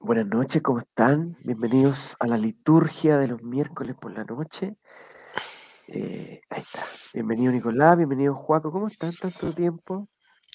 Buenas 0.00 0.26
noches, 0.26 0.60
¿cómo 0.62 0.80
están? 0.80 1.36
Bienvenidos 1.44 2.16
a 2.18 2.26
la 2.26 2.36
liturgia 2.36 3.18
de 3.18 3.28
los 3.28 3.42
miércoles 3.44 3.94
por 4.00 4.12
la 4.12 4.24
noche. 4.24 4.74
Eh, 5.86 6.40
ahí 6.50 6.62
está. 6.62 6.84
Bienvenido 7.14 7.52
Nicolás, 7.52 7.96
bienvenido 7.96 8.34
Juaco, 8.34 8.72
¿cómo 8.72 8.88
están? 8.88 9.14
Tanto 9.14 9.52
tiempo. 9.52 10.08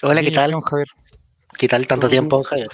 Hola, 0.04 0.22
¿qué 0.22 0.32
tal? 0.32 0.52
don 0.52 0.62
Javier. 0.62 0.88
¿Qué 1.58 1.70
tal 1.70 1.88
tanto 1.88 2.08
¿Todo 2.08 2.12
tiempo, 2.12 2.38
bien? 2.40 2.50
Javier? 2.50 2.70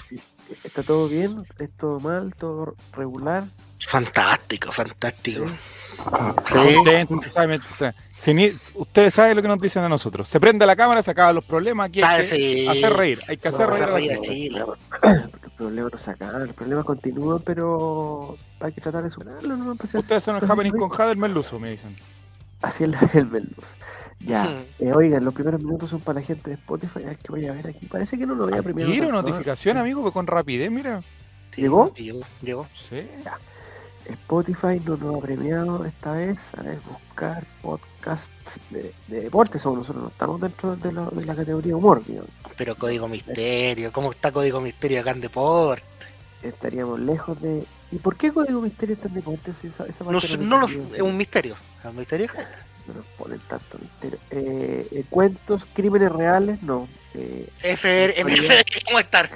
¿Está 0.64 0.82
todo 0.82 1.08
bien? 1.08 1.44
¿Es 1.58 1.70
todo 1.76 2.00
mal? 2.00 2.34
¿Todo 2.36 2.74
regular? 2.92 3.44
Fantástico, 3.80 4.70
fantástico. 4.70 5.44
Ni- 8.28 8.52
ustedes 8.74 9.14
saben 9.14 9.36
lo 9.36 9.42
que 9.42 9.48
nos 9.48 9.60
dicen 9.60 9.82
a 9.82 9.88
nosotros. 9.88 10.28
Se 10.28 10.38
prende 10.38 10.64
la 10.66 10.76
cámara, 10.76 11.02
se 11.02 11.10
acaban 11.10 11.34
los 11.34 11.44
problemas. 11.44 11.88
Aquí 11.88 12.00
hay 12.00 12.24
Sabe, 12.24 12.28
que 12.28 12.36
sí. 12.36 12.68
hacer 12.68 12.92
reír. 12.92 13.20
Hay 13.28 13.36
que 13.38 13.48
hacer 13.48 13.68
No, 13.68 13.74
reír 13.74 13.84
a 13.88 13.92
reír. 13.92 14.20
Chile. 14.20 14.60
Los 14.64 15.52
problemas 15.56 15.92
no 15.92 15.98
se 15.98 16.10
acaban, 16.10 16.46
los 16.46 16.54
problemas 16.56 16.84
continúan, 16.84 17.42
pero 17.44 18.36
hay 18.60 18.72
que 18.72 18.80
tratar 18.80 19.02
de 19.02 19.10
superarlos. 19.10 19.58
¿no? 19.58 19.74
Pues, 19.74 19.94
Ustedes 19.94 20.22
son 20.22 20.36
el 20.36 20.50
happening 20.50 20.72
con 20.72 20.88
Jader 20.88 21.16
Merluzo, 21.16 21.58
me 21.58 21.70
dicen. 21.70 21.96
Así 22.62 22.84
es 22.84 22.90
el 23.14 23.26
Merluz. 23.26 23.64
Ya, 24.24 24.44
Hmm. 24.44 24.64
eh, 24.84 24.92
oigan, 24.94 25.24
los 25.24 25.34
primeros 25.34 25.62
minutos 25.62 25.90
son 25.90 26.00
para 26.00 26.20
la 26.20 26.26
gente 26.26 26.50
de 26.50 26.56
Spotify. 26.56 27.00
Es 27.10 27.18
que 27.18 27.32
voy 27.32 27.46
a 27.46 27.52
ver 27.52 27.66
aquí. 27.68 27.86
Parece 27.86 28.16
que 28.18 28.26
no 28.26 28.34
lo 28.34 28.44
había 28.44 28.62
premiado. 28.62 28.90
Quiero 28.90 29.08
tanto, 29.08 29.20
¿eh? 29.20 29.30
notificación, 29.30 29.76
amigo, 29.78 30.02
pues 30.02 30.12
con 30.14 30.26
rapidez, 30.26 30.70
mira. 30.70 31.02
Sí, 31.50 31.62
¿Llegó? 31.62 31.92
Llegó, 31.94 32.20
llegó. 32.40 32.66
Sí. 32.72 33.02
Spotify 34.04 34.80
no 34.84 34.96
nos 34.96 35.16
ha 35.16 35.20
premiado 35.20 35.84
esta 35.84 36.12
vez. 36.12 36.52
A 36.54 36.62
ver, 36.62 36.78
buscar 36.88 37.44
podcast 37.62 38.32
de, 38.70 38.92
de 39.08 39.20
deportes. 39.20 39.64
O 39.66 39.74
nosotros 39.76 40.02
no 40.04 40.08
estamos 40.10 40.40
dentro 40.40 40.74
de, 40.76 40.92
la- 40.92 41.08
de 41.10 41.24
la 41.24 41.34
categoría 41.36 41.76
humor, 41.76 42.02
digamos. 42.04 42.30
Pero 42.56 42.74
Código 42.76 43.06
Misterio, 43.08 43.92
¿cómo 43.92 44.10
está 44.10 44.32
Código 44.32 44.60
Misterio 44.60 45.00
acá 45.00 45.12
en 45.12 45.20
Deporte? 45.20 45.84
Estaríamos 46.42 46.98
lejos 46.98 47.40
de. 47.40 47.64
¿Y 47.92 47.96
por 47.96 48.16
qué 48.16 48.32
Código 48.32 48.60
Misterio 48.60 48.94
está 48.96 49.06
en 49.08 49.14
deportes? 49.14 49.54
Si 49.60 49.68
esa, 49.68 49.84
esa 49.86 50.02
No, 50.04 50.10
parte 50.12 50.26
sé, 50.26 50.38
la 50.38 50.44
no 50.44 50.58
lo- 50.60 50.66
es 50.66 51.00
un 51.00 51.16
misterio. 51.16 51.54
Es 51.80 51.90
un 51.90 51.96
misterio. 51.96 52.26
No 52.86 52.94
nos 52.94 53.06
ponen 53.18 53.38
tanto 53.48 53.78
misterio. 53.78 54.18
Eh, 54.30 54.86
eh, 54.90 55.04
cuentos, 55.08 55.64
crímenes 55.72 56.10
reales, 56.12 56.62
no. 56.62 56.88
Eh, 57.14 57.48
Ese, 57.62 58.18
en 58.20 58.28
ese 58.28 58.42
deberíamos 58.42 59.00
estar. 59.02 59.30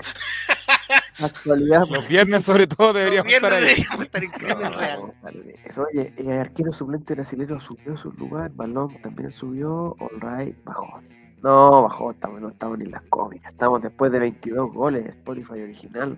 actualidad. 1.20 1.82
Los 1.90 2.08
viernes, 2.08 2.44
sobre 2.44 2.66
todo, 2.66 2.92
deberíamos 2.92 3.32
estar 3.32 3.52
ahí. 3.52 3.60
deberíamos 3.64 4.00
estar 4.04 4.24
en 4.24 4.30
Crimen 4.30 4.58
No, 4.60 4.70
Real. 4.78 5.00
vale, 5.22 5.54
Eso, 5.64 5.84
oye, 5.90 6.12
eh, 6.16 6.32
arquero 6.38 6.72
suplente 6.72 7.14
brasileño 7.14 7.60
subió 7.60 7.96
su 7.96 8.10
lugar, 8.12 8.50
Balón 8.54 9.00
también 9.02 9.30
subió, 9.30 9.96
Allright 10.00 10.56
bajó. 10.64 11.00
No, 11.42 11.82
bajó, 11.82 12.10
estamos, 12.12 12.40
no 12.40 12.48
estamos 12.48 12.78
ni 12.78 12.86
en 12.86 12.90
las 12.92 13.02
cómicas, 13.02 13.52
estamos 13.52 13.82
después 13.82 14.10
de 14.10 14.18
22 14.18 14.72
goles, 14.72 15.06
Spotify 15.06 15.60
original, 15.62 16.16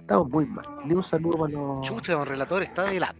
estamos 0.00 0.28
muy 0.28 0.44
mal. 0.44 0.66
Ni 0.84 0.92
un 0.94 1.04
saludo 1.04 1.38
para 1.38 1.52
los... 1.52 1.86
Chucha, 1.86 2.12
don 2.14 2.26
relator, 2.26 2.62
está 2.62 2.82
de 2.82 3.00
la, 3.00 3.14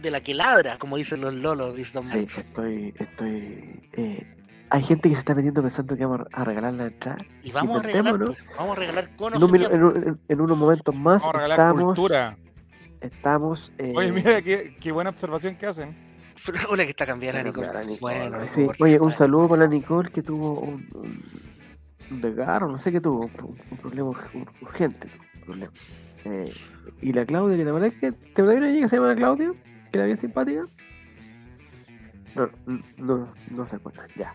de 0.00 0.10
la 0.10 0.20
que 0.20 0.34
ladra, 0.34 0.78
como 0.78 0.96
dicen 0.96 1.20
los 1.20 1.34
lolos, 1.34 1.76
dice 1.76 1.92
don 1.94 2.04
Sí, 2.04 2.26
estoy, 2.36 2.94
estoy... 2.98 3.88
eh, 3.92 4.26
hay 4.70 4.82
gente 4.82 5.08
que 5.08 5.14
se 5.14 5.18
está 5.20 5.34
metiendo 5.34 5.60
pensando 5.62 5.96
que 5.96 6.04
vamos 6.06 6.26
a 6.32 6.44
regalar 6.44 6.72
la 6.74 6.86
entrada. 6.86 7.18
Y 7.42 7.52
vamos 7.52 7.78
a 7.78 7.82
regalar, 7.82 8.14
Intentémoslo. 8.14 8.26
pues, 8.46 8.56
vamos 8.56 8.76
a 8.76 8.80
regalar 8.80 9.16
conocimiento. 9.16 9.70
en 9.74 9.82
un- 9.84 9.96
en- 10.08 10.20
en 10.28 10.40
unos 10.40 10.56
momentos 10.58 10.94
más 10.94 11.22
Vamos 11.22 11.34
a 11.34 11.38
regalar 11.38 11.58
estamos... 11.58 11.84
cultura. 11.98 12.36
Estamos... 13.00 13.72
eh, 13.78 13.92
Oye, 13.96 14.12
mira 14.12 14.40
qué, 14.42 14.76
qué 14.80 14.92
buena 14.92 15.10
observación 15.10 15.56
que 15.56 15.66
hacen. 15.66 15.94
Hola, 16.70 16.84
que 16.84 16.90
está 16.90 17.04
cambiando, 17.06 17.52
Bueno, 17.52 17.80
Nicole. 17.84 17.98
Bueno, 18.28 18.48
sí. 18.48 18.60
Nicole, 18.62 18.76
Oye, 18.80 19.00
un 19.00 19.12
saludo 19.12 19.48
para 19.48 19.62
la 19.62 19.68
Nicole 19.68 20.10
que 20.10 20.22
tuvo 20.22 20.60
un, 20.60 20.88
un, 20.94 21.22
un 22.10 22.20
desgarro, 22.20 22.68
no 22.68 22.78
sé 22.78 22.90
qué 22.92 23.00
tuvo, 23.00 23.26
un, 23.26 23.56
un 23.70 23.76
problema 23.78 24.08
ur- 24.10 24.48
urgente. 24.62 25.08
tuvo 25.08 25.22
un 25.36 25.40
problema. 25.44 25.72
Eh, 26.24 26.52
y 27.02 27.12
la 27.12 27.26
Claudia, 27.26 27.56
que 27.56 27.64
te 27.64 27.68
acuerdas 27.68 27.92
que 27.94 28.12
te 28.12 28.30
acuerdas 28.42 28.54
de 28.54 28.58
una 28.58 28.66
niña 28.68 28.82
que 28.82 28.88
se 28.88 28.96
llama 28.96 29.14
Claudia, 29.16 29.52
que 29.52 29.71
era 29.92 30.06
bien 30.06 30.16
simpática. 30.18 30.66
No, 32.34 32.48
no, 32.96 33.28
no 33.54 33.66
se 33.66 33.76
acuerda, 33.76 34.06
ya. 34.16 34.32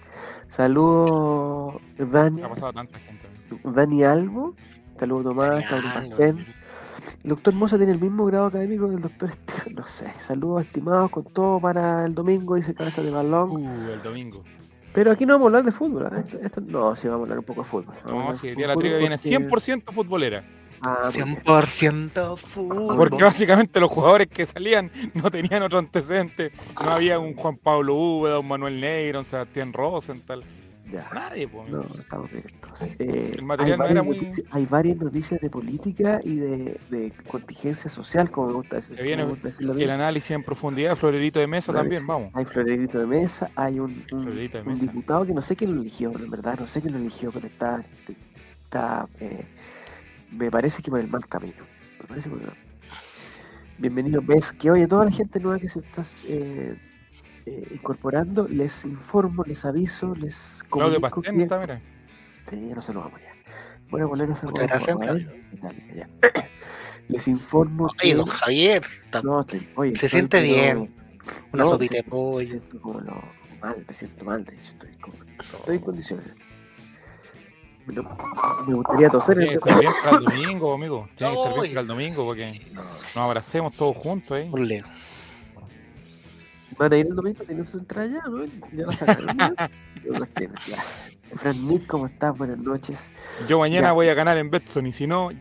Saludo 0.48 1.82
Dani, 1.98 2.44
Ha 2.44 2.50
pasado 2.50 2.74
tanta 2.74 3.00
gente. 3.00 3.28
Dani 3.64 4.04
Albo, 4.04 4.56
saludo 5.00 5.24
Tomás, 5.30 5.64
Pastén. 5.66 6.46
El 7.24 7.30
doctor 7.30 7.54
Moza 7.56 7.78
tiene 7.78 7.94
el 7.94 8.00
mismo 8.00 8.26
grado 8.26 8.46
académico 8.46 8.88
del 8.88 9.02
doctor 9.02 9.30
Esteban, 9.30 9.76
no 9.76 9.88
sé. 9.88 10.14
Saludos 10.20 10.64
estimados 10.66 11.10
con 11.10 11.24
todo 11.24 11.60
para 11.60 12.06
el 12.06 12.14
domingo, 12.14 12.56
dice 12.56 12.74
Cabeza 12.76 13.02
de 13.02 13.10
Balón. 13.12 13.50
Uh, 13.52 13.92
el 13.94 14.02
domingo. 14.04 14.44
Pero 14.94 15.12
aquí 15.12 15.26
no 15.26 15.34
vamos 15.34 15.46
a 15.46 15.48
hablar 15.48 15.64
de 15.64 15.72
fútbol. 15.72 16.08
¿ah? 16.12 16.20
Esto- 16.20 16.40
esto- 16.42 16.62
no, 16.62 16.96
sí 16.96 17.08
vamos 17.08 17.22
a 17.22 17.24
hablar 17.24 17.40
un 17.40 17.46
poco 17.46 17.62
de 17.62 17.68
fútbol. 17.68 17.96
Vamos 18.06 18.24
a 18.24 18.28
No, 18.28 18.34
si 18.34 18.56
la 18.56 18.76
trivia 18.76 18.98
viene 18.98 19.16
porque- 19.18 19.30
100% 19.30 19.92
futbolera. 19.92 20.44
Ah, 20.82 21.10
muy 21.14 21.24
bien. 21.24 21.44
100% 21.44 22.38
fútbol. 22.38 22.96
Porque 22.98 23.24
básicamente 23.24 23.80
los 23.80 23.90
jugadores 23.92 24.28
que 24.28 24.46
salían 24.46 24.92
no 25.14 25.30
tenían 25.32 25.64
otro 25.64 25.80
antecedente. 25.80 26.52
No 26.84 26.92
había 26.92 27.20
un 27.20 27.34
Juan 27.36 27.58
Pablo 27.58 27.96
Úbeda, 27.96 28.40
un 28.40 28.48
Manuel 28.48 28.80
Neiro, 28.80 29.20
un 29.20 29.26
Sebastián 29.26 29.74
Rosenthal. 29.74 30.44
Ya. 30.90 31.10
Nadie, 31.14 31.50
pues. 31.50 31.70
No, 31.70 31.82
estamos 32.00 32.32
bien 32.32 32.46
entonces. 32.50 32.90
Eh, 32.98 33.34
El 33.36 33.44
material 33.44 33.74
hay, 33.74 33.78
no 33.78 33.84
era 33.84 34.02
varias 34.02 34.06
muy- 34.06 34.18
noticias, 34.28 34.48
hay 34.54 34.66
varias 34.68 34.98
noticias 34.98 35.42
de 35.42 35.50
política 35.50 36.20
y 36.24 36.38
de, 36.38 36.80
de 36.90 37.12
contingencia 37.28 37.90
social, 37.90 38.32
como 38.32 38.48
me 38.48 38.54
gusta 38.54 38.78
decir. 38.78 38.96
Se 38.96 39.04
viene 39.04 39.26
gusta 39.26 39.50
decirlo 39.50 39.74
el 39.74 39.90
análisis 39.90 40.32
en 40.32 40.44
profundidad, 40.44 40.96
Florerito 40.96 41.42
de 41.42 41.48
Mesa 41.48 41.74
también, 41.74 42.08
vamos. 42.08 42.32
Hay 42.36 42.46
florerito 42.46 43.00
de 43.00 43.06
mesa, 43.06 43.52
hay 43.58 43.82
un, 43.82 44.02
un- 44.14 44.24
Florerito 44.24 44.60
de 44.60 44.64
un 44.64 44.70
mesa. 44.70 44.82
diputado 44.86 45.26
que 45.26 45.34
no 45.34 45.42
sé 45.42 45.58
quién 45.58 45.76
lo 45.76 45.82
eligió, 45.82 46.10
en 46.18 46.30
verdad, 46.32 46.58
no 46.58 46.68
sé 46.68 46.80
quién 46.80 46.94
lo 46.94 47.00
eligió, 47.00 47.32
pero 47.34 47.48
está, 47.48 47.84
está 48.64 49.08
eh, 49.20 49.46
me 50.32 50.50
parece 50.52 50.82
que 50.82 50.92
por 50.92 51.00
el 51.00 51.08
mal 51.08 51.28
camino. 51.28 51.64
Me 52.02 52.08
parece 52.08 52.30
por 52.30 52.42
el- 52.42 52.50
Bienvenido, 53.78 54.22
ves 54.24 54.52
que 54.52 54.72
oye, 54.72 54.88
toda 54.88 55.06
la 55.06 55.12
gente 55.12 55.40
nueva 55.40 55.60
que 55.60 55.70
se 55.70 55.80
está 55.80 56.04
eh, 56.26 56.76
eh, 57.46 57.68
incorporando, 57.76 58.48
les 58.48 58.86
informo, 58.86 59.44
les 59.44 59.64
aviso, 59.66 60.16
les 60.16 60.64
Claudio 60.70 61.00
comunico 61.00 61.22
Pastén 61.22 61.38
que- 61.38 61.44
está, 61.44 61.60
mira. 61.60 61.82
Sí, 62.50 62.68
ya 62.70 62.76
no 62.76 62.82
se 62.82 62.94
lo 62.94 63.02
vamos 63.02 63.20
ya. 63.22 64.04
A 64.04 64.08
poner 64.08 64.30
esa 64.32 64.48
Muchas 64.48 64.68
gracias, 64.68 64.98
Claudio. 64.98 65.32
Metallica, 65.54 65.94
ya. 65.94 66.10
Les 67.08 67.26
informo 67.30 67.86
Oye, 67.86 67.94
que... 68.12 68.16
don 68.16 68.26
Javier, 68.26 68.82
está- 68.84 69.22
No, 69.22 69.40
estoy- 69.42 69.70
oye, 69.76 69.96
se 69.96 70.10
siente 70.10 70.42
pero- 70.42 70.54
bien. 70.54 70.96
una 71.54 71.64
no, 71.64 71.70
sopita 71.70 71.96
de 71.96 72.04
me 72.04 72.10
pollo. 72.10 72.50
siento 72.50 72.82
como 72.82 73.00
lo- 73.00 73.24
mal, 73.62 73.86
me 73.88 73.94
siento 73.94 74.26
mal, 74.26 74.44
de 74.44 74.56
hecho, 74.56 74.72
estoy, 74.74 74.94
como- 74.98 75.16
estoy 75.40 75.76
en 75.78 75.82
condiciones. 75.84 76.26
Me 77.88 78.74
gustaría 78.74 79.10
toser. 79.10 79.38
Tiene 79.38 79.54
en 79.54 79.60
que 79.60 79.70
estar 79.70 79.80
bien 79.80 79.94
para 80.04 80.18
el 80.18 80.24
domingo, 80.26 80.74
amigo. 80.74 81.10
Tiene 81.16 81.34
que 81.34 81.40
estar 81.40 81.54
bien 81.62 81.72
para 81.72 81.82
el 81.82 81.88
domingo 81.88 82.26
porque 82.26 82.62
nos 82.76 83.18
abracemos 83.18 83.74
todos 83.76 83.96
juntos 83.96 84.40
ahí. 84.40 84.50
Por 84.50 84.60
leo. 84.60 84.86
Van 86.78 86.94
a 86.94 86.98
ir 86.98 87.08
el 87.08 87.16
domingo, 87.16 87.44
tienen 87.44 87.66
su 87.66 87.78
entrada 87.80 88.08
ya, 88.08 88.22
¿no? 88.30 88.46
Ya 88.74 88.86
la 88.86 88.92
sacaron. 88.92 89.38
¿no? 89.38 89.56
Ya 89.56 90.20
las 90.20 90.30
tienen, 90.30 90.56
ya. 90.68 90.84
Fran 91.36 91.68
Nick, 91.68 91.88
¿cómo 91.88 92.06
estás? 92.08 92.38
Buenas 92.38 92.60
noches. 92.60 93.10
Yo 93.48 93.58
mañana 93.60 93.88
Ya. 93.88 93.94
voy 93.94 94.10
a 94.10 94.14
ganar 94.14 94.38
en 94.38 94.50
Betson 94.52 94.86
y 94.86 94.92
si 94.92 95.08
no, 95.08 95.30
me 95.30 95.36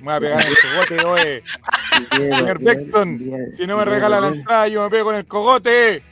voy 0.00 0.12
a 0.14 0.20
pegar 0.20 0.40
en 0.40 0.46
el 0.46 0.54
cogote, 0.56 1.04
oye. 1.06 1.42
Señor 2.16 2.58
bien, 2.58 3.52
Si 3.52 3.66
no 3.66 3.76
me 3.76 3.84
regala 3.84 4.20
la 4.20 4.28
entrada, 4.28 4.68
yo 4.68 4.84
me 4.84 4.90
pego 4.90 5.10
en 5.10 5.18
el 5.18 5.26
cogote. 5.26 6.02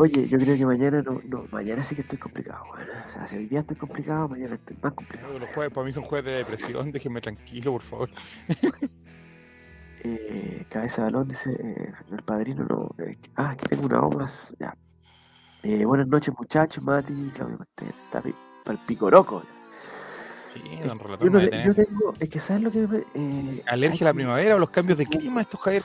Oye, 0.00 0.28
yo 0.28 0.38
creo 0.38 0.56
que 0.56 0.64
mañana 0.64 1.02
no, 1.02 1.20
no, 1.24 1.48
mañana 1.50 1.82
sí 1.82 1.96
que 1.96 2.02
estoy 2.02 2.18
complicado, 2.18 2.64
bueno. 2.68 2.92
O 3.08 3.10
sea, 3.10 3.26
si 3.26 3.36
hoy 3.36 3.46
día 3.46 3.60
estoy 3.60 3.76
complicado, 3.76 4.28
mañana 4.28 4.54
estoy 4.54 4.76
más 4.80 4.92
complicado. 4.92 5.36
Los 5.36 5.48
jueves 5.52 5.74
para 5.74 5.84
mí 5.84 5.90
son 5.92 6.04
jueves 6.04 6.24
de 6.24 6.38
depresión, 6.38 6.92
déjenme 6.92 7.20
tranquilo, 7.20 7.72
por 7.72 7.82
favor. 7.82 8.10
Eh, 10.04 10.64
cabeza 10.68 11.02
de 11.02 11.10
balón, 11.10 11.26
dice 11.26 11.50
eh, 11.50 11.92
el 12.12 12.22
padrino, 12.22 12.64
no. 12.64 12.94
eh, 13.04 13.18
ah, 13.34 13.56
que 13.58 13.66
tengo 13.66 13.86
una 13.86 14.02
obra. 14.02 14.28
Ya. 14.60 14.72
Eh, 15.64 15.84
buenas 15.84 16.06
noches, 16.06 16.32
muchachos, 16.38 16.84
Mati, 16.84 17.32
Claudio 17.34 17.58
Pastel, 17.58 17.88
está 18.04 18.22
para 18.22 18.78
el 18.78 18.84
picoroco. 18.86 19.42
Sí, 20.54 20.60
don 20.84 20.98
yo, 20.98 21.04
relator, 21.04 21.32
no 21.32 21.38
va 21.40 21.44
a 21.44 21.64
yo 21.64 21.74
tengo, 21.74 22.14
es 22.20 22.28
que 22.28 22.38
sabes 22.38 22.62
lo 22.62 22.70
que 22.70 22.86
me. 22.86 22.98
Eh, 23.14 23.62
alergia 23.66 24.06
a 24.06 24.10
la 24.10 24.14
primavera 24.14 24.54
o 24.54 24.58
los 24.60 24.70
cambios 24.70 24.96
de 24.96 25.06
clima, 25.06 25.40
estos 25.40 25.60
Javier. 25.60 25.82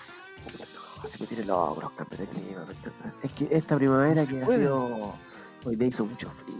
Si 1.07 1.19
me 1.21 1.27
tiene 1.27 1.45
loco 1.45 1.81
los 1.81 1.91
cambios 1.91 2.21
de 2.21 2.27
clima. 2.27 2.65
Es 3.21 3.31
que 3.31 3.47
esta 3.51 3.75
primavera 3.75 4.21
No 4.23 4.27
que 4.27 4.41
ha 4.41 4.45
puede. 4.45 4.59
sido. 4.59 5.13
Hoy 5.65 5.75
día 5.75 5.87
hizo 5.87 6.05
mucho 6.05 6.29
frío. 6.29 6.55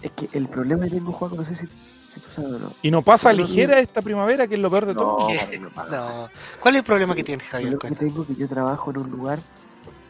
Es 0.00 0.10
que 0.12 0.28
el 0.32 0.48
problema 0.48 0.84
que 0.84 0.90
tengo, 0.90 1.12
Juan, 1.12 1.32
no 1.36 1.44
sé 1.44 1.54
si, 1.54 1.66
si 1.66 2.20
tú 2.20 2.28
sabes 2.34 2.52
o 2.54 2.58
no. 2.58 2.72
Y 2.82 2.90
no 2.90 3.02
pasa 3.02 3.32
No, 3.32 3.38
no, 3.40 3.44
ligera 3.46 3.78
esta 3.78 4.02
primavera, 4.02 4.46
que 4.48 4.54
es 4.54 4.60
lo 4.60 4.70
peor 4.70 4.86
de 4.86 4.94
todo. 4.94 5.28
No. 5.90 6.28
¿Cuál 6.60 6.74
es 6.74 6.78
el 6.80 6.84
problema 6.84 7.14
que 7.14 7.22
tienes, 7.24 7.44
El 7.46 7.50
Javier? 7.52 7.78
problema 7.78 7.96
que 7.98 8.04
tengo 8.06 8.22
es 8.22 8.28
que 8.28 8.34
yo 8.36 8.48
trabajo 8.48 8.90
en 8.90 8.98
un 8.98 9.10
lugar 9.10 9.38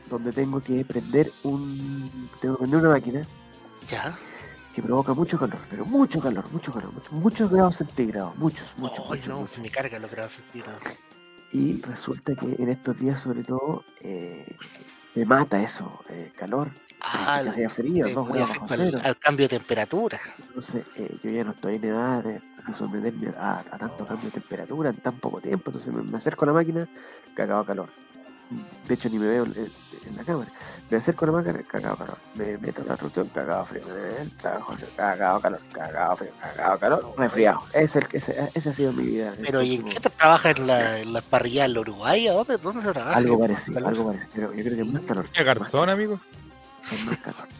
donde 0.08 0.32
tengo 0.32 0.60
que 0.60 0.84
prender 0.84 1.30
un. 1.42 2.28
Tengo 2.40 2.54
que 2.56 2.60
prender 2.60 2.80
una 2.80 2.88
máquina 2.90 3.26
Ya. 3.88 4.16
que 4.74 4.82
provoca 4.82 5.12
mucho 5.14 5.38
calor, 5.38 5.58
pero 5.70 5.84
mucho 5.86 6.20
calor, 6.20 6.44
mucho 6.52 6.72
calor, 6.72 6.92
mucho- 6.92 7.12
muchos 7.12 7.50
grados 7.50 7.76
centígrados, 7.76 8.36
muchos, 8.36 8.66
muchos, 8.76 9.00
Ay, 9.00 9.08
muchos, 9.18 9.28
no, 9.28 9.40
muchos. 9.40 9.58
me 9.58 9.70
carga 9.70 9.98
lo 9.98 10.08
que 10.08 10.16
va 10.16 10.24
a 10.26 10.28
sentir. 10.30 10.64
Y 11.52 11.80
resulta 11.82 12.34
que 12.34 12.46
en 12.58 12.68
estos 12.70 12.98
días, 12.98 13.20
sobre 13.20 13.44
todo, 13.44 13.84
eh, 14.00 14.56
me 15.14 15.24
mata 15.26 15.62
eso, 15.62 16.00
eh, 16.08 16.32
calor, 16.34 16.70
Ah, 17.04 17.42
que 17.54 17.68
frío, 17.68 18.08
dos 18.14 18.28
muy 18.28 18.38
grados 18.38 19.04
al, 19.04 19.18
cambio 19.18 19.48
de 19.48 19.58
temperatura. 19.58 20.20
Entonces, 20.38 20.84
eh, 20.94 21.16
yo 21.22 21.30
ya 21.30 21.42
no 21.42 21.50
estoy 21.50 21.74
en 21.74 21.84
edad 21.84 22.22
de, 22.22 22.34
de 22.34 22.74
someterme 22.78 23.34
a, 23.36 23.58
a 23.58 23.78
tanto 23.78 24.06
cambio 24.06 24.26
de 24.26 24.40
temperatura 24.40 24.90
en 24.90 24.96
tan 24.96 25.18
poco 25.18 25.40
tiempo. 25.40 25.70
Entonces, 25.70 25.92
me, 25.92 26.02
me 26.02 26.18
acerco 26.18 26.44
a 26.44 26.48
la 26.48 26.52
máquina, 26.52 26.88
cagado 27.34 27.64
calor. 27.64 27.88
De 28.88 28.94
hecho, 28.94 29.08
ni 29.08 29.18
me 29.18 29.28
veo 29.28 29.44
en, 29.44 29.54
en 30.06 30.16
la 30.16 30.24
cámara. 30.24 30.50
Me 30.90 30.98
acerco 30.98 31.24
a 31.24 31.28
la 31.28 31.32
máquina, 31.32 31.62
cagado 31.62 31.96
calor. 31.96 32.18
Me 32.34 32.58
meto 32.58 32.82
en 32.82 32.88
la 32.88 32.96
rotación, 32.96 33.28
cagado 33.28 33.64
frío. 33.64 33.82
Me 33.86 33.94
meto, 33.94 34.36
cagado 34.42 34.64
frío, 34.76 34.88
cagado 34.96 35.40
calor, 35.40 35.60
cagado 35.72 36.16
frío, 36.16 36.30
cagado 36.40 36.78
calor, 36.78 37.14
resfriado. 37.16 37.62
Ese, 37.72 38.00
ese, 38.12 38.50
ese 38.52 38.68
ha 38.68 38.72
sido 38.72 38.92
mi 38.92 39.04
vida. 39.04 39.34
Pero 39.40 39.62
¿y 39.62 39.76
en 39.76 39.84
qué 39.84 40.00
te 40.00 40.10
trabajas 40.10 40.56
en 40.56 40.66
la, 40.66 40.98
en 40.98 41.12
la 41.12 41.22
parrilla 41.22 41.62
del 41.62 41.78
Uruguay? 41.78 42.28
¿A 42.28 42.32
¿Dónde, 42.32 42.58
dónde 42.58 42.82
se 42.82 42.92
trabaja? 42.92 43.16
Algo 43.16 43.36
¿Qué 43.36 43.48
parecido, 43.48 43.74
calor? 43.74 43.88
algo 43.88 44.06
parecido. 44.06 44.30
Pero 44.34 44.52
yo 44.52 44.64
creo 44.64 44.76
que 44.76 44.82
es 44.82 44.92
más 44.92 45.02
calor. 45.02 45.28
¿Qué 45.30 45.44
garzón, 45.44 45.88
amigo? 45.88 46.20
Es 46.92 47.04
más 47.06 47.16
calor. 47.18 47.48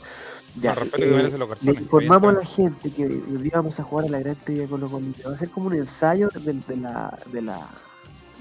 Respeto 0.55 0.97
eh, 0.99 1.57
que 1.61 1.73
Le 1.73 1.81
informamos 1.81 2.35
a 2.35 2.39
la 2.41 2.45
gente 2.45 2.91
que 2.91 3.07
hoy 3.07 3.51
vamos 3.51 3.81
a 3.81 3.85
jugar 3.85 4.07
a 4.07 4.09
la 4.11 4.19
gran 4.19 4.37
trivia 4.37 4.67
con 4.69 4.81
los 4.81 4.91
bolitos. 4.91 5.33
Va 5.33 5.35
a 5.35 5.39
ser 5.39 5.49
como 5.51 5.69
un 5.69 5.75
ensayo 5.75 6.29
del, 6.35 6.61
de 6.67 6.77
la, 6.77 7.19
de 7.33 7.41
la, 7.41 7.67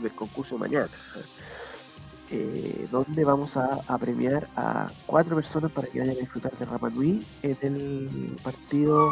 del 0.02 0.12
concurso 0.12 0.56
de 0.56 0.60
mañana. 0.60 0.90
Eh, 2.32 2.88
donde 2.92 3.26
vamos 3.26 3.58
a, 3.58 3.82
a 3.88 3.98
premiar 3.98 4.48
a 4.56 4.90
cuatro 5.06 5.36
personas 5.36 5.72
para 5.72 5.88
que 5.88 6.00
vayan 6.00 6.16
a 6.16 6.20
disfrutar 6.20 6.52
de 6.58 6.66
Rapa 6.66 6.90
Nui 6.90 7.26
en 7.44 7.58
el 7.62 8.36
partido 8.42 9.12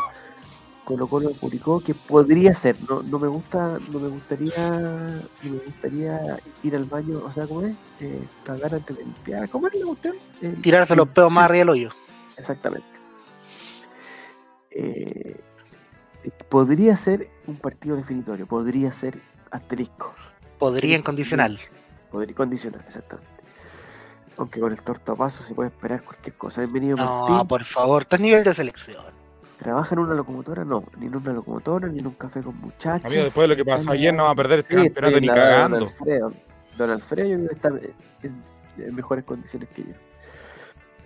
Colo 0.89 1.05
Colo 1.05 1.31
Curicó 1.39 1.79
que 1.81 1.93
podría 1.93 2.51
ser, 2.55 2.75
no, 2.89 3.03
no 3.03 3.19
me 3.19 3.27
gusta, 3.27 3.77
no 3.91 3.99
me 3.99 4.07
gustaría, 4.07 4.71
no 4.71 5.51
me 5.51 5.59
gustaría 5.59 6.39
ir 6.63 6.75
al 6.75 6.85
baño, 6.85 7.21
o 7.23 7.31
sea, 7.31 7.45
¿cómo 7.45 7.61
es? 7.61 7.75
Eh, 7.99 8.23
cagar 8.43 8.73
antes 8.73 8.97
de 8.97 9.03
limpiar, 9.03 9.47
¿cómo 9.49 9.67
es 9.67 9.75
la 9.75 9.85
cuestión? 9.85 10.15
Eh, 10.41 10.55
Tirarse 10.63 10.95
los 10.95 11.07
peos 11.09 11.31
más 11.31 11.45
arriba 11.45 11.59
del 11.59 11.69
hoyo. 11.69 11.89
Exactamente. 12.37 12.87
Eh, 14.71 15.39
podría 16.49 16.97
ser 16.97 17.29
un 17.45 17.57
partido 17.57 17.95
definitorio, 17.95 18.47
podría 18.47 18.91
ser 18.91 19.21
asterisco, 19.51 20.13
Podría 20.57 20.95
en 20.95 21.03
condicional. 21.03 21.59
Podría 22.11 22.35
condicionar, 22.35 22.81
exactamente. 22.87 23.29
Aunque 24.37 24.59
con 24.59 24.71
el 24.71 24.81
tortapaso 24.81 25.43
se 25.43 25.53
puede 25.53 25.69
esperar 25.69 26.01
cualquier 26.03 26.35
cosa. 26.35 26.61
Bienvenido 26.61 26.97
No, 26.97 27.27
Martín. 27.29 27.47
por 27.47 27.63
favor, 27.65 28.03
estás 28.03 28.19
nivel 28.19 28.43
de 28.43 28.53
selección. 28.53 29.03
¿Trabaja 29.57 29.93
en 29.93 29.99
una 29.99 30.13
locomotora? 30.13 30.63
No, 30.63 30.85
ni 30.97 31.07
en 31.07 31.15
una 31.17 31.33
locomotora, 31.33 31.87
ni 31.89 31.99
en 31.99 32.07
un 32.07 32.13
café 32.13 32.41
con 32.41 32.55
muchachos. 32.61 33.05
Amigo, 33.05 33.23
después 33.23 33.43
de 33.43 33.47
lo 33.49 33.55
que 33.57 33.65
pasó 33.65 33.91
ayer, 33.91 34.13
no 34.13 34.23
va 34.23 34.29
a 34.29 34.35
perder 34.35 34.59
este 34.59 34.77
Sí, 34.77 34.83
campeonato 34.85 35.19
ni 35.19 35.27
la 35.27 35.33
de 35.33 35.39
Don 35.41 35.49
cagando. 35.49 35.77
Alfredo. 35.77 36.33
Don 36.77 36.89
Alfredo 36.91 37.27
yo 37.27 37.35
creo 37.35 37.49
que 37.49 37.55
está 37.55 37.67
en, 38.27 38.43
en 38.77 38.95
mejores 38.95 39.25
condiciones 39.25 39.67
que 39.75 39.83
yo. 39.83 39.93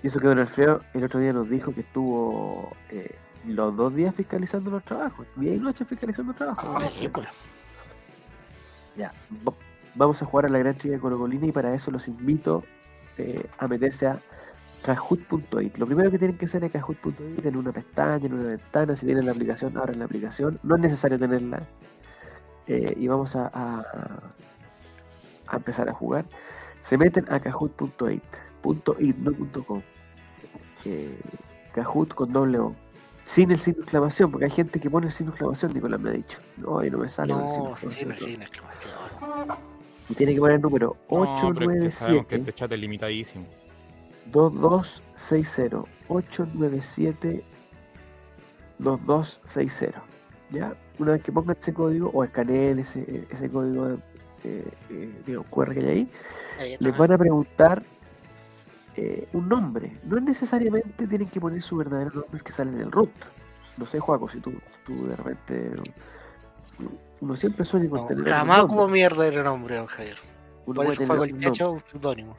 Y 0.03 0.07
eso 0.07 0.19
que 0.19 0.27
Don 0.27 0.37
Alfredo 0.37 0.81
el 0.93 1.03
otro 1.03 1.19
día 1.19 1.33
nos 1.33 1.49
dijo 1.49 1.73
que 1.73 1.81
estuvo 1.81 2.71
eh, 2.91 3.15
los 3.47 3.75
dos 3.75 3.95
días 3.95 4.13
fiscalizando 4.13 4.69
los 4.69 4.83
trabajos, 4.83 5.25
día 5.35 5.55
y 5.55 5.57
noche 5.59 5.83
fiscalizando 5.85 6.33
trabajos. 6.33 6.83
Sí, 6.99 7.07
pues. 7.07 7.27
Ya, 8.95 9.11
vamos 9.95 10.21
a 10.21 10.25
jugar 10.25 10.45
a 10.45 10.49
la 10.49 10.59
gran 10.59 10.75
trivia 10.75 10.97
de 10.97 11.01
Colocolina 11.01 11.45
y 11.45 11.51
para 11.51 11.73
eso 11.73 11.91
los 11.91 12.07
invito 12.07 12.63
eh, 13.17 13.45
a 13.59 13.67
meterse 13.67 14.07
a 14.07 14.19
kahoot.it. 14.83 15.77
Lo 15.77 15.85
primero 15.85 16.11
que 16.11 16.17
tienen 16.19 16.37
que 16.37 16.45
hacer 16.45 16.63
es 16.63 16.71
kahoot.it 16.71 17.45
en 17.45 17.55
una 17.55 17.71
pestaña, 17.71 18.25
en 18.25 18.33
una 18.33 18.43
ventana. 18.49 18.95
Si 18.95 19.05
tienen 19.05 19.25
la 19.25 19.31
aplicación, 19.31 19.77
abran 19.77 19.99
la 19.99 20.05
aplicación. 20.05 20.59
No 20.63 20.75
es 20.75 20.81
necesario 20.81 21.17
tenerla. 21.19 21.63
Eh, 22.67 22.93
y 22.97 23.07
vamos 23.07 23.35
a, 23.35 23.47
a- 23.53 23.83
a 25.47 25.55
empezar 25.55 25.87
a 25.89 25.93
jugar. 25.93 26.25
Se 26.81 26.97
meten 26.97 27.25
a 27.31 27.39
kahoot.it. 27.39 28.23
.it, 28.99 29.17
no 29.17 29.31
punto 29.33 29.63
.com. 29.65 29.81
Eh, 30.85 31.19
Kahoot 31.73 32.13
con 32.13 32.31
doble 32.31 32.59
O. 32.59 32.75
Sin 33.25 33.51
el 33.51 33.59
signo 33.59 33.77
de 33.79 33.83
exclamación, 33.83 34.31
porque 34.31 34.45
hay 34.45 34.51
gente 34.51 34.79
que 34.79 34.89
pone 34.89 35.07
el 35.07 35.11
signo 35.13 35.31
de 35.31 35.35
exclamación, 35.35 35.73
Nicolás 35.73 35.99
me 35.99 36.09
ha 36.09 36.13
dicho. 36.13 36.39
No, 36.57 36.79
ahí 36.79 36.89
no 36.89 36.97
me 36.99 37.09
sale. 37.09 37.33
el 37.33 37.39
signo 37.39 37.53
de 37.63 37.69
No, 37.69 37.75
sí, 37.77 38.05
no, 38.05 38.13
exclamación. 38.13 38.29
sí, 38.29 38.37
no, 38.37 38.43
exclamación. 38.43 39.72
Y 40.09 40.15
tiene 40.15 40.33
que 40.33 40.39
poner 40.39 40.55
el 40.57 40.61
número 40.61 40.97
No, 41.09 41.53
pero 41.53 41.71
es 41.71 41.83
que 41.83 41.91
sabemos 41.91 42.27
que 42.27 42.35
897 42.35 42.35
este 42.35 42.53
chat 42.53 42.71
es 42.71 42.79
limitadísimo. 42.79 43.45
2260 44.31 45.83
897 46.07 47.43
2260 48.79 50.03
¿Ya? 50.51 50.75
Una 50.99 51.13
vez 51.13 51.23
que 51.23 51.31
pongan 51.31 51.57
ese 51.59 51.73
código 51.73 52.09
o 52.13 52.23
escaneen 52.23 52.79
ese, 52.79 53.25
ese 53.29 53.49
código 53.49 53.97
eh, 54.43 54.63
eh, 54.89 55.39
QR 55.49 55.73
que 55.73 55.79
hay 55.79 55.87
ahí, 56.59 56.77
les 56.79 56.97
van 56.97 57.11
a 57.11 57.17
preguntar 57.17 57.83
eh, 58.95 59.27
un 59.33 59.49
nombre. 59.49 59.97
No 60.03 60.19
necesariamente 60.19 61.07
tienen 61.07 61.27
que 61.29 61.41
poner 61.41 61.61
su 61.61 61.77
verdadero 61.77 62.11
nombre 62.11 62.37
el 62.37 62.43
que 62.43 62.51
sale 62.51 62.71
en 62.71 62.81
el 62.81 62.91
root. 62.91 63.09
No 63.77 63.87
sé, 63.87 63.99
Juaco, 63.99 64.29
si 64.29 64.39
tú, 64.39 64.53
tú 64.85 65.07
de 65.07 65.15
repente. 65.15 65.71
Uno 67.21 67.35
siempre 67.35 67.63
sueña 67.65 67.89
con 67.89 68.01
No, 68.01 68.07
tener. 68.07 68.27
jamás 68.27 68.61
como 68.61 68.81
nombre. 68.81 68.93
mierda 68.99 69.23
de 69.29 69.43
nombre, 69.43 69.75
don 69.75 69.85
Javier. 69.85 70.17
Uno 70.65 70.81
Por 70.81 70.93
eso 70.93 71.23
el 71.23 71.37
techo, 71.37 71.71
un 71.71 71.79
seudónimo. 71.79 72.35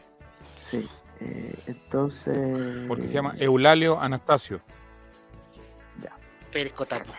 Sí. 0.70 0.88
eh, 1.20 1.54
entonces. 1.66 2.86
Porque 2.88 3.06
se 3.08 3.14
llama 3.14 3.34
Eulalio 3.38 3.98
Anastasio. 4.00 4.60
Pérez 6.52 6.72
Cotapo. 6.72 7.10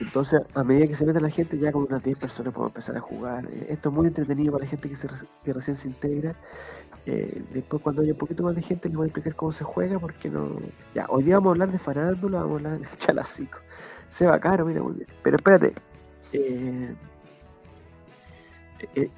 Entonces, 0.00 0.42
a 0.54 0.62
medida 0.64 0.86
que 0.86 0.94
se 0.94 1.06
mete 1.06 1.18
la 1.18 1.30
gente, 1.30 1.58
ya 1.58 1.72
con 1.72 1.84
unas 1.84 2.02
10 2.02 2.18
personas 2.18 2.52
podemos 2.52 2.70
empezar 2.72 2.94
a 2.96 3.00
jugar. 3.00 3.46
Eh, 3.46 3.68
Esto 3.70 3.88
es 3.88 3.94
muy 3.94 4.06
entretenido 4.06 4.52
para 4.52 4.64
la 4.64 4.70
gente 4.70 4.88
que, 4.90 4.96
se, 4.96 5.08
que 5.42 5.52
recién 5.54 5.76
se 5.76 5.88
integra. 5.88 6.34
Eh, 7.06 7.42
después, 7.54 7.82
cuando 7.82 8.02
haya 8.02 8.12
un 8.12 8.18
poquito 8.18 8.42
más 8.42 8.54
de 8.54 8.60
gente, 8.60 8.88
les 8.88 8.96
voy 8.98 9.04
a 9.04 9.06
explicar 9.06 9.34
cómo 9.34 9.50
se 9.50 9.64
juega, 9.64 9.98
porque 9.98 10.28
no. 10.28 10.50
Ya, 10.94 11.06
hoy 11.08 11.22
día 11.22 11.36
vamos 11.36 11.48
a 11.48 11.52
hablar 11.52 11.72
de 11.72 11.78
farándula, 11.78 12.40
vamos 12.40 12.52
a 12.52 12.56
hablar 12.66 12.78
de 12.80 12.88
chalacico. 12.98 13.58
Se 14.10 14.26
va 14.26 14.38
caro, 14.38 14.66
mira, 14.66 14.82
muy 14.82 14.92
bien. 14.92 15.06
Pero 15.22 15.36
espérate. 15.36 15.72
Eh, 16.32 16.94
eh, 18.94 19.10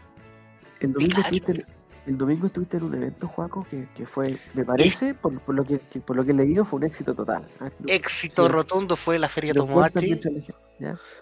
el, 0.81 0.93
domingo 0.93 1.21
estuviste, 1.21 1.53
en- 1.53 1.67
el 2.07 2.19
domingo 2.19 2.47
estuviste 2.47 2.77
en 2.77 2.83
un 2.85 2.95
evento, 2.95 3.29
Juaco, 3.29 3.67
que, 3.71 3.89
que 3.95 4.07
fue, 4.07 4.39
me 4.55 4.65
parece, 4.65 5.15
por, 5.15 5.41
por 5.41 5.55
lo 5.55 5.65
que, 5.65 5.79
que- 5.81 6.01
por 6.01 6.17
lo 6.17 6.25
que 6.25 6.33
he 6.33 6.35
leído, 6.35 6.65
fue 6.65 6.79
un 6.81 6.85
éxito 6.85 7.15
total. 7.15 7.47
Ah, 7.61 7.71
Éxito 7.87 8.47
Sí. 8.47 8.53
rotundo 8.53 8.97
fue 8.97 9.19
la 9.19 9.29
Feria 9.29 9.55
Tomodachi. 9.55 10.21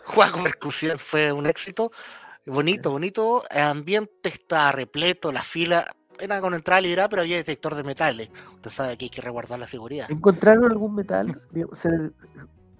Juego 0.05 0.43
Percusión 0.43 0.99
fue 0.99 1.31
un 1.33 1.47
éxito. 1.47 1.93
Bonito, 2.47 2.91
bonito. 2.91 3.45
El 3.51 3.63
ambiente 3.63 4.29
está 4.29 4.73
repleto, 4.73 5.31
la 5.31 5.43
fila 5.45 5.95
era 6.19 6.41
con 6.41 6.55
entrada 6.55 6.81
libre, 6.81 7.05
pero 7.09 7.23
había 7.23 7.37
detector 7.37 7.75
de 7.77 7.85
metales. 7.85 8.31
Usted 8.55 8.71
sabe 8.71 8.97
que 8.99 9.05
hay 9.05 9.11
que 9.11 9.21
resguardar 9.21 9.61
la 9.61 9.69
seguridad. 9.69 10.11
¿Encontraron 10.11 10.71
algún 10.71 10.95
metal? 10.97 11.41
Digamos, 11.53 11.79
se- 11.79 11.89
Eh, 11.89 12.11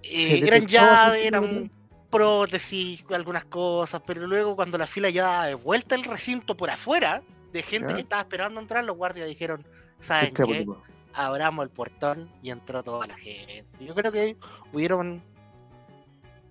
se 0.01 0.37
eran 0.39 0.59
detectó 0.61 0.67
llaves, 0.73 1.19
ese 1.19 1.27
eran 1.27 1.43
tipo 1.43 1.75
prótesis, 2.13 3.03
algunas 3.11 3.45
cosas, 3.45 4.01
pero 4.05 4.25
luego 4.27 4.55
cuando 4.55 4.77
la 4.77 4.87
fila 4.87 5.09
ya 5.09 5.45
de 5.45 5.55
vuelta 5.55 5.95
el 5.95 6.03
recinto 6.03 6.55
por 6.55 6.69
afuera, 6.69 7.21
de 7.51 7.61
gente 7.63 7.89
Ya. 7.89 7.95
que 7.95 8.01
estaba 8.01 8.21
esperando 8.21 8.59
entrar, 8.61 8.83
los 8.85 8.95
guardias 8.95 9.27
dijeron, 9.27 9.65
¿saben 9.99 10.33
qué? 10.33 10.65
Abramos 11.13 11.63
el 11.63 11.69
portón 11.69 12.29
y 12.41 12.49
entró 12.49 12.81
toda 12.83 13.05
la 13.05 13.15
gente. 13.17 13.65
Yo 13.79 13.93
creo 13.93 14.11
que 14.11 14.35
hubieron 14.71 15.21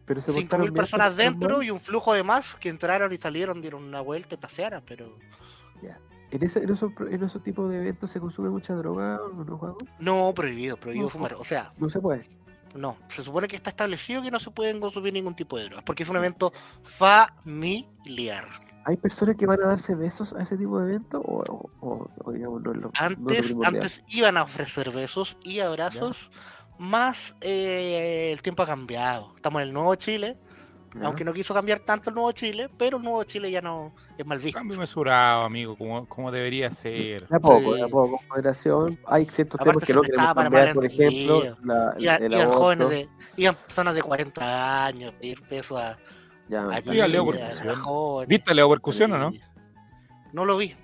Pero 0.07 0.21
se 0.21 0.31
5.000 0.33 0.35
portaron 0.43 0.65
bien, 0.67 0.75
personas 0.75 1.17
dentro 1.17 1.63
y 1.63 1.71
un 1.71 1.81
flujo 1.81 2.15
de 2.15 2.23
más 2.23 2.55
que 2.57 2.69
entraron 2.69 3.13
y 3.13 3.17
salieron, 3.17 3.61
dieron 3.61 3.83
una 3.85 4.01
vuelta 4.01 4.35
y 4.35 4.39
pasearon, 4.39 4.83
pero 4.87 5.17
¿En, 6.31 6.43
ese, 6.43 6.61
en, 6.61 6.71
esos, 6.71 6.91
en 7.11 7.23
esos 7.23 7.43
tipos 7.43 7.69
de 7.71 7.77
eventos 7.77 8.11
se 8.11 8.19
consume 8.19 8.49
mucha 8.49 8.73
droga 8.73 9.21
o 9.23 9.45
no, 9.45 9.59
Juan? 9.59 9.75
no 9.99 10.33
prohibido, 10.33 10.79
prohibido 10.79 11.05
No, 11.05 11.11
fumar. 11.11 11.35
O 11.35 11.45
sea, 11.45 11.71
No 11.77 11.91
se 11.91 12.01
puede. 12.01 12.27
No, 12.75 12.97
se 13.09 13.23
supone 13.23 13.49
que 13.49 13.57
está 13.57 13.71
establecido 13.71 14.23
que 14.23 14.31
no 14.31 14.41
se 14.41 14.51
pueden 14.51 14.81
consumir 14.81 15.13
ningún 15.13 15.35
tipo 15.35 15.59
de 15.59 15.65
drogas, 15.65 15.85
porque 15.85 16.03
es 16.03 16.09
un 16.09 16.17
evento 16.17 16.53
familiar. 16.83 18.49
¿Hay 18.85 18.97
personas 18.97 19.37
que 19.37 19.47
van 19.47 19.63
a 19.63 19.67
darse 19.69 19.95
besos 19.95 20.33
a 20.33 20.43
ese 20.43 20.57
tipo 20.57 20.81
de 20.81 20.91
eventos? 20.91 21.23
O, 21.25 21.43
o- 21.49 21.71
o- 21.81 22.11
o 22.25 22.33
digamos, 22.33 22.63
no 22.63 22.75
no 22.75 22.91
Antes, 22.99 23.55
antes 23.65 24.03
iban 24.09 24.37
a 24.37 24.43
ofrecer 24.43 24.91
besos 24.91 25.37
y 25.45 25.61
abrazos, 25.61 26.31
más 26.79 27.37
eh, 27.41 28.31
el 28.33 28.43
tiempo 28.43 28.65
ha 28.65 28.67
cambiado. 28.67 29.33
Estamos 29.37 29.63
en 29.63 29.69
el 29.69 29.75
nuevo 29.75 29.95
Chile, 29.95 30.37
¿Ya? 30.95 31.07
aunque 31.07 31.25
no 31.25 31.33
quiso 31.33 31.55
cambiar 31.55 31.81
tanto 31.81 32.11
el 32.11 32.15
nuevo 32.15 32.33
Chile, 32.33 32.69
pero 32.77 32.99
el 32.99 33.03
nuevo 33.03 33.25
Chile 33.25 33.51
ya 33.51 33.63
no 33.63 33.95
es 34.19 34.27
mal 34.27 34.39
visto. 34.39 34.59
Cambio 34.59 34.79
mesurado, 34.79 35.43
amigo, 35.43 35.77
como, 35.77 36.07
como 36.07 36.31
debería 36.31 36.71
ser. 36.71 37.27
De 37.29 37.37
a 37.37 37.41
poco, 37.41 37.73
de 37.73 37.79
Sí. 37.79 37.83
a 37.85 37.89
poco, 37.89 38.17
con 38.19 38.29
moderación. 38.29 38.99
Hay 39.07 39.25
ciertos 39.27 39.61
Aparte 39.61 39.73
temas 39.73 39.87
que 39.87 39.95
no 39.95 40.03
queremos 40.03 40.35
para 40.35 40.51
cambiar, 40.51 40.75
por 40.75 40.85
ejemplo, 40.85 41.57
la, 41.65 41.95
Iban, 41.99 42.23
el 42.33 42.47
jóvenes 42.47 42.89
de, 42.91 43.09
iban 43.37 43.55
personas 43.55 43.95
de 43.95 44.03
40 44.03 44.87
años 44.87 45.13
a 45.15 45.19
pedir 45.19 45.43
besos 45.49 45.79
a, 45.81 45.99
Ya, 46.49 46.63
a 46.65 46.81
Leo, 47.09 47.27
percusión. 47.27 47.69
a. 47.71 48.27
¿Viste 48.27 48.55
Leo 48.55 48.69
Percusión 48.69 49.13
o 49.13 49.19
no? 49.19 49.33
No 50.35 50.45
lo 50.45 50.57
vi. 50.57 50.75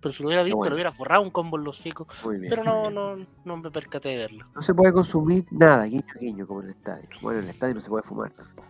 pero 0.00 0.12
si 0.14 0.22
lo 0.22 0.28
hubiera 0.28 0.42
visto, 0.44 0.56
bueno. 0.56 0.70
lo 0.70 0.76
hubiera 0.76 0.92
forrado 0.92 1.22
un 1.22 1.30
combo 1.30 1.58
en 1.58 1.64
los 1.64 1.78
chicos. 1.82 2.06
Muy 2.24 2.38
bien. 2.38 2.50
Pero 2.50 2.64
no, 2.64 2.90
no, 2.90 3.16
no 3.44 3.56
me 3.56 3.70
percaté 3.70 4.10
de 4.10 4.16
verlo. 4.16 4.46
No 4.54 4.62
se 4.62 4.72
puede 4.72 4.92
consumir 4.92 5.44
nada, 5.50 5.84
guiño 5.84 6.04
guiño, 6.20 6.46
como 6.46 6.60
en 6.60 6.66
el 6.68 6.72
estadio. 6.74 7.08
Bueno, 7.20 7.40
en 7.40 7.44
el 7.46 7.50
estadio 7.50 7.74
no 7.74 7.80
se 7.80 7.88
puede 7.90 8.02
fumar 8.04 8.30
tampoco. 8.32 8.67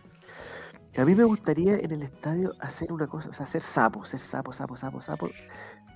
A 0.99 1.05
mí 1.05 1.15
me 1.15 1.25
gustaría 1.25 1.75
en 1.77 1.93
el 1.93 2.03
estadio 2.03 2.53
hacer 2.61 2.93
una 2.93 3.07
cosa, 3.07 3.29
o 3.29 3.33
sea, 3.33 3.45
hacer 3.45 3.63
sapo, 3.63 4.03
hacer 4.03 4.21
sapo, 4.21 4.53
sapo, 4.53 4.77
sapo, 4.77 5.01
sapo. 5.01 5.31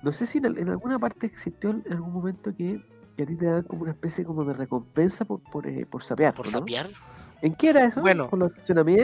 No 0.01 0.11
sé 0.13 0.25
si 0.25 0.37
en, 0.37 0.45
al- 0.47 0.57
en 0.57 0.69
alguna 0.69 0.97
parte 0.99 1.25
existió 1.27 1.71
en 1.71 1.83
algún 1.91 2.13
momento 2.13 2.55
que, 2.55 2.81
que 3.17 3.23
a 3.23 3.25
ti 3.25 3.35
te 3.35 3.45
dan 3.45 3.63
como 3.63 3.83
una 3.83 3.91
especie 3.91 4.23
como 4.25 4.43
de 4.45 4.53
recompensa 4.53 5.25
por, 5.25 5.41
por, 5.43 5.67
eh, 5.67 5.85
por 5.85 6.03
sapear, 6.03 6.33
Por 6.33 6.45
¿no? 6.51 6.59
sapear. 6.59 6.89
¿En 7.41 7.53
qué 7.55 7.69
era 7.69 7.83
eso? 7.85 7.99
Bueno. 8.01 8.29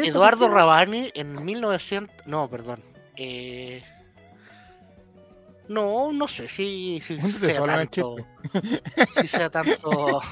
Eduardo. 0.05 0.47
Rabani 0.49 1.09
en 1.13 1.43
1900. 1.43 2.15
No, 2.27 2.49
perdón. 2.49 2.79
Eh... 3.17 3.83
No, 5.67 6.11
no 6.13 6.27
sé 6.27 6.47
si, 6.47 6.99
si 7.01 7.17
¿Dónde 7.17 7.39
te 7.39 7.51
sea 7.53 7.65
tanto. 7.65 8.15
Si 9.21 9.27
sea 9.27 9.49
tanto. 9.49 10.21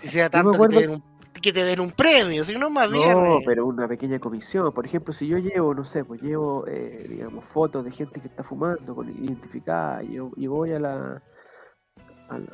Si 0.00 0.08
sea 0.08 0.30
tanto 0.30 0.50
que 0.52 0.56
acuerdo- 0.56 0.78
te, 0.78 0.86
den 0.86 0.90
un, 0.96 1.13
que 1.44 1.52
te 1.52 1.62
den 1.64 1.78
un 1.80 1.90
premio, 1.92 2.42
si 2.44 2.58
no 2.58 2.70
más 2.70 2.90
bien. 2.90 3.16
No, 3.16 3.38
pero 3.44 3.66
una 3.66 3.86
pequeña 3.86 4.18
comisión. 4.18 4.72
Por 4.72 4.86
ejemplo, 4.86 5.12
si 5.12 5.26
yo 5.28 5.38
llevo, 5.38 5.74
no 5.74 5.84
sé, 5.84 6.04
pues 6.04 6.20
llevo, 6.22 6.66
eh, 6.66 7.06
digamos, 7.08 7.44
fotos 7.44 7.84
de 7.84 7.90
gente 7.92 8.20
que 8.20 8.28
está 8.28 8.42
fumando, 8.42 8.94
con 8.94 9.08
identificada, 9.08 10.02
y, 10.02 10.14
yo- 10.14 10.32
y 10.36 10.46
voy 10.46 10.72
a 10.72 10.80
la, 10.80 11.22
al, 12.28 12.48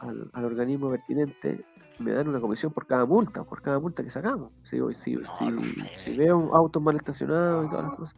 al- 0.00 0.30
al 0.32 0.44
organismo 0.44 0.88
pertinente, 0.90 1.64
me 1.98 2.12
dan 2.12 2.28
una 2.28 2.40
comisión 2.40 2.72
por 2.72 2.86
cada 2.86 3.04
multa, 3.04 3.42
por 3.44 3.60
cada 3.60 3.80
multa 3.80 4.02
que 4.04 4.10
sacamos. 4.10 4.52
Si, 4.62 4.78
si, 4.94 5.16
No, 5.16 5.36
si- 5.36 5.44
no 5.50 5.60
sé. 5.60 5.88
si 6.04 6.16
veo 6.16 6.38
un 6.38 6.54
auto 6.54 6.80
mal 6.80 6.96
estacionado 6.96 7.64
y 7.64 7.68
todas 7.68 7.84
las 7.86 7.94
cosas, 7.94 8.16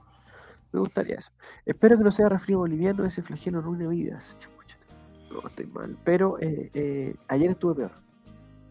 me 0.73 0.81
gustaría 0.81 1.17
eso. 1.17 1.33
Espero 1.65 1.97
que 1.99 2.05
no 2.05 2.11
sea 2.11 2.29
resfrío 2.29 2.59
boliviano, 2.59 3.05
ese 3.05 3.23
flagelo 3.23 3.59
arruine 3.59 3.89
vidas. 3.89 4.37
No, 5.33 5.47
estoy 5.49 5.67
mal. 5.67 5.97
Pero 6.05 6.39
eh, 6.41 6.71
eh, 6.75 7.15
ayer 7.29 7.51
estuve 7.53 7.75
peor. 7.77 7.93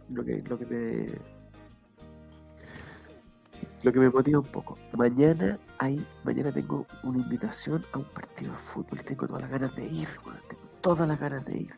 Lo 0.09 0.23
que, 0.25 0.41
lo 0.47 0.57
que 0.59 0.65
me 0.65 1.38
lo 3.83 3.91
que 3.93 3.99
me 3.99 4.09
motiva 4.09 4.39
un 4.39 4.45
poco. 4.45 4.77
Mañana 4.93 5.57
hay, 5.77 6.05
mañana 6.23 6.51
tengo 6.51 6.85
una 7.03 7.17
invitación 7.19 7.85
a 7.93 7.97
un 7.99 8.05
partido 8.05 8.51
de 8.51 8.57
fútbol 8.57 8.99
y 8.99 9.03
tengo 9.03 9.27
todas 9.27 9.41
las 9.43 9.51
ganas 9.51 9.75
de 9.75 9.85
ir, 9.85 10.07
weón, 10.25 10.39
tengo 10.49 10.61
todas 10.81 11.07
las 11.07 11.19
ganas 11.19 11.45
de 11.45 11.57
ir. 11.57 11.73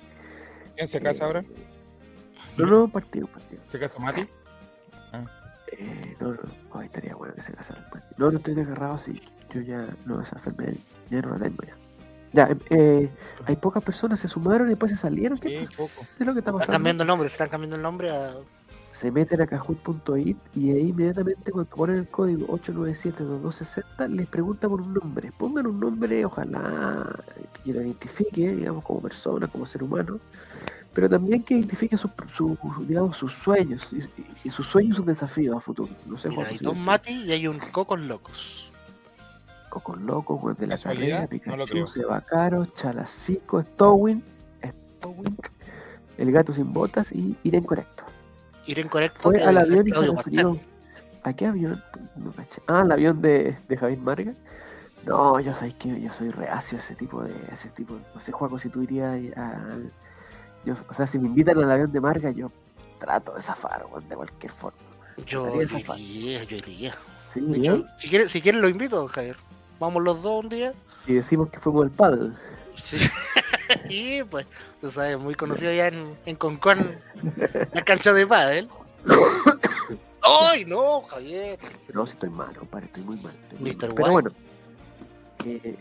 ¿Quién 0.75 0.87
se 0.87 0.99
casa 1.01 1.25
ahora? 1.25 1.41
Eh, 1.41 1.67
No, 2.57 2.65
no, 2.65 2.83
un 2.85 2.91
partido, 2.91 3.27
un 3.27 3.31
partido. 3.33 3.61
¿Se 3.65 3.79
casa 3.79 3.99
Mati? 3.99 4.27
Eh, 5.73 6.17
no, 6.19 6.33
no, 6.73 6.81
estaría 6.81 7.15
bueno 7.15 7.33
que 7.33 7.41
se 7.41 7.53
casara 7.53 7.79
el 7.79 7.85
Mati. 7.93 8.15
No, 8.17 8.29
no 8.31 8.37
estoy 8.37 8.55
desgarrado, 8.55 8.97
sí. 8.97 9.21
Yo 9.53 9.61
ya, 9.61 9.87
no, 10.05 10.21
esa 10.21 10.35
enfermedad 10.35 10.73
ya 11.09 11.21
no 11.21 11.29
la 11.37 11.39
tengo 11.45 11.63
ya. 11.63 11.77
Ya, 12.33 12.57
eh, 12.69 13.09
hay 13.45 13.55
pocas 13.57 13.83
personas, 13.83 14.19
se 14.19 14.27
sumaron 14.27 14.67
y 14.67 14.71
después 14.71 14.91
se 14.91 14.97
salieron. 14.97 15.37
¿Qué, 15.37 15.49
Sí, 15.49 15.65
pasa? 15.65 15.77
poco. 15.77 16.07
¿Qué 16.17 16.23
es 16.23 16.27
lo 16.27 16.33
que 16.33 16.39
está 16.39 16.51
Están 16.51 16.53
pasando? 16.59 16.71
cambiando 16.73 17.03
el 17.03 17.07
nombre, 17.07 17.27
están 17.27 17.49
cambiando 17.49 17.75
el 17.75 17.81
nombre 17.81 18.09
a. 18.09 18.35
se 18.91 19.09
meten 19.11 19.41
a 19.41 19.47
kahoot.it 19.47 20.37
y 20.55 20.71
ahí 20.71 20.89
inmediatamente 20.89 21.51
cuando 21.51 21.69
ponen 21.75 21.97
el 21.97 22.07
código 22.09 22.47
897-2260 22.47 24.09
les 24.09 24.27
pregunta 24.27 24.67
por 24.69 24.81
un 24.81 24.93
nombre. 24.93 25.31
Pongan 25.37 25.67
un 25.67 25.79
nombre, 25.79 26.25
ojalá 26.25 27.23
que 27.63 27.73
lo 27.73 27.81
identifique, 27.81 28.55
digamos, 28.55 28.83
como 28.83 29.01
persona, 29.01 29.47
como 29.47 29.65
ser 29.65 29.83
humano, 29.83 30.19
pero 30.93 31.07
también 31.09 31.41
que 31.43 31.53
identifique 31.55 31.95
sus, 31.97 32.11
su- 32.35 32.57
digamos, 32.87 33.15
sus 33.17 33.33
sueños 33.33 33.89
y, 34.43 34.49
sus 34.49 34.67
sueños 34.67 34.93
y 34.93 34.95
sus 34.97 35.05
desafíos 35.05 35.55
a 35.55 35.59
futuro. 35.59 35.93
No 36.05 36.17
sé, 36.17 36.29
Mira, 36.29 36.47
hay 36.47 36.57
dos 36.57 36.75
Mati 36.77 37.13
y 37.13 37.31
hay 37.31 37.47
un 37.47 37.59
Cocos 37.59 37.99
Locos. 37.99 38.73
Coco 39.69 39.95
Loco, 39.95 40.37
Juan 40.37 40.55
de 40.57 40.67
la 40.67 40.73
¿Casualidad? 40.75 41.29
Carrera, 41.29 41.55
No 41.55 41.55
Pikachu, 41.55 41.71
creo. 41.71 41.87
Sebacaro, 41.87 42.65
Chalacico, 42.65 43.61
Stowin, 43.61 44.21
Stowin, 44.99 45.37
El 46.17 46.31
Gato 46.33 46.51
Sin 46.53 46.73
Botas 46.73 47.09
y 47.13 47.37
Irene 47.43 47.65
Correcto. 47.65 48.03
Incorrecto. 48.65 49.19
Fue 49.21 49.41
al 49.43 49.57
avión 49.57 49.87
y 49.87 49.91
se 49.91 50.11
refirió. 50.15 50.59
¿A 51.23 51.33
qué 51.33 51.45
avión? 51.47 51.83
No 52.15 52.31
caché. 52.31 52.61
Ah, 52.67 52.81
al 52.81 52.91
avión 52.91 53.21
de, 53.21 53.57
de 53.67 53.77
Javier 53.77 53.99
Marga. 53.99 54.33
No, 55.05 55.39
yo 55.39 55.53
sabéis 55.53 55.75
que 55.75 55.99
yo 55.99 56.11
soy 56.13 56.29
reacio 56.29 56.77
a 56.77 56.81
ese 56.81 56.95
tipo 56.95 57.23
de. 57.23 57.33
ese 57.51 57.69
tipo 57.69 57.97
No 58.13 58.19
sé, 58.21 58.31
Juaco, 58.31 58.57
si 58.59 58.69
tú 58.69 58.81
irías 58.83 59.13
al. 59.37 59.91
yo- 60.65 60.75
o 60.89 60.93
sea, 60.93 61.07
si 61.07 61.19
me 61.19 61.27
invitan 61.27 61.57
al 61.57 61.71
avión 61.71 61.91
de 61.91 61.99
Marga, 61.99 62.31
yo 62.31 62.51
trato 62.99 63.33
de 63.35 63.41
zafar, 63.41 63.85
weón, 63.91 64.07
de 64.07 64.15
cualquier 64.15 64.51
forma. 64.51 64.77
Yo 65.25 65.47
iría, 65.97 66.43
yo 66.43 66.57
iría. 66.57 66.95
Sí, 67.33 67.41
De 67.41 67.57
¿eh? 67.57 67.59
hecho, 67.61 67.85
si 67.97 68.09
quieres, 68.09 68.31
si 68.31 68.41
quieres 68.41 68.61
lo 68.61 68.69
invito, 68.69 69.07
Javier. 69.07 69.37
Vamos 69.79 70.03
los 70.03 70.21
dos 70.21 70.43
un 70.43 70.49
día. 70.49 70.73
Y 71.07 71.13
decimos 71.13 71.49
que 71.49 71.59
fuimos 71.59 71.83
al 71.85 71.91
paddle. 71.91 72.31
Sí. 72.75 72.97
y 73.91 74.23
pues, 74.23 74.45
tú 74.79 74.91
sabes, 74.91 75.19
muy 75.19 75.35
conocido 75.35 75.71
ya 75.73 75.87
en, 75.87 76.15
en 76.25 76.35
Concón, 76.35 76.79
la 77.73 77.81
cancha 77.83 78.13
de 78.13 78.25
pádel. 78.27 78.69
¡Ay, 80.23 80.65
no, 80.65 81.01
Javier! 81.01 81.57
No, 81.93 82.05
si 82.05 82.13
estoy 82.13 82.29
mal, 82.29 82.55
compadre, 82.55 82.85
estoy 82.87 83.03
muy 83.03 83.15
mal. 83.17 83.33
estoy 83.43 83.59
muy 83.59 83.71
Mr. 83.71 83.81
mal. 83.81 83.93
Pero 83.95 84.11
bueno. 84.11 84.29
eh, 85.45 85.75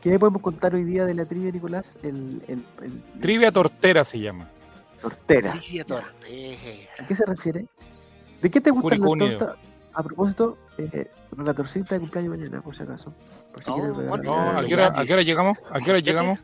¿Qué 0.00 0.18
podemos 0.18 0.42
contar 0.42 0.74
hoy 0.74 0.84
día 0.84 1.04
de 1.04 1.14
la 1.14 1.24
trivia, 1.26 1.50
Nicolás? 1.52 1.96
El, 2.02 2.42
el, 2.48 2.64
el- 2.82 3.20
Trivia 3.20 3.52
Tortera 3.52 4.04
se 4.04 4.18
llama. 4.20 4.48
Tortera. 5.00 5.52
Trivia 5.52 5.84
Tortera. 5.84 6.58
¿A 6.98 7.06
qué 7.06 7.14
se 7.16 7.24
refiere? 7.26 7.66
¿De 8.40 8.50
qué 8.50 8.60
te 8.60 8.70
gusta 8.70 8.96
la 8.96 9.04
torta? 9.06 9.56
A 9.94 10.02
propósito, 10.02 10.56
eh, 10.78 11.10
la 11.36 11.52
torcita 11.52 11.94
de 11.96 12.00
cumpleaños 12.00 12.36
mañana, 12.36 12.62
por 12.62 12.74
si 12.74 12.82
acaso. 12.82 13.12
Por 13.52 13.62
si 13.62 13.68
No, 13.70 13.74
quieres 13.76 13.92
regalar- 13.94 14.08
bueno, 14.08 14.24
No, 14.24 14.50
¿a 14.50 14.54
Pero 14.56 14.66
qué 14.68 14.74
hora, 14.74 14.92
ya 14.94 15.00
a 15.00 15.04
qué 15.04 15.12
hora 15.12 15.22
llegamos? 15.22 15.58
¿A 15.70 15.78
qué 15.80 15.90
hora 15.90 16.00
llegamos? 16.00 16.38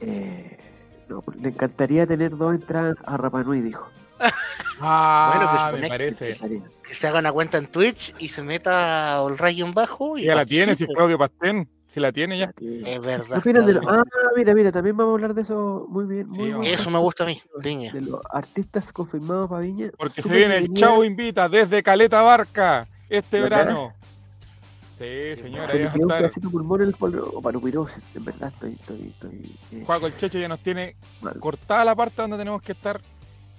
Eh, 0.00 0.56
no, 1.08 1.22
pues, 1.22 1.36
le 1.38 1.48
encantaría 1.50 2.06
tener 2.06 2.36
dos 2.36 2.54
entradas 2.54 2.96
a 3.04 3.16
Rapanui, 3.16 3.60
dijo. 3.60 3.88
Ah, 4.82 5.32
Bueno, 5.34 5.50
pues, 5.50 5.62
me 5.64 5.70
conecte. 5.88 6.36
parece. 6.38 6.70
Que 6.88 6.94
se 6.94 7.06
haga 7.06 7.18
una 7.18 7.32
cuenta 7.32 7.58
en 7.58 7.66
Twitch 7.66 8.14
y 8.18 8.30
se 8.30 8.42
meta 8.42 9.18
al 9.18 9.36
rayo 9.36 9.66
en 9.66 9.74
bajo. 9.74 10.16
Si 10.16 10.22
y 10.22 10.26
ya 10.26 10.34
la 10.34 10.46
tiene, 10.46 10.74
si 10.74 10.84
es. 10.84 10.90
Claudio 10.94 11.18
Pastén, 11.18 11.68
si 11.86 12.00
la 12.00 12.10
tiene 12.12 12.38
ya. 12.38 12.50
Es 12.58 13.00
verdad. 13.02 13.26
¿Qué 13.42 13.50
opinas 13.50 13.66
de 13.66 13.74
lo- 13.74 13.80
Claudio. 13.80 14.02
Ah, 14.02 14.30
mira, 14.36 14.54
mira, 14.54 14.72
también 14.72 14.96
vamos 14.96 15.12
a 15.12 15.14
hablar 15.16 15.34
de 15.34 15.42
eso 15.42 15.86
muy 15.90 16.06
bien. 16.06 16.30
Sí, 16.30 16.38
Muy 16.38 16.52
buen 16.52 16.64
Eso 16.66 16.88
me 16.88 16.98
gusta 16.98 17.24
a 17.24 17.26
mí, 17.26 17.42
Viña. 17.62 17.92
De 17.92 18.00
los 18.00 18.20
artistas 18.32 18.90
confirmados 18.90 19.50
para 19.50 19.60
Viña. 19.60 19.90
Porque 19.98 20.22
se 20.22 20.32
viene 20.34 20.56
el. 20.56 20.72
Chavo 20.72 21.04
Invita 21.04 21.46
desde 21.50 21.82
Caleta 21.82 22.22
Barca 22.22 22.88
este 23.10 23.38
verano. 23.42 23.92
Sí, 25.00 25.34
señora, 25.34 25.66
Se 25.66 25.86
a 25.86 25.92
quedó 25.94 26.02
un 26.02 26.08
pedacito 26.10 26.50
pulmón 26.50 26.82
en 26.82 26.88
el 26.88 26.94
polvo. 26.94 27.30
O 27.32 27.40
parupirosis, 27.40 28.02
en 28.14 28.22
verdad 28.22 28.52
estoy, 28.52 28.76
estoy, 28.78 29.14
estoy 29.14 29.56
eh, 29.72 29.82
Juaco 29.86 30.06
el 30.06 30.14
Checho 30.14 30.38
ya 30.38 30.46
nos 30.46 30.60
tiene 30.60 30.94
cortada 31.38 31.86
la 31.86 31.94
parte 31.94 32.20
donde 32.20 32.36
tenemos 32.36 32.60
que 32.60 32.72
estar 32.72 33.00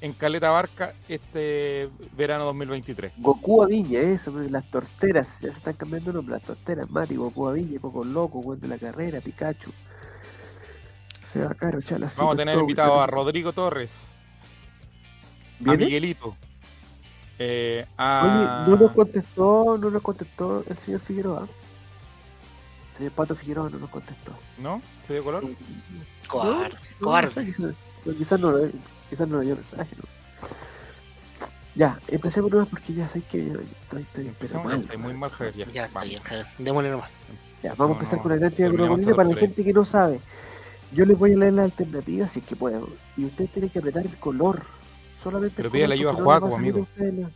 en 0.01 0.13
Caleta 0.13 0.51
Barca 0.51 0.93
este 1.10 1.89
verano 2.15 2.45
2023. 2.45 3.13
Goku 3.17 3.63
a 3.63 3.65
Viña, 3.65 4.01
eso, 4.01 4.31
las 4.51 4.69
torteras, 4.69 5.41
ya 5.41 5.51
se 5.51 5.57
están 5.57 5.74
cambiando 5.74 6.13
nombres, 6.13 6.41
las 6.41 6.43
torteras, 6.43 6.88
Mati, 6.91 7.15
Goku 7.15 7.48
a 7.48 7.53
Viña, 7.53 7.79
Coco 7.79 8.03
Loco, 8.03 8.43
Juan 8.43 8.60
de 8.60 8.67
la 8.67 8.77
Carrera, 8.77 9.19
Pikachu. 9.19 9.71
Se 11.24 11.41
va 11.43 11.55
caro, 11.55 11.81
chala. 11.81 12.07
Vamos 12.17 12.36
a 12.36 12.38
tener 12.38 12.60
invitado 12.60 13.01
a 13.01 13.07
Rodrigo 13.07 13.51
Torres, 13.51 14.15
a 15.60 15.63
¿Viene? 15.63 15.86
Miguelito, 15.86 16.36
eh, 17.43 17.86
Oye, 17.98 18.45
no 18.69 18.75
nos 18.77 18.91
contestó, 18.91 19.77
no 19.77 19.89
nos 19.89 20.01
contestó 20.01 20.63
el 20.67 20.77
señor 20.77 21.00
Figueroa. 21.01 21.48
El 22.91 22.98
señor 22.98 23.12
Pato 23.13 23.36
Figueroa 23.36 23.69
no 23.69 23.79
nos 23.79 23.89
contestó. 23.89 24.31
¿No? 24.60 24.81
¿Se 25.00 25.13
dio 25.13 25.24
color? 25.24 25.43
Cobarde, 26.27 26.75
No, 27.00 27.05
cobarde. 27.05 27.31
no 27.36 27.45
quizás, 27.45 28.39
no, 28.39 28.53
quizás 29.10 29.27
no, 29.27 29.38
lo- 29.38 29.41
dio 29.41 29.55
mensaje, 29.55 29.95
¿no? 29.98 30.03
Ya, 31.74 32.00
empecemos 32.10 32.51
nomás 32.51 32.67
porque 32.67 32.93
ya 32.93 33.07
sabéis 33.07 33.25
que 33.25 33.48
estoy, 33.83 34.01
estoy 34.01 34.27
Empezamos, 34.27 34.65
mal. 34.65 34.81
estoy 34.81 34.98
muy 34.98 35.13
mal, 35.13 35.29
Javier. 35.31 35.55
Ya, 35.55 35.71
Ya 35.71 35.86
está 35.86 35.93
vamos. 36.00 36.10
bien, 36.10 36.21
Javier. 36.24 36.45
Démosle 36.57 36.89
nomás. 36.91 37.10
Ya, 37.63 37.74
vamos 37.75 37.91
a 37.95 38.00
empezar 38.00 38.17
no, 38.17 38.24
con 38.24 38.31
la 38.39 38.50
terminamos 38.50 38.77
colocolina 38.77 39.12
esta 39.12 39.15
para 39.15 39.29
la 39.29 39.36
gente 39.36 39.63
que 39.63 39.74
no 39.74 39.86
sabe. 39.86 40.19
Yo 40.91 41.05
les 41.05 41.17
voy 41.17 41.31
a 41.33 41.38
leer 41.38 41.53
las 41.53 41.65
alternativas 41.65 42.31
si 42.31 42.39
es 42.41 42.45
que 42.45 42.55
puedo. 42.57 42.89
Y 43.15 43.24
usted 43.25 43.48
tiene 43.50 43.69
que 43.69 43.79
apretar 43.79 44.05
el 44.05 44.15
color. 44.17 44.63
Solamente 45.23 45.55
Pero 45.57 45.69
pídale 45.69 45.95
color, 45.97 46.09
ayuda 46.09 46.21
a 46.21 46.23
Juaco, 46.23 46.55
amigo. 46.55 46.87
la- 46.97 47.31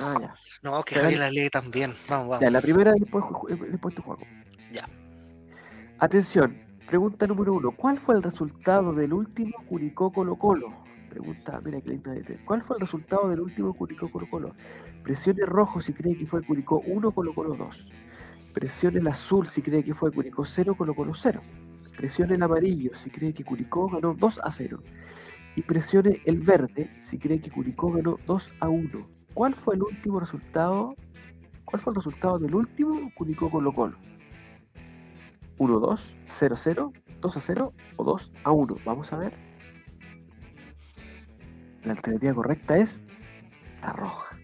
Ah, 0.00 0.16
ya. 0.20 0.34
No, 0.62 0.82
que 0.82 0.94
Javier 0.94 1.18
dale. 1.20 1.36
la 1.36 1.42
lee 1.42 1.50
también. 1.50 1.94
Vamos, 2.08 2.28
vamos. 2.28 2.40
Ya, 2.40 2.50
la 2.50 2.60
primera 2.60 2.92
después, 2.98 3.24
ju- 3.24 3.70
después 3.70 3.94
tu 3.94 4.02
juego. 4.02 4.22
Ya. 4.72 4.88
Atención, 5.98 6.56
pregunta 6.86 7.26
número 7.26 7.54
uno. 7.54 7.72
¿Cuál 7.72 7.98
fue 7.98 8.14
el 8.14 8.22
resultado 8.22 8.92
del 8.92 9.12
último 9.12 9.52
Curicó 9.68 10.12
Colo 10.12 10.36
Colo? 10.36 10.72
Pregunta, 11.10 11.60
mira 11.64 11.80
que 11.80 11.90
linda 11.90 12.12
letra. 12.14 12.36
¿Cuál 12.44 12.62
fue 12.62 12.76
el 12.76 12.80
resultado 12.80 13.28
del 13.28 13.40
último 13.40 13.72
Curicó 13.74 14.10
Colo 14.10 14.28
Colo? 14.30 14.54
Presione 15.02 15.44
rojo 15.46 15.80
si 15.80 15.92
cree 15.92 16.16
que 16.16 16.26
fue 16.26 16.42
Curicó 16.42 16.82
1, 16.86 17.10
Colo 17.12 17.34
Colo 17.34 17.54
2. 17.54 17.88
Presione 18.52 18.98
el 19.00 19.06
azul 19.08 19.46
si 19.48 19.62
cree 19.62 19.82
que 19.84 19.94
fue 19.94 20.10
Curicó 20.12 20.44
0, 20.44 20.74
Colo 20.76 20.94
Colo 20.94 21.14
0. 21.14 21.40
Presione 21.96 22.34
el 22.34 22.42
amarillo 22.42 22.94
si 22.94 23.10
cree 23.10 23.32
que 23.32 23.44
Curicó 23.44 23.88
ganó 23.88 24.14
2 24.14 24.40
a 24.42 24.50
0. 24.50 24.82
Y 25.56 25.62
presione 25.62 26.20
el 26.26 26.38
verde 26.38 26.90
si 27.02 27.18
cree 27.18 27.40
que 27.40 27.50
Curicó 27.50 27.90
ganó 27.90 28.18
2 28.26 28.52
a 28.60 28.68
1. 28.68 29.08
¿Cuál 29.34 29.54
fue 29.54 29.74
el 29.74 29.82
último 29.82 30.20
resultado? 30.20 30.94
¿Cuál 31.64 31.82
fue 31.82 31.92
el 31.92 31.96
resultado 31.96 32.38
del 32.38 32.54
último 32.54 33.10
Curicó 33.14 33.50
Colo 33.50 33.72
Colo? 33.74 33.96
1-2, 35.58 36.12
0-0, 36.28 36.92
2-0 37.22 37.72
o 37.96 38.04
2-1. 38.04 38.78
Vamos 38.84 39.12
a 39.12 39.16
ver. 39.16 39.32
La 41.84 41.92
alternativa 41.92 42.34
correcta 42.34 42.76
es 42.76 43.02
la 43.80 43.92
roja. 43.92 44.36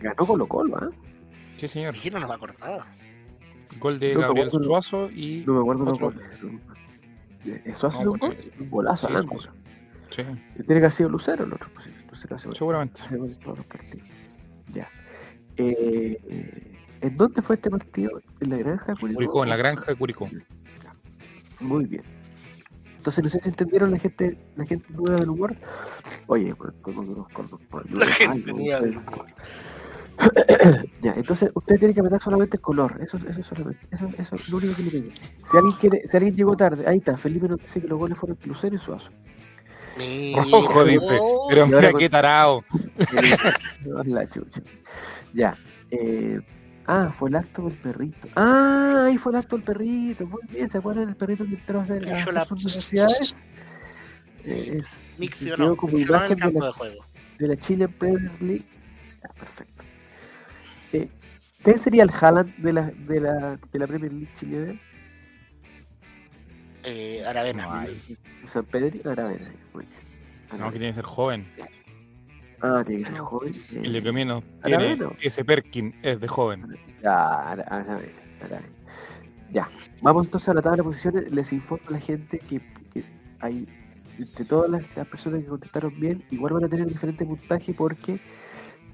Ganó 0.00 0.26
Colo 0.26 0.46
Colo, 0.48 0.76
¿ah? 0.78 0.88
Sí, 1.58 1.68
señor. 1.68 1.94
Yo 1.94 2.18
no 2.18 2.26
me 2.26 2.34
acordaba. 2.34 2.86
Gol 3.78 3.98
de 3.98 4.14
No 4.14 4.20
me 4.20 4.26
Gabriel 4.26 4.48
acuerdo. 4.48 4.64
Suazo 4.66 5.10
y. 5.10 5.44
No 5.46 5.54
me 5.54 5.60
acuerdo 5.60 5.84
los 5.84 5.94
Otro. 6.02 6.10
goles. 6.12 6.22
Eh, 7.44 7.62
¿Eso 7.66 7.88
hace 7.88 8.02
No, 8.04 8.12
un 8.12 8.18
gol? 8.18 8.34
porque- 8.36 8.52
Un 8.62 8.70
golazo 8.70 9.06
Sí, 9.08 9.12
al 9.12 9.20
ángulo. 9.20 9.38
Suazo. 9.40 9.58
Sí, 10.14 10.22
Tiene 10.22 10.66
que 10.66 10.74
haber 10.74 10.92
sido 10.92 11.08
Lucero 11.08 11.44
el 11.44 11.52
otro. 11.52 11.68
pues, 11.74 12.24
qué 12.26 12.34
hace. 12.34 12.54
seguramente. 12.54 13.00
Todos 13.42 13.58
los 13.58 13.66
partidos. 13.66 14.06
Ya. 14.72 14.88
Eh, 15.56 16.18
eh, 16.28 16.78
¿En 17.00 17.16
dónde 17.16 17.42
fue 17.42 17.56
este 17.56 17.68
partido? 17.68 18.20
¿En 18.40 18.50
la 18.50 18.56
granja 18.58 18.92
de 18.92 19.00
Curicó? 19.00 19.16
Curicó, 19.16 19.42
en 19.42 19.48
la 19.50 19.56
granja 19.56 19.86
de 19.86 19.96
Curicó. 19.96 20.28
Muy 21.60 21.86
bien. 21.86 22.02
Entonces 22.96 23.24
no 23.24 23.30
sé 23.30 23.40
si 23.40 23.48
entendieron 23.48 23.90
la 23.90 23.98
gente, 23.98 24.38
la 24.56 24.64
gente 24.64 24.86
nueva 24.94 25.16
del 25.16 25.30
humor. 25.30 25.54
Oye, 26.26 26.54
La 27.90 28.06
gente 28.06 28.52
nueva 28.52 28.80
del 28.80 28.96
humor. 28.98 29.26
Ya, 31.02 31.12
entonces 31.14 31.50
usted 31.54 31.76
tiene 31.76 31.92
que 31.92 31.98
apretar 31.98 32.22
solamente 32.22 32.56
el 32.56 32.60
color. 32.60 32.98
Eso, 33.02 33.18
eso 33.28 33.42
solamente. 33.42 33.84
Eso, 33.90 34.08
eso 34.16 34.36
es 34.36 34.48
lo 34.48 34.58
único 34.58 34.76
que 34.76 34.82
le 34.84 34.90
pido. 34.90 35.10
Si 35.44 35.56
alguien 35.56 35.76
quiere, 35.80 36.08
si 36.08 36.16
alguien 36.16 36.34
llegó 36.36 36.56
tarde, 36.56 36.86
ahí 36.86 36.98
está. 36.98 37.16
Felipe 37.16 37.48
nos 37.48 37.58
dice 37.58 37.80
que 37.80 37.88
los 37.88 37.98
goles 37.98 38.16
fueron 38.16 38.38
Lucero 38.44 38.76
y 38.76 38.78
Suazo. 38.78 39.10
Mira, 39.96 40.42
Rojo, 40.50 40.84
dice. 40.84 41.18
oh, 41.20 41.46
Pero 41.48 41.66
mira 41.66 41.92
qué 41.92 42.08
tarado. 42.08 42.64
la 44.04 44.28
chucha. 44.28 44.60
Ya. 45.32 45.56
Eh, 45.90 46.40
ah, 46.86 47.10
fue 47.12 47.28
el 47.30 47.36
acto 47.36 47.62
del 47.62 47.74
perrito. 47.78 48.28
Ah, 48.36 49.04
ahí 49.06 49.18
fue 49.18 49.32
el 49.32 49.38
acto 49.38 49.56
del 49.56 49.64
perrito. 49.64 50.26
Muy 50.26 50.40
bien, 50.48 50.68
¿se 50.70 50.78
acuerdan 50.78 51.06
del 51.06 51.16
perrito 51.16 51.44
que 51.44 51.54
entró 51.54 51.80
a 51.80 51.82
hacer, 51.84 52.12
hacer 52.12 52.34
la- 52.34 52.44
sus 52.44 52.64
necesidades? 52.64 53.36
Sí. 54.42 54.54
Eh, 54.54 54.82
quedó 55.38 55.76
como 55.76 55.92
en 55.96 56.02
el 56.02 56.06
de 56.06 56.36
campo 56.36 56.60
la- 56.60 56.66
de 56.66 56.72
juego. 56.72 57.04
de 57.38 57.48
la 57.48 57.56
Chile 57.56 57.88
Premier 57.88 58.32
League. 58.42 58.64
Ya, 59.22 59.28
perfecto. 59.38 59.84
Eh, 60.92 61.08
¿Qué 61.64 61.78
sería 61.78 62.02
el 62.02 62.10
Haaland 62.10 62.54
de 62.56 62.72
la, 62.72 62.82
de 62.90 63.20
la, 63.20 63.58
de 63.72 63.78
la 63.78 63.86
Premier 63.86 64.12
League 64.12 64.28
chilena? 64.34 64.78
Eh, 66.84 67.24
Aravena. 67.26 67.86
No. 67.86 68.48
San 68.48 68.64
Pedro 68.66 69.10
Aravena. 69.10 69.50
Muy 69.72 69.86
bien. 69.86 70.00
No, 70.00 70.48
que 70.48 70.54
Aravena. 70.56 70.70
tiene 70.72 70.86
que 70.88 70.94
ser 70.94 71.04
joven. 71.04 71.46
Ah, 72.60 72.82
tiene 72.86 73.02
que 73.04 73.10
ser 73.10 73.18
joven. 73.18 73.54
eh, 73.72 73.80
Y 73.84 73.88
lo 73.88 74.02
que 74.02 74.12
menos 74.12 74.44
tiene 74.62 74.84
Aravena. 74.84 75.10
ese 75.20 75.44
Perkin 75.44 75.94
es 76.02 76.20
de 76.20 76.28
joven. 76.28 76.66
Ya, 77.02 77.24
Ara- 77.52 77.62
Aravena, 77.64 78.12
Aravena. 78.42 78.68
Ya, 79.52 79.68
vamos 80.02 80.26
entonces 80.26 80.48
a 80.48 80.54
la 80.54 80.62
tabla 80.62 80.78
de 80.78 80.82
posiciones. 80.84 81.30
Les 81.30 81.52
informo 81.52 81.86
a 81.88 81.92
la 81.92 82.00
gente 82.00 82.38
que, 82.38 82.60
que 82.92 83.04
hay, 83.40 83.68
entre 84.18 84.44
todas 84.44 84.70
las, 84.70 84.82
las 84.96 85.06
personas 85.06 85.40
que 85.40 85.46
contestaron 85.46 85.98
bien, 86.00 86.24
igual 86.30 86.54
van 86.54 86.64
a 86.64 86.68
tener 86.68 86.86
diferente 86.86 87.24
puntaje 87.24 87.72
porque 87.74 88.18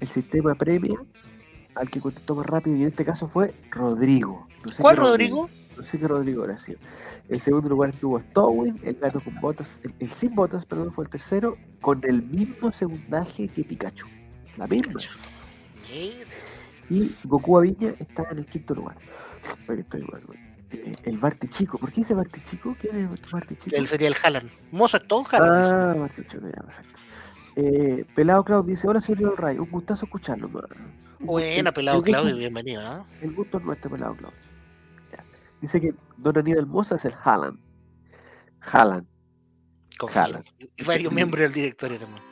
el 0.01 0.09
sistema 0.09 0.55
premia 0.55 0.99
al 1.75 1.89
que 1.91 2.01
contestó 2.01 2.35
más 2.35 2.47
rápido 2.47 2.77
y 2.77 2.83
en 2.83 2.89
este 2.89 3.05
caso 3.05 3.29
fue 3.29 3.55
Rodrigo. 3.71 4.49
No 4.67 4.73
sé 4.73 4.83
¿Cuál 4.83 4.97
Rodrigo? 4.97 5.49
Sé 5.83 5.99
qué 5.99 6.09
Rodrigo 6.09 6.47
sido. 6.59 6.79
El 7.29 7.41
segundo 7.41 7.69
lugar 7.69 7.91
estuvo 7.91 8.19
Stowin, 8.19 8.81
el 8.83 8.95
gato 8.95 9.21
con 9.21 9.35
botas, 9.41 9.69
el, 9.83 9.95
el 9.99 10.11
sin 10.11 10.35
botas, 10.35 10.67
perdón, 10.67 10.93
fue 10.93 11.05
el 11.05 11.11
tercero, 11.11 11.57
con 11.81 12.01
el 12.05 12.23
mismo 12.23 12.73
segundaje 12.73 13.49
que 13.49 13.65
Pikachu. 13.65 14.07
La 14.57 14.67
misma. 14.67 15.01
Y 16.91 17.15
Goku 17.25 17.59
Aviña 17.59 17.95
está 17.99 18.27
en 18.31 18.39
el 18.39 18.47
quinto 18.47 18.75
lugar. 18.75 18.97
Estoy. 19.69 20.05
Eh, 20.73 20.95
El 21.05 21.19
Barte 21.19 21.49
Chico. 21.49 21.79
¿Por 21.79 21.91
qué 21.91 22.03
dice 22.03 22.15
Barte 22.15 22.41
Chico? 22.45 22.77
¿Quién 22.81 22.97
es 22.97 23.11
el 23.11 23.31
Barte 23.33 23.57
Chico? 23.57 23.77
Él 23.77 23.87
sería 23.87 24.09
el 24.09 24.15
Haaland. 24.23 24.51
Mozart, 24.71 25.07
todo 25.07 25.25
Haaland. 25.31 25.55
Ah, 25.55 26.01
Barte 26.01 26.27
Chico, 26.27 26.47
ya, 26.47 26.63
perfecto. 26.63 26.99
Eh, 27.57 28.05
Pelado 28.15 28.45
Claudio 28.45 28.71
dice: 28.71 28.89
Hola, 28.89 29.01
señor 29.01 29.41
Ray. 29.41 29.59
Un 29.59 29.71
gustazo 29.71 30.05
escucharlo. 30.05 30.51
Buena, 31.19 31.73
pelado 31.73 32.03
Claudio, 32.03 32.37
bienvenido. 32.37 32.83
¿ah? 32.85 33.05
El 33.21 33.35
gusto 33.35 33.59
es 33.59 33.65
nuestro, 33.65 33.91
Pelado 33.91 34.15
Claudio. 34.15 34.50
Dice 35.61 35.81
que 35.81 35.95
Don 36.17 36.37
Aníbal 36.39 36.67
Moza 36.67 36.95
es 36.97 37.05
el 37.05 37.15
Haaland. 37.23 37.59
Haaland. 38.61 39.07
Haaland. 40.15 40.45
Y 40.77 40.85
varios 40.85 41.13
miembros 41.13 41.43
del 41.43 41.53
directorio 41.53 41.99
también. 41.99 42.23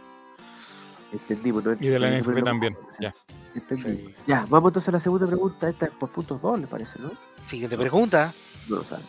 Entendimos, 1.12 1.64
¿no? 1.64 1.72
Y 1.72 1.88
de 1.88 1.98
la 1.98 2.10
NFP 2.18 2.42
también. 2.42 2.76
Ya. 3.00 3.14
Entendimos. 3.54 3.98
Sí. 4.02 4.14
Ya, 4.26 4.44
vamos 4.48 4.70
entonces 4.70 4.88
a 4.88 4.92
la 4.92 5.00
segunda 5.00 5.26
pregunta. 5.26 5.68
Esta 5.68 5.86
es 5.86 5.92
por 5.92 6.10
puntos 6.10 6.40
dobles, 6.40 6.68
parece, 6.68 6.98
¿no? 7.00 7.10
Siguiente 7.42 7.76
pregunta. 7.76 8.32
No 8.68 8.76
lo 8.76 8.84
sabe. 8.84 9.02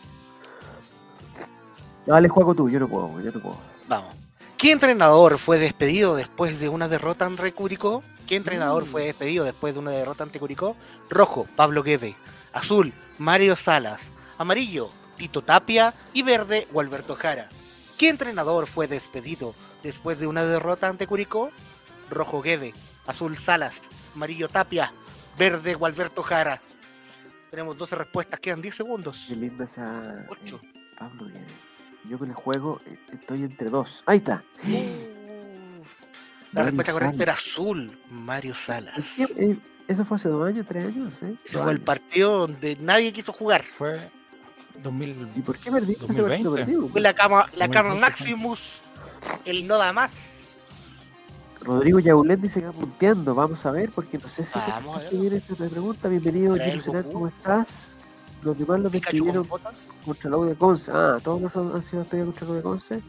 Dale, 2.06 2.28
juego 2.30 2.56
tú, 2.56 2.70
yo 2.70 2.80
no 2.80 2.88
puedo, 2.88 3.20
yo 3.22 3.32
no 3.32 3.40
puedo. 3.40 3.58
Vamos. 3.88 4.10
¿Qué 4.58 4.72
entrenador 4.72 5.38
fue 5.38 5.60
despedido 5.60 6.16
después 6.16 6.60
de 6.60 6.68
una 6.70 6.88
derrota 6.88 7.26
ante 7.26 7.52
Curicó? 7.54 8.04
¿Qué 8.28 8.36
entrenador 8.36 8.84
Mm. 8.84 8.88
fue 8.88 9.04
despedido 9.06 9.46
después 9.46 9.74
de 9.74 9.80
una 9.80 9.92
derrota 9.92 10.24
ante 10.24 10.40
Curicó? 10.40 10.76
Rojo, 11.10 11.48
Pablo 11.56 11.84
Guede. 11.84 12.16
Azul, 12.54 12.94
Mario 13.20 13.56
Salas. 13.56 14.12
Amarillo, 14.38 14.90
Tito 15.18 15.42
Tapia. 15.44 15.94
Y 16.14 16.24
verde, 16.24 16.68
Gualberto 16.72 17.16
Jara. 17.16 17.50
¿Qué 17.98 18.10
entrenador 18.10 18.66
fue 18.68 18.88
despedido 18.88 19.54
después 19.84 20.20
de 20.20 20.28
una 20.28 20.44
derrota 20.46 20.88
ante 20.88 21.06
Curicó? 21.08 21.52
Rojo 22.10 22.42
Guede. 22.42 22.74
Azul 23.06 23.38
Salas. 23.38 23.82
Amarillo 24.16 24.50
Tapia. 24.50 24.92
Verde, 25.38 25.76
Gualberto 25.76 26.24
Jara. 26.24 26.62
Tenemos 27.52 27.78
12 27.78 27.96
respuestas, 27.96 28.40
quedan 28.40 28.62
10 28.62 28.76
segundos. 28.76 29.26
Qué 29.28 29.36
linda 29.36 29.66
esa. 29.66 30.26
Ocho. 30.30 30.60
eh, 30.64 30.84
Pablo. 30.98 31.28
Yo 32.06 32.18
con 32.18 32.30
el 32.30 32.36
juego 32.36 32.80
eh, 32.86 32.98
estoy 33.14 33.44
entre 33.44 33.70
dos. 33.70 34.04
Ahí 34.06 34.18
está. 34.18 34.44
Uh, 34.64 34.70
La 36.52 36.64
Mario 36.64 36.66
respuesta 36.66 36.94
correcta 36.94 37.24
era 37.24 37.34
azul, 37.34 38.00
Mario 38.10 38.56
Salas. 38.56 38.96
¿Qué- 39.90 39.94
eh, 39.94 39.96
¿Eso 39.96 40.06
fue 40.06 40.18
hace 40.18 40.30
dos 40.30 40.48
años, 40.48 40.66
tres 40.68 40.88
años? 40.88 41.14
¿eh? 41.22 41.36
Ese 41.44 41.58
Dos 41.58 41.64
fue 41.64 41.74
el 41.74 41.82
partido 41.82 42.38
donde 42.48 42.76
nadie 42.80 43.12
quiso 43.12 43.34
jugar. 43.34 43.64
Fue 43.64 44.10
2000. 44.84 45.30
¿Y 45.36 45.42
por 45.42 45.58
qué 45.58 45.72
perdiste 45.72 46.06
ese 46.06 46.14
2020? 46.14 46.50
partido? 46.50 46.56
Perdido? 46.56 46.88
Fue 46.90 47.02
la 47.02 47.14
cama, 47.14 47.46
la 47.58 47.68
cama 47.70 47.96
Maximus, 47.96 48.80
el 49.46 49.68
no 49.68 49.78
da 49.78 49.92
más. 49.94 50.12
Rodrigo 51.62 52.00
Yaulén 52.00 52.40
dice 52.40 52.62
que 52.62 52.68
va 52.68 52.72
punteando. 52.72 53.36
Vamos 53.36 53.66
a 53.66 53.72
ver, 53.72 53.90
porque 53.90 54.18
no 54.18 54.30
sé 54.30 54.46
si 54.46 54.58
Vamos 54.58 54.98
a 54.98 55.10
te 55.10 55.18
viene 55.18 55.38
esta 55.38 55.56
pregunta. 55.56 56.08
Bienvenido, 56.08 56.56
Jerusalén. 56.56 57.06
¿cómo 57.12 57.28
estás? 57.28 57.88
Los 58.42 58.58
demás 58.58 58.80
los 58.80 58.92
con 58.94 59.48
botas. 59.48 59.78
contra 60.06 60.30
la 60.30 60.38
U 60.38 60.46
de 60.46 60.56
Conce. 60.56 60.92
Ah, 60.94 61.18
todos 61.22 61.42
los 61.42 61.56
han 61.58 61.84
sido 61.84 62.06
contra 62.06 62.46
la 62.48 62.52
U 62.52 62.56
de 62.56 62.62
Conce. 62.62 63.02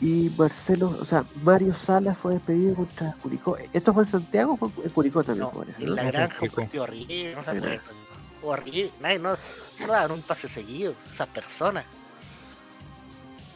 Y 0.00 0.30
Marcelo, 0.38 0.96
o 1.00 1.04
sea, 1.04 1.24
Mario 1.42 1.74
Salas 1.74 2.16
fue 2.16 2.34
despedido 2.34 2.74
contra 2.76 3.14
Curicó. 3.20 3.56
¿Esto 3.72 3.92
fue 3.92 4.04
en 4.04 4.08
Santiago 4.10 4.52
o 4.52 4.68
fue 4.68 4.84
en 4.84 4.90
Curicó 4.90 5.24
también? 5.24 5.48
No, 5.52 5.58
parece, 5.58 5.82
en 5.82 5.88
¿no? 5.88 5.94
la 5.96 6.04
No, 6.04 6.12
granja 6.12 6.38
un 6.40 6.78
horrible, 6.78 7.34
no 7.34 7.42
se. 7.42 7.80
Horrible, 8.40 8.92
nadie, 9.00 9.18
no, 9.18 9.30
no 9.80 9.86
daban 9.88 10.12
un 10.12 10.22
pase 10.22 10.48
seguido, 10.48 10.94
esas 11.12 11.26
personas. 11.28 11.84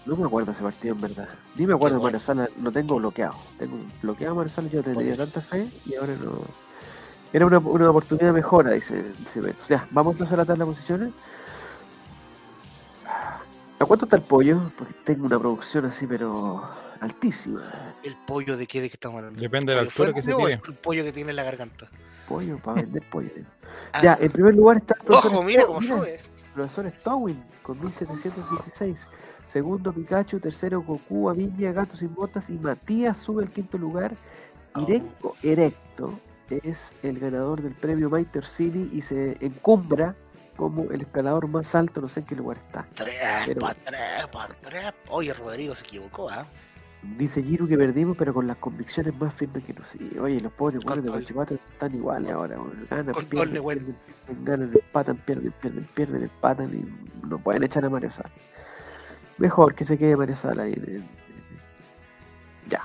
No 0.05 0.17
me 0.17 0.27
acuerdo 0.27 0.51
ese 0.51 0.63
partido 0.63 0.97
en 0.97 1.01
verdad. 1.01 1.29
Ni 1.55 1.65
me 1.65 1.75
acuerdo 1.75 1.97
de 1.97 2.01
bueno. 2.01 2.19
Mario 2.19 2.21
Salas, 2.27 2.51
lo 2.61 2.73
tengo 2.73 2.97
bloqueado. 2.97 3.37
Tengo 3.57 3.77
bloqueado 4.03 4.33
a 4.33 4.37
Mario 4.39 4.53
Salas, 4.53 4.73
yo 4.73 4.83
tenía 4.83 5.17
tanta 5.17 5.41
fe 5.41 5.69
y 5.87 5.95
ahora 5.95 6.17
no. 6.17 6.41
Era 7.33 7.47
una, 7.47 7.59
una 7.61 7.89
oportunidad 7.89 8.27
de 8.27 8.33
mejora, 8.33 8.73
dice, 8.73 9.01
dice 9.21 9.41
Beto. 9.41 9.63
O 9.63 9.67
sea, 9.67 9.87
vamos 9.93 10.21
a 10.21 10.37
la 10.37 10.45
tabla 10.45 10.65
de 10.65 10.73
posiciones. 10.73 11.13
¿A 13.83 13.85
cuánto 13.85 14.05
está 14.07 14.15
el 14.15 14.23
pollo? 14.23 14.71
Porque 14.79 14.95
tengo 15.03 15.27
una 15.27 15.41
producción 15.41 15.85
así, 15.87 16.07
pero 16.07 16.63
altísima. 17.01 17.97
El 18.05 18.15
pollo 18.25 18.57
de 18.57 18.65
qué 18.69 18.81
de 18.81 18.89
qué 18.89 18.95
estamos 18.95 19.19
hablando. 19.19 19.41
Depende 19.41 19.73
de 19.73 19.77
la 19.77 19.83
¿El 19.83 19.89
pollo 19.89 20.11
altura 20.11 20.15
que 20.15 20.23
se 20.23 20.37
tire. 20.37 20.61
El 20.65 20.75
pollo 20.75 21.03
que 21.03 21.13
tiene 21.13 21.31
en 21.31 21.37
la 21.37 21.43
garganta. 21.43 21.89
Pollo 22.29 22.59
para 22.59 22.83
vender 22.83 23.03
pollo. 23.11 23.29
Ah, 23.93 24.01
Ya, 24.01 24.19
en 24.21 24.31
primer 24.31 24.55
lugar 24.55 24.77
está 24.77 24.95
el 25.01 25.05
profesor 25.05 25.33
Ojo, 25.33 25.43
mira 25.43 25.65
cómo 25.65 25.83
sube. 25.83 26.21
Profesor 26.55 26.93
Stowin 27.01 27.43
con 27.65 27.81
1766. 27.81 29.09
Segundo 29.47 29.93
Pikachu, 29.93 30.39
tercero 30.39 30.83
Goku, 30.83 31.29
Aviña, 31.29 31.73
Gato 31.73 31.97
sin 31.97 32.15
botas 32.15 32.51
y 32.51 32.53
Matías 32.53 33.19
sube 33.19 33.43
al 33.43 33.51
quinto 33.51 33.79
lugar. 33.79 34.15
Oh. 34.75 34.83
Irenco 34.83 35.35
Erecto 35.43 36.21
es 36.51 36.95
el 37.03 37.19
ganador 37.19 37.61
del 37.61 37.75
premio 37.75 38.09
Maiter 38.09 38.45
City 38.45 38.91
y 38.93 39.03
se 39.03 39.39
encumbra 39.41 40.15
como 40.57 40.85
el 40.91 41.01
escalador 41.03 41.49
más 41.49 41.75
alto, 41.75 42.01
no 42.01 42.09
sé 42.09 42.21
en 42.21 42.27
qué 42.27 42.37
lugar 42.37 42.59
está. 42.59 42.87
Trepa, 42.95 43.43
Pero- 43.47 43.61
trepa, 43.85 44.49
trepa. 44.63 44.95
Oye, 45.11 45.33
Rodrigo 45.35 45.75
se 45.75 45.85
equivocó, 45.85 46.29
¿ah? 46.31 46.47
Dice 47.19 47.43
Giru 47.43 47.67
que 47.67 47.77
perdimos, 47.77 48.17
pero 48.17 48.33
con 48.33 48.47
las 48.47 48.57
convicciones 48.59 49.13
más 49.19 49.35
firmes 49.35 49.65
que 49.65 49.73
nosotros. 49.75 50.13
Oye, 50.21 50.41
los 50.41 50.53
pobres 50.53 50.81
de. 50.85 51.11
Guachipato 51.11 51.55
están 51.55 51.95
iguales 51.97 52.31
ahora. 52.31 52.57
Ganan, 52.89 53.13
Con 53.13 53.25
pierden, 53.25 53.61
weón. 53.65 53.79
pierden, 53.79 53.97
pierden, 54.27 54.45
ganan, 54.45 54.71
empatan, 54.73 55.17
pierden, 55.17 55.53
pierden, 55.61 55.89
pierden, 55.95 56.23
empatan 56.23 56.71
y 56.73 57.27
no 57.27 57.39
pueden 57.39 57.65
echar 57.65 57.85
a 57.85 57.91
Mario 57.91 58.11
Sala. 58.13 58.31
Mejor 59.39 59.75
que 59.75 59.85
se 59.85 59.99
quede 59.99 60.17
Mario 60.17 60.37
Sala 60.37 60.63
ahí. 60.63 61.05
Ya. 62.69 62.83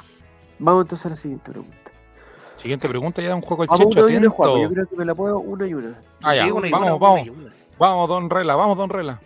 Vamos 0.57 0.85
entonces 0.85 1.05
a 1.05 1.09
la 1.09 1.15
siguiente 1.15 1.51
pregunta. 1.51 1.86
Siguiente 2.57 2.89
pregunta, 2.89 3.21
ya 3.21 3.29
da 3.29 3.35
un 3.35 3.41
juego 3.41 3.63
al 3.63 3.69
Vamos 3.69 3.87
checho, 3.95 4.05
uno, 4.05 4.29
Juaco. 4.31 4.51
Yo 4.51 4.57
atento. 4.65 4.73
creo 4.73 4.87
que 4.87 4.95
me 4.97 5.05
la 5.05 5.15
puedo 5.15 5.39
una 5.39 5.67
y 5.67 5.73
una. 5.73 5.99
Ah, 6.21 6.35
ya, 6.35 6.45
Sí, 6.45 6.51
una 6.51 6.67
y 6.67 6.71
vamos, 6.71 6.87
una, 6.89 6.97
vamos. 6.97 7.21
una 7.21 7.27
y 7.27 7.29
una. 7.29 7.53
Vamos, 7.79 8.09
Don 8.09 8.29
Rela, 8.29 8.55
vamos, 8.55 8.77
Don 8.77 8.89
Rela. 8.89 9.21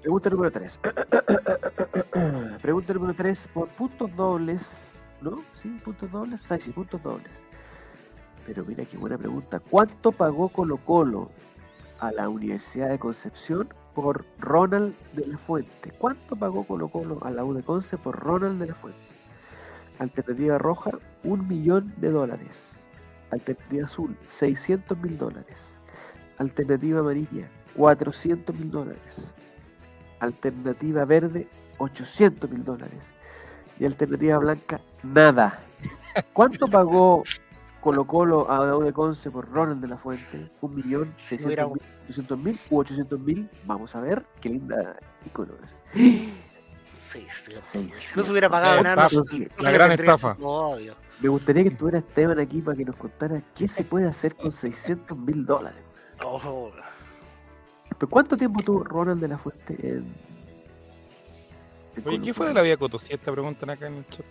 Pregunta 0.00 0.30
número 0.30 0.50
3. 0.50 0.80
Pregunta 2.62 2.94
número 2.94 3.14
3 3.14 3.48
por 3.52 3.68
puntos 3.68 4.14
dobles. 4.16 4.98
¿No? 5.20 5.42
¿Sí? 5.62 5.68
¿Puntos 5.84 6.10
dobles? 6.10 6.40
Ah, 6.50 6.58
sí, 6.58 6.70
puntos 6.70 7.00
dobles. 7.02 7.44
Pero 8.46 8.64
mira 8.64 8.84
qué 8.84 8.96
buena 8.96 9.16
pregunta. 9.16 9.60
¿Cuánto 9.60 10.10
pagó 10.10 10.48
Colo 10.48 10.78
Colo 10.78 11.30
a 12.00 12.10
la 12.10 12.28
Universidad 12.28 12.88
de 12.88 12.98
Concepción 12.98 13.68
por 13.94 14.24
Ronald 14.40 14.94
de 15.12 15.26
la 15.28 15.38
Fuente? 15.38 15.92
¿Cuánto 15.96 16.34
pagó 16.34 16.64
Colo 16.64 16.88
Colo 16.88 17.18
a 17.22 17.30
la 17.30 17.44
U 17.44 17.54
de 17.54 17.62
Conce 17.62 17.96
por 17.98 18.18
Ronald 18.18 18.58
de 18.60 18.66
la 18.68 18.74
Fuente? 18.74 18.98
Alternativa 19.98 20.58
roja, 20.58 20.90
un 21.24 21.46
millón 21.46 21.92
de 21.98 22.10
dólares. 22.10 22.84
Alternativa 23.30 23.84
azul, 23.84 24.16
600 24.26 24.98
mil 24.98 25.16
dólares. 25.18 25.78
Alternativa 26.38 27.00
amarilla, 27.00 27.48
400 27.76 28.54
mil 28.58 28.70
dólares. 28.70 29.32
Alternativa 30.20 31.04
verde, 31.04 31.48
800 31.78 32.50
mil 32.50 32.64
dólares. 32.64 33.12
Y 33.78 33.84
alternativa 33.84 34.38
blanca, 34.38 34.80
nada. 35.02 35.58
¿Cuánto 36.32 36.66
pagó 36.68 37.24
Colo 37.80 38.06
Colo 38.06 38.50
a 38.50 38.66
la 38.66 38.76
U 38.76 38.82
de 38.82 38.92
Conce 38.92 39.30
por 39.30 39.48
Ronald 39.50 39.80
de 39.80 39.88
la 39.88 39.96
Fuente? 39.96 40.50
Un 40.60 40.74
millón, 40.74 41.14
Hubiera- 41.44 41.64
600 41.66 41.70
mil, 41.72 41.82
800 42.08 42.38
mil 42.38 42.58
u 42.70 42.78
800 42.78 43.20
mil. 43.20 43.50
Vamos 43.66 43.94
a 43.96 44.00
ver, 44.00 44.24
qué 44.40 44.50
linda 44.50 44.96
icono. 45.26 45.54
Sí, 47.02 47.26
sí, 47.30 47.90
Si 47.94 48.16
no 48.18 48.24
se 48.24 48.30
hubiera 48.30 48.48
pagado 48.48 48.76
La 48.76 48.82
nada, 48.94 49.06
estafa, 49.06 49.36
no 49.38 49.62
la 49.64 49.70
gran 49.72 49.92
estafa. 49.92 50.36
odio. 50.40 50.94
Me 51.20 51.28
gustaría 51.28 51.62
que 51.64 51.68
estuviera 51.70 51.98
Esteban 51.98 52.38
aquí 52.38 52.60
para 52.60 52.76
que 52.76 52.84
nos 52.84 52.96
contara 52.96 53.42
qué 53.54 53.66
se 53.68 53.84
puede 53.84 54.06
hacer 54.06 54.34
con 54.36 54.50
600 54.52 55.16
mil 55.18 55.44
dólares. 55.44 55.82
Oh, 56.24 56.70
¿Pero 57.98 58.08
cuánto 58.08 58.36
tiempo 58.36 58.62
tuvo 58.62 58.84
Ronald 58.84 59.20
de 59.20 59.28
la 59.28 59.36
Fuente 59.38 59.74
en. 59.80 60.14
en 61.96 62.08
Oye, 62.08 62.20
¿qué 62.20 62.32
fue 62.32 62.46
de 62.48 62.54
la 62.54 62.62
vida 62.62 62.76
Cotosí? 62.76 63.12
Esta 63.12 63.30
preguntan 63.32 63.70
acá 63.70 63.88
en 63.88 63.94
el 63.96 64.08
chat. 64.08 64.26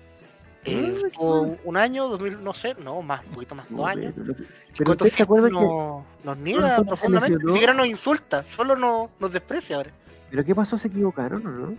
eh, 0.66 0.96
Ah, 1.04 1.08
estuvo 1.08 1.58
un 1.64 1.78
año, 1.78 2.08
2000, 2.08 2.44
no 2.44 2.54
sé, 2.54 2.76
no, 2.84 3.02
más, 3.02 3.24
un 3.26 3.32
poquito 3.34 3.54
más, 3.56 3.66
dos 3.70 3.86
años. 3.88 4.14
pero 4.16 4.34
Pero 4.78 4.98
que. 4.98 6.04
nos 6.24 6.38
niega 6.38 6.82
profundamente, 6.84 7.46
ni 7.46 7.52
siquiera 7.54 7.74
nos 7.74 7.86
insulta, 7.88 8.44
solo 8.44 8.76
nos, 8.76 9.10
nos 9.20 9.32
desprecia 9.32 9.76
ahora. 9.76 9.92
¿Pero 10.30 10.44
qué 10.46 10.56
pasó? 10.56 10.78
¿Se 10.78 10.88
equivocaron 10.88 11.46
o 11.46 11.52
no? 11.52 11.76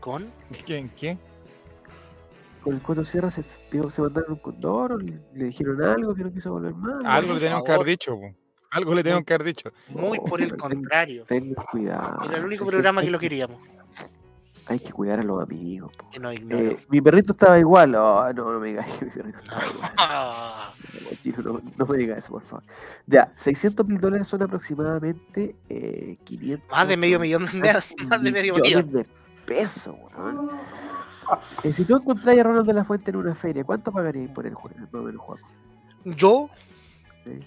¿Con? 0.00 0.30
¿Quién? 0.64 0.90
¿Qué? 0.96 1.18
Con 2.62 2.74
el 2.74 2.82
Coto 2.82 3.04
Sierra 3.04 3.30
se, 3.30 3.42
digo, 3.70 3.90
se 3.90 4.02
mandaron 4.02 4.32
un 4.32 4.38
condoro, 4.38 4.98
le, 4.98 5.20
le 5.34 5.44
dijeron 5.46 5.82
algo 5.82 6.14
que 6.14 6.24
no 6.24 6.32
quiso 6.32 6.50
volver 6.52 6.74
más. 6.74 7.04
Algo 7.04 7.34
le 7.34 7.40
tenemos 7.40 7.64
que 7.64 7.72
haber 7.72 7.86
dicho. 7.86 8.16
po. 8.16 8.34
Algo 8.72 8.94
le 8.94 9.02
tenemos 9.02 9.24
que 9.24 9.34
haber 9.34 9.46
dicho. 9.46 9.70
Muy 9.88 10.18
No, 10.18 10.24
por 10.24 10.40
el 10.42 10.48
ten- 10.50 10.58
contrario. 10.58 11.24
Tengan 11.24 11.64
cuidado. 11.70 12.22
Era 12.24 12.36
el 12.38 12.44
único 12.44 12.66
programa 12.66 13.00
hay 13.00 13.06
que 13.06 13.10
lo 13.12 13.18
queríamos. 13.18 13.56
Hay 14.66 14.78
que 14.78 14.92
cuidar 14.92 15.18
a 15.20 15.22
los 15.24 15.42
amigos. 15.42 15.90
po. 15.96 16.08
Que 16.10 16.18
ignoró. 16.34 16.64
Eh, 16.64 16.78
mi 16.90 17.00
perrito 17.00 17.32
estaba 17.32 17.58
igual. 17.58 17.94
Oh, 17.96 18.30
no, 18.32 18.52
no 18.52 18.60
me 18.60 18.68
digas 18.68 18.86
que 18.98 19.06
mi 19.06 19.10
perrito 19.10 19.38
estaba 19.38 19.62
igual. 21.26 21.44
No, 21.44 21.52
no, 21.54 21.62
no 21.78 21.86
me 21.86 21.96
digas 21.98 22.18
eso, 22.18 22.28
por 22.32 22.42
favor. 22.42 22.62
Ya, 23.06 23.32
600 23.36 23.86
mil 23.88 23.98
dólares 23.98 24.28
son 24.28 24.42
aproximadamente 24.42 25.56
eh, 25.68 26.18
500. 26.24 26.70
más 26.70 26.86
de 26.88 26.96
medio 26.96 27.18
millón 27.18 27.46
de 27.46 27.52
más 28.08 28.22
de 28.22 28.30
medio 28.32 28.54
millón. 28.54 29.06
Pesos, 29.54 29.94
weón. 30.16 30.50
Eh, 31.62 31.72
si 31.72 31.84
tú 31.84 31.94
encontrás 31.96 32.36
a 32.36 32.42
Ronald 32.42 32.66
de 32.66 32.72
la 32.74 32.82
Fuente 32.82 33.12
en 33.12 33.16
una 33.18 33.36
feria, 33.36 33.62
¿cuánto 33.62 33.92
pagarías 33.92 34.28
por 34.32 34.46
el 34.48 34.54
juego? 34.54 35.36
Yo, 36.04 36.48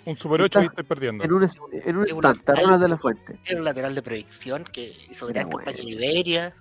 Un 0.06 0.16
Super 0.16 0.42
8 0.44 0.60
y 0.62 0.64
Está- 0.64 0.72
estoy 0.72 0.84
perdiendo. 0.86 1.22
En 1.26 1.34
un, 1.34 1.44
en 1.44 1.98
un 1.98 2.08
stand, 2.08 2.42
Ronald 2.48 2.82
de 2.82 2.88
la 2.88 2.98
Fuente. 2.98 3.40
era 3.46 3.60
un 3.60 3.66
lateral 3.66 3.94
de 3.94 4.02
predicción 4.02 4.64
que 4.64 4.96
hizo 5.12 5.28
gran 5.28 5.50
campaña 5.50 5.80
en. 5.82 5.88
Iberia, 5.90 6.54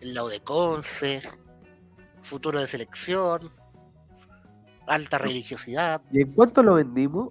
el 0.00 0.14
lado 0.14 0.28
de 0.28 0.38
Conce, 0.40 1.20
futuro 2.22 2.60
de 2.60 2.68
selección, 2.68 3.50
alta 4.86 5.18
religiosidad. 5.18 6.00
¿Y 6.12 6.20
en 6.22 6.32
cuánto 6.32 6.62
lo 6.62 6.74
vendimos? 6.74 7.30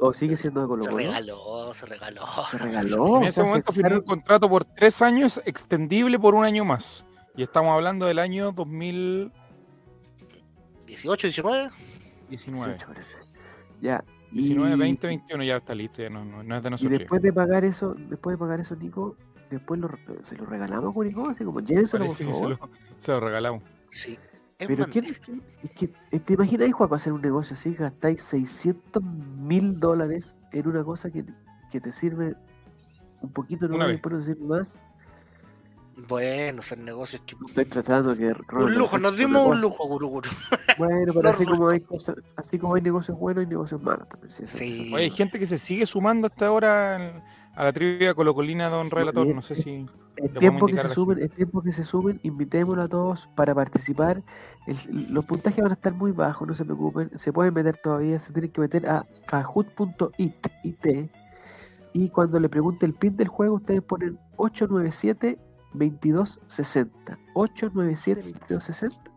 ¿O, 0.00 0.12
sigue 0.12 0.36
siendo 0.36 0.62
de 0.62 0.66
Colo 0.66 0.82
Se 0.82 0.90
Colo? 0.90 1.02
regaló, 1.02 1.74
se 1.74 1.86
regaló. 1.86 2.22
Se 2.50 2.58
regaló. 2.58 3.06
En 3.18 3.22
o 3.22 3.22
ese 3.24 3.32
sea, 3.32 3.44
momento 3.44 3.72
se 3.72 3.82
firmó 3.82 3.96
un 3.98 4.04
contrato 4.04 4.48
por 4.48 4.64
tres 4.64 5.02
años, 5.02 5.40
extendible 5.44 6.18
por 6.18 6.34
un 6.34 6.44
año 6.44 6.64
más. 6.64 7.06
Y 7.36 7.42
estamos 7.42 7.72
hablando 7.72 8.06
del 8.06 8.18
año 8.18 8.52
2019. 8.52 9.30
18, 10.86 11.26
19. 11.28 11.70
18 12.28 12.86
parece. 12.86 13.16
Ya. 13.80 14.02
y- 14.32 14.38
19, 14.42 14.76
20, 14.76 15.06
21 15.06 15.44
ya 15.44 15.56
está 15.56 15.74
listo, 15.74 16.02
ya 16.02 16.10
no, 16.10 16.24
no, 16.24 16.42
no 16.42 16.56
es 16.56 16.62
de 16.62 16.68
Y 16.68 16.70
nosotros. 16.70 16.98
después 16.98 17.22
de 17.22 17.32
pagar 17.32 17.64
eso, 17.64 17.94
después 17.96 18.34
de 18.34 18.38
pagar 18.38 18.60
eso, 18.60 18.76
Nico, 18.76 19.16
después 19.48 19.80
lo, 19.80 19.90
se 20.22 20.36
lo 20.36 20.46
regalamos 20.46 20.90
a 20.90 20.92
Curicó, 20.94 21.28
así 21.30 21.44
como 21.44 21.60
que 21.62 21.86
se 21.86 21.98
lo, 21.98 22.08
se 22.08 23.12
lo 23.12 23.20
regalamos. 23.20 23.62
Sí. 23.90 24.18
Es 24.60 24.66
Pero 24.68 24.86
¿quién, 24.86 25.06
quién- 25.24 25.42
es 25.62 25.70
que, 25.70 25.90
eh, 26.12 26.20
¿te 26.20 26.34
imaginas, 26.34 26.70
Juan, 26.72 26.92
hacer 26.92 27.12
un 27.14 27.22
negocio 27.22 27.54
así? 27.54 27.72
Gastáis 27.74 28.20
600 28.22 29.02
mil 29.02 29.80
dólares 29.80 30.34
en 30.52 30.68
una 30.68 30.84
cosa 30.84 31.10
que, 31.10 31.24
que 31.70 31.80
te 31.80 31.90
sirve 31.92 32.36
un 33.22 33.32
poquito, 33.32 33.66
no 33.68 33.88
y 33.88 33.92
después 33.92 34.14
no 34.14 34.22
sirve 34.22 34.44
más. 34.44 34.74
Bueno, 36.08 36.60
hacer 36.60 36.78
negocios 36.78 37.22
que. 37.26 37.36
Estoy 37.48 37.64
tratando 37.64 38.16
que... 38.16 38.34
Un 38.52 38.74
lujo, 38.74 38.98
nos 38.98 39.16
dimos 39.16 39.46
un 39.46 39.60
lujo, 39.60 39.86
Guru 39.88 40.08
Guru. 40.08 40.30
Bueno, 40.78 41.12
pero 41.14 41.30
así 41.30 41.44
como, 41.44 41.68
hay 41.70 41.80
cosas, 41.80 42.16
así 42.36 42.58
como 42.58 42.74
hay 42.74 42.82
negocios 42.82 43.18
buenos, 43.18 43.42
hay 43.42 43.48
negocios 43.48 43.82
malos 43.82 44.08
también. 44.08 44.30
sí, 44.46 44.90
Oye, 44.94 45.04
hay 45.04 45.10
gente 45.10 45.38
que 45.38 45.46
se 45.46 45.58
sigue 45.58 45.86
sumando 45.86 46.26
hasta 46.26 46.46
ahora 46.46 47.22
a 47.54 47.64
la 47.64 47.72
trivia 47.72 48.14
colocolina, 48.14 48.68
don 48.68 48.90
Relator. 48.90 49.26
No 49.34 49.42
sé 49.42 49.54
si. 49.54 49.86
Es 50.22 50.32
podemos 50.32 50.38
tiempo 50.38 50.66
que 50.66 50.76
se 50.78 50.88
suben, 50.88 51.18
es 51.18 51.30
tiempo 51.30 51.62
que 51.62 51.72
se 51.72 51.84
suben, 51.84 52.20
invitémoslo 52.22 52.82
a 52.82 52.88
todos 52.88 53.28
para 53.34 53.54
participar. 53.54 54.22
El- 54.66 55.12
los 55.12 55.24
puntajes 55.24 55.62
van 55.62 55.70
a 55.72 55.74
estar 55.74 55.92
muy 55.94 56.12
bajos, 56.12 56.46
no 56.46 56.54
se 56.54 56.64
preocupen. 56.64 57.10
Se 57.18 57.32
pueden 57.32 57.54
meter 57.54 57.76
todavía, 57.82 58.18
se 58.18 58.32
tienen 58.32 58.50
que 58.50 58.60
meter 58.60 58.88
a 58.88 59.06
kahoot.it 59.26 60.46
IT, 60.64 61.10
y 61.92 62.08
cuando 62.10 62.38
le 62.38 62.48
pregunte 62.48 62.86
el 62.86 62.94
pin 62.94 63.16
del 63.16 63.28
juego, 63.28 63.56
ustedes 63.56 63.82
ponen 63.82 64.18
897 64.36 65.38
2260. 65.74 67.18
897 67.34 68.22
2260. 68.22 69.10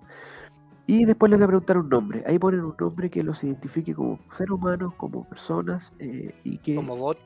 Y 0.85 1.05
después 1.05 1.29
le 1.29 1.37
van 1.37 1.43
a 1.43 1.47
preguntar 1.47 1.77
un 1.77 1.87
nombre. 1.89 2.23
Ahí 2.27 2.37
ponen 2.39 2.61
un 2.61 2.75
nombre 2.77 3.09
que 3.09 3.23
los 3.23 3.43
identifique 3.43 3.93
como 3.95 4.19
seres 4.35 4.51
humanos, 4.51 4.93
como 4.95 5.23
personas, 5.29 5.93
eh, 5.99 6.35
y 6.43 6.57
que 6.57 6.75
Como 6.75 6.97
bot. 6.97 7.17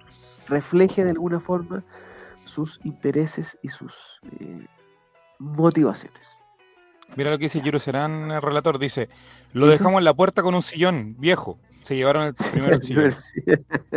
refleje 0.47 1.03
de 1.03 1.09
alguna 1.11 1.39
forma 1.39 1.83
sus 2.47 2.79
intereses 2.83 3.57
y 3.61 3.69
sus 3.69 3.93
eh, 4.39 4.65
motivaciones. 5.39 6.27
Mira 7.15 7.31
lo 7.31 7.37
que 7.37 7.45
dice 7.45 7.61
Giro 7.61 7.79
Serán, 7.79 8.31
el 8.31 8.41
relator. 8.41 8.79
Dice: 8.79 9.09
Lo 9.53 9.65
¿Eso? 9.65 9.71
dejamos 9.71 9.99
en 9.99 10.05
la 10.05 10.13
puerta 10.13 10.41
con 10.41 10.55
un 10.55 10.61
sillón 10.61 11.15
viejo. 11.17 11.59
Se 11.81 11.95
llevaron 11.95 12.23
el 12.23 12.33
primer 12.51 12.83
sillón. 12.83 13.15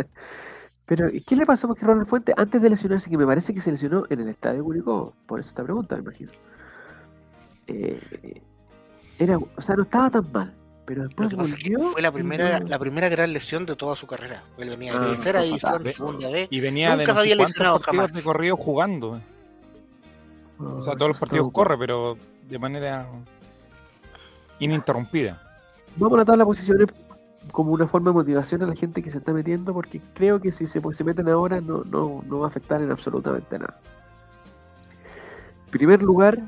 Pero, 0.85 1.09
¿y 1.09 1.21
¿qué 1.21 1.35
le 1.35 1.45
pasó 1.45 1.71
a 1.71 1.75
Ronald 1.85 2.07
Fuente 2.07 2.33
antes 2.35 2.61
de 2.61 2.69
lesionarse? 2.69 3.09
Que 3.09 3.17
me 3.17 3.25
parece 3.25 3.53
que 3.53 3.61
se 3.61 3.71
lesionó 3.71 4.05
en 4.09 4.19
el 4.19 4.27
estadio 4.29 4.63
Curicó. 4.63 5.13
Por 5.25 5.39
eso 5.39 5.49
esta 5.49 5.63
pregunta, 5.63 5.95
me 5.95 6.01
imagino. 6.01 6.31
Eh, 7.67 8.41
era, 9.17 9.37
o 9.37 9.61
sea, 9.61 9.75
no 9.75 9.83
estaba 9.83 10.09
tan 10.09 10.31
mal. 10.31 10.53
Pero 10.85 11.03
Lo 11.03 11.07
después 11.07 11.29
que 11.29 11.35
pasa 11.37 11.55
es 11.55 11.63
que 11.63 11.69
volvió 11.75 11.91
fue 11.91 12.01
la 12.01 12.07
y 12.07 12.11
primera, 12.11 12.59
no- 12.59 12.67
la 12.67 12.79
primera 12.79 13.09
gran 13.09 13.31
lesión 13.33 13.65
de 13.65 13.75
toda 13.75 13.95
su 13.95 14.07
carrera. 14.07 14.43
Él 14.57 14.69
venía 14.69 14.91
de 14.93 14.97
Ah, 14.97 15.01
tercera 15.09 15.39
no, 15.39 15.45
división, 15.45 15.71
fatal. 15.73 15.93
segunda 15.93 16.29
vez. 16.29 16.47
Y 16.51 16.59
venía 16.59 16.91
de 16.91 16.97
Nunca 16.97 17.11
no 17.13 17.15
se 17.15 17.21
había 17.21 17.35
lesionado 17.35 17.75
partidos 17.79 17.85
jamás. 18.05 18.13
de 18.13 18.21
corrido 18.23 18.57
jugando. 18.57 19.17
eh. 19.17 19.21
O 20.59 20.81
sea, 20.83 20.93
no, 20.93 20.97
todos 20.97 21.09
los 21.09 21.19
partidos 21.19 21.49
corre, 21.51 21.77
pero 21.77 22.17
de 22.49 22.59
manera 22.59 23.07
ininterrumpida. 24.59 25.41
Vamos 25.95 26.17
a 26.17 26.19
notar 26.21 26.37
las 26.37 26.45
posiciones 26.47 26.87
como 27.51 27.71
una 27.71 27.87
forma 27.87 28.11
de 28.11 28.15
motivación 28.15 28.61
a 28.63 28.67
la 28.67 28.75
gente 28.75 29.01
que 29.01 29.11
se 29.11 29.17
está 29.17 29.33
metiendo, 29.33 29.73
porque 29.73 29.99
creo 30.13 30.39
que 30.39 30.51
si 30.51 30.67
se, 30.67 30.81
se 30.93 31.03
meten 31.03 31.27
ahora 31.29 31.59
no, 31.61 31.83
no, 31.83 32.23
no 32.25 32.39
va 32.39 32.45
a 32.45 32.49
afectar 32.49 32.81
en 32.81 32.91
absolutamente 32.91 33.57
nada. 33.59 33.79
En 35.65 35.71
primer 35.71 36.01
lugar, 36.03 36.39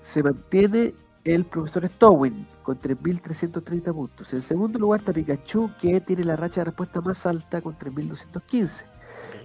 se 0.00 0.22
mantiene 0.22 0.94
el 1.26 1.44
profesor 1.44 1.88
Stowin 1.88 2.46
con 2.62 2.80
3.330 2.80 3.92
puntos. 3.92 4.32
En 4.32 4.42
segundo 4.42 4.78
lugar 4.78 5.00
está 5.00 5.12
Pikachu, 5.12 5.70
que 5.80 6.00
tiene 6.00 6.24
la 6.24 6.36
racha 6.36 6.60
de 6.60 6.66
respuesta 6.66 7.00
más 7.00 7.26
alta 7.26 7.60
con 7.60 7.76
3.215. 7.76 8.84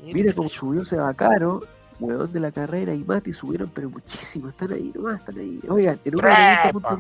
Mira 0.04 0.34
cómo 0.34 0.48
subió 0.50 0.86
Sebacaro, 0.86 1.64
huevón 2.00 2.32
de 2.32 2.40
la 2.40 2.52
carrera, 2.52 2.94
y 2.94 3.04
Mati 3.04 3.34
subieron, 3.34 3.72
pero 3.74 3.90
muchísimo. 3.90 4.50
Están 4.50 4.74
ahí 4.74 4.92
nomás, 4.94 5.20
están 5.20 5.40
ahí. 5.40 5.60
Oigan, 5.68 6.00
en 6.06 6.16
una 6.16 6.62
pregunta 6.64 6.98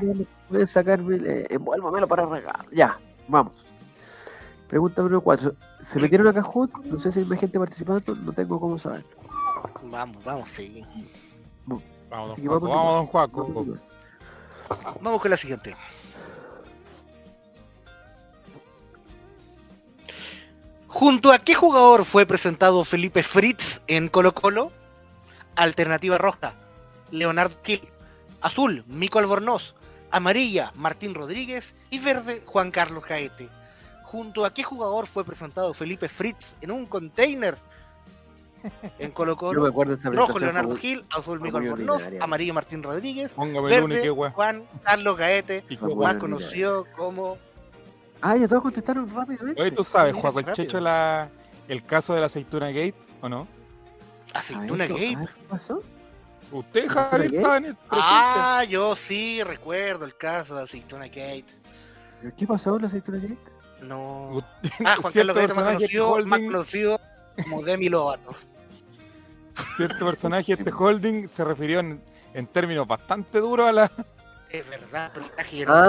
pueden 0.49 0.67
sacarme, 0.67 1.15
eh, 1.17 1.47
envuélvamelo 1.49 2.07
para 2.07 2.25
regar. 2.25 2.65
Ya, 2.71 2.99
vamos. 3.27 3.53
Pregunta 4.67 5.01
número 5.01 5.21
4. 5.21 5.53
¿Se 5.85 5.99
metieron 5.99 6.27
a 6.27 6.33
Kahoot? 6.33 6.71
No 6.85 6.99
sé 6.99 7.11
si 7.11 7.19
hay 7.19 7.25
más 7.25 7.39
gente 7.39 7.59
participando, 7.59 8.15
no 8.15 8.33
tengo 8.33 8.59
cómo 8.59 8.79
saber. 8.79 9.05
Vamos, 9.83 10.23
vamos, 10.23 10.49
sí. 10.49 10.83
Vamos, 11.65 11.83
don 12.09 13.05
Juaco. 13.05 13.43
vamos 13.43 13.65
don. 13.67 13.75
Juaco. 13.77 13.90
Vamos 15.01 15.21
con 15.21 15.31
la 15.31 15.37
siguiente. 15.37 15.75
¿Junto 20.87 21.31
a 21.31 21.39
qué 21.39 21.55
jugador 21.55 22.05
fue 22.05 22.25
presentado 22.25 22.83
Felipe 22.83 23.23
Fritz 23.23 23.81
en 23.87 24.09
Colo 24.09 24.35
Colo? 24.35 24.71
Alternativa 25.55 26.17
roja, 26.17 26.53
Leonardo 27.11 27.55
Gil. 27.63 27.81
Azul, 28.41 28.83
Mico 28.87 29.19
Albornoz. 29.19 29.75
Amarilla, 30.11 30.73
Martín 30.75 31.15
Rodríguez. 31.15 31.75
Y 31.89 31.99
verde, 31.99 32.43
Juan 32.45 32.71
Carlos 32.71 33.05
Gaete. 33.05 33.49
Junto 34.03 34.43
a 34.43 34.53
qué 34.53 34.63
jugador 34.63 35.07
fue 35.07 35.23
presentado 35.23 35.73
Felipe 35.73 36.09
Fritz 36.09 36.57
en 36.59 36.71
un 36.71 36.85
container. 36.85 37.57
En 38.99 39.11
Colo 39.11 39.33
Yo 39.33 39.37
Colo. 39.37 39.61
me 39.63 39.69
acuerdo 39.69 39.93
de 39.93 39.99
esa 39.99 40.09
Rojo 40.11 40.39
Leonardo 40.39 40.75
Gil, 40.75 41.05
azul 41.09 41.39
Albornoz, 41.43 41.95
ordinaria. 41.97 42.23
amarillo 42.23 42.53
Martín 42.53 42.83
Rodríguez, 42.83 43.29
Póngame 43.29 43.75
el 43.77 43.83
único, 43.83 44.15
verde. 44.15 44.33
Juan 44.35 44.65
Carlos 44.83 45.17
Gaete, 45.17 45.63
más 45.95 46.15
conocido 46.15 46.85
como 46.95 47.37
Ah, 48.21 48.35
ya 48.37 48.47
todos 48.47 48.61
contestaron 48.61 49.09
rápidamente. 49.13 49.59
Oye, 49.61 49.71
tú 49.71 49.83
sabes, 49.83 50.13
Juaco 50.13 50.39
el 50.39 50.45
rápido. 50.45 50.63
Checho, 50.65 50.79
la, 50.79 51.29
el 51.67 51.83
caso 51.83 52.13
de 52.13 52.19
la 52.19 52.27
aceituna 52.27 52.67
gate, 52.67 52.93
¿o 53.21 53.27
no? 53.27 53.47
Aceituna 54.33 54.85
ver, 54.85 54.95
¿qué- 54.95 55.13
Gate. 55.15 55.27
ah, 55.27 55.33
¿Qué 55.35 55.43
pasó? 55.49 55.83
Usted, 56.51 56.81
¿Aceituna 56.85 57.09
Javier, 57.09 57.35
estaba 57.35 57.57
en 57.57 57.65
el. 57.65 57.77
Ah, 57.89 58.63
yo 58.69 58.95
sí 58.95 59.41
recuerdo 59.43 60.05
el 60.05 60.15
caso 60.15 60.55
de 60.55 60.63
Aceituna 60.63 61.05
Gate. 61.07 61.45
¿Pero 62.21 62.35
¿Qué 62.37 62.45
pasó 62.45 62.77
la 62.77 62.85
aceituna 62.87 63.17
gate? 63.17 63.37
No. 63.81 64.43
Ah, 64.85 64.97
Juan 65.01 65.13
Carlos 65.13 65.35
Gaete 65.35 65.53
más 65.55 65.81
este 65.81 65.97
conocido, 65.97 66.25
más 66.27 66.39
conocido 66.41 67.01
como 67.43 67.63
Demi 67.63 67.89
Lovato. 67.89 68.35
cierto 69.77 70.05
personaje, 70.05 70.53
este 70.53 70.71
holding, 70.71 71.27
se 71.27 71.43
refirió 71.43 71.79
en, 71.79 72.01
en 72.33 72.47
términos 72.47 72.87
bastante 72.87 73.39
duros 73.39 73.67
a 73.67 73.71
la... 73.71 73.91
Es 74.49 74.69
verdad, 74.69 75.13
personaje 75.13 75.57
que 75.59 75.65
no 75.65 75.73
me 75.73 75.79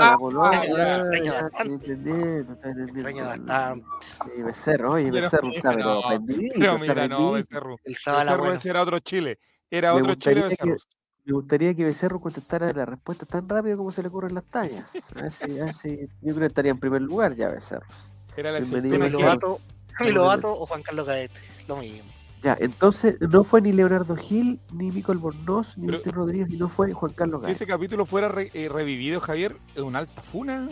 Ah, 0.00 0.16
boludo, 0.18 0.42
Ah, 0.44 0.64
extraño 0.64 1.32
bastante. 1.34 1.56
estoy 1.56 1.72
entendiendo, 1.72 2.52
estoy 2.54 2.70
entendiendo. 2.70 3.00
extraño 3.00 3.24
bastante. 3.26 3.86
Sí, 4.34 4.42
Becerro, 4.42 4.90
oye, 4.92 5.10
Pero 5.12 5.22
Becerro 5.22 5.48
está 5.52 5.70
pero 5.70 6.78
mira, 6.78 7.08
no. 7.08 7.32
Becerro. 7.32 7.76
Becerro 7.84 8.52
era 8.64 8.82
otro 8.82 8.98
Chile. 8.98 9.38
Era 9.70 9.94
otro 9.94 10.14
Chile 10.14 10.42
Becerro. 10.42 10.76
Me 11.26 11.32
gustaría 11.32 11.74
que 11.74 11.84
Becerro 11.84 12.20
contestara 12.20 12.72
la 12.72 12.84
respuesta 12.84 13.24
tan 13.24 13.48
rápido 13.48 13.78
como 13.78 13.90
se 13.92 14.02
le 14.02 14.08
ocurren 14.08 14.34
las 14.34 14.44
tallas. 14.44 14.90
A 15.16 15.22
ver 15.22 15.32
si, 15.32 15.58
a 15.58 15.64
ver 15.66 15.74
si- 15.74 16.00
yo 16.20 16.34
creo 16.34 16.40
que 16.40 16.46
estaría 16.46 16.70
en 16.72 16.78
primer 16.80 17.02
lugar 17.02 17.34
ya 17.36 17.48
Becerro. 17.48 17.86
Era 18.36 18.50
la 18.50 18.58
Bienvenido, 18.58 19.20
Lovato 20.12 20.52
o 20.52 20.66
Juan 20.66 20.82
Carlos 20.82 21.06
Gaete. 21.06 21.40
Lo 21.68 21.76
mismo. 21.76 22.10
Ya, 22.44 22.56
entonces 22.60 23.16
no 23.20 23.42
fue 23.42 23.62
ni 23.62 23.72
Leonardo 23.72 24.14
Gil, 24.16 24.60
ni 24.70 24.90
Mico 24.92 25.12
Albornoz, 25.12 25.78
ni 25.78 25.86
Martín 25.86 26.12
Rodríguez, 26.12 26.48
sino 26.48 26.68
fue 26.68 26.92
Juan 26.92 27.12
Carlos 27.14 27.40
Si 27.40 27.46
Gaete. 27.46 27.52
ese 27.56 27.66
capítulo 27.66 28.04
fuera 28.04 28.28
re- 28.28 28.50
eh, 28.52 28.68
revivido, 28.68 29.18
Javier, 29.20 29.56
es 29.74 29.80
una 29.80 30.00
alta 30.00 30.20
funa. 30.22 30.68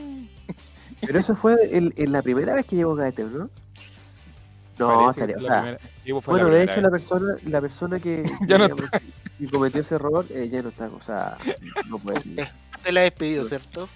Pero 1.01 1.19
eso 1.19 1.35
fue 1.35 1.55
el- 1.73 1.95
en 1.97 2.13
la 2.13 2.21
primera 2.21 2.55
vez 2.55 2.67
que 2.67 2.77
llegó 2.77 2.95
Gaete, 2.95 3.25
¿no? 3.25 3.49
No, 4.79 5.11
estaría, 5.11 5.37
o 5.37 5.41
sea, 5.41 5.79
primera- 6.05 6.21
Bueno, 6.27 6.49
de 6.49 6.63
hecho, 6.63 6.75
vez. 6.75 6.83
la 6.83 6.91
persona, 6.91 7.35
la 7.45 7.61
persona 7.61 7.99
que, 8.01 8.23
Ya 8.49 8.59
no 8.59 8.65
digamos, 8.69 8.91
que 9.39 9.47
cometió 9.51 9.81
ese 9.81 9.95
error 9.95 10.27
eh, 10.31 10.49
ya 10.53 10.63
no 10.63 10.69
está, 10.71 10.89
o 10.89 11.01
sea, 11.03 11.39
no 11.89 11.99
puede. 11.99 12.21
Te 12.85 12.93
la 12.93 13.01
he 13.01 13.05
despedido, 13.05 13.45
¿cierto? 13.49 13.89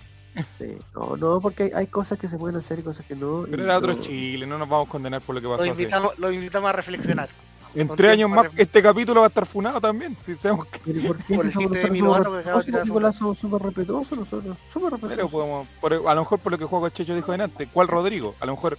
sí. 0.58 0.76
No, 0.94 1.16
no, 1.16 1.40
porque 1.40 1.64
hay, 1.64 1.70
hay 1.74 1.86
cosas 1.88 2.18
que 2.18 2.28
se 2.28 2.36
pueden 2.38 2.56
hacer 2.56 2.78
y 2.78 2.82
cosas 2.82 3.04
que 3.06 3.16
no. 3.16 3.44
Pero 3.50 3.62
y 3.62 3.64
era 3.64 3.78
otro 3.78 3.94
no- 3.94 4.00
Chile, 4.00 4.46
no 4.46 4.58
nos 4.58 4.68
vamos 4.68 4.88
a 4.88 4.90
condenar 4.90 5.20
por 5.22 5.34
lo 5.34 5.40
que 5.40 5.46
Lo 5.46 5.52
pasó 5.56 5.62
hace. 5.70 5.82
invitamos, 5.82 6.18
lo 6.18 6.30
invitamos 6.32 6.70
a 6.70 6.72
reflexionar. 6.72 7.28
En 7.76 7.88
tres 7.94 8.12
años 8.12 8.30
más, 8.30 8.46
este 8.56 8.82
capítulo 8.82 9.20
va 9.20 9.26
a 9.26 9.28
estar 9.28 9.46
funado 9.46 9.80
también. 9.80 10.16
Si 10.22 10.34
seamos 10.34 10.64
que- 10.66 10.80
Pero 10.84 11.08
¿por 11.08 11.16
qué 11.18 11.34
Por 11.36 11.44
si 11.44 11.48
el 11.48 11.52
somos 11.52 11.72
chiste 11.72 11.78
de 11.78 11.90
nosotros 11.90 11.90
Milo 11.92 12.06
somos 12.06 12.18
Vato 12.18 12.32
que 12.32 12.40
acaba 12.40 12.58
de 12.58 12.64
tirar 12.64 12.80
respetuosos, 12.80 12.86
Nicolás, 12.88 13.16
somos 13.16 13.38
súper 13.38 13.62
respetuosos 13.62 14.18
nosotros, 14.18 14.56
súper 14.72 14.90
Pero 14.90 15.02
respetuosos. 15.02 15.30
podemos, 15.30 15.66
por- 15.80 15.92
a 15.92 16.14
lo 16.14 16.20
mejor 16.22 16.38
por 16.40 16.52
lo 16.52 16.58
que 16.58 16.64
Juego 16.64 16.88
Checho 16.88 17.14
dijo 17.14 17.32
delante, 17.32 17.66
¿cuál 17.72 17.88
Rodrigo? 17.88 18.34
A 18.40 18.46
lo 18.46 18.52
mejor 18.52 18.78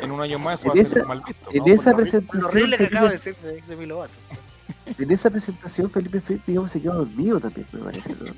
en 0.00 0.10
un 0.10 0.20
año 0.22 0.38
más 0.38 0.60
eso 0.64 0.74
va 0.74 0.80
a 0.80 0.84
ser 0.84 1.06
mal 1.06 1.22
visto. 1.26 1.50
en 1.52 1.68
esa 1.68 1.94
presentación, 1.94 2.44
horrible 2.46 2.78
que 2.78 2.84
acaba 2.84 3.10
de 3.10 3.18
Felipe, 3.18 3.40
decir 3.46 3.62
de 3.66 3.68
Demi 3.68 3.86
Lovato. 3.86 4.14
en 4.98 5.10
esa 5.10 5.30
presentación 5.30 5.90
Felipe 5.90 6.20
Fritz, 6.22 6.42
digamos, 6.46 6.72
se 6.72 6.80
quedó 6.80 6.94
dormido 6.94 7.38
también, 7.40 7.66
me 7.72 7.80
parece, 7.80 8.10
¿no? 8.10 8.32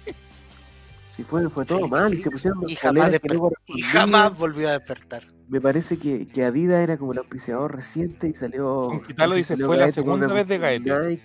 Si 1.17 1.23
fue, 1.23 1.49
fue 1.49 1.65
todo 1.65 1.87
mal 1.89 2.13
y 2.13 2.19
se 2.21 2.31
pusieron 2.31 2.61
y 2.69 2.75
jamás 2.75 4.37
volvió 4.37 4.69
a 4.69 4.73
despertar. 4.73 5.23
Me 5.49 5.61
parece 5.61 5.97
que, 5.99 6.27
que 6.27 6.45
Adidas 6.45 6.81
era 6.81 6.97
como 6.97 7.13
el 7.13 7.19
auspiciador 7.19 7.75
reciente 7.75 8.29
y 8.29 8.35
salió. 8.35 8.91
Si 9.07 9.13
dice, 9.37 9.45
salió 9.45 9.67
fue 9.67 9.77
la 9.77 9.91
segunda 9.91 10.27
vez 10.27 10.49
de 10.49 10.59
Gaete. 10.59 10.91
Nike. 11.01 11.23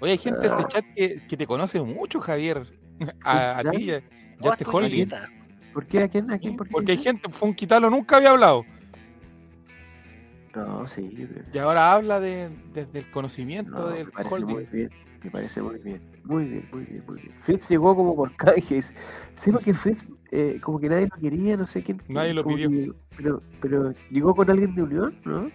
Oye, 0.00 0.12
hay 0.12 0.18
gente 0.18 0.46
en 0.46 0.52
Ah. 0.52 0.56
este 0.60 0.72
chat 0.72 0.84
que, 0.94 1.26
que 1.26 1.36
te 1.36 1.46
conoce 1.46 1.80
mucho, 1.82 2.20
Javier. 2.20 2.66
A, 3.24 3.58
a 3.58 3.64
ti, 3.64 3.86
ya, 3.86 4.00
Oh, 4.40 4.44
ya 4.44 4.50
este 4.52 4.64
holding. 4.64 4.88
Julieta. 4.90 5.28
¿Por 5.72 5.86
qué? 5.86 6.02
¿A 6.02 6.08
quién? 6.08 6.24
¿A 6.24 6.34
Sí, 6.34 6.38
quién? 6.38 6.56
¿Por 6.56 6.66
qué? 6.66 6.72
porque 6.72 6.92
hay 6.92 6.98
gente, 6.98 7.28
Funquitalo 7.30 7.90
nunca 7.90 8.16
había 8.18 8.30
hablado. 8.30 8.64
No, 10.54 10.86
sí, 10.86 11.02
yo 11.14 11.26
creo 11.28 11.44
que 11.50 11.58
Y 11.58 11.58
ahora 11.58 11.92
habla 11.92 12.18
de, 12.20 12.48
desde 12.72 12.98
el 13.00 13.10
conocimiento 13.10 13.72
No, 13.72 13.88
del 13.88 14.06
me 14.06 14.12
parece 14.12 14.40
muy 14.40 14.54
holding. 14.54 14.70
bien, 14.72 14.90
me 15.22 15.30
parece 15.30 15.62
muy 15.62 15.78
bien, 15.78 16.00
muy 16.26 16.44
bien, 16.44 16.68
muy 16.72 16.84
bien, 16.84 17.04
muy 17.06 17.20
bien. 17.20 17.34
Fritz 17.38 17.68
llegó 17.68 17.94
como 17.96 18.14
por 18.16 18.34
canjes. 18.36 18.92
Sí, 19.34 19.50
porque 19.52 19.72
Fritz, 19.74 20.04
eh, 20.30 20.60
como 20.62 20.78
que 20.80 20.88
nadie 20.88 21.08
lo 21.12 21.20
quería, 21.20 21.56
no 21.56 21.66
sé 21.66 21.82
quién. 21.82 22.02
Nadie 22.08 22.34
lo 22.34 22.44
pidió. 22.44 22.68
que- 22.68 22.92
pero, 23.16 23.42
pero 23.60 23.92
llegó 24.10 24.34
con 24.34 24.50
alguien 24.50 24.74
de 24.74 24.82
Unión, 24.82 25.14
¿no? 25.24 25.50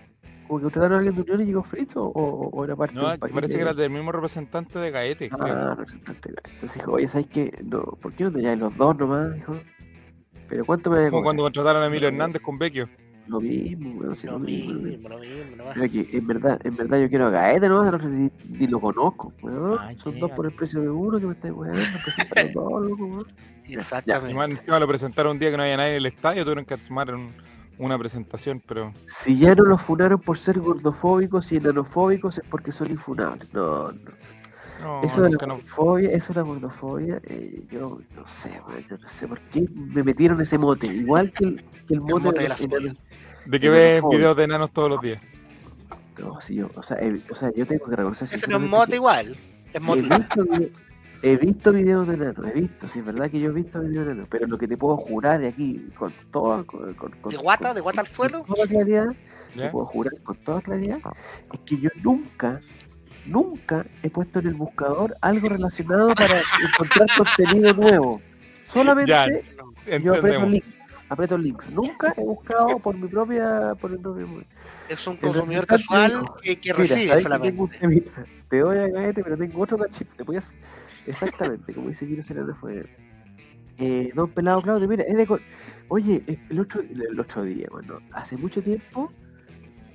Como 0.47 0.59
que 0.59 0.63
contrataron 0.63 0.93
a 0.93 0.97
alguien 0.97 1.15
de 1.15 1.21
Unión 1.21 1.41
y 1.41 1.45
llegó 1.45 1.63
Fritz 1.63 1.95
o, 1.95 2.05
o, 2.05 2.49
o 2.49 2.63
era 2.65 2.75
parte 2.75 2.95
No, 2.95 3.09
del 3.09 3.19
paquete. 3.19 3.33
parece 3.35 3.53
que 3.55 3.61
era 3.61 3.73
del 3.73 3.89
mismo 3.91 4.11
representante 4.11 4.79
de 4.79 4.91
Gaete. 4.91 5.29
creo. 5.29 5.45
Ah, 5.45 5.75
representante. 5.75 6.29
Entonces 6.45 6.73
dijo, 6.73 6.91
oye, 6.93 7.07
¿sabes 7.07 7.27
qué? 7.27 7.57
No, 7.63 7.81
¿Por 7.83 8.13
qué 8.13 8.23
no 8.25 8.31
te 8.31 8.55
los 8.55 8.75
dos 8.75 8.97
nomás? 8.97 9.33
Dijo. 9.35 9.53
Pero 10.49 10.65
¿cuánto 10.65 10.89
me 10.91 11.09
Como 11.09 11.23
cuando 11.23 11.43
contrataron 11.43 11.81
a 11.81 11.85
Emilio 11.85 12.09
Hernández 12.09 12.41
con 12.41 12.57
Vecchio. 12.57 12.89
Lo 13.31 13.39
mismo, 13.41 13.99
weón, 13.99 14.15
sí, 14.15 14.27
Lo 14.27 14.33
lo 14.33 14.39
mismo, 14.39 14.73
lo 14.73 14.79
mismo. 14.81 15.09
lo 15.09 15.19
mismo, 15.19 15.55
nomás. 15.57 15.75
Mira 15.75 15.87
que 15.89 16.09
en 16.17 16.27
verdad, 16.27 16.59
en 16.63 16.75
verdad 16.75 16.99
yo 17.01 17.09
quiero 17.09 17.27
a 17.27 17.29
Gaete, 17.29 17.69
¿no? 17.69 17.87
El 17.87 17.95
otro 17.95 18.09
ni, 18.09 18.29
ni 18.49 18.67
lo 18.67 18.79
conozco, 18.79 19.31
weón. 19.41 19.77
Ay, 19.79 19.97
Son 19.99 20.19
dos 20.19 20.31
por 20.31 20.45
el 20.45 20.51
precio 20.51 20.81
de 20.81 20.89
uno 20.89 21.19
que 21.19 21.25
me 21.27 21.33
estáis 21.33 21.53
weando, 21.53 21.79
presentan 22.03 22.45
los 22.45 22.53
dos, 22.53 22.81
loco, 22.89 23.05
weón. 23.05 23.25
Y 23.67 23.75
Exactamente. 23.75 24.33
más 24.33 24.49
encima 24.49 24.79
lo 24.79 24.87
presentaron 24.87 25.31
un 25.33 25.39
día 25.39 25.49
que 25.51 25.57
no 25.57 25.63
había 25.63 25.77
nadie 25.77 25.91
en 25.91 25.97
el 25.97 26.05
estadio, 26.07 26.43
tuvieron 26.43 26.65
que 26.65 26.73
armar 26.73 27.13
un- 27.15 27.31
una 27.79 27.97
presentación, 27.97 28.61
pero 28.67 28.93
Si 29.05 29.39
ya 29.39 29.55
no 29.55 29.63
los 29.63 29.81
funaron 29.81 30.19
por 30.19 30.37
ser 30.37 30.59
gordofóbicos 30.59 31.51
y 31.51 31.55
enanofóbicos 31.55 32.37
es 32.37 32.43
porque 32.49 32.71
son 32.71 32.91
infunables. 32.91 33.51
No, 33.53 33.91
no. 33.91 34.11
No, 34.81 35.01
Eso 35.03 35.21
de 35.21 35.29
no- 35.29 35.57
eso 35.99 36.33
de 36.33 36.39
la 36.39 36.41
gordofobia, 36.43 37.21
eh, 37.23 37.63
yo 37.71 37.99
no 38.15 38.27
sé, 38.27 38.61
weón, 38.67 38.85
yo 38.89 38.97
no 38.97 39.07
sé 39.07 39.27
por 39.27 39.39
qué 39.41 39.65
me 39.73 40.03
metieron 40.03 40.39
ese 40.41 40.57
mote. 40.57 40.87
Igual 40.87 41.31
que 41.31 41.45
el, 41.45 41.63
que 41.87 41.93
el 41.93 42.01
mote, 42.01 42.13
mote 42.25 42.37
de 42.39 42.43
de 42.43 42.49
la 42.49 42.57
fobia. 42.57 42.95
de 43.45 43.59
que 43.59 43.69
ven 43.69 44.03
videos 44.09 44.35
de 44.37 44.43
enanos 44.43 44.71
todos 44.71 44.89
los 44.89 45.01
días. 45.01 45.21
No, 46.19 46.39
sí, 46.41 46.55
yo, 46.55 46.69
o 46.75 46.83
sea, 46.83 46.97
eh, 46.97 47.19
o 47.31 47.35
sea, 47.35 47.51
yo 47.55 47.65
tengo 47.65 47.85
que 47.85 47.95
reconocer 47.95 48.27
Ese 48.31 48.47
no 48.49 48.57
es 48.57 48.63
mote 48.69 48.89
que- 48.91 48.95
igual. 48.97 49.37
Es 49.73 49.75
He 49.75 49.79
mote. 49.79 50.01
visto, 50.01 50.45
he 51.23 51.37
visto 51.37 51.71
videos 51.71 52.07
de 52.07 52.13
enanos, 52.15 52.45
he 52.47 52.59
visto, 52.59 52.87
sí, 52.87 52.99
es 52.99 53.05
verdad 53.05 53.29
que 53.31 53.39
yo 53.39 53.49
he 53.49 53.53
visto 53.53 53.79
videos 53.79 54.05
de 54.05 54.11
enanos, 54.11 54.27
pero 54.29 54.47
lo 54.47 54.57
que 54.57 54.67
te 54.67 54.77
puedo 54.77 54.97
jurar 54.97 55.43
aquí 55.43 55.87
con 55.97 56.13
toda, 56.31 56.63
con, 56.63 56.93
con- 56.93 57.11
con- 57.11 57.31
¿De 57.31 57.37
guata? 57.37 57.67
con- 57.69 57.75
¿De 57.75 57.81
guata 57.81 58.01
al 58.01 58.07
con 58.07 58.15
suelo? 58.15 58.43
toda 58.47 58.67
claridad, 58.67 59.07
te 59.55 59.69
puedo 59.69 59.85
jurar 59.85 60.13
con 60.23 60.35
toda 60.37 60.61
claridad, 60.61 60.99
es 61.53 61.59
que 61.61 61.77
yo 61.77 61.89
nunca, 62.03 62.59
nunca 63.25 63.85
he 64.03 64.09
puesto 64.09 64.39
en 64.39 64.47
el 64.47 64.53
buscador 64.55 65.15
algo 65.21 65.49
relacionado 65.49 66.13
para 66.15 66.35
encontrar 66.71 67.07
contenido 67.17 67.73
nuevo. 67.73 68.21
Solamente 68.73 69.09
Ya, 69.09 69.97
yo 69.97 70.13
aprieto 70.15 70.45
links, 70.45 70.67
aprieto 71.09 71.37
links. 71.37 71.69
Nunca 71.71 72.13
he 72.17 72.23
buscado 72.23 72.79
por 72.79 72.97
mi 72.97 73.07
propia, 73.07 73.75
por 73.79 73.99
propio 73.99 74.43
Es 74.87 75.05
un 75.07 75.13
El 75.15 75.19
consumidor 75.19 75.65
casual 75.65 76.23
que, 76.41 76.59
que 76.59 76.73
Mira, 76.73 76.95
recibe 76.95 77.07
¿sabes 77.21 77.27
que 77.27 77.39
tengo 77.39 77.63
un 77.63 77.71
solamente. 77.73 78.11
Te 78.49 78.59
doy 78.59 78.77
a 78.77 78.87
Gaete, 78.87 79.23
pero 79.23 79.37
tengo 79.37 79.61
otro 79.61 79.77
cachito. 79.77 80.15
Te 80.15 80.23
voy 80.23 80.37
a... 80.37 80.43
Exactamente, 81.05 81.73
como 81.73 81.89
dice 81.89 82.07
Kiro 82.07 82.23
Serrano 82.23 82.55
fue. 82.59 82.85
Eh, 83.77 84.11
Don 84.13 84.29
Pelado 84.29 84.61
Claudio, 84.61 84.87
mira, 84.87 85.03
es 85.03 85.15
de. 85.17 85.25
co- 85.25 85.39
Oye, 85.87 86.23
el 86.49 86.59
otro, 86.59 86.81
el 86.81 87.19
otro 87.19 87.43
día, 87.43 87.67
bueno, 87.71 87.99
hace 88.11 88.37
mucho 88.37 88.61
tiempo. 88.61 89.11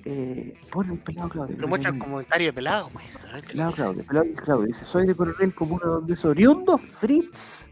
Eh, 0.08 0.54
pone 0.70 0.92
el 0.92 1.00
Pelado 1.00 1.28
Claudio. 1.28 1.56
Lo 1.58 1.66
muestra 1.66 1.90
el 1.90 1.98
comentario 1.98 2.46
de 2.46 2.52
pelado. 2.52 2.88
güey. 2.92 3.04
A 3.32 3.40
qué 3.40 3.48
Pelado. 3.48 3.72
Claudio, 3.72 4.04
Pelado 4.06 4.26
Claudio. 4.36 4.66
Dice: 4.68 4.84
Soy 4.84 5.04
de 5.06 5.14
Coronel 5.16 5.52
Comuna 5.52 5.84
donde 5.84 6.12
es 6.14 6.24
oriundo 6.24 6.78
Fritz. 6.78 7.68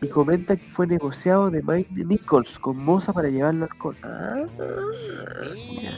Y 0.00 0.08
comenta 0.08 0.54
que 0.56 0.70
fue 0.70 0.86
negociado 0.86 1.50
de 1.50 1.62
Mike 1.62 1.90
Nichols 2.04 2.58
con 2.60 2.76
Moza 2.76 3.12
para 3.12 3.28
llevarlo 3.30 3.64
al 3.64 3.76
con. 3.78 3.96
Ah, 4.04 4.44
mira. 5.54 5.90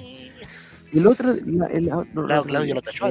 El 0.93 1.07
otro. 1.07 1.35
la- 1.45 1.67
el, 1.67 1.87
no, 1.87 2.05
no, 2.15 2.27
Claudio- 2.27 2.39
otro 2.41 2.45
Claudio 2.45 2.75
lo 2.77 2.83
tachó 2.83 3.07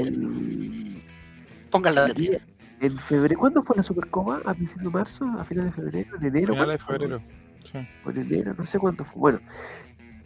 Pónganla 1.69 2.07
de 2.07 2.41
En 2.79 2.97
febrero, 2.97 3.39
¿cuándo 3.39 3.61
fue 3.61 3.75
la 3.75 3.83
Supercopa? 3.83 4.41
¿A 4.45 4.53
principios 4.55 4.85
de 4.91 4.97
marzo? 4.97 5.25
¿A 5.37 5.43
finales 5.43 5.75
de 5.75 5.81
febrero? 5.83 6.17
¿En 6.17 6.25
enero? 6.25 6.53
Finales 6.53 6.79
de 6.79 6.85
febrero. 6.85 7.21
Sí. 7.65 7.77
O 8.05 8.09
en 8.09 8.17
enero, 8.17 8.55
no 8.57 8.65
sé 8.65 8.79
cuánto 8.79 9.03
fue. 9.03 9.19
Bueno, 9.19 9.39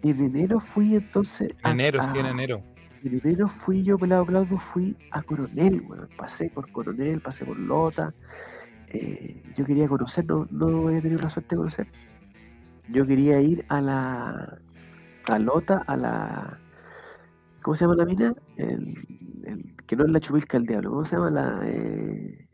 en 0.04 0.20
enero 0.22 0.60
fui 0.60 0.96
entonces. 0.96 1.54
a- 1.64 1.72
Enero, 1.72 2.02
sí, 2.04 2.10
en 2.20 2.26
enero. 2.26 2.64
En 3.04 3.20
enero 3.24 3.48
fui 3.48 3.84
yo, 3.84 3.98
pelado 3.98 4.26
Claudio, 4.26 4.58
fui 4.60 4.96
a 5.12 5.22
Coronel, 5.24 5.82
weón. 5.82 6.10
Pasé 6.18 6.50
por 6.50 6.72
Coronel, 6.72 7.20
pasé 7.22 7.46
por 7.46 7.58
Lota. 7.58 8.14
Eh, 8.90 9.42
yo 9.56 9.66
quería 9.66 9.88
conocer, 9.88 10.26
no, 10.26 10.48
no 10.52 10.90
he 10.90 11.02
tenido 11.02 11.22
la 11.22 11.30
suerte 11.30 11.56
de 11.56 11.58
conocer. 11.58 11.88
Yo 12.90 13.06
quería 13.08 13.40
ir 13.42 13.66
a 13.70 13.82
la. 13.82 14.60
a 15.28 15.40
Lota, 15.40 15.84
a 15.88 15.96
la. 15.98 16.60
¿Cómo 17.62 17.76
se 17.76 17.86
llama 17.86 17.96
la 17.96 18.06
mina? 18.06 18.34
El, 18.58 18.96
el- 19.46 19.76
que 19.88 19.96
no 19.96 20.06
es 20.06 20.12
la 20.12 20.20
chupilca 20.20 20.58
del 20.58 20.68
diablo. 20.68 20.90
¿Cómo 20.92 21.06
se 21.06 21.16
llama 21.16 21.30
la. 21.32 21.60
eh? 21.64 22.48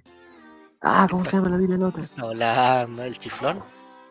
Ah, 0.81 1.07
¿cómo 1.09 1.25
se 1.25 1.31
llama 1.37 1.49
la 1.49 1.57
mina 1.57 1.77
la 1.77 1.87
otra? 1.87 2.03
Hablando, 2.17 3.03
el 3.03 3.17
chiflón. 3.17 3.59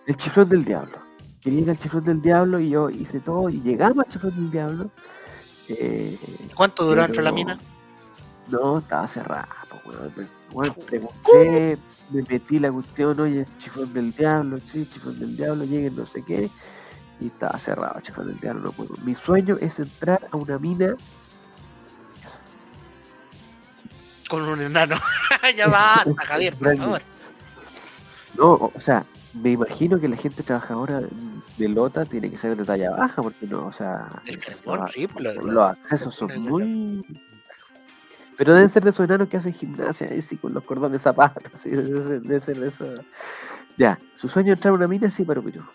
El 0.06 0.16
chiflón 0.16 0.48
del 0.48 0.64
diablo. 0.64 0.98
Quería 1.40 1.60
ir 1.60 1.70
al 1.70 1.78
chiflón 1.78 2.04
del 2.04 2.20
diablo 2.22 2.58
y 2.60 2.70
yo 2.70 2.90
hice 2.90 3.20
todo 3.20 3.48
y 3.48 3.60
llegamos 3.62 4.04
al 4.06 4.12
chiflón 4.12 4.34
del 4.36 4.50
diablo. 4.50 4.90
Eh, 5.68 6.18
¿Cuánto 6.54 6.84
duró 6.84 7.04
entre 7.04 7.22
la 7.22 7.32
mina? 7.32 7.58
no, 8.48 8.78
estaba 8.78 9.06
cerrado. 9.06 9.48
pues, 9.84 9.96
weón. 9.96 10.12
Me- 10.16 10.26
weón, 10.52 10.74
pregunté, 10.86 11.78
me 12.10 12.22
metí 12.22 12.58
la 12.60 12.70
cuestión, 12.70 13.18
oye, 13.20 13.40
el 13.40 13.58
chiflón 13.58 13.92
del 13.92 14.12
diablo, 14.12 14.58
sí, 14.70 14.88
chiflón 14.92 15.18
del 15.18 15.36
diablo, 15.36 15.64
lleguen 15.64 15.96
no 15.96 16.06
sé 16.06 16.22
qué. 16.22 16.48
Y 17.20 17.26
estaba 17.26 17.58
cerrado, 17.58 17.96
el 17.96 18.02
chiflón 18.02 18.26
del 18.28 18.36
diablo, 18.38 18.60
no 18.62 18.72
puedo. 18.72 18.94
Mi 19.04 19.14
sueño 19.14 19.56
es 19.60 19.78
entrar 19.80 20.26
a 20.30 20.36
una 20.36 20.58
mina. 20.58 20.94
Con 24.28 24.42
un 24.42 24.60
enano. 24.60 24.96
ya 25.56 25.68
basta, 25.68 26.24
Javier, 26.24 26.54
por 26.56 26.76
favor. 26.76 27.02
No, 28.36 28.52
o 28.74 28.80
sea, 28.80 29.04
me 29.42 29.50
imagino 29.52 29.98
que 30.00 30.08
la 30.08 30.16
gente 30.16 30.42
trabajadora 30.42 31.00
de 31.58 31.68
Lota 31.68 32.04
tiene 32.04 32.30
que 32.30 32.36
ser 32.38 32.56
de 32.56 32.64
talla 32.64 32.90
baja, 32.90 33.22
porque 33.22 33.46
no, 33.46 33.66
o 33.66 33.72
sea, 33.72 34.08
El 34.26 34.38
es- 34.38 34.44
carbón, 34.44 34.80
los, 34.80 34.92
sí, 34.92 35.06
lo- 35.18 35.34
los 35.34 35.44
lo- 35.54 35.64
accesos 35.64 36.14
son 36.14 36.30
el- 36.30 36.40
muy. 36.40 37.04
Pero 38.36 38.52
deben 38.54 38.68
ser 38.68 38.84
de 38.84 38.90
esos 38.90 39.04
enanos 39.04 39.28
que 39.28 39.38
hacen 39.38 39.52
gimnasia, 39.54 40.08
ahí 40.10 40.20
sí, 40.20 40.36
con 40.36 40.52
los 40.52 40.62
cordones 40.64 41.00
zapatos, 41.02 41.52
sí, 41.60 41.70
debe 41.70 42.40
ser- 42.40 42.58
de 42.60 42.68
eso. 42.68 42.84
Ya, 43.78 43.98
su 44.14 44.28
sueño 44.28 44.52
es 44.52 44.58
entrar 44.58 44.72
a 44.72 44.76
una 44.76 44.86
mina, 44.88 45.08
sí, 45.10 45.24
pero 45.24 45.42
pero 45.42 45.66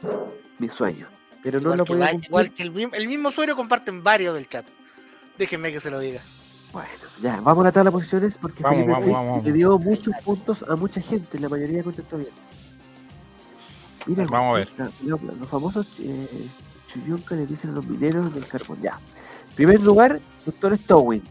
mi 0.60 0.70
sueño. 0.70 1.08
Pero 1.44 1.60
no 1.60 1.76
lo 1.76 1.86
cumplir. 1.86 2.24
igual 2.24 2.52
que 2.54 2.62
el, 2.64 2.72
mismo, 2.72 2.94
el 2.94 3.08
mismo 3.08 3.32
sueño 3.32 3.56
comparten 3.56 4.04
varios 4.04 4.36
del 4.36 4.48
chat. 4.48 4.66
Déjenme 5.40 5.72
que 5.72 5.80
se 5.80 5.90
lo 5.90 6.00
diga. 6.00 6.22
Bueno, 6.72 6.88
ya, 7.22 7.42
vamos 7.42 7.64
a 7.64 7.68
la 7.68 7.72
tabla 7.72 7.90
de 7.90 7.94
posiciones 7.96 8.38
porque 8.40 8.62
Vamos, 8.62 8.78
Felipe 8.78 8.92
vamos, 8.92 9.06
Rey 9.06 9.14
vamos, 9.14 9.44
le 9.44 9.52
dio 9.54 9.78
muchos 9.80 10.14
puntos 10.24 10.64
a 10.68 10.76
mucha 10.76 11.02
gente, 11.02 11.40
la 11.40 11.50
mayoría 11.50 11.84
contestó 11.84 12.18
bien. 12.18 12.30
Mira, 14.06 14.26
Vamos 14.26 14.56
a 14.56 14.60
ver. 14.60 14.70
los, 15.04 15.22
los 15.22 15.50
famosos 15.50 15.88
eh, 16.00 16.48
chuyunca 16.88 17.36
le 17.36 17.46
dicen 17.46 17.70
a 17.72 17.74
los 17.74 17.88
mineros 17.88 18.34
del 18.34 18.46
carbón. 18.48 18.80
Ya. 18.82 19.00
Primer 19.56 19.82
lugar, 19.82 20.20
Doctor 20.46 20.78
Stowin, 20.78 21.22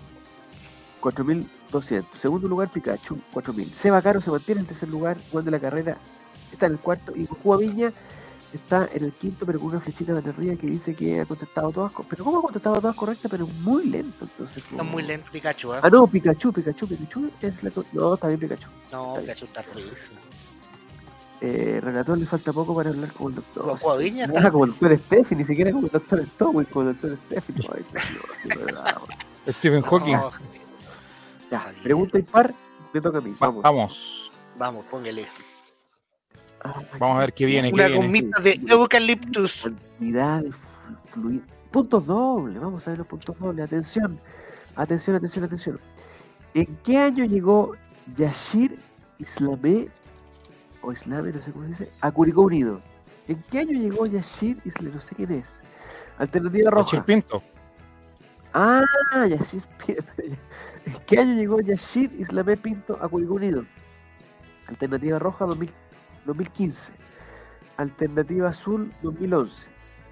4200. 1.01 2.19
Segundo 2.19 2.49
lugar, 2.49 2.69
Pikachu, 2.69 3.19
4000. 3.33 3.71
Seba 3.75 4.03
Caro 4.03 4.21
se 4.21 4.31
mantiene 4.31 4.61
en 4.63 4.67
tercer 4.67 4.89
lugar, 4.89 5.17
Juan 5.31 5.45
de 5.45 5.51
la 5.51 5.59
carrera 5.59 5.97
está 6.53 6.67
en 6.67 6.73
el 6.73 6.79
cuarto 6.79 7.15
y 7.17 7.27
Goku 7.27 7.57
Viña 7.59 7.93
está 8.53 8.89
en 8.93 9.05
el 9.05 9.13
quinto, 9.13 9.47
pero 9.47 9.61
con 9.61 9.69
una 9.71 9.81
flechita 9.81 10.13
de 10.13 10.29
arriba 10.31 10.57
que 10.57 10.67
dice 10.67 10.95
que 10.95 11.21
ha 11.21 11.25
contestado 11.25 11.71
todas. 11.71 11.93
Pero 12.09 12.25
¿cómo 12.25 12.39
ha 12.39 12.43
contestado 12.43 12.81
todas 12.81 12.97
correctas? 12.97 13.31
Pero 13.31 13.47
muy 13.63 13.85
lento, 13.87 14.19
entonces. 14.25 14.63
No 14.73 14.85
muy 14.85 15.03
lento 15.03 15.31
Pikachu, 15.33 15.75
¿eh? 15.75 15.81
Ah, 15.83 15.89
no, 15.91 16.07
Pikachu, 16.07 16.53
Pikachu, 16.53 16.87
Pikachu 16.89 17.31
es 17.41 17.63
la 17.63 17.71
co- 17.71 17.85
No, 17.93 18.15
está 18.15 18.27
bien 18.29 18.41
Pikachu. 18.41 18.69
No, 18.93 19.17
está 19.17 19.21
bien. 19.21 19.23
Pikachu 19.23 19.45
está 19.47 19.63
ruísimo. 19.63 20.21
Eh, 21.43 21.81
Relator 21.83 22.19
le 22.19 22.27
falta 22.27 22.53
poco 22.53 22.75
para 22.75 22.91
hablar 22.91 23.11
como 23.13 23.31
el 23.31 23.35
doctor. 23.37 23.79
Aviña 23.95 24.27
No, 24.27 24.35
está- 24.35 24.51
como 24.51 24.65
el 24.65 24.71
doctor 24.73 24.97
Steffi, 24.99 25.35
ni 25.37 25.45
siquiera 25.45 25.73
como 25.73 25.87
el 25.87 25.93
doctor 25.93 26.23
Stowin, 26.27 26.65
como 26.67 26.91
el 26.91 26.99
doctor 27.01 27.17
Steffi. 27.27 27.53
No. 28.75 29.53
Stephen 29.53 29.83
Hawking. 29.83 30.17
Ya, 31.51 31.73
pregunta 31.83 32.19
impar, 32.19 32.55
me 32.93 33.01
toca 33.01 33.19
a 33.19 33.21
mí. 33.23 33.31
Va- 33.33 33.47
Vamos. 33.49 33.63
Vamos. 33.63 34.33
Vamos, 34.59 34.87
póngale. 34.87 35.27
Ah, 36.63 36.83
Vamos 36.99 37.17
a 37.17 37.21
ver 37.21 37.33
qué 37.33 37.47
viene, 37.47 37.69
qué 37.71 37.75
Una 37.75 37.87
viene. 37.87 38.05
gomita 38.07 38.41
de 38.43 38.61
eucaliptus. 38.69 39.63
Cantidad 39.63 40.43
de 40.43 40.53
fluido. 41.09 41.43
Puntos 41.71 42.05
dobles, 42.05 42.61
vamos 42.61 42.87
a 42.87 42.91
ver 42.91 42.99
los 42.99 43.07
puntos 43.07 43.39
dobles. 43.39 43.65
Atención, 43.65 44.21
atención, 44.77 45.17
atención, 45.17 45.45
atención. 45.45 45.81
¿En 46.53 46.67
qué 46.85 46.99
año 46.99 47.25
llegó 47.25 47.75
Yashir 48.17 48.79
Islamé, 49.19 49.89
o 50.83 50.93
Islame, 50.93 51.33
no 51.33 51.43
sé 51.43 51.53
cómo 51.53 51.65
se 51.65 51.71
dice, 51.71 51.93
a 52.01 52.11
Curicó 52.11 52.43
Unido? 52.43 52.81
¿En 53.29 53.43
qué 53.51 53.61
año 53.61 53.73
llegó 53.73 54.07
Yashir 54.07 54.61
Islamé? 54.65 54.95
No 54.95 55.01
sé 55.01 55.15
quién 55.15 55.31
es. 55.33 55.61
Alternativa 56.19 56.71
roja. 56.71 56.85
Yachir 56.85 57.03
Pinto. 57.05 57.43
Ah, 58.53 58.83
Yashir 59.29 59.63
Pinto. 59.87 60.05
¿En 60.87 60.95
qué 61.07 61.19
año 61.19 61.35
llegó 61.35 61.61
Yashir 61.61 62.13
Islamé 62.19 62.57
Pinto 62.57 62.99
a 63.01 63.09
Curicó 63.09 63.35
Unido? 63.35 63.65
Alternativa 64.67 65.19
roja 65.19 65.45
2000 65.47 65.71
2015. 66.27 66.93
Alternativa 67.77 68.49
azul 68.49 68.93
2011. 69.03 69.67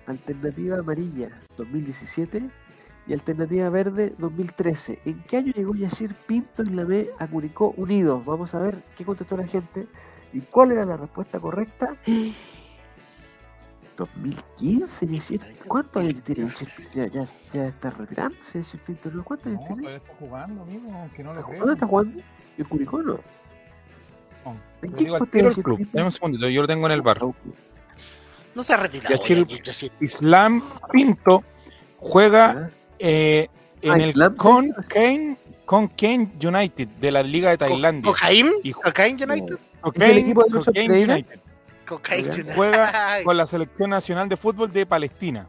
Alternativa 0.06 0.78
amarilla 0.78 1.30
2017. 1.56 2.48
Y 3.06 3.12
alternativa 3.12 3.70
verde 3.70 4.14
2013. 4.18 5.00
¿En 5.04 5.22
qué 5.22 5.38
año 5.38 5.52
llegó 5.52 5.74
Yashir 5.74 6.14
Pinto 6.26 6.62
Islamé 6.62 7.08
a 7.18 7.26
Curicó 7.26 7.72
Unido? 7.76 8.22
Vamos 8.24 8.54
a 8.54 8.58
ver 8.58 8.82
qué 8.96 9.04
contestó 9.04 9.36
la 9.36 9.46
gente 9.46 9.88
y 10.32 10.40
cuál 10.40 10.72
era 10.72 10.84
la 10.84 10.96
respuesta 10.96 11.38
correcta. 11.40 11.94
2015, 13.96 15.06
Yashir. 15.08 15.40
¿Cuántos 15.66 16.02
años 16.02 16.22
tiene? 16.22 16.48
Ya, 16.94 17.06
ya, 17.06 17.28
ya 17.52 17.66
está 17.66 17.90
retirándose 17.90 18.60
Yashir 18.62 18.80
Pinto, 18.80 19.10
¿no? 19.10 19.24
¿Cuántos 19.24 19.48
años 19.48 19.62
tiene? 19.66 19.96
está 19.96 20.12
jugando, 20.18 20.62
amigo, 20.62 20.92
aunque 20.94 21.22
no 21.24 21.34
¿Dónde 21.34 21.72
está 21.72 21.86
jugando? 21.86 22.22
¿En 22.56 22.64
Curicó 22.64 23.02
no? 23.02 23.18
¿En 24.82 24.92
qué 24.92 25.04
el 25.04 25.52
club. 25.62 25.88
Dame 25.92 26.06
un 26.06 26.12
segundito, 26.12 26.48
yo 26.48 26.62
lo 26.62 26.68
tengo 26.68 26.86
en 26.86 26.92
el 26.92 27.02
bar. 27.02 27.20
No 28.54 28.62
se 28.62 28.72
ha 28.72 28.76
retirado. 28.76 29.20
Islam 30.00 30.62
Pinto 30.92 31.42
juega 31.98 32.50
Ah, 32.50 32.70
eh, 32.98 33.48
en 33.82 33.92
Ah, 33.92 33.96
el 33.96 34.36
Con 34.36 34.66
sí, 34.66 34.72
sí. 34.82 34.88
Kane, 34.88 35.36
con 35.64 35.88
Kane 35.88 36.30
United 36.42 36.88
de 36.88 37.12
la 37.12 37.22
Liga 37.22 37.50
de 37.50 37.58
Tailandia. 37.58 38.10
¿Cocaín? 38.12 38.52
Y 38.62 38.72
ju- 38.72 38.80
¿Cocaín 39.80 40.12
United? 40.12 40.18
¿Es 40.18 40.18
el 40.18 40.18
Cocaine- 40.18 40.18
equipo 40.20 40.44
de 40.44 40.50
Cocaine? 41.84 42.28
United. 42.28 42.54
Juega 42.54 42.92
con 43.24 43.36
la 43.36 43.46
selección 43.46 43.90
nacional 43.90 44.28
de 44.28 44.36
fútbol 44.36 44.72
de 44.72 44.84
Palestina. 44.86 45.46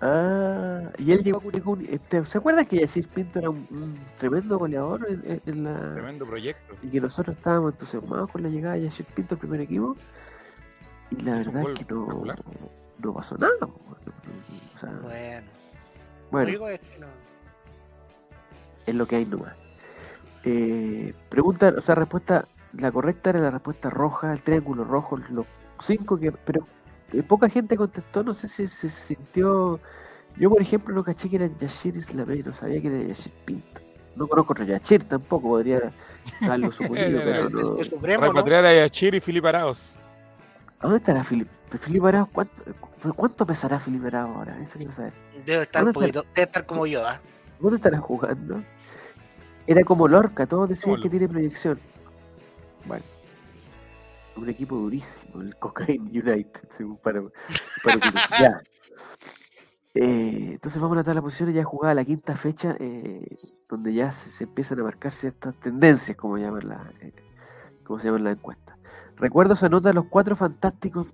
Ah, 0.00 0.82
y 0.96 1.10
él 1.10 1.24
llegó 1.24 1.38
a 1.38 1.40
Curicó. 1.42 1.72
Uni- 1.72 1.88
este, 1.90 2.24
¿Se 2.26 2.38
acuerdan 2.38 2.64
que 2.66 2.76
Yacir 2.78 3.08
Pinto 3.08 3.40
era 3.40 3.50
un, 3.50 3.66
un 3.70 3.98
tremendo 4.16 4.56
goleador 4.58 5.04
en, 5.44 5.64
la. 5.64 5.94
Tremendo 5.94 6.24
proyecto. 6.24 6.74
Y 6.84 6.88
que 6.90 7.00
nosotros 7.00 7.36
estábamos 7.36 7.72
entusiasmados 7.72 8.30
con 8.30 8.42
la 8.44 8.48
llegada 8.48 8.74
de 8.76 8.82
Yacir 8.82 9.06
Pinto 9.06 9.34
al 9.34 9.40
primer 9.40 9.60
equipo. 9.62 9.96
Y 11.10 11.20
la 11.22 11.36
Hizo 11.38 11.50
verdad 11.50 11.72
es 11.72 11.78
que 11.84 11.92
no, 11.92 12.24
no 13.02 13.12
pasó 13.14 13.36
nada. 13.38 13.58
po. 13.58 13.72
O 14.76 14.78
sea, 14.78 14.90
Bueno, 15.02 15.46
bueno, 16.30 16.68
este, 16.68 16.98
no. 17.00 17.06
es 18.86 18.94
lo 18.94 19.06
que 19.08 19.16
hay 19.16 19.24
nomás. 19.26 19.54
Eh, 20.44 21.12
pregunta, 21.28 21.74
o 21.76 21.80
sea, 21.80 21.96
respuesta, 21.96 22.44
la 22.72 22.92
correcta 22.92 23.30
era 23.30 23.40
la 23.40 23.50
respuesta 23.50 23.90
roja, 23.90 24.32
el 24.32 24.42
triángulo 24.42 24.84
rojo, 24.84 25.18
los 25.30 25.46
cinco 25.84 26.18
que, 26.18 26.32
pero 26.32 26.66
eh, 27.12 27.22
poca 27.22 27.48
gente 27.48 27.76
contestó, 27.76 28.22
no 28.22 28.34
sé 28.34 28.48
si 28.48 28.68
se 28.68 28.88
sintió, 28.88 29.80
yo 30.36 30.50
por 30.50 30.60
ejemplo 30.60 30.94
no 30.94 31.02
caché 31.02 31.28
que 31.28 31.36
era 31.36 31.48
Yashir 31.58 31.96
Islamé, 31.96 32.42
no 32.42 32.54
sabía 32.54 32.80
que 32.80 32.88
era 32.88 33.08
Yashir 33.08 33.32
Pinto. 33.44 33.80
No 34.14 34.26
conozco 34.26 34.52
otro 34.52 34.64
Yashir 34.64 35.04
tampoco, 35.04 35.48
podría 35.48 35.92
darlo 36.40 36.72
suponido, 36.72 37.20
pero 37.24 37.50
no. 37.50 37.78
El 37.78 37.84
Supremo, 37.84 38.26
¿no? 38.26 38.32
Repatriar 38.32 38.64
a 38.64 38.74
Yachir 38.74 39.14
y 39.14 39.20
Filipe 39.20 39.48
Arauz. 39.48 39.96
¿A 40.80 40.82
¿Dónde 40.82 40.98
estará 40.98 41.24
Filipe? 41.24 41.50
Filipe 41.80 42.08
Arauz, 42.08 42.28
¿cuánto, 42.32 42.54
¿cuánto 43.14 43.46
pesará 43.46 43.78
Filipe 43.78 44.08
Arauz 44.08 44.36
ahora? 44.36 44.58
Eso 44.60 44.78
quiero 44.78 44.92
saber. 44.92 45.12
Debe 45.46 45.62
estar 45.62 45.92
poquito, 45.92 46.24
debe 46.34 46.42
estar 46.42 46.66
como 46.66 46.86
yo, 46.86 47.06
¿ah? 47.06 47.20
¿Dónde 47.60 47.76
estará 47.76 47.98
jugando? 47.98 48.62
Era 49.66 49.84
como 49.84 50.08
Lorca, 50.08 50.46
todos 50.46 50.68
decían 50.68 50.96
Como 50.96 51.02
que 51.02 51.10
tiene 51.10 51.28
proyección. 51.28 51.78
Bueno, 52.88 53.04
un 54.36 54.48
equipo 54.48 54.76
durísimo, 54.76 55.40
el 55.42 55.54
Cocaine 55.56 56.04
United, 56.10 56.68
según 56.76 56.96
para, 56.98 57.22
para 57.84 58.00
que- 58.00 58.18
ya. 58.40 58.60
Eh, 59.94 60.50
entonces 60.52 60.80
vamos 60.80 60.96
a 60.96 61.00
la 61.00 61.04
tabla 61.04 61.20
de 61.20 61.24
posiciones, 61.24 61.54
ya 61.54 61.64
jugada 61.64 61.94
la 61.94 62.04
quinta 62.04 62.36
fecha, 62.36 62.76
eh, 62.78 63.36
donde 63.68 63.92
ya 63.92 64.12
se, 64.12 64.30
se 64.30 64.44
empiezan 64.44 64.80
a 64.80 64.84
marcar 64.84 65.12
ciertas 65.12 65.54
tendencias, 65.60 66.16
como 66.16 66.38
llaman 66.38 66.68
la, 66.68 66.92
eh, 67.00 67.12
como 67.84 67.98
se 67.98 68.06
llaman 68.06 68.24
las 68.24 68.36
encuestas. 68.36 68.76
Recuerdo 69.16 69.56
se 69.56 69.66
anota 69.66 69.92
los 69.92 70.04
cuatro 70.06 70.36
fantásticos 70.36 71.08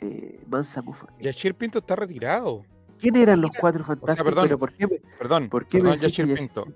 eh, 0.00 0.42
Mansa 0.48 0.80
Mufa. 0.80 1.06
Yachir 1.18 1.54
Pinto 1.54 1.80
está 1.80 1.96
retirado. 1.96 2.64
¿Quién 2.98 3.16
eran 3.16 3.40
los 3.40 3.50
cuatro 3.50 3.84
fantásticos? 3.84 4.24
perdón. 4.24 4.44
Pero 4.44 4.58
¿por 4.58 4.72
qué, 4.72 4.86
me- 4.86 5.00
Perdón, 5.18 5.48
por 5.50 5.66
qué 5.66 5.78
perdón 5.80 5.98
Pinto. 6.36 6.66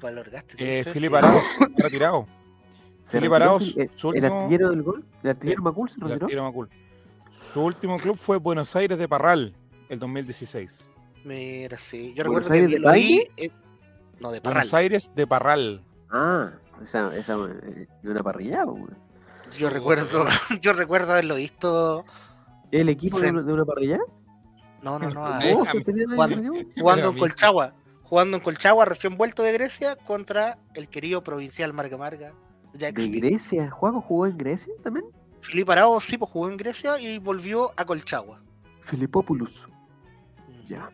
Valor 0.00 0.30
gástrico. 0.30 0.64
Eh, 0.64 0.78
está 0.80 0.92
retirado. 1.76 2.26
Se 3.04 3.18
Arauz, 3.18 3.74
Fil- 3.76 3.82
el, 3.82 3.90
su 3.98 4.08
el 4.10 4.14
último- 4.16 4.40
artillero 4.40 4.70
del 4.70 4.82
gol? 4.82 5.04
¿El 5.22 5.30
artillero 5.30 5.62
Macul 5.62 5.88
se 5.90 5.94
El 5.96 6.00
retiró? 6.02 6.24
arquero 6.26 6.42
Macul. 6.44 6.68
Su 7.32 7.62
último 7.62 7.98
club 7.98 8.16
fue 8.16 8.36
Buenos 8.38 8.74
Aires 8.76 8.98
de 8.98 9.08
Parral, 9.08 9.54
el 9.88 9.98
2016. 9.98 10.90
Mira, 11.24 11.76
sí. 11.78 12.14
Yo 12.16 12.24
¿Buenos 12.24 12.44
recuerdo 12.44 12.48
que 12.48 12.54
Aires 12.54 12.70
de 12.70 12.78
lo 12.78 12.92
vi. 12.92 13.16
Valle? 13.18 13.30
eh, 13.36 13.50
no, 14.20 14.30
de 14.30 14.40
Parral. 14.40 14.54
Buenos 14.60 14.74
Aires 14.74 15.12
de 15.14 15.26
Parral. 15.26 15.84
Ah, 16.10 16.50
esa, 16.84 17.16
esa 17.16 17.34
eh, 17.34 17.86
de 18.02 18.10
una 18.10 18.22
parrilla. 18.22 18.64
Yo 19.58 19.70
recuerdo, 19.70 20.24
yo 20.60 20.72
recuerdo 20.72 21.12
haberlo 21.12 21.34
visto. 21.36 22.04
¿El 22.70 22.88
equipo 22.88 23.20
de 23.20 23.28
Sí. 23.28 23.34
de 23.34 23.52
una 23.52 23.64
parrilla? 23.64 23.98
No, 24.82 24.98
no, 24.98 25.10
no. 25.10 25.20
¿Vos 25.20 25.44
equipo? 25.44 25.64
jugando 26.80 27.08
en. 27.10 27.18
Colchagua. 27.18 27.72
jugando 28.02 28.36
en 28.36 28.42
Colchagua, 28.42 28.84
recién 28.84 29.16
vuelto 29.16 29.42
de 29.42 29.52
Grecia, 29.52 29.96
contra 29.96 30.58
el 30.74 30.88
querido 30.88 31.22
provincial 31.22 31.72
Marga 31.72 31.96
Marga. 31.96 32.32
Ya 32.74 32.92
¿De. 32.92 33.08
Grecia? 33.08 33.70
¿Juego 33.70 34.00
jugó 34.00 34.26
en 34.26 34.36
Grecia 34.36 34.72
también? 34.82 35.06
Filipe 35.40 35.72
Arao 35.72 36.00
sí, 36.00 36.16
pues 36.16 36.30
jugó 36.30 36.48
en 36.48 36.56
Grecia 36.56 37.00
y 37.00 37.18
volvió 37.18 37.72
a 37.76 37.84
Colchagua. 37.84 38.40
Filipopoulos. 38.80 39.66
Ya. 40.68 40.90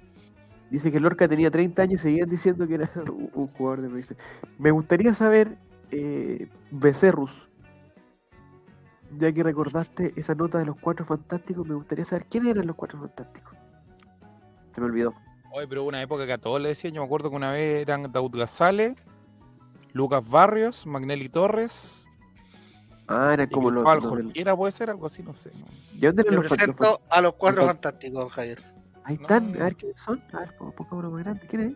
Dice 0.71 0.91
que 0.91 1.01
Lorca 1.01 1.29
tenía 1.29 1.51
30 1.51 1.83
años 1.83 2.01
y 2.01 2.03
seguían 2.03 2.29
diciendo 2.29 2.67
que 2.67 2.75
era 2.75 2.91
un 3.35 3.47
jugador 3.49 3.83
de 3.83 3.89
provincia. 3.89 4.17
Me 4.59 4.71
gustaría 4.71 5.15
saber, 5.15 5.57
eh, 5.91 6.49
Becerrus, 6.71 7.49
ya 9.13 9.33
que 9.33 9.43
recordaste 9.43 10.13
esa 10.17 10.35
nota 10.35 10.59
de 10.59 10.67
los 10.67 10.77
cuatro 10.79 11.05
fantásticos, 11.05 11.67
me 11.67 11.75
gustaría 11.75 12.05
saber 12.05 12.27
quiénes 12.27 12.51
eran 12.51 12.67
los 12.67 12.77
cuatro 12.77 12.99
fantásticos. 12.99 13.55
Se 14.75 14.81
me 14.81 14.87
olvidó. 14.87 15.15
Oye, 15.53 15.67
pero 15.67 15.83
hubo 15.83 15.89
una 15.89 16.03
época 16.03 16.27
que 16.27 16.33
a 16.33 16.39
todos 16.39 16.61
le 16.61 16.69
decían, 16.69 16.93
yo 16.93 17.01
me 17.01 17.07
acuerdo 17.07 17.31
que 17.31 17.37
una 17.37 17.53
vez 17.53 17.81
eran 17.83 18.13
Daud 18.13 18.37
Gazale, 18.37 18.97
Lucas 19.99 20.27
Barrios, 20.29 20.87
Magnelli 20.87 21.29
Torres, 21.29 22.09
Ah, 23.09 23.31
eran 23.33 23.49
y 23.51 23.53
como 23.53 23.71
los. 23.71 23.85
Jorquera, 24.05 24.55
puede 24.55 24.71
ser 24.71 24.91
algo 24.91 25.07
así, 25.07 25.23
no 25.23 25.33
sé. 25.33 25.51
¿Y 25.95 26.01
dónde 26.01 26.23
los, 26.25 26.47
presento 26.47 27.01
a 27.11 27.21
los 27.23 27.33
cuatro 27.35 27.67
fantásticos, 27.67 28.31
Javier. 28.33 28.59
Ahí 29.03 29.15
están, 29.15 29.57
a 29.61 29.65
ver 29.65 29.77
quiénes 29.77 30.01
son. 30.01 30.23
A 30.35 30.41
ver, 30.41 30.55
poco 30.57 30.97
más 30.97 31.25
grande. 31.25 31.47
¿Quién 31.49 31.63
es? 31.63 31.75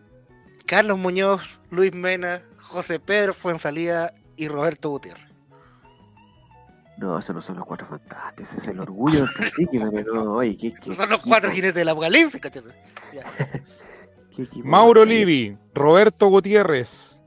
Carlos 0.67 0.97
Muñoz, 0.99 1.59
Luis 1.71 1.93
Mena, 1.93 2.43
José 2.59 2.99
Pedro 2.99 3.33
Fuensalida 3.33 4.13
y 4.37 4.47
Roberto 4.47 4.91
Gutiérrez. 4.91 5.25
No, 6.97 7.17
esos 7.17 7.35
no 7.35 7.41
son 7.41 7.57
los 7.57 7.65
cuatro 7.65 7.87
fantásticos. 7.87 8.49
Ese 8.51 8.57
es 8.59 8.67
el 8.67 8.79
orgullo 8.79 9.21
del 9.21 9.33
cacique. 9.33 9.83
pero 9.91 10.13
no, 10.13 10.33
oye, 10.35 10.55
¿qué, 10.55 10.71
qué, 10.71 10.93
Son 10.95 11.09
los 11.09 11.19
cuatro 11.19 11.49
jinetes 11.49 11.75
del 11.75 11.89
apocalipsis, 11.89 12.39
cachete. 12.39 12.69
Mauro 14.63 15.03
Livi, 15.03 15.57
Roberto 15.73 16.27
Gutiérrez, 16.27 17.22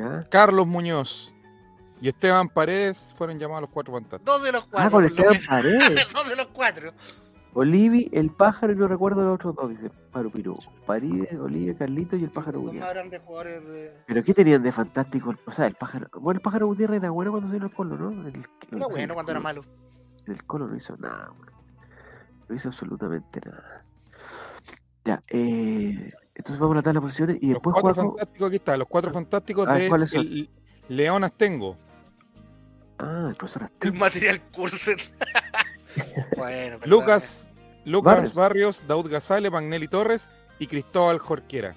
¿Ya? 0.00 0.24
Carlos 0.30 0.66
Muñoz 0.66 1.34
y 2.00 2.08
Esteban 2.08 2.48
Paredes 2.48 3.14
fueron 3.16 3.38
llamados 3.38 3.62
los 3.62 3.70
cuatro 3.70 3.92
fantásticos. 3.94 4.34
Dos 4.34 4.42
de 4.42 4.52
los 4.52 4.66
cuatro. 4.66 4.86
Ah, 4.86 4.90
con 4.90 5.04
Esteban. 5.04 5.36
Paredes. 5.46 6.08
Dos 6.12 6.28
de 6.28 6.36
los 6.36 6.46
cuatro. 6.48 6.92
Olivi, 7.52 8.08
el 8.12 8.30
pájaro 8.30 8.72
y 8.72 8.76
no 8.76 8.86
recuerdo 8.86 9.22
los 9.22 9.34
otros 9.34 9.56
dos, 9.56 9.70
dice 9.70 9.90
Paro 10.12 10.30
Pirú. 10.30 10.56
Paride, 10.86 11.36
Olivia, 11.36 11.76
Carlito 11.76 12.14
y 12.16 12.22
el 12.22 12.30
pájaro 12.30 12.60
Gutiérrez. 12.60 12.90
grandes 12.90 13.20
jugadores 13.22 13.64
de. 13.66 13.92
¿Pero 14.06 14.22
qué 14.22 14.32
tenían 14.32 14.62
de 14.62 14.70
fantástico? 14.70 15.34
O 15.46 15.52
sea, 15.52 15.66
el 15.66 15.74
pájaro. 15.74 16.08
Bueno, 16.14 16.38
el 16.38 16.42
pájaro 16.42 16.68
Gutiérrez 16.68 16.98
era 16.98 17.10
bueno 17.10 17.32
cuando 17.32 17.48
salió 17.50 17.66
el 17.66 17.74
colo, 17.74 17.96
¿no? 17.96 18.28
El, 18.28 18.36
Era 18.70 18.86
bueno 18.86 19.02
el 19.02 19.14
cuando 19.14 19.32
era 19.32 19.40
malo. 19.40 19.62
El 20.26 20.44
colo 20.44 20.68
no 20.68 20.76
hizo 20.76 20.96
nada, 20.98 21.32
weón. 21.32 21.50
No 22.48 22.54
hizo 22.54 22.68
absolutamente 22.68 23.40
nada. 23.44 23.84
Ya, 25.04 25.20
eh. 25.28 26.12
Entonces 26.40 26.58
vamos 26.58 26.74
a 26.74 26.76
la 26.78 26.82
tabla 26.82 27.00
de 27.00 27.04
posiciones 27.04 27.36
y 27.42 27.46
Los 27.48 27.54
después 27.54 27.74
cuatro 27.74 27.92
Juanjo- 28.02 28.16
fantásticos, 28.16 28.46
aquí 28.48 28.56
está, 28.56 28.76
los 28.78 28.88
cuatro 28.88 29.12
fantásticos 29.12 29.68
Ah, 29.68 29.74
de 29.74 29.88
¿cuáles 29.90 30.10
son? 30.10 30.20
el 30.20 30.50
León 30.88 31.22
Astengo. 31.22 31.76
Ah, 32.98 33.26
el 33.28 33.34
profesor 33.34 33.62
El 33.62 33.66
Astengo. 33.66 33.96
material 33.98 34.40
cursen. 34.50 34.96
bueno. 36.38 36.78
Lucas, 36.86 37.50
Lucas 37.84 38.14
Barrios. 38.14 38.34
Barrios, 38.34 38.84
Daud 38.88 39.10
Gazale, 39.10 39.50
Magnelli 39.50 39.86
Torres 39.88 40.32
y 40.58 40.66
Cristóbal 40.66 41.18
Jorquera. 41.18 41.76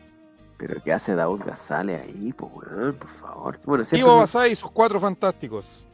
Pero 0.58 0.82
¿qué 0.82 0.94
hace 0.94 1.14
Daud 1.14 1.42
Gazale 1.46 1.98
ahí, 1.98 2.32
pues, 2.32 2.52
weón? 2.54 2.96
Por 2.96 3.10
favor. 3.10 3.60
Bueno, 3.66 3.84
Ivo 3.92 4.18
Basay 4.18 4.54
y 4.54 4.56
sus 4.56 4.72
cuatro 4.72 4.98
fantásticos. 5.00 5.86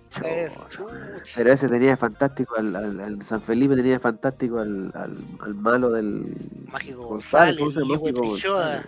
Pero 1.36 1.51
ese 1.53 1.68
tenía 1.68 1.91
de 1.91 1.97
fantástico 1.97 2.55
al, 2.55 2.76
al- 2.76 2.99
al 2.99 3.24
San 3.24 3.41
Felipe, 3.41 3.76
tenía 3.76 3.93
de 3.93 3.99
fantástico 3.99 4.60
al, 4.60 4.91
al, 4.95 5.18
al 5.41 5.55
malo 5.55 5.91
del. 5.91 6.36
Mágico 6.72 7.05
González, 7.07 7.60
González, 7.60 7.88
Mágico 7.89 8.22
Pilloda, 8.22 8.66
González. 8.74 8.86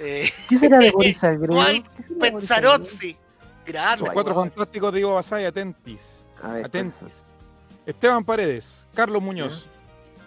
eh, 0.00 0.30
¿Qué 0.48 0.58
será 0.58 0.78
de 0.78 0.90
Boris? 0.90 1.22
White 1.22 1.90
¿Qué 1.96 2.02
será 2.02 2.14
de 2.14 2.30
Boris 2.30 2.48
Pensarozzi. 2.48 3.16
Grande. 3.66 4.04
Los 4.04 4.12
cuatro 4.14 4.34
fantásticos 4.34 4.92
de 4.94 5.00
Ivo 5.00 5.14
Basay, 5.14 5.44
atentis. 5.44 6.26
Ver. 6.42 6.64
Atentis. 6.64 7.36
Esteban 7.84 8.24
Paredes, 8.24 8.86
Carlos 8.94 9.22
Muñoz, 9.22 9.68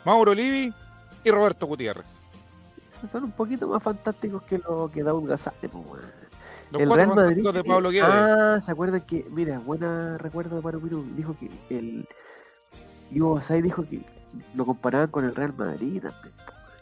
Mauro 0.05 0.33
Livi 0.33 0.73
y 1.23 1.31
Roberto 1.31 1.65
Gutiérrez. 1.67 2.25
Esos 2.97 3.11
Son 3.11 3.23
un 3.23 3.31
poquito 3.31 3.67
más 3.67 3.81
fantásticos 3.81 4.43
que 4.43 4.57
lo 4.59 4.91
que 4.93 5.01
Daud 5.03 5.27
Gazale, 5.27 5.69
pues, 5.69 5.73
weón. 5.87 6.20
Los 6.71 6.81
el 6.81 6.91
Real 6.91 7.07
Madrid. 7.09 7.43
fantásticos 7.43 7.53
de 7.53 7.63
Pablo 7.63 7.89
Guedes. 7.89 8.09
Ah, 8.09 8.59
¿se 8.61 8.71
acuerdan 8.71 9.01
que, 9.01 9.25
mira, 9.29 9.59
buena 9.59 10.17
recuerdo 10.17 10.55
de 10.55 10.61
Paro 10.61 10.79
Pirú, 10.79 11.05
dijo 11.15 11.35
que 11.39 11.49
el 11.77 12.07
Ivo 13.11 13.35
Basay 13.35 13.61
dijo 13.61 13.83
que 13.87 14.01
lo 14.55 14.65
comparaban 14.65 15.09
con 15.09 15.25
el 15.25 15.35
Real 15.35 15.53
Madrid 15.57 16.01
también. 16.01 16.33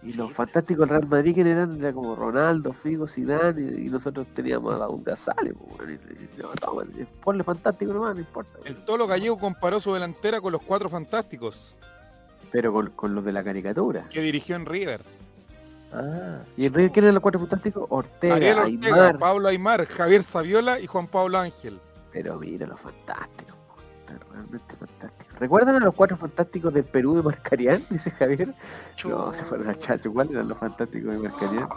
Y 0.02 0.14
los 0.14 0.32
fantásticos 0.32 0.88
del 0.88 0.98
Real 1.00 1.08
Madrid 1.10 1.36
que 1.36 1.42
eran 1.42 1.78
era 1.80 1.92
como 1.92 2.16
Ronaldo, 2.16 2.72
Figo, 2.72 3.06
Zidane 3.08 3.60
y, 3.62 3.88
y 3.88 3.90
nosotros 3.90 4.28
teníamos 4.34 4.74
a 4.76 4.78
Daud 4.78 5.02
Gazale, 5.04 5.52
no, 6.38 6.52
no, 6.78 6.84
ponle 7.22 7.44
fantástico 7.44 7.92
nomás, 7.92 8.14
no 8.16 8.22
importa. 8.22 8.60
El. 8.64 8.78
Tolo 8.86 9.08
Gallego 9.08 9.38
comparó 9.38 9.80
su 9.80 9.94
delantera 9.94 10.40
con 10.40 10.54
los 10.54 10.62
cuatro 10.62 10.88
fantásticos 10.88 11.80
Pero 12.52 12.72
con, 12.72 12.92
con 12.92 13.14
los 13.16 13.26
de 13.26 13.34
la 13.34 13.44
caricatura. 13.44 14.08
que 14.10 14.22
dirigió 14.22 14.56
en 14.56 14.66
River. 14.66 15.02
Ah, 15.92 16.44
¿y 16.56 16.66
en 16.66 16.74
River 16.74 16.92
quién 16.92 17.06
eran 17.06 17.16
los 17.16 17.22
cuatro 17.22 17.40
fantásticos? 17.40 17.86
Ortega, 17.90 18.36
Ariel 18.36 18.58
Ortega, 18.60 18.96
Aymar. 18.96 19.20
Pablo 19.20 19.48
Aymar, 19.48 19.86
Javier 19.86 20.24
Saviola 20.24 20.80
y 20.80 20.86
Juan 20.86 21.08
Pablo 21.08 21.40
Ángel. 21.40 21.80
Pero 22.12 22.38
mira 22.40 22.68
los 22.68 22.80
fantásticos, 22.80 23.56
realmente 24.32 24.76
fantásticos. 24.76 25.40
¿Recuerdan 25.40 25.76
a 25.76 25.80
los 25.80 25.96
cuatro 25.96 26.18
fantásticos 26.18 26.74
del 26.74 26.84
Perú 26.84 27.16
de 27.16 27.24
Marcarián? 27.24 27.84
Dice 27.90 28.12
Javier. 28.12 28.54
No, 29.06 29.34
se 29.34 29.44
fueron 29.44 29.70
a 29.70 29.76
Chacho. 29.76 30.12
¿Cuáles 30.12 30.34
eran 30.34 30.48
los 30.48 30.58
fantásticos 30.58 31.12
de 31.12 31.18
Marcarián? 31.18 31.68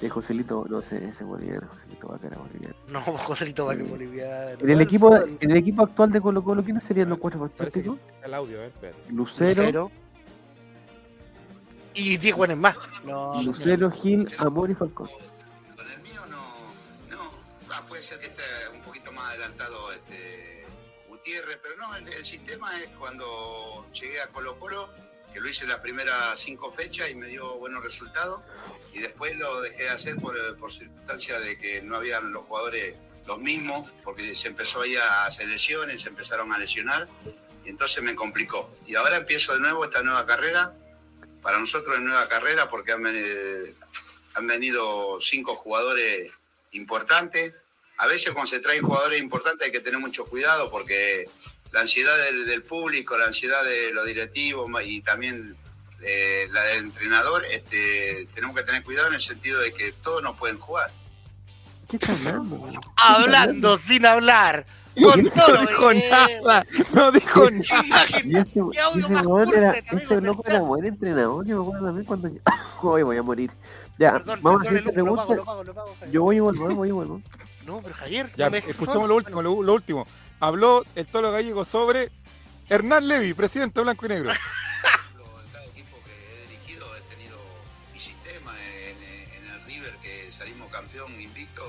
De 0.00 0.10
Joselito, 0.10 0.66
no 0.68 0.82
sé, 0.82 1.04
ese 1.04 1.22
boliviano, 1.22 1.68
Joselito 1.68 2.08
Vaca 2.08 2.26
era 2.26 2.36
boliviano. 2.38 2.74
No, 2.88 3.00
Joselito 3.00 3.66
Vaque 3.66 3.84
Boliviano. 3.84 4.58
En 4.60 4.70
el 4.70 4.80
equipo, 4.80 5.14
en 5.16 5.50
el 5.50 5.56
equipo 5.56 5.84
actual 5.84 6.10
de 6.10 6.20
Colo 6.20 6.42
Colo, 6.42 6.64
¿quiénes 6.64 6.82
serían 6.82 7.08
los 7.08 7.18
cuatro 7.18 7.38
fantásticos? 7.38 7.98
está 8.14 8.26
el 8.26 8.34
audio, 8.34 8.56
a 8.56 8.60
ver, 8.62 8.70
espérate. 8.70 9.12
Lucero, 9.12 9.62
Lucero. 9.62 9.90
Y 11.94 12.16
10 12.16 12.36
buenos 12.36 12.56
más. 12.56 12.76
No, 13.04 13.42
Lucero, 13.42 13.90
Gil, 13.90 14.28
Amor 14.38 14.70
y 14.70 14.74
Falcón. 14.74 15.08
Con 15.76 15.90
el 15.90 16.00
mío 16.00 16.24
no, 16.28 16.42
no, 17.10 17.30
Ah, 17.70 17.82
puede 17.88 18.02
ser 18.02 18.18
que 18.18 18.26
esté 18.26 18.42
un 18.72 18.80
poquito 18.82 19.12
más 19.12 19.30
adelantado 19.30 19.92
este 19.92 20.66
Gutiérrez, 21.08 21.58
pero 21.62 21.76
no, 21.76 21.94
el, 21.96 22.08
el 22.08 22.24
sistema 22.24 22.70
es 22.80 22.88
cuando 22.98 23.86
llegué 23.92 24.20
a 24.20 24.28
Colo 24.28 24.58
Colo, 24.58 24.90
que 25.32 25.40
lo 25.40 25.48
hice 25.48 25.66
las 25.66 25.78
primeras 25.78 26.38
cinco 26.38 26.70
fechas 26.70 27.10
y 27.10 27.14
me 27.14 27.28
dio 27.28 27.58
buenos 27.58 27.82
resultados, 27.82 28.42
y 28.92 29.00
después 29.00 29.36
lo 29.36 29.60
dejé 29.62 29.84
de 29.84 29.88
hacer 29.90 30.16
por, 30.16 30.34
por 30.56 30.72
circunstancia 30.72 31.38
de 31.38 31.56
que 31.56 31.82
no 31.82 31.96
habían 31.96 32.32
los 32.32 32.44
jugadores 32.44 32.96
los 33.26 33.38
mismos, 33.38 33.88
porque 34.02 34.34
se 34.34 34.48
empezó 34.48 34.82
ahí 34.82 34.96
a 34.96 35.24
hacer 35.26 35.46
lesiones, 35.48 36.02
se 36.02 36.08
empezaron 36.08 36.52
a 36.52 36.58
lesionar, 36.58 37.08
y 37.64 37.68
entonces 37.68 38.02
me 38.02 38.14
complicó. 38.14 38.70
Y 38.86 38.96
ahora 38.96 39.16
empiezo 39.16 39.54
de 39.54 39.60
nuevo 39.60 39.84
esta 39.84 40.02
nueva 40.02 40.26
carrera, 40.26 40.74
para 41.42 41.58
nosotros 41.58 41.96
es 41.96 42.02
nueva 42.02 42.28
carrera 42.28 42.68
porque 42.68 42.92
han 42.92 43.02
venido, 43.02 43.26
han 44.34 44.46
venido 44.46 45.20
cinco 45.20 45.56
jugadores 45.56 46.32
importantes. 46.72 47.54
A 47.98 48.06
veces 48.06 48.32
cuando 48.32 48.50
se 48.50 48.60
traen 48.60 48.82
jugadores 48.82 49.20
importantes 49.20 49.66
hay 49.66 49.72
que 49.72 49.80
tener 49.80 50.00
mucho 50.00 50.24
cuidado 50.26 50.70
porque 50.70 51.28
la 51.72 51.80
ansiedad 51.80 52.16
del, 52.24 52.46
del 52.46 52.62
público, 52.62 53.18
la 53.18 53.26
ansiedad 53.26 53.64
de 53.64 53.92
los 53.92 54.06
directivos 54.06 54.70
y 54.84 55.00
también 55.02 55.56
eh, 56.04 56.48
la 56.50 56.62
del 56.64 56.84
entrenador, 56.84 57.44
este, 57.50 58.26
tenemos 58.34 58.56
que 58.56 58.64
tener 58.64 58.82
cuidado 58.82 59.08
en 59.08 59.14
el 59.14 59.20
sentido 59.20 59.60
de 59.60 59.72
que 59.72 59.92
todos 59.92 60.22
no 60.22 60.36
pueden 60.36 60.58
jugar. 60.58 60.90
¿Qué 61.88 61.96
está 61.96 62.12
hablando? 62.12 62.68
¿Qué 62.68 62.74
está 62.74 62.90
Hablando 62.96 63.78
sin 63.78 64.06
hablar. 64.06 64.66
Con 64.94 65.30
todo. 65.30 65.54
No 65.54 65.60
dijo 65.66 65.90
eh, 65.92 66.08
nada, 66.10 66.66
no 66.92 67.12
dijo 67.12 67.44
Ese- 67.48 67.58
nada. 67.70 67.84
Imagen. 67.84 68.30
Y 68.30 68.36
ese, 68.36 68.60
¿Qué 68.72 68.80
audio 68.80 69.42
ese 69.42 69.56
era, 69.58 69.70
ese 69.72 70.20
loco 70.20 70.42
era 70.46 70.60
buen 70.60 70.84
entrenador, 70.84 71.46
yo 71.46 71.56
me 71.56 71.62
acuerdo 71.62 71.86
también 71.86 72.06
cuando 72.06 72.28
yo... 72.28 72.40
Hoy 72.82 73.02
voy 73.02 73.16
a 73.16 73.22
morir. 73.22 73.50
Ya, 73.98 74.12
Perdón, 74.12 74.40
vamos 74.42 74.60
a 74.60 74.62
hacer 74.64 74.78
esta 74.78 74.90
el- 74.90 74.96
lo 74.96 75.16
pago, 75.16 75.26
pregunta. 75.26 75.34
lo 75.36 75.44
pago, 75.44 75.64
lo 75.64 75.74
pago. 75.74 75.96
Yo 76.10 76.22
voy 76.22 76.36
y 76.36 76.40
vuelvo, 76.40 76.74
voy 76.74 76.88
y 76.88 76.92
vuelvo. 76.92 77.22
No, 77.66 77.80
pero 77.80 77.94
Javier. 77.94 78.32
Ya, 78.36 78.50
no 78.50 78.56
escuchamos 78.56 79.08
lo 79.08 79.14
último, 79.14 79.40
lo, 79.40 79.62
lo 79.62 79.74
último. 79.74 80.04
Habló 80.40 80.84
el 80.96 81.06
Tolo 81.06 81.30
Gallego 81.30 81.64
sobre 81.64 82.10
Hernán 82.68 83.06
Levy, 83.06 83.34
presidente 83.34 83.80
blanco 83.80 84.04
y 84.06 84.08
negro. 84.08 84.30
En 85.44 85.52
cada 85.52 85.64
equipo 85.66 85.96
que 86.04 86.12
he 86.42 86.48
dirigido 86.48 86.84
he 86.96 87.00
tenido 87.02 87.36
mi 87.92 87.98
sistema. 88.00 88.52
En, 88.58 88.96
en 89.44 89.50
el 89.52 89.62
River 89.64 89.96
que 90.02 90.32
salimos 90.32 90.68
campeón 90.72 91.20
invicto 91.20 91.62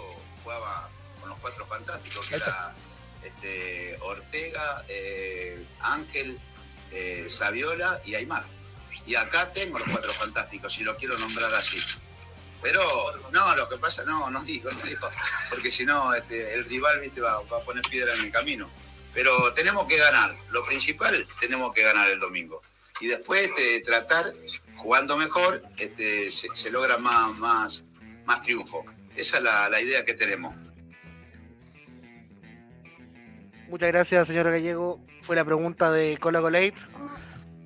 jugaba 0.43 0.89
con 1.19 1.29
los 1.29 1.37
cuatro 1.37 1.63
fantásticos, 1.67 2.25
que 2.27 2.35
era 2.37 2.73
este, 3.23 3.97
Ortega, 4.01 4.83
eh, 4.87 5.65
Ángel, 5.79 6.39
eh, 6.91 7.25
Saviola 7.27 8.01
y 8.05 8.15
Aymar. 8.15 8.45
Y 9.05 9.15
acá 9.15 9.51
tengo 9.51 9.79
los 9.79 9.91
cuatro 9.91 10.13
fantásticos, 10.13 10.73
si 10.73 10.83
lo 10.83 10.95
quiero 10.95 11.17
nombrar 11.17 11.53
así. 11.53 11.77
Pero 12.61 12.81
no, 13.31 13.55
lo 13.55 13.67
que 13.67 13.77
pasa, 13.77 14.03
no, 14.05 14.29
no 14.29 14.41
digo, 14.43 14.71
no 14.71 14.81
digo, 14.83 15.09
porque 15.49 15.69
si 15.69 15.85
no 15.85 16.13
este, 16.13 16.53
el 16.53 16.63
rival 16.63 17.01
¿viste, 17.01 17.19
va, 17.19 17.33
a 17.33 17.59
poner 17.65 17.83
piedra 17.83 18.13
en 18.13 18.25
el 18.25 18.31
camino. 18.31 18.69
Pero 19.13 19.53
tenemos 19.53 19.85
que 19.85 19.97
ganar, 19.97 20.33
lo 20.49 20.65
principal 20.65 21.27
tenemos 21.39 21.73
que 21.73 21.83
ganar 21.83 22.09
el 22.09 22.19
domingo. 22.19 22.61
Y 23.01 23.07
después 23.07 23.49
este, 23.49 23.81
tratar, 23.81 24.33
jugando 24.77 25.17
mejor, 25.17 25.61
este, 25.77 26.31
se, 26.31 26.71
logra 26.71 26.97
más, 26.97 27.37
más, 27.39 27.83
más 28.25 28.41
triunfo. 28.41 28.85
Esa 29.15 29.37
es 29.37 29.43
la 29.43 29.81
idea 29.81 30.05
que 30.05 30.13
tenemos. 30.13 30.55
Muchas 33.69 33.91
gracias, 33.91 34.27
señor 34.27 34.49
Gallego. 34.51 34.99
Fue 35.21 35.35
la 35.35 35.43
pregunta 35.45 35.91
de 35.91 36.17
Cola 36.17 36.41
Colate 36.41 36.75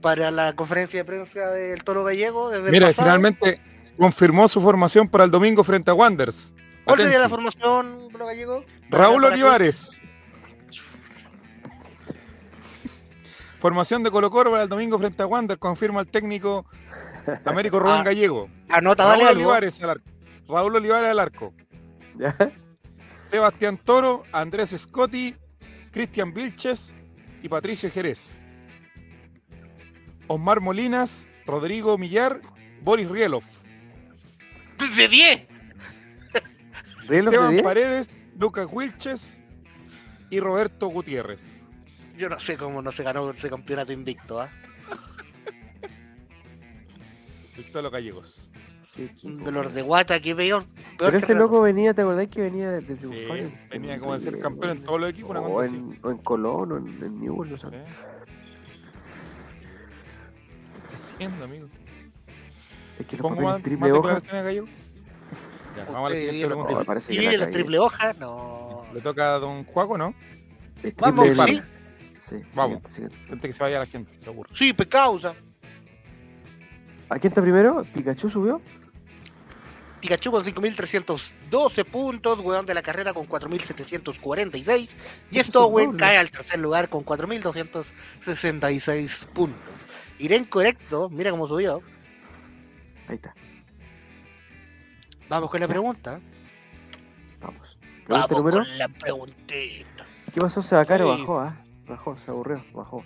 para 0.01 0.31
la 0.31 0.53
conferencia 0.55 0.99
de 1.01 1.05
prensa 1.05 1.47
del 1.51 1.83
Toro 1.83 2.03
Gallego. 2.03 2.49
Desde 2.49 2.71
Mira, 2.71 2.93
finalmente 2.93 3.59
confirmó 3.97 4.47
su 4.47 4.61
formación 4.61 5.09
para 5.09 5.23
el 5.23 5.31
domingo 5.31 5.63
frente 5.63 5.91
a 5.91 5.93
Wanderers. 5.93 6.53
¿Cuál 6.85 6.99
sería 7.01 7.19
la 7.19 7.27
formación, 7.29 8.09
Colo 8.11 8.25
Gallego? 8.27 8.63
Raúl 8.89 9.25
Olivares. 9.25 10.01
Formación 13.59 14.03
de 14.03 14.11
Colo 14.11 14.29
Colo 14.29 14.51
para 14.51 14.63
el 14.63 14.69
domingo 14.69 14.99
frente 14.99 15.23
a 15.23 15.25
Wander, 15.25 15.57
confirma 15.57 15.99
el 16.01 16.07
técnico 16.07 16.65
Américo 17.43 17.79
Rubén 17.79 17.95
Ah, 18.01 18.03
Gallego. 18.03 18.49
Anota, 18.69 19.03
Raúl 19.03 19.17
dale 19.17 19.29
algo. 19.29 19.41
Olivares 19.41 19.81
al 19.83 19.89
arco. 19.89 20.09
Raúl 20.47 20.75
Olivares 20.75 21.09
al 21.09 21.19
arco. 21.19 21.53
¿Ya? 22.17 22.35
Sebastián 23.25 23.77
Toro, 23.83 24.23
Andrés 24.31 24.69
Scotti, 24.77 25.35
Cristian 25.97 26.31
Vilches 26.31 26.93
y 27.41 27.49
Patricio 27.49 27.89
Jerez. 27.89 28.39
Osmar 30.27 30.61
Molinas, 30.61 31.27
Rodrigo 31.47 31.97
Millar, 31.97 32.39
Boris 32.83 33.09
Rielov. 33.09 33.43
De 34.95 35.07
10. 35.07 35.47
¿Rielo 37.07 37.31
de 37.31 37.35
Esteban 37.35 37.51
10? 37.51 37.63
Paredes, 37.63 38.21
Lucas 38.37 38.67
Wilches 38.71 39.41
y 40.29 40.39
Roberto 40.39 40.85
Gutiérrez. 40.89 41.65
Yo 42.15 42.29
no 42.29 42.39
sé 42.39 42.57
cómo 42.57 42.83
no 42.83 42.91
se 42.91 43.01
ganó 43.01 43.31
ese 43.31 43.49
campeonato 43.49 43.91
invicto, 43.91 44.39
¿ah? 44.39 44.51
Víctor 47.57 47.89
Gallegos. 47.89 48.51
Un 49.23 49.43
dolor 49.43 49.71
de 49.71 49.81
guata, 49.81 50.19
que 50.19 50.35
peor. 50.35 50.65
peor 50.65 51.11
Pero 51.11 51.17
ese 51.17 51.33
loco 51.35 51.61
venía, 51.61 51.93
¿te 51.93 52.01
acordás 52.01 52.27
que 52.27 52.41
venía 52.41 52.69
de, 52.71 52.81
de 52.81 52.95
Sí, 52.95 52.99
triunfar? 53.07 53.37
en- 53.37 53.59
venía 53.69 53.93
en 53.95 53.99
como 53.99 54.13
de 54.13 54.19
ser 54.19 54.39
campeón 54.39 54.77
en 54.77 54.83
todos 54.83 54.99
los 55.01 55.09
equipos. 55.11 55.31
una 55.31 55.41
O 55.41 55.59
así. 55.59 55.75
en, 55.75 55.99
o 56.01 56.09
en 56.11 56.17
Colón, 56.17 56.71
o 56.71 56.77
en, 56.77 56.87
en 57.03 57.19
Newell, 57.21 57.51
no 57.51 57.57
sé. 57.57 57.67
¿Qué 57.69 57.77
está 60.95 60.97
haciendo, 60.97 61.43
amigo? 61.45 61.67
Es 62.99 63.05
que 63.05 63.17
los 63.17 63.21
¿Pongo 63.21 63.41
papeles 63.43 63.63
triple 63.63 63.91
hoja. 63.91 64.17
Ya, 65.75 65.85
vamos 65.91 66.11
a 66.11 66.13
la 66.13 66.19
siguiente 66.19 66.45
pregunta. 66.47 66.71
No, 66.73 66.83
parece 66.85 67.13
¿Y 67.13 67.17
viene 67.19 67.37
cagué. 67.37 67.51
triple 67.51 67.79
hoja? 67.79 68.13
No. 68.13 68.85
Le 68.93 69.01
toca 69.01 69.35
a 69.35 69.39
don 69.39 69.63
Juaco, 69.65 69.97
¿no? 69.97 70.13
Es 70.81 70.95
Vamos, 70.95 71.25
sí. 71.45 71.61
Sí, 72.27 72.35
Vamos. 72.55 72.81
siguiente, 72.81 72.91
siguiente. 72.91 73.17
Antes 73.31 73.49
que 73.49 73.53
se 73.53 73.63
vaya 73.63 73.79
la 73.79 73.85
gente, 73.85 74.19
seguro. 74.19 74.49
Sí, 74.53 74.73
pues 74.73 74.89
causa. 74.89 75.33
¿A 77.09 77.19
quién 77.19 77.31
está 77.31 77.41
primero? 77.41 77.85
¿Pikachu 77.93 78.29
subió? 78.29 78.61
Pikachu 79.99 80.31
con 80.31 80.43
5.312 80.43 81.85
puntos, 81.85 82.39
weón 82.39 82.65
de 82.65 82.73
la 82.73 82.81
carrera 82.81 83.13
con 83.13 83.27
4.746 83.27 84.89
y 85.31 85.43
Stowen 85.43 85.87
doble. 85.87 85.99
cae 85.99 86.17
al 86.17 86.29
tercer 86.29 86.59
lugar 86.59 86.87
con 86.89 87.03
4.266 87.03 89.25
puntos. 89.27 89.73
Iré 90.19 90.35
incorrecto, 90.35 91.09
mira 91.09 91.31
cómo 91.31 91.47
subió. 91.47 91.81
Ahí 93.07 93.15
está. 93.15 93.33
Vamos 95.29 95.49
con 95.49 95.59
la 95.59 95.67
pregunta. 95.67 96.19
Vamos. 97.41 97.77
Vamos 98.07 98.31
número. 98.31 98.59
con 98.59 98.77
la 98.77 98.87
preguntita. 98.87 100.05
¿Qué 100.33 100.39
pasó? 100.39 100.61
Se 100.61 100.75
bajó, 100.75 101.39
¿ah? 101.39 101.47
Bajó, 101.87 102.17
se 102.17 102.31
aburrió, 102.31 102.63
bajó. 102.73 103.03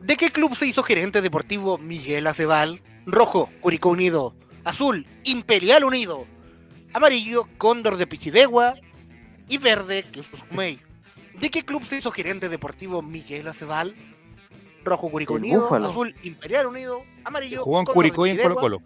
¿De 0.00 0.16
qué 0.16 0.30
club 0.30 0.56
se 0.56 0.66
hizo 0.66 0.82
gerente 0.82 1.22
deportivo 1.22 1.78
Miguel 1.78 2.26
Aceval? 2.26 2.82
Rojo, 3.06 3.48
Curicó 3.60 3.90
Unido. 3.90 4.34
Azul, 4.64 5.06
Imperial 5.24 5.84
Unido. 5.84 6.26
Amarillo, 6.94 7.48
Cóndor 7.58 7.96
de 7.96 8.06
Pichidegua. 8.06 8.74
Y 9.48 9.58
verde, 9.58 10.04
que 10.10 10.20
es 10.20 10.26
Susumey. 10.26 10.80
¿De 11.40 11.50
qué 11.50 11.64
club 11.64 11.84
se 11.84 11.96
hizo 11.96 12.10
gerente 12.10 12.48
deportivo 12.48 13.02
Miguel 13.02 13.48
Aceval? 13.48 13.94
Rojo, 14.84 15.10
Curicó 15.10 15.34
Unido. 15.34 15.62
Búfalo. 15.62 15.88
Azul, 15.88 16.14
Imperial 16.22 16.66
Unido. 16.66 17.02
Amarillo, 17.24 17.62
Jugó 17.62 17.80
en 17.80 17.86
Curicó 17.86 18.26
y 18.26 18.30
en. 18.30 18.38
Colo 18.38 18.56
Colo. 18.56 18.82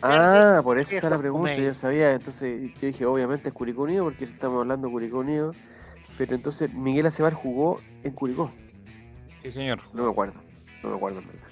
Ah, 0.00 0.60
por 0.62 0.78
eso 0.78 0.94
está 0.94 1.10
la 1.10 1.18
pregunta. 1.18 1.56
Yo 1.56 1.74
sabía, 1.74 2.12
entonces 2.12 2.72
yo 2.80 2.86
dije, 2.86 3.04
obviamente 3.04 3.48
es 3.48 3.54
Curicó 3.54 3.82
Unido, 3.82 4.04
porque 4.04 4.24
estamos 4.24 4.60
hablando 4.60 4.86
de 4.86 4.92
Curicó 4.92 5.18
Unido. 5.18 5.54
Pero 6.16 6.34
entonces 6.34 6.72
Miguel 6.72 7.06
Acebar 7.06 7.34
jugó 7.34 7.80
en 8.02 8.12
Curicó. 8.12 8.52
Sí, 9.42 9.50
señor. 9.50 9.80
No 9.92 10.04
me 10.04 10.10
acuerdo. 10.10 10.34
No 10.82 10.90
me 10.90 10.96
acuerdo, 10.96 11.20
en 11.20 11.26
verdad. 11.26 11.47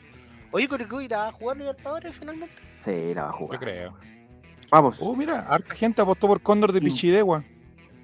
Oye, 0.57 0.68
Curicó 0.68 1.02
irá 1.02 1.28
a 1.28 1.32
jugar 1.32 1.59
Libertadores 1.59 2.16
finalmente. 2.16 2.54
Sí, 2.78 3.12
la 3.14 3.24
va 3.24 3.28
a 3.28 3.32
Yo 3.32 3.38
jugar. 3.38 3.59
creo. 3.59 3.94
Vamos. 4.70 4.96
Uh, 5.02 5.14
mira, 5.14 5.40
harta 5.40 5.74
gente 5.74 6.00
apostó 6.00 6.28
por 6.28 6.40
Cóndor 6.40 6.72
de 6.72 6.80
Pichidegua. 6.80 7.44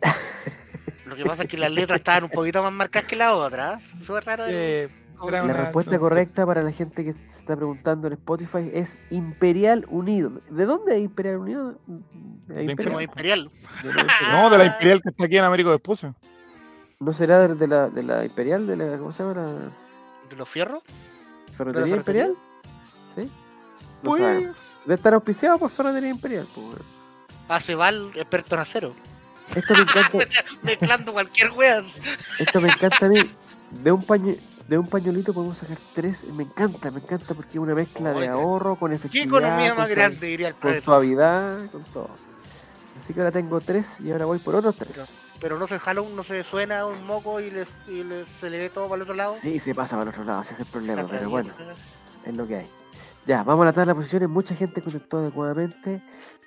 Lo 1.06 1.16
que 1.16 1.24
pasa 1.24 1.44
es 1.44 1.48
que 1.48 1.56
las 1.56 1.70
letras 1.70 1.98
estaban 2.00 2.24
un 2.24 2.30
poquito 2.30 2.62
más 2.62 2.70
marcadas 2.70 3.08
que 3.08 3.16
la 3.16 3.34
otra. 3.34 3.78
¿eh? 3.80 4.02
Es 4.02 4.24
raro. 4.26 4.44
Eh, 4.48 4.90
La 5.30 5.42
una- 5.44 5.52
respuesta 5.54 5.98
correcta 5.98 6.44
para 6.44 6.62
la 6.62 6.72
gente 6.72 7.04
que 7.06 7.14
se 7.14 7.38
está 7.38 7.56
preguntando 7.56 8.06
en 8.08 8.12
Spotify 8.14 8.70
es 8.74 8.98
Imperial 9.08 9.86
Unido. 9.88 10.42
¿De 10.50 10.66
dónde 10.66 10.96
es 10.96 11.02
Imperial 11.02 11.38
Unido? 11.38 11.78
¿De 12.48 12.64
Imperial? 12.64 13.02
Imperial. 13.02 13.50
De 13.82 13.92
la 13.94 14.00
Imperial. 14.02 14.32
No, 14.42 14.50
de 14.50 14.58
la 14.58 14.66
Imperial 14.66 15.00
que 15.02 15.08
está 15.08 15.24
aquí 15.24 15.36
en 15.38 15.44
Américo 15.44 15.70
de 15.70 15.76
Esposa. 15.76 16.14
¿No 17.00 17.14
será 17.14 17.48
de 17.48 17.66
la, 17.66 17.88
de 17.88 18.02
la 18.02 18.24
Imperial? 18.26 18.66
De 18.66 18.76
la, 18.76 18.98
¿Cómo 18.98 19.10
se 19.12 19.22
llama? 19.22 19.34
La 19.40 19.52
¿De 20.28 20.36
los 20.36 20.48
fierros? 20.48 20.82
Ferretería? 21.64 21.96
Imperial? 21.96 22.34
¿Sí? 23.16 23.22
No 23.22 23.30
Pues, 24.10 24.22
sabemos. 24.22 24.56
Debe 24.84 24.94
estar 24.94 25.14
auspiciado 25.14 25.58
por 25.58 25.70
Ferretería 25.70 26.10
Imperial. 26.10 26.46
pues, 26.54 26.66
weón. 26.66 26.82
Aceval, 27.48 28.10
experto 28.14 28.54
en 28.54 28.60
acero. 28.60 28.94
Esto 29.54 29.74
me 29.74 29.80
encanta, 29.82 30.18
Mezclando 30.62 31.12
cualquier 31.12 31.50
wea. 31.52 31.82
esto 32.38 32.60
me 32.60 32.68
encanta 32.68 33.06
a 33.06 33.08
mí. 33.08 33.18
De 33.82 33.90
un 33.92 34.02
paño, 34.04 34.34
de 34.68 34.78
un 34.78 34.86
pañuelito 34.88 35.32
podemos 35.34 35.58
sacar 35.58 35.76
tres. 35.94 36.24
Me 36.24 36.44
encanta, 36.44 36.90
me 36.90 37.00
encanta 37.00 37.34
porque 37.34 37.50
es 37.52 37.56
una 37.58 37.74
mezcla 37.74 38.12
de 38.12 38.28
ahorro 38.28 38.76
con 38.76 38.90
¿Qué 38.90 38.96
efectividad. 38.96 39.26
economía 39.26 39.68
con 39.70 39.78
más 39.78 39.88
grande, 39.88 40.26
diría 40.26 40.48
el 40.48 40.54
Con 40.54 40.80
suavidad, 40.82 41.58
con 41.70 41.82
todo. 41.84 42.10
Así 42.98 43.12
que 43.12 43.20
ahora 43.20 43.32
tengo 43.32 43.60
tres 43.60 43.98
y 44.00 44.10
ahora 44.12 44.24
voy 44.26 44.38
por 44.38 44.54
otros 44.54 44.76
tres. 44.76 44.90
Pero 45.42 45.58
no 45.58 45.66
se 45.66 45.78
jala, 45.80 46.00
un- 46.02 46.14
no 46.14 46.22
se 46.22 46.44
suena 46.44 46.86
un 46.86 47.04
moco 47.04 47.40
y, 47.40 47.50
les, 47.50 47.68
y 47.88 48.04
les- 48.04 48.28
se 48.40 48.48
le 48.48 48.58
ve 48.58 48.70
todo 48.70 48.84
para 48.88 48.96
el 48.98 49.02
otro 49.02 49.16
lado. 49.16 49.34
Sí, 49.36 49.58
se 49.58 49.74
pasa 49.74 49.96
para 49.96 50.04
el 50.04 50.08
otro 50.10 50.22
lado, 50.24 50.40
ese 50.42 50.54
es 50.54 50.60
el 50.60 50.66
problema, 50.66 51.04
pero 51.04 51.28
bueno, 51.28 51.50
es 52.24 52.36
lo 52.36 52.46
que 52.46 52.56
hay. 52.58 52.66
Ya, 53.26 53.42
vamos 53.42 53.64
a 53.64 53.66
la 53.66 53.72
tabla 53.72 53.92
de 53.92 53.96
posiciones. 53.96 54.28
Mucha 54.28 54.54
gente 54.54 54.80
contestó 54.82 55.18
adecuadamente. 55.18 56.00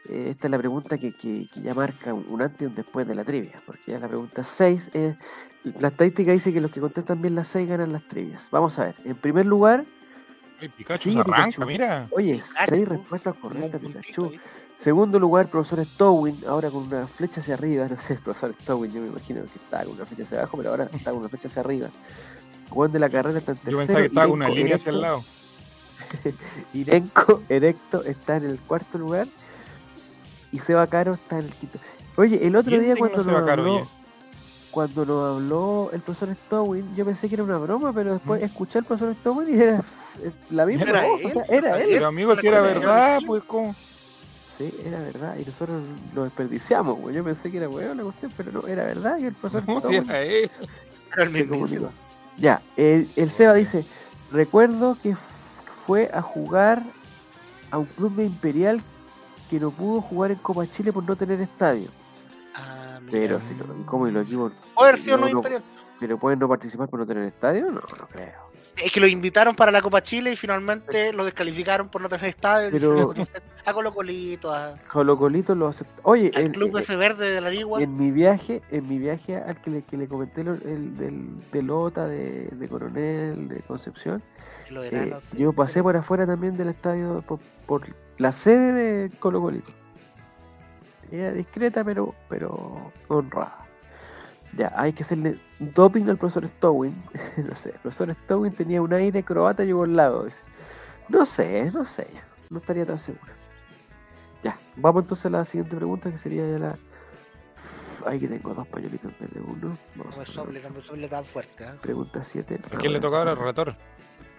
Eh, 0.07 0.27
esta 0.31 0.47
es 0.47 0.51
la 0.51 0.57
pregunta 0.57 0.97
que, 0.97 1.11
que- 1.13 1.49
que 1.53 1.61
ya 1.61 1.73
marca 1.73 2.13
un, 2.13 2.25
un 2.29 2.41
antes 2.41 2.61
y 2.61 2.65
un 2.65 2.75
después 2.75 3.05
de 3.05 3.15
la 3.15 3.25
trivia, 3.25 3.61
porque 3.65 3.91
ya 3.91 3.99
la 3.99 4.07
pregunta 4.07 4.43
6 4.45 4.89
es. 4.93 5.15
La 5.79 5.87
estadística 5.89 6.31
dice 6.31 6.53
que 6.53 6.61
los 6.61 6.71
que 6.71 6.79
contestan 6.79 7.21
bien 7.21 7.35
las 7.35 7.47
6 7.49 7.67
ganan 7.67 7.91
las 7.91 8.03
trivias. 8.07 8.47
Vamos 8.51 8.77
a 8.79 8.85
ver. 8.85 8.95
En 9.03 9.15
primer 9.15 9.45
lugar, 9.45 9.83
Ay, 10.61 10.69
Pikachu 10.69 11.11
Sí, 11.11 11.19
arranca, 11.19 11.45
Pikachu. 11.47 11.65
mira. 11.65 12.07
oye, 12.11 12.39
Ah, 12.57 12.65
6 12.69 12.85
tú, 12.85 12.89
respuestas 12.91 13.35
correctas, 13.35 13.81
puntito 13.81 14.29
Pikachu. 14.29 14.31
Segundo 14.77 15.19
lugar, 15.19 15.47
profesor 15.47 15.83
Stowin, 15.85 16.37
ahora 16.47 16.69
con 16.69 16.83
una 16.83 17.07
flecha 17.07 17.41
hacia 17.41 17.53
arriba. 17.55 17.87
No 17.89 17.97
sé, 18.01 18.13
el 18.13 18.19
profesor 18.19 18.53
Stowin, 18.61 18.91
yo 18.91 19.01
me 19.01 19.07
imagino 19.07 19.41
que 19.41 19.47
estaba 19.57 19.83
con 19.83 19.93
una 19.93 20.05
flecha 20.05 20.23
hacia 20.23 20.37
abajo, 20.39 20.57
pero 20.57 20.69
ahora 20.71 20.89
está 20.93 21.11
con 21.11 21.19
una 21.19 21.29
flecha 21.29 21.47
hacia 21.47 21.61
arriba. 21.61 21.87
Juan 22.69 22.91
de 22.91 22.99
la 22.99 23.09
carrera 23.09 23.39
está 23.39 23.51
en 23.53 23.57
Yo 23.57 23.63
tercero. 23.63 23.77
pensaba 23.79 23.99
que 24.01 24.05
estaba 24.07 24.27
con 24.27 24.33
una 24.35 24.49
línea 24.49 24.75
hacia 24.75 24.89
el 24.89 25.01
lado. 25.01 25.23
Irenco 26.73 27.41
Erecto 27.49 28.03
está 28.03 28.37
en 28.37 28.45
el 28.45 28.59
cuarto 28.59 28.97
lugar 28.97 29.27
y 30.51 30.59
Seba 30.59 30.85
Caro 30.87 31.13
está 31.13 31.39
en 31.39 31.45
el 31.45 31.51
quinto. 31.53 31.79
Oye, 32.17 32.45
el 32.45 32.55
otro 32.55 32.71
¿Quién 32.71 32.83
día 32.85 32.95
cuando 32.95 33.17
nos, 33.23 33.25
Caro, 33.45 33.61
habló, 33.63 33.87
cuando 34.71 35.05
nos 35.05 35.35
habló 35.35 35.89
el 35.93 36.01
profesor 36.01 36.35
Stowin, 36.35 36.95
yo 36.95 37.05
pensé 37.05 37.27
que 37.27 37.35
era 37.35 37.43
una 37.43 37.57
broma, 37.57 37.93
pero 37.93 38.13
después 38.13 38.41
¿Mm? 38.41 38.45
escuché 38.45 38.79
al 38.79 38.85
profesor 38.85 39.15
Stowin 39.15 39.57
y 39.57 39.61
era 39.61 39.83
la 40.51 40.65
misma 40.65 40.89
Era 40.89 41.01
voz, 41.03 41.21
o 41.23 41.27
él, 41.27 41.33
sea, 41.33 41.43
era 41.49 41.79
él. 41.81 41.89
Pero 41.91 42.07
amigo, 42.07 42.35
si 42.35 42.47
era 42.47 42.61
verdad, 42.61 43.19
yo- 43.21 43.27
pues 43.27 43.43
como. 43.43 43.75
Sí, 44.57 44.73
era 44.85 44.99
verdad, 45.01 45.35
y 45.37 45.45
nosotros 45.45 45.83
lo 46.13 46.23
desperdiciamos, 46.23 46.97
güey. 46.99 47.15
Yo 47.15 47.23
pensé 47.23 47.51
que 47.51 47.57
era 47.57 47.67
weón 47.69 47.97
la 47.97 48.03
cuestión, 48.03 48.31
pero 48.37 48.51
no, 48.51 48.67
era 48.67 48.83
verdad 48.85 49.17
que 49.17 49.27
el 49.27 49.33
profesor 49.33 49.67
No, 49.67 49.81
si 49.81 49.87
Stowin 49.87 50.09
era 50.09 50.21
él. 50.21 50.51
Se 51.31 51.47
comunicó. 51.47 51.91
Ya, 52.37 52.61
el, 52.77 53.09
el 53.15 53.29
Seba 53.29 53.53
dice, 53.53 53.85
recuerdo 54.31 54.97
que 55.01 55.15
fue 55.85 56.09
a 56.13 56.21
jugar 56.21 56.83
a 57.71 57.77
un 57.77 57.85
club 57.85 58.15
de 58.15 58.25
Imperial 58.25 58.81
que 59.49 59.59
no 59.59 59.71
pudo 59.71 60.01
jugar 60.01 60.31
en 60.31 60.37
Copa 60.37 60.65
Chile 60.67 60.91
por 60.93 61.03
no 61.03 61.15
tener 61.15 61.39
estadio. 61.41 61.89
Ah, 62.55 62.99
mira. 63.01 63.11
Pero 63.11 63.41
si 63.41 63.53
no, 63.53 63.65
¿y 63.79 63.83
¿cómo 63.83 64.07
y 64.07 64.11
los 64.11 64.25
equipos? 64.25 64.51
No- 65.11 65.17
no 65.17 65.33
no- 65.33 65.37
Imperial. 65.39 65.63
¿Pero 65.99 66.17
pueden 66.19 66.39
no 66.39 66.47
participar 66.49 66.89
por 66.89 66.99
no 66.99 67.05
tener 67.05 67.23
estadio? 67.23 67.65
No, 67.65 67.71
no 67.81 68.07
creo. 68.11 68.45
Es 68.83 68.91
que 68.91 68.99
lo 68.99 69.07
invitaron 69.07 69.55
para 69.55 69.71
la 69.71 69.81
Copa 69.81 70.01
Chile 70.01 70.33
y 70.33 70.35
finalmente 70.35 71.13
lo 71.13 71.23
descalificaron 71.23 71.87
por 71.89 72.01
no 72.01 72.09
tener 72.09 72.25
estadio. 72.25 72.69
Pero- 72.71 73.13
A 73.67 73.73
Colo 73.73 73.93
Colito, 73.93 74.53
a- 74.53 74.75
Colo 74.91 75.17
Colito 75.17 75.55
lo 75.55 75.67
aceptó. 75.67 75.99
Oye, 76.03 76.31
al 76.35 76.43
el- 76.43 76.51
club 76.51 76.77
el- 76.77 76.83
ese 76.83 76.95
verde 76.95 77.29
de 77.31 77.41
la 77.41 77.49
Ligua. 77.49 77.81
en 77.81 77.97
mi 77.97 78.11
viaje, 78.11 78.61
en 78.69 78.87
mi 78.87 78.99
viaje 78.99 79.37
al 79.37 79.59
que 79.59 79.69
le, 79.71 79.81
que 79.83 79.97
le 79.97 80.07
comenté 80.07 80.43
lo- 80.43 80.53
el, 80.53 80.95
del, 80.97 81.27
de 81.51 81.61
Lota, 81.63 82.05
de, 82.07 82.47
de 82.51 82.67
Coronel, 82.69 83.47
de 83.47 83.61
Concepción, 83.61 84.21
eh, 84.69 85.13
sí. 85.31 85.37
yo 85.37 85.51
pasé 85.53 85.81
por 85.81 85.97
afuera 85.97 86.25
también 86.27 86.55
del 86.57 86.69
estadio 86.69 87.23
por, 87.27 87.39
por 87.65 87.81
la 88.19 88.31
sede 88.31 88.71
de 89.09 89.09
Colo 89.17 89.41
Colito. 89.41 89.71
Ella 91.11 91.31
discreta, 91.31 91.83
pero, 91.83 92.13
pero 92.29 92.91
honrada. 93.07 93.57
Ya, 94.57 94.71
hay 94.75 94.93
que 94.93 95.03
hacerle 95.03 95.37
doping 95.59 96.05
al 96.07 96.17
profesor 96.17 96.47
Stowin. 96.47 96.95
no 97.37 97.55
sé, 97.55 97.69
el 97.71 97.79
profesor 97.79 98.13
Stowin 98.13 98.53
tenía 98.53 98.81
un 98.81 98.93
aire 98.93 99.23
croata 99.23 99.63
yugoslavo. 99.63 100.25
dice. 100.25 100.37
No 101.09 101.25
sé, 101.25 101.71
no 101.73 101.83
sé. 101.85 102.07
No 102.49 102.59
estaría 102.59 102.85
tan 102.85 102.97
seguro. 102.97 103.33
Ya, 104.45 104.59
vamos 104.75 105.01
entonces 105.01 105.25
a 105.25 105.29
la 105.31 105.43
siguiente 105.43 105.75
pregunta 105.75 106.11
que 106.11 106.19
sería 106.19 106.47
ya 106.47 106.59
la. 106.59 106.77
Ay, 108.05 108.19
que 108.19 108.27
tengo 108.27 108.53
dos 108.53 108.67
pañuelitos 108.67 109.11
en 109.11 109.17
vez 109.19 109.33
de 109.33 109.39
uno. 109.39 109.75
Vamos 109.95 110.15
No 110.15 110.19
me 110.19 110.25
sople, 110.27 110.61
no 110.61 110.69
me 110.69 110.81
sople 110.83 111.07
tan 111.07 111.25
fuerte. 111.25 111.63
¿eh? 111.63 111.71
Pregunta 111.81 112.23
7. 112.23 112.59
¿A 112.71 112.77
quién 112.77 112.93
le 112.93 112.99
toca 112.99 113.17
ahora? 113.17 113.33
¿Relator? 113.33 113.75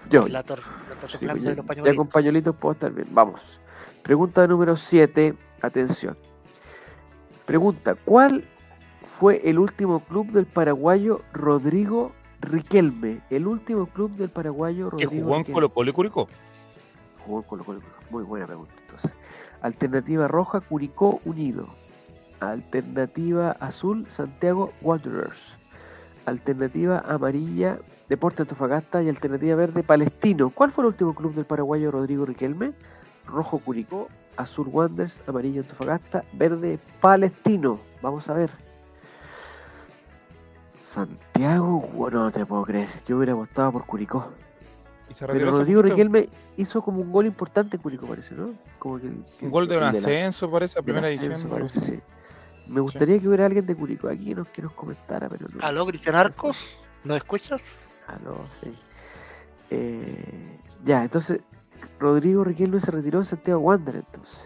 Yo. 0.08 0.28
Lo 0.28 0.38
está 0.38 0.54
Sí, 1.08 1.26
pues 1.26 1.42
ya, 1.42 1.54
los 1.56 1.66
ya 1.66 1.94
con 1.96 2.06
pañuelitos 2.06 2.54
puedo 2.54 2.74
estar 2.74 2.92
bien. 2.92 3.08
Vamos. 3.10 3.58
Pregunta 4.04 4.46
número 4.46 4.76
7. 4.76 5.34
Atención. 5.60 6.16
Pregunta: 7.44 7.96
¿Cuál 7.96 8.44
fue 9.18 9.40
el 9.44 9.58
último 9.58 9.98
club 10.04 10.30
del 10.30 10.46
paraguayo 10.46 11.22
Rodrigo 11.32 12.12
Riquelme? 12.42 13.22
El 13.28 13.48
último 13.48 13.86
club 13.86 14.12
del 14.12 14.30
paraguayo 14.30 14.90
¿Que 14.90 15.06
Rodrigo 15.06 15.24
jugó 15.24 15.36
en. 15.38 15.52
Colo 15.52 15.68
Colo 15.70 15.90
y 15.90 15.92
Curicó? 15.92 16.28
Jugó 17.26 17.38
en 17.38 17.44
Colo 17.48 17.64
Colo. 17.64 17.80
Muy 18.10 18.22
buena 18.22 18.46
pregunta. 18.46 18.72
Entonces, 18.82 19.10
alternativa 19.60 20.28
roja, 20.28 20.60
Curicó 20.60 21.20
Unido. 21.24 21.68
Alternativa 22.40 23.52
azul, 23.52 24.06
Santiago 24.08 24.72
Wanderers. 24.82 25.56
Alternativa 26.26 26.98
amarilla, 27.06 27.78
Deporte 28.08 28.42
Antofagasta. 28.42 29.02
Y 29.02 29.08
alternativa 29.08 29.56
verde, 29.56 29.82
Palestino. 29.82 30.50
¿Cuál 30.50 30.70
fue 30.70 30.82
el 30.84 30.88
último 30.88 31.14
club 31.14 31.34
del 31.34 31.46
paraguayo 31.46 31.90
Rodrigo 31.90 32.26
Riquelme? 32.26 32.72
Rojo 33.26 33.58
Curicó, 33.58 34.08
azul 34.36 34.68
Wanderers, 34.68 35.22
amarillo 35.26 35.62
Antofagasta, 35.62 36.24
verde 36.32 36.78
Palestino. 37.00 37.78
Vamos 38.02 38.28
a 38.28 38.34
ver. 38.34 38.50
Santiago, 40.80 41.80
bueno, 41.94 42.24
no 42.24 42.30
te 42.30 42.46
puedo 42.46 42.64
creer. 42.64 42.88
Yo 43.08 43.16
hubiera 43.16 43.34
votado 43.34 43.72
por 43.72 43.86
Curicó. 43.86 44.30
Y 45.08 45.14
se 45.14 45.26
retiró 45.26 45.46
Pero 45.46 45.58
Rodrigo. 45.58 45.82
Riquelme 45.82 46.28
hizo 46.56 46.82
como 46.82 47.00
un 47.00 47.12
gol 47.12 47.26
importante 47.26 47.76
en 47.76 47.82
Curicó, 47.82 48.06
parece, 48.06 48.34
¿no? 48.34 48.52
Como 48.78 48.96
que, 49.00 49.08
que- 49.38 49.44
Un 49.46 49.50
gol 49.50 49.68
de 49.68 49.76
un 49.76 49.82
la- 49.82 49.90
ascenso, 49.90 50.50
parece, 50.50 50.78
a 50.78 50.82
primera 50.82 51.06
ascenso, 51.06 51.26
edición. 51.32 51.50
parece, 51.50 51.80
sí. 51.80 52.00
Me 52.66 52.80
gustaría 52.80 53.20
que 53.20 53.28
hubiera 53.28 53.46
alguien 53.46 53.64
de 53.66 53.76
Curicó 53.76 54.08
aquí 54.08 54.24
que 54.26 54.34
nos, 54.34 54.48
que 54.48 54.62
nos 54.62 54.72
comentara, 54.72 55.28
pero 55.28 55.46
no. 55.54 55.64
¿Aló, 55.64 55.86
Cristian 55.86 56.16
Arcos? 56.16 56.78
¿No 57.04 57.14
escuchas? 57.14 57.82
Aló, 58.08 58.38
sí. 58.62 58.74
Eh, 59.70 60.58
ya, 60.84 61.02
entonces, 61.02 61.40
Rodrigo 61.98 62.44
Riquelme 62.44 62.80
se 62.80 62.90
retiró 62.90 63.18
en 63.20 63.24
Santiago 63.24 63.60
Wander, 63.60 63.96
entonces. 63.96 64.44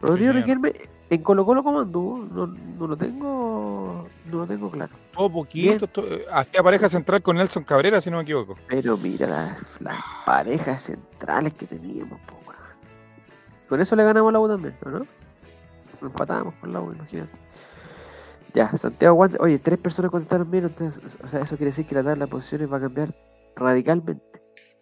Rodrigo. 0.00 0.32
Riquelme, 0.32 0.74
en 1.10 1.22
Colo 1.22 1.44
Colo, 1.46 1.62
¿cómo 1.62 1.80
anduvo? 1.80 2.18
No, 2.18 2.46
no 2.46 2.86
lo 2.86 2.96
tengo, 2.96 4.06
no 4.26 4.38
lo 4.38 4.46
tengo 4.46 4.70
claro. 4.70 4.92
Todo 5.12 5.30
poquito. 5.30 5.86
todo- 5.86 6.06
eh, 6.06 6.24
hacía 6.32 6.62
pareja 6.62 6.88
central 6.88 7.22
con 7.22 7.36
Nelson 7.36 7.64
Cabrera, 7.64 8.00
si 8.00 8.10
no 8.10 8.18
me 8.18 8.22
equivoco. 8.24 8.56
Pero 8.68 8.96
mira 8.98 9.26
las, 9.26 9.80
las 9.80 9.96
parejas 10.26 10.82
centrales 10.82 11.52
que 11.54 11.66
teníamos, 11.66 12.18
po. 12.20 12.36
Con 13.68 13.80
eso 13.82 13.94
le 13.96 14.02
ganamos 14.02 14.32
la 14.32 14.40
U 14.40 14.48
también, 14.48 14.74
¿no? 14.84 15.00
¿no? 15.00 15.06
Empatábamos 16.00 16.54
con 16.54 16.72
la 16.72 16.80
U, 16.80 16.90
imagínate. 16.92 17.30
Ya, 18.54 18.74
Santiago 18.78 19.14
Wander. 19.14 19.42
Oye, 19.42 19.58
tres 19.58 19.78
personas 19.78 20.10
contestaron 20.10 20.50
bien, 20.50 20.64
entonces, 20.64 21.02
o 21.22 21.28
sea, 21.28 21.40
eso 21.40 21.56
quiere 21.58 21.66
decir 21.66 21.86
que 21.86 21.94
la 21.94 22.02
tabla 22.02 22.24
de 22.24 22.30
posiciones 22.30 22.72
va 22.72 22.78
a 22.78 22.80
cambiar 22.80 23.14
radicalmente. 23.56 24.24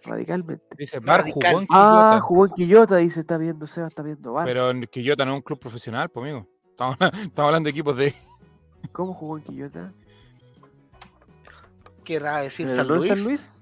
Radicalmente. 0.07 0.65
Dice, 0.79 1.01
Bar 1.01 1.21
Radical. 1.21 1.53
jugó 1.53 1.61
en 1.63 1.67
Ah, 1.71 2.09
Quillota. 2.11 2.21
jugó 2.21 2.47
en 2.47 2.53
Quillota, 2.53 2.97
dice, 2.97 3.21
está 3.21 3.37
viendo 3.39 3.67
Seba, 3.67 3.87
está 3.89 4.03
viendo 4.03 4.33
Bar. 4.33 4.45
Pero 4.47 4.71
en 4.71 4.83
Quillota 4.87 5.25
no 5.25 5.33
es 5.33 5.37
un 5.37 5.43
club 5.43 5.59
profesional, 5.59 6.09
pues, 6.09 6.25
amigo. 6.25 6.47
Estamos, 6.71 6.97
estamos 7.01 7.49
hablando 7.49 7.67
de 7.67 7.71
equipos 7.71 7.97
de. 7.97 8.15
¿Cómo 8.93 9.15
jugó 9.15 9.39
en 9.39 9.45
Quillota? 9.45 9.93
Querrá 12.05 12.39
decir 12.39 12.67
¿Pero 12.67 12.77
San 12.79 12.89
no 12.89 12.95
Luis. 12.97 13.09
San 13.13 13.25
Luis? 13.25 13.59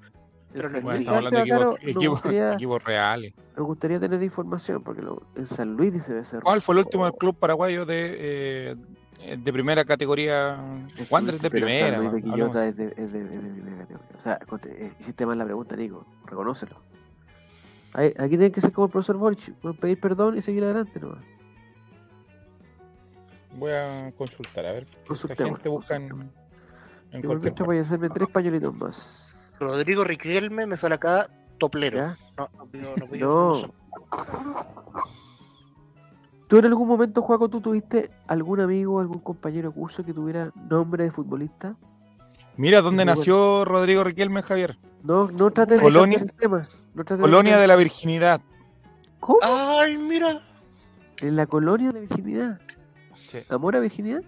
Pero 0.53 0.69
no 0.69 0.79
En 0.79 0.85
Bueno, 0.85 0.99
estamos 1.01 1.17
hablando 1.27 1.37
de 1.39 1.43
equipos, 1.43 1.59
Caro, 1.59 1.71
nos 1.71 1.81
equipos, 1.83 2.09
gustaría- 2.21 2.53
equipos 2.53 2.85
reales. 2.85 3.35
Me 3.57 3.63
gustaría 3.63 4.01
tener 4.01 4.23
información, 4.23 4.83
porque 4.85 5.03
lo- 5.03 5.23
en 5.35 5.47
San 5.47 5.73
Luis 5.75 5.93
dice 5.93 6.13
debe 6.13 6.25
ser. 6.25 6.43
¿Cuál 6.43 6.61
fue 6.61 6.75
el 6.75 6.79
último 6.81 7.07
Oh, 7.07 7.13
club 7.13 7.37
paraguayo 7.39 7.87
de, 7.87 8.17
eh, 8.19 8.77
de 9.39 9.53
primera 9.53 9.85
categoría? 9.85 10.57
Wander 11.11 11.35
es 11.37 11.43
de 11.43 11.51
pero 11.51 11.67
primera. 11.67 11.99
Luis 11.99 12.13
de. 12.13 12.23
Quillota 12.23 12.67
es 12.67 12.77
de, 12.77 12.87
es, 12.97 13.13
de, 13.13 13.21
es 13.21 13.31
de 13.31 13.39
primera 13.41 13.77
categoría. 13.79 14.17
O 14.17 14.21
sea, 14.21 14.39
eh, 14.67 14.93
hiciste 14.99 15.27
mal 15.27 15.39
la 15.39 15.45
pregunta, 15.45 15.77
Nico. 15.77 16.07
Reconócelo. 16.27 16.77
Ahí- 17.95 18.15
aquí 18.19 18.31
tienen 18.31 18.53
que 18.53 18.61
ser 18.61 18.73
como 18.73 18.87
el 18.87 18.93
profesor 18.93 19.17
pueden 19.61 19.79
pedir 19.79 20.01
perdón 20.01 20.37
y 20.37 20.43
seguir 20.43 20.65
adelante 20.65 20.99
nomás. 21.01 21.23
Voy 23.57 23.71
a 23.71 24.13
consultar, 24.19 24.67
a 24.67 24.73
ver. 24.73 24.87
Consultemos, 25.07 25.53
gente 25.53 25.69
busca 25.69 25.95
en, 25.97 26.31
cualquier 27.23 27.55
voy 27.65 27.79
a 27.79 27.83
hacerme 27.83 28.09
tres 28.11 28.29
pañuelitos 28.29 28.75
más. 28.75 29.33
Rodrigo 29.61 30.03
Riquelme 30.03 30.67
me 30.67 30.77
sale 30.77 30.97
acá 30.97 31.29
toplero. 31.59 31.99
¿Ya? 31.99 32.17
No, 32.37 32.51
no, 32.73 32.97
no 32.97 33.07
pido 33.07 33.63
No. 33.63 33.75
¿Tú 36.55 36.59
en 36.59 36.67
algún 36.67 36.87
momento, 36.87 37.21
Juaco, 37.21 37.49
tú 37.49 37.61
tuviste 37.61 38.13
algún 38.29 38.61
amigo, 38.61 39.01
algún 39.01 39.19
compañero 39.19 39.71
de 39.71 39.75
curso 39.75 40.05
que 40.05 40.15
tuviera 40.15 40.53
nombre 40.71 41.03
de 41.03 41.11
futbolista? 41.11 41.75
Mira 42.57 42.81
dónde 42.81 43.05
nació 43.05 43.65
Rodrigo 43.65 44.05
Riquelme, 44.05 44.41
Javier. 44.41 44.79
No, 45.03 45.29
no 45.33 45.51
trates 45.51 45.81
Colonia- 45.83 46.21
de 46.21 46.27
tema. 46.27 46.69
No 46.95 47.05
trates 47.05 47.23
Colonia 47.25 47.59
de 47.59 47.67
la 47.67 47.75
Virginidad. 47.75 48.41
¿Cómo? 49.19 49.41
Ay, 49.43 49.97
mira. 49.99 50.39
En 51.23 51.35
la 51.35 51.47
colonia 51.47 51.91
de 51.91 51.99
virginidad. 52.03 52.61
Sí, 53.15 53.39
¿Amor 53.49 53.75
a 53.75 53.81
virginidad? 53.81 54.23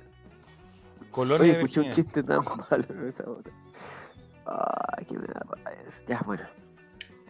Colonia 1.13 1.43
Oye, 1.45 1.53
de 1.53 1.59
escuché 1.59 1.79
un 1.79 1.87
Virginia. 1.87 1.95
chiste 1.95 2.23
tan 2.25 2.41
malo 2.71 2.85
en 2.89 3.07
esa. 3.07 3.23
Ay, 4.47 5.05
qué 5.05 5.17
me 5.17 5.27
da. 5.29 5.43
Ya, 6.09 6.21
bueno. 6.27 6.43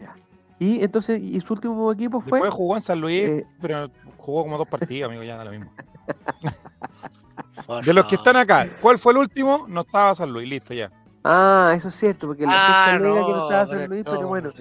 Ya. 0.00 0.16
Y 0.58 0.82
entonces, 0.82 1.20
¿y 1.22 1.38
su 1.40 1.52
último 1.52 1.92
equipo 1.92 2.20
fue? 2.20 2.38
Después 2.38 2.54
jugó 2.54 2.76
en 2.76 2.80
San 2.80 3.00
Luis, 3.00 3.22
eh, 3.22 3.46
pero 3.60 3.90
jugó 4.16 4.44
como 4.44 4.56
dos 4.56 4.66
partidos, 4.68 5.10
amigo, 5.10 5.22
ya 5.22 5.36
da 5.36 5.44
lo 5.44 5.50
mismo. 5.50 5.70
De 7.84 7.92
los 7.92 8.04
que 8.06 8.14
están 8.16 8.36
acá, 8.36 8.66
¿cuál 8.80 8.98
fue 8.98 9.12
el 9.12 9.18
último? 9.18 9.66
No 9.68 9.80
estaba 9.82 10.14
San 10.14 10.32
Luis, 10.32 10.48
listo 10.48 10.72
ya. 10.72 10.90
Ah, 11.24 11.74
eso 11.76 11.88
es 11.88 11.94
cierto, 11.94 12.28
porque 12.28 12.46
la 12.46 12.52
Ah, 12.54 12.98
liga 12.98 12.98
que 12.98 13.04
no 13.08 13.28
no, 13.28 13.42
estaba 13.42 13.66
San 13.66 13.88
Luis, 13.88 14.02
pero 14.04 14.22
no, 14.22 14.28
bueno, 14.28 14.52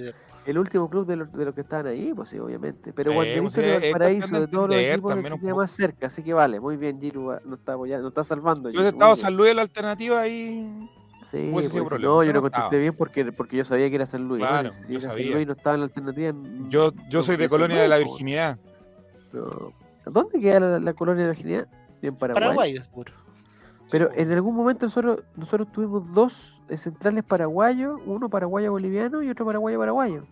el 0.45 0.57
último 0.57 0.89
club 0.89 1.05
de 1.05 1.15
los, 1.15 1.31
de 1.31 1.45
los 1.45 1.55
que 1.55 1.61
estaban 1.61 1.87
ahí, 1.87 2.13
pues 2.15 2.29
sí, 2.29 2.39
obviamente. 2.39 2.91
Pero 2.93 3.11
Eh, 3.11 3.17
Wanderito 3.17 3.41
pues, 3.43 3.53
de 3.55 3.79
Valparaíso, 3.79 4.39
de 4.39 4.47
todos 4.47 4.69
los 4.69 4.77
equipos, 4.77 5.15
que 5.15 5.29
poco. 5.29 5.55
más 5.57 5.71
cerca, 5.71 6.07
así 6.07 6.23
que 6.23 6.33
vale, 6.33 6.59
muy 6.59 6.77
bien, 6.77 6.99
Giru, 6.99 7.31
ah, 7.31 7.41
no 7.45 7.55
está 7.55 7.73
apoyando, 7.73 8.03
no 8.03 8.09
está 8.09 8.23
salvando. 8.23 8.69
Giru, 8.69 8.83
estado. 8.83 9.15
San 9.15 9.35
Luis 9.37 9.55
la 9.55 9.61
alternativa 9.61 10.19
ahí. 10.21 10.89
Sí, 11.31 11.49
pues, 11.51 11.73
no, 11.73 12.23
yo 12.23 12.25
no 12.25 12.33
no 12.33 12.41
contesté 12.41 12.65
estaba. 12.65 12.77
bien 12.81 12.95
porque, 12.95 13.31
porque 13.31 13.57
yo 13.57 13.65
sabía 13.65 13.89
que 13.89 13.95
era 13.95 14.05
San 14.05 14.23
Luis. 14.27 14.41
¿no? 14.41 14.47
Claro, 14.47 14.71
Si 14.71 14.93
yo 14.93 14.99
era 14.99 15.09
San. 15.09 15.15
Luis 15.15 15.41
y 15.41 15.45
no 15.45 15.53
estaba 15.53 15.73
en 15.73 15.79
la 15.81 15.85
alternativa. 15.85 16.33
Yo, 16.69 16.91
yo 17.09 17.19
no 17.19 17.23
soy 17.23 17.35
de 17.37 17.49
Colonia 17.49 17.81
de 17.81 17.87
la. 17.87 17.97
Virginidad. 17.97 18.57
No. 19.33 19.73
¿Dónde 20.05 20.39
queda 20.39 20.59
la, 20.59 20.79
la 20.79 20.93
colonia 20.93 21.23
de 21.23 21.29
la 21.29 21.33
virginidad? 21.33 21.67
En 22.01 22.15
Paraguay. 22.15 22.43
Paraguay, 22.43 22.77
seguro. 22.77 23.13
Pero 23.91 24.09
en 24.13 24.31
algún 24.31 24.55
momento 24.55 24.85
nosotros, 24.85 25.21
nosotros 25.35 25.71
tuvimos 25.71 26.11
dos 26.13 26.59
eh, 26.69 26.77
centrales 26.77 27.23
paraguayos, 27.23 27.99
uno 28.05 28.29
paraguayo 28.29 28.71
boliviano 28.71 29.21
y 29.23 29.29
otro 29.29 29.45
paraguayo 29.45 29.77
paraguayo. 29.79 30.23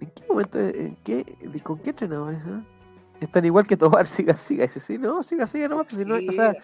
¿En 0.00 0.10
qué 0.10 0.24
momento, 0.28 0.58
en 0.58 0.96
qué, 1.04 1.24
con 1.62 1.78
qué 1.78 1.90
entrenadores? 1.90 2.42
eh? 2.44 2.62
Están 3.20 3.44
igual 3.46 3.66
que 3.66 3.76
Tobar, 3.76 4.06
siga, 4.06 4.36
siga. 4.36 4.64
Dice, 4.66 4.80
sí, 4.80 4.98
no, 4.98 5.22
siga, 5.22 5.46
siga 5.46 5.68
nomás. 5.68 5.86
pues, 5.88 6.02
si, 6.02 6.04
no, 6.08 6.14
o 6.16 6.32
sea, 6.32 6.54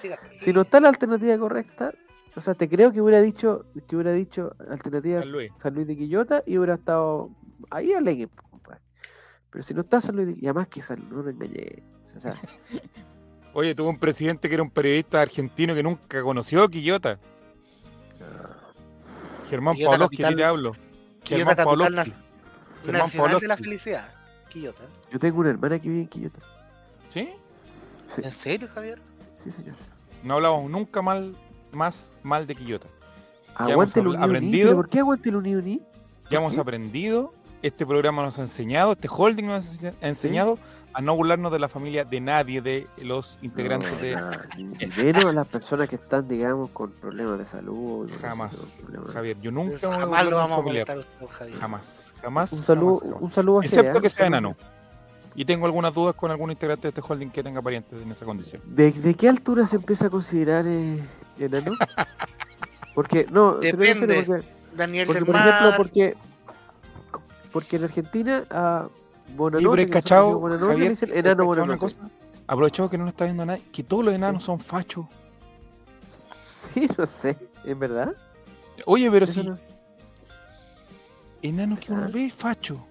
si 0.41 0.53
no 0.53 0.63
está 0.63 0.81
la 0.81 0.89
alternativa 0.89 1.37
correcta, 1.39 1.93
o 2.35 2.41
sea, 2.41 2.55
te 2.55 2.69
creo 2.69 2.93
que 2.93 3.01
hubiera 3.01 3.21
dicho, 3.21 3.67
que 3.87 3.97
hubiera 3.97 4.13
dicho 4.13 4.55
alternativa 4.71 5.21
San 5.21 5.33
Luis. 5.33 5.53
San 5.59 5.75
Luis 5.75 5.87
de 5.87 5.97
Quillota 5.97 6.43
y 6.47 6.57
hubiera 6.59 6.75
estado 6.75 7.31
ahí 7.71 7.93
alegue, 7.93 8.29
po, 8.29 8.43
compadre. 8.51 8.81
Pero 9.51 9.63
si 9.65 9.75
no 9.75 9.83
está 9.83 10.01
San 10.01 10.17
Luis 10.17 10.29
de 10.29 10.35
Quillota, 10.35 10.47
y 10.47 10.49
además 10.49 10.69
que 10.69 10.83
San 10.83 11.09
no 11.11 11.23
me 11.23 11.31
engañé. 11.33 11.83
O 12.17 12.21
sea, 12.21 12.35
Oye, 13.55 13.75
tuvo 13.75 13.91
un 13.91 13.99
presidente 13.99 14.49
que 14.49 14.55
era 14.55 14.63
un 14.63 14.71
periodista 14.71 15.21
argentino 15.21 15.75
que 15.75 15.83
nunca 15.83 16.23
conoció 16.23 16.63
a 16.63 16.71
Quillota. 16.71 17.19
Germán 19.51 19.75
Quillota 19.75 19.93
Pavlovsky, 19.93 20.25
aquí 20.25 20.37
te 20.37 20.45
hablo. 20.45 20.73
Quillota 21.23 21.55
Germán 21.55 21.57
Pavlovsky. 21.57 22.13
Germán 22.85 23.03
Nacional 23.03 23.41
de 23.41 23.49
la 23.49 23.57
felicidad. 23.59 24.15
Quillota. 24.49 24.83
yo 25.11 25.19
tengo 25.19 25.41
una 25.41 25.51
hermana 25.51 25.79
que 25.79 25.89
vive 25.89 26.01
en 26.03 26.09
Quillota. 26.09 26.41
¿Sí? 27.09 27.29
Sí, 28.15 28.23
¿En 28.23 28.33
serio, 28.33 28.69
Javier? 28.75 29.01
sí, 29.43 29.51
señor. 29.51 29.77
No 30.23 30.35
hablamos 30.35 30.71
nunca 30.71 31.03
mal, 31.03 31.37
más 31.73 32.11
mal 32.23 32.47
de 32.47 32.55
Quillota. 32.55 32.89
Aguante 33.55 34.01
el 34.01 34.07
habl- 34.07 34.09
Unión 34.11 34.23
aprendido. 34.25 34.69
¿Pero 34.71 34.77
por 34.77 34.89
qué 34.89 34.99
aguante 35.01 35.29
el 35.29 35.37
Unión 35.37 35.81
Ya 36.31 36.39
hemos 36.39 36.57
aprendido, 36.59 37.33
este 37.63 37.85
programa 37.87 38.23
nos 38.23 38.39
ha 38.39 38.43
enseñado, 38.43 38.93
este 38.93 39.09
holding 39.11 39.45
nos 39.47 39.55
ha 39.55 39.77
ense- 39.91 39.95
ha 40.03 40.09
enseñado 40.09 40.59
a 40.95 41.01
no 41.01 41.17
burlarnos 41.17 41.51
de 41.53 41.59
la 41.59 41.69
familia 41.69 42.05
de 42.05 42.21
nadie 42.21 42.61
de 42.61 42.87
los 42.99 43.39
integrantes 43.41 43.99
de... 44.01 44.15
ni 44.59 44.65
ni 44.65 44.87
menos 45.03 45.25
a 45.27 45.33
las 45.33 45.47
personas 45.47 45.89
que 45.89 45.97
están, 45.97 46.29
digamos, 46.29 46.71
con 46.71 46.91
problemas 46.91 47.39
de 47.39 47.47
salud. 47.47 48.11
Jamás, 48.21 48.83
problemas- 48.85 49.13
Javier. 49.13 49.41
Yo 49.41 49.51
nunca 49.51 49.79
Jamás 49.91 50.25
lo 50.25 50.31
de 50.31 50.37
vamos 50.37 50.59
a 50.59 50.63
molestar 50.63 51.07
Javier. 51.31 51.59
Jamás, 51.59 52.13
jamás. 52.21 52.53
Un 52.53 52.65
saludo, 52.65 52.95
jamás, 52.97 53.05
jamás. 53.11 53.23
un 53.23 53.31
saludo 53.33 53.61
a 53.61 53.65
Excepto 53.65 54.01
que 54.01 54.09
sea 54.11 54.27
enano. 54.27 54.53
Y 55.35 55.47
tengo 55.47 55.65
algunas 55.65 55.95
dudas 55.95 56.15
con 56.15 56.31
algún 56.31 56.51
integrante 56.51 56.83
de 56.83 56.89
este 56.91 57.01
holding 57.07 57.29
que 57.31 57.43
tenga 57.43 57.63
parientes 57.63 58.03
en 58.03 58.11
esa 58.11 58.27
condición. 58.27 58.61
¿De, 58.67 58.93
de 58.93 59.15
qué 59.15 59.31
altura 59.31 59.67
se 59.67 59.77
empieza 59.77 60.09
a 60.09 60.11
considerar 60.11 60.67
eh, 60.67 60.99
enano? 61.39 61.73
Porque, 62.95 63.27
no, 63.31 63.55
Depende. 63.57 64.23
porque, 64.23 64.47
Daniel 64.75 65.07
porque, 65.07 65.21
del 65.21 65.27
por 65.27 65.37
ejemplo, 65.37 65.61
Mar. 65.69 65.77
porque, 65.77 66.17
porque 67.53 67.77
en 67.77 67.85
Argentina 67.85 68.45
a 68.51 68.89
Oye, 68.89 69.35
Bonanote, 69.37 69.89
cachado, 69.89 70.25
decimos 70.27 70.41
Bonanote, 70.43 70.73
Javier, 70.73 70.91
dicen 70.91 71.11
¿has 71.11 71.17
enano 71.17 71.45
Bonanote. 71.47 71.79
cosa? 71.79 72.01
Aprovechado 72.47 72.91
que 72.91 72.99
no 72.99 73.05
nos 73.05 73.13
está 73.15 73.25
viendo 73.25 73.47
nadie, 73.47 73.63
que 73.73 73.83
todos 73.83 74.05
los 74.05 74.15
enanos 74.15 74.45
son 74.45 74.61
fachos. 74.61 75.07
Sí, 76.75 76.89
no 76.97 77.07
sé, 77.07 77.37
¿en 77.65 77.79
verdad? 77.79 78.15
Oye, 78.87 79.11
pero 79.11 79.27
si 79.27 79.43
no- 79.43 79.59
enano 81.43 81.77
que 81.79 81.93
uno 81.93 82.05
Ah. 82.05 82.11
ve 82.13 82.27
es 82.27 82.35
facho. 82.35 82.85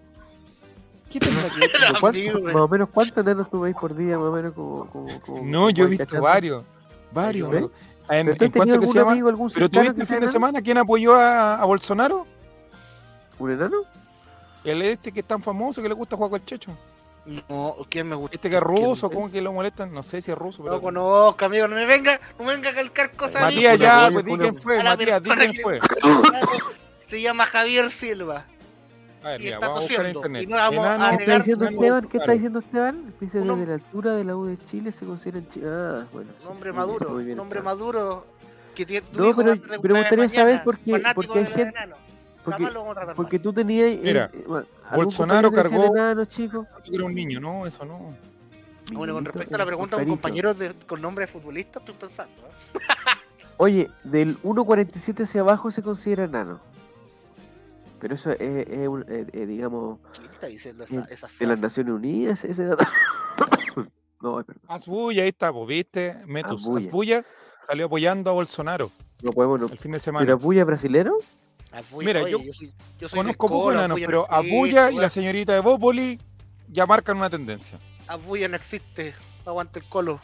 ¿Qué 1.10 1.20
que 1.20 1.30
más 2.44 2.56
o 2.56 2.68
menos 2.68 2.90
cuántos 2.90 3.18
enanos 3.26 3.50
tú 3.50 3.62
veis 3.62 3.76
por 3.76 3.96
día, 3.96 4.18
más 4.18 4.28
o 4.28 4.32
menos 4.32 4.54
como... 4.54 4.86
como, 4.88 5.22
como 5.22 5.44
No, 5.46 5.70
yo 5.70 5.84
he 5.84 5.88
como 5.88 5.90
visto 5.90 6.06
cachando? 6.06 6.24
varios. 6.24 6.64
Varios. 7.12 7.52
¿Ves? 7.52 7.66
En, 8.12 8.26
¿Pero 8.26 8.38
tú 8.38 8.46
en 8.46 8.52
cuanto 8.52 8.80
que 8.80 8.88
se 8.88 8.94
llama. 8.94 9.12
amigo, 9.14 9.30
algún 9.30 9.50
Pero 9.52 9.70
tuviste 9.70 10.02
el 10.02 10.08
fin 10.08 10.20
de 10.20 10.28
semana 10.28 10.62
quién 10.62 10.78
apoyó 10.78 11.16
a, 11.16 11.56
a 11.56 11.66
Bolsonaro? 11.66 12.28
¿Un 13.40 13.52
enano? 13.52 13.78
El 14.64 14.82
este 14.82 15.12
que 15.12 15.22
es 15.22 15.26
tan 15.26 15.42
famoso 15.42 15.82
que 15.82 15.88
le 15.88 15.96
gusta 15.96 16.16
jugar 16.16 16.32
con 16.32 16.40
el 16.42 16.46
checho. 16.46 16.78
No, 17.26 17.78
¿quién 17.90 18.10
me 18.10 18.16
gusta? 18.16 18.36
Este 18.36 18.50
que 18.50 18.58
es 18.58 18.62
ruso, 18.62 19.10
¿cómo 19.10 19.32
que 19.32 19.42
lo 19.42 19.54
molestan? 19.54 19.94
No 19.94 20.04
sé 20.04 20.22
si 20.22 20.32
es 20.32 20.38
ruso, 20.38 20.64
pero. 20.64 20.76
No 20.76 20.82
conozco, 20.82 21.46
amigo, 21.46 21.68
no 21.68 21.76
me 21.76 21.86
venga, 21.86 22.20
no 22.38 22.46
me 22.46 22.56
venga 22.56 22.72
a 22.72 22.74
calcar 22.74 23.12
cosas 23.12 23.44
a 23.44 23.48
mí. 23.48 23.56
Matías, 23.56 23.80
ya, 23.80 24.10
pues 24.12 24.26
di 24.26 24.38
quién 24.38 24.56
fue. 24.56 24.80
a 24.80 24.84
la 24.84 24.90
Matías, 24.92 25.24
di 25.24 25.30
quién 25.30 25.54
fue. 25.62 25.80
Se 27.08 27.22
llama 27.22 27.46
Javier 27.46 27.92
Silva. 27.92 28.46
A 29.24 29.30
ver, 29.30 29.42
y 29.42 29.44
mira, 29.46 29.56
está 29.58 29.74
tosiendo, 29.74 30.10
internet. 30.10 30.44
y 30.44 30.48
no 30.48 30.56
vamos 30.56 30.86
a 30.86 30.94
¿Qué 30.98 31.00
negar 31.00 31.20
está 31.22 31.36
diciendo 31.38 31.66
Esteban? 31.66 32.08
¿Qué 32.10 32.18
está 32.18 32.32
diciendo 32.32 32.60
Esteban? 32.60 33.14
Dice 33.20 33.40
Un 33.42 33.48
desde 33.50 33.66
la 33.68 33.74
altura 33.76 34.14
de 34.14 34.24
la 34.24 34.36
U 34.36 34.46
de 34.46 34.58
Chile 34.66 34.92
se 34.92 35.06
considera 35.06 35.38
en 35.40 35.50
Chile. 35.50 35.68
Ah, 35.70 36.06
bueno. 36.12 36.32
Un 36.44 36.48
hombre 36.52 36.74
maduro, 36.74 37.16
un 37.16 37.40
hombre 37.40 37.62
maduro 37.62 38.26
que 38.74 38.86
tiene 38.86 39.06
No, 39.18 39.36
pero- 39.36 39.56
me 39.56 39.78
gustaría 40.00 40.30
saber 40.30 40.64
por 40.64 40.78
qué- 40.80 40.92
fanático 40.94 41.22
porque 41.22 41.40
hay 41.40 41.46
gente-. 41.46 41.80
Porque, 42.44 42.68
porque 43.16 43.38
tú 43.38 43.54
tenías. 43.54 43.86
eh, 43.90 44.00
Mira, 44.02 44.32
eh, 44.34 44.44
bueno, 44.48 44.66
algún 44.90 45.06
Bolsonaro 45.06 45.52
cargó- 45.52 45.86
enano, 45.86 46.26
chico. 46.26 46.66
Yo 46.86 46.94
creo 46.94 47.06
un 47.06 47.14
niño, 47.14 47.40
no, 47.40 47.68
eso 47.68 47.86
no. 47.86 48.16
Bueno, 48.92 49.14
con 49.14 49.26
respecto 49.26 49.54
a 49.54 49.58
la 49.60 49.66
pregunta 49.68 49.98
de 49.98 50.04
un 50.04 50.10
compañero 50.10 50.56
de- 50.56 50.74
con 50.88 51.00
nombre 51.00 51.28
de 51.28 51.32
futbolista, 51.32 51.78
estoy 51.78 51.94
pensando. 51.94 52.34
¿eh? 52.74 52.80
Oye, 53.58 53.92
del 54.04 54.40
1.47 54.42 55.22
hacia 55.24 55.42
abajo 55.42 55.70
se 55.70 55.84
considera 55.84 56.24
enano. 56.24 56.60
Pero 58.02 58.16
eso 58.16 58.32
es, 58.32 58.68
es 58.68 58.88
un, 58.88 59.06
eh, 59.08 59.28
eh, 59.32 59.46
digamos, 59.46 60.00
¿Quién 60.18 60.32
está 60.32 60.48
diciendo 60.48 60.84
Eh, 60.90 61.04
esa, 61.12 61.28
de 61.40 61.46
las? 61.46 61.60
Naciones 61.60 61.94
Unidas, 61.94 62.44
ese 62.44 62.66
dato. 62.66 62.84
no, 64.22 64.40
es 64.40 64.48
verdad. 64.48 64.64
Asbuya, 64.68 65.22
ahí 65.24 65.30
está, 65.30 65.54
pues, 65.54 65.68
viste, 65.68 66.18
Metus. 66.26 66.64
Asbuya. 66.64 66.88
Asbuya 66.88 67.26
salió 67.68 67.86
apoyando 67.86 68.32
a 68.32 68.34
Bolsonaro 68.34 68.90
No 69.22 69.32
podemos, 69.32 69.60
no. 69.60 69.68
el 69.68 69.78
fin 69.78 69.92
de 69.92 69.98
¿Pero 69.98 70.04
semana. 70.04 70.32
Abuya 70.34 70.66
brasilero? 70.66 71.16
Abuya, 71.72 72.08
Mira, 72.08 72.24
oye, 72.24 72.32
yo 72.46 72.54
soy, 72.54 72.74
yo 73.00 73.08
soy 73.08 73.18
Conozco 73.20 73.72
enanos, 73.72 74.00
pero 74.04 74.28
no 74.30 74.36
Abuya 74.36 74.92
y 74.92 74.96
la 74.96 75.10
señorita 75.10 75.54
de 75.54 75.60
Bópoli 75.62 76.20
ya 76.68 76.86
marcan 76.88 77.18
una 77.18 77.30
tendencia. 77.30 77.80
Abuya 78.08 78.50
no 78.50 78.56
existe. 78.56 79.14
Aguante 79.46 79.80
el 79.80 79.86
colo. 79.86 80.20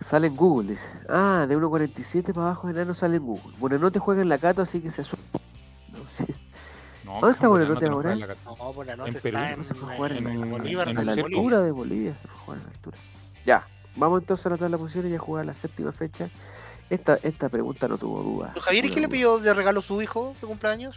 Sale 0.00 0.26
en 0.26 0.36
Google, 0.36 0.72
dice. 0.74 0.84
Ah, 1.08 1.46
de 1.48 1.56
1.47 1.56 2.34
para 2.34 2.48
abajo 2.48 2.68
enano 2.68 2.94
sale 2.94 3.16
en 3.16 3.24
Google. 3.24 3.54
Bueno, 3.58 3.78
no 3.78 3.90
te 3.90 3.98
juega 3.98 4.20
en 4.22 4.28
la 4.28 4.36
Cato, 4.38 4.60
así 4.62 4.80
que 4.80 4.90
se 4.90 5.00
asume. 5.02 5.22
No, 7.16 7.20
¿Dónde 7.20 7.34
está 7.34 7.48
juega 7.48 7.90
ahora? 7.92 8.12
en 8.12 8.20
la 8.20 8.26
Católica. 8.28 8.64
No, 8.64 8.72
por 8.72 8.86
la 8.86 8.96
noche 8.96 9.10
En 9.10 9.20
Perú, 9.20 9.36
está 9.38 9.56
no 9.56 9.62
en, 9.62 9.68
se 9.68 9.74
fue 9.74 9.92
a 9.92 9.96
jugar 9.96 10.12
en 10.12 10.26
en 10.28 10.38
un- 10.42 10.50
Bolívar, 10.50 10.88
en 10.88 10.98
a 10.98 11.02
la 11.04 11.12
en 11.12 11.18
altura 11.20 11.62
de 11.62 11.70
Bolivia 11.70 12.14
se 12.20 12.28
fue 12.28 12.30
a 12.36 12.38
jugar 12.44 12.58
a 12.60 12.62
la 12.64 12.68
altura. 12.70 12.96
Ya, 13.44 13.66
vamos 13.96 14.20
entonces 14.22 14.46
a 14.46 14.50
la 14.50 14.56
tabla 14.56 14.76
de 14.76 14.82
posiciones 14.82 15.12
y 15.12 15.14
a 15.14 15.18
jugar 15.18 15.46
la 15.46 15.54
séptima 15.54 15.92
fecha. 15.92 16.28
Esta, 16.88 17.18
esta 17.22 17.48
pregunta 17.48 17.88
no 17.88 17.98
tuvo 17.98 18.22
duda. 18.22 18.54
Javier, 18.60 18.84
¿y 18.84 18.90
qué 18.90 19.00
le 19.00 19.08
pidió 19.08 19.38
de 19.38 19.52
regalo 19.54 19.80
a 19.80 19.82
su 19.82 20.00
hijo 20.00 20.34
de 20.40 20.46
cumpleaños? 20.46 20.96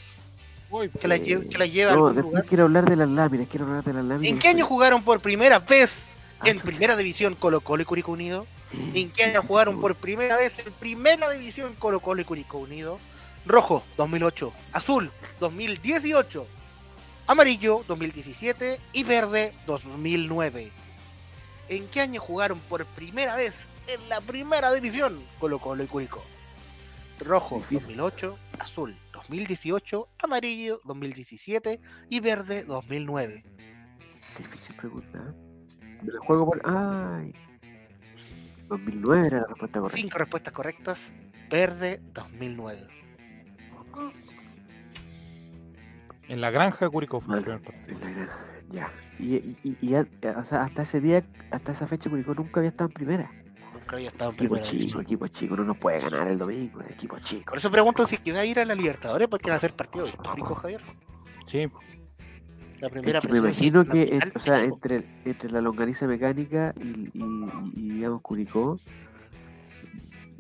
Uy, 0.72 0.89
Que 0.89 1.07
la, 1.07 1.15
Eh, 1.15 1.47
que 1.49 1.57
la 1.57 1.65
lleve 1.65 1.89
a 1.89 1.95
No, 1.95 2.07
algún 2.07 2.15
después 2.15 2.32
lugar. 2.34 2.45
quiero 2.45 2.63
hablar 2.65 2.88
de 2.89 2.95
las 2.95 3.09
láminas, 3.09 3.47
quiero 3.49 3.65
hablar 3.65 3.84
de 3.84 3.93
las 3.93 4.05
láminas. 4.05 4.32
¿En 4.32 4.38
qué 4.38 4.49
año 4.49 4.65
jugaron 4.65 5.03
por 5.03 5.20
primera 5.20 5.57
vez 5.59 6.15
Ah, 6.41 6.47
en 6.49 6.59
primera 6.59 6.95
división 6.95 7.36
Colo 7.36 7.59
Colo 7.61 7.82
y 7.82 7.86
Curicó 7.86 8.11
Unido? 8.13 8.45
¿En 8.93 9.09
qué 9.11 9.24
año 9.26 9.41
jugaron 9.41 9.80
por 9.82 9.95
primera 9.95 10.38
vez 10.38 10.59
en 10.65 10.72
primera 10.74 11.28
división 11.32 11.74
Colo 11.80 11.99
Colo 11.99 12.22
y 12.22 12.24
Curicó 12.24 12.59
Unido? 12.59 12.99
Rojo, 13.46 13.84
2008. 13.98 14.54
Azul, 14.74 15.12
2018. 15.40 16.48
Amarillo, 17.28 17.84
2017. 17.88 18.80
Y 18.94 19.04
verde, 19.04 19.54
2009. 19.66 20.72
¿En 21.70 21.88
qué 21.88 22.02
año 22.02 22.20
jugaron 22.20 22.60
por 22.62 22.86
primera 22.88 23.36
vez 23.36 23.68
en 23.88 24.10
la 24.10 24.22
primera 24.22 24.74
división 24.74 25.22
Colo 25.40 25.60
Colo 25.60 25.84
y 25.84 25.88
Curicó? 25.88 26.24
Rojo, 27.20 27.58
Difícil. 27.58 27.98
2008. 27.98 28.38
Azul, 28.60 28.98
2018. 29.14 30.08
Amarillo, 30.24 30.82
2017. 30.86 31.80
Y 32.10 32.20
verde, 32.20 32.64
2009. 32.64 33.44
Qué 34.38 34.44
difícil 34.44 34.76
pregunta. 34.76 35.20
¿eh? 35.20 36.00
Me 36.04 36.18
juego 36.20 36.46
por. 36.46 36.62
¡Ay! 36.66 37.34
2009 38.70 39.28
era 39.28 39.42
la 39.42 39.48
respuesta 39.48 39.80
correcta. 39.80 39.98
Cinco 39.98 40.18
respuestas 40.18 40.54
correctas. 40.54 41.14
Verde 41.50 42.02
2009. 42.14 42.99
En 46.28 46.42
la 46.42 46.52
granja 46.52 46.86
de 46.86 46.92
Curicó 46.92 47.20
fue 47.22 47.38
el 47.38 47.44
primer 47.44 47.62
partido. 47.62 47.98
En 47.98 48.04
la 48.04 48.12
granja, 48.12 48.38
Ya. 48.72 48.92
Y, 49.18 49.36
y, 49.36 49.58
y- 49.64 49.78
y 49.82 49.90
ya- 49.90 50.08
o 50.38 50.44
sea, 50.44 50.62
hasta 50.64 50.84
ese 50.84 51.02
día, 51.02 51.24
hasta 51.52 51.72
esa 51.72 51.88
fecha, 51.88 52.10
Curicó 52.10 52.36
nunca 52.36 52.60
había 52.60 52.70
estado 52.70 52.90
en 52.90 52.94
primera. 52.94 53.32
Nunca 53.74 53.96
había 53.96 54.10
estado 54.10 54.30
en 54.32 54.36
Equipo 54.36 54.54
primera 54.54 54.64
chico, 54.70 54.78
división. 54.80 55.02
equipo 55.02 55.28
chico, 55.28 55.56
no 55.58 55.64
nos 55.64 55.78
puede 55.78 56.00
ganar 56.00 56.28
el 56.28 56.38
domingo, 56.38 56.82
equipo 56.88 57.18
chico. 57.20 57.46
Por 57.52 57.58
eso 57.58 57.72
pregunto 57.72 58.06
si 58.08 58.18
que 58.18 58.32
va 58.32 58.40
a 58.40 58.46
ir 58.46 58.60
a 58.60 58.66
la 58.66 58.76
Libertadores 58.76 59.28
porque 59.28 59.50
van 59.50 59.56
a 59.56 59.58
hacer 59.58 59.74
partidos 59.76 60.10
históricos, 60.10 60.58
Javier. 60.60 60.82
Sí, 61.46 61.68
La 62.80 62.88
Es 62.88 62.94
primera 62.94 63.20
que 63.20 63.28
me 63.28 63.38
imagino 63.40 63.84
que, 63.86 64.00
nacional 64.06 64.24
en- 64.28 64.32
o 64.36 64.40
sea, 64.40 64.54
de 64.54 64.60
México. 64.62 64.76
entre, 64.76 65.06
entre 65.26 65.52
la 65.52 65.60
longaniza 65.62 66.08
mecánica 66.08 66.74
y, 66.80 66.88
y, 66.88 67.12
y- 67.16 67.50
y, 67.76 67.90
digamos 67.96 68.22
Curicó, 68.22 68.80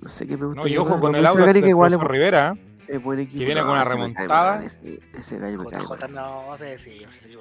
no 0.01 0.07
sé 0.07 0.25
qué 0.25 0.37
me 0.37 0.45
gusta. 0.45 0.61
no, 0.61 0.67
y 0.67 0.77
ojo 0.77 0.99
con 1.01 1.15
el 1.15 1.25
Audax 1.25 1.53
del 1.55 1.67
igual 1.67 1.91
es, 1.93 1.99
Rivera. 1.99 2.55
¿Eh? 2.89 2.95
es 2.95 3.03
buen 3.03 3.19
equipo. 3.19 3.39
que 3.39 3.45
viene 3.45 3.61
con 3.61 3.71
una 3.71 3.83
ese 3.83 3.91
remontada. 3.91 4.63
Ese, 4.65 4.99
ese 5.17 5.37
gallo 5.37 5.59
me 5.63 5.69
cae 5.71 5.81
JJ 5.81 6.07
no 6.09 6.57
sé 6.57 6.77
si 6.79 7.03
ese. 7.03 7.39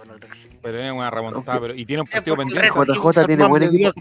Pero 0.63 0.79
tiene 0.79 0.93
una 0.93 1.11
remontada. 1.11 1.61
Pero, 1.61 1.75
y 1.75 1.85
tiene 1.87 2.03
un 2.03 2.09
Es 2.09 2.15
partido 2.15 2.37
pendiente. 2.37 2.69
JJ 2.69 3.27
tiene 3.27 3.43
es 3.45 3.49
buen 3.49 3.63
equipo. 3.63 3.93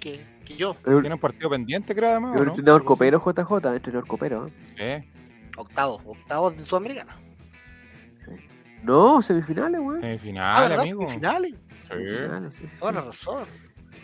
Que, 0.00 0.24
que 0.44 0.56
yo. 0.56 0.72
Es 0.72 1.00
Tiene 1.00 1.14
un 1.14 1.20
partido 1.20 1.50
pendiente, 1.50 1.94
creo, 1.94 2.10
además. 2.10 2.32
un 2.32 2.40
¿o 2.40 2.44
no? 2.44 2.50
entrenador 2.52 2.84
copero, 2.84 3.18
JJ, 3.20 3.74
entrenador 3.74 4.06
copero. 4.06 4.50
¿eh? 4.76 5.04
Octavo, 5.56 6.00
octavo 6.06 6.50
de 6.50 6.60
Sudamericana. 6.60 7.16
No, 8.82 9.20
semifinales, 9.22 9.80
weón. 9.80 9.96
Ah, 9.96 10.00
semifinal, 10.02 10.62
¿verdad? 10.68 10.80
amigo. 10.80 11.00
Semifinales. 11.02 11.50
Sí. 11.52 11.88
Semifinales, 11.88 12.54
Toda 12.78 12.92
la 12.92 13.00
razón. 13.02 13.44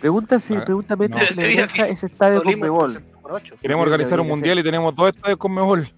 Pregunta 0.01 0.39
si, 0.41 0.55
Ah, 0.57 0.65
pregunta 0.65 0.97
Meto 0.97 1.15
no. 1.15 1.21
si 1.21 1.35
la 1.35 1.43
Te 1.43 1.49
digo 1.49 1.61
granja 1.63 1.87
que 1.87 1.93
es 1.93 2.05
estadio 2.05 2.43
con 2.43 2.61
Mebol. 2.61 2.93
300 2.93 3.23
por 3.23 3.33
ocho. 3.33 3.55
Queremos 3.63 3.83
organizar 3.87 4.21
un 4.21 4.27
mundial 4.29 4.59
y 4.59 4.63
tenemos 4.63 4.95
dos 4.95 5.09
estadios 5.09 5.39
con 5.39 5.55
Mebol. 5.55 5.89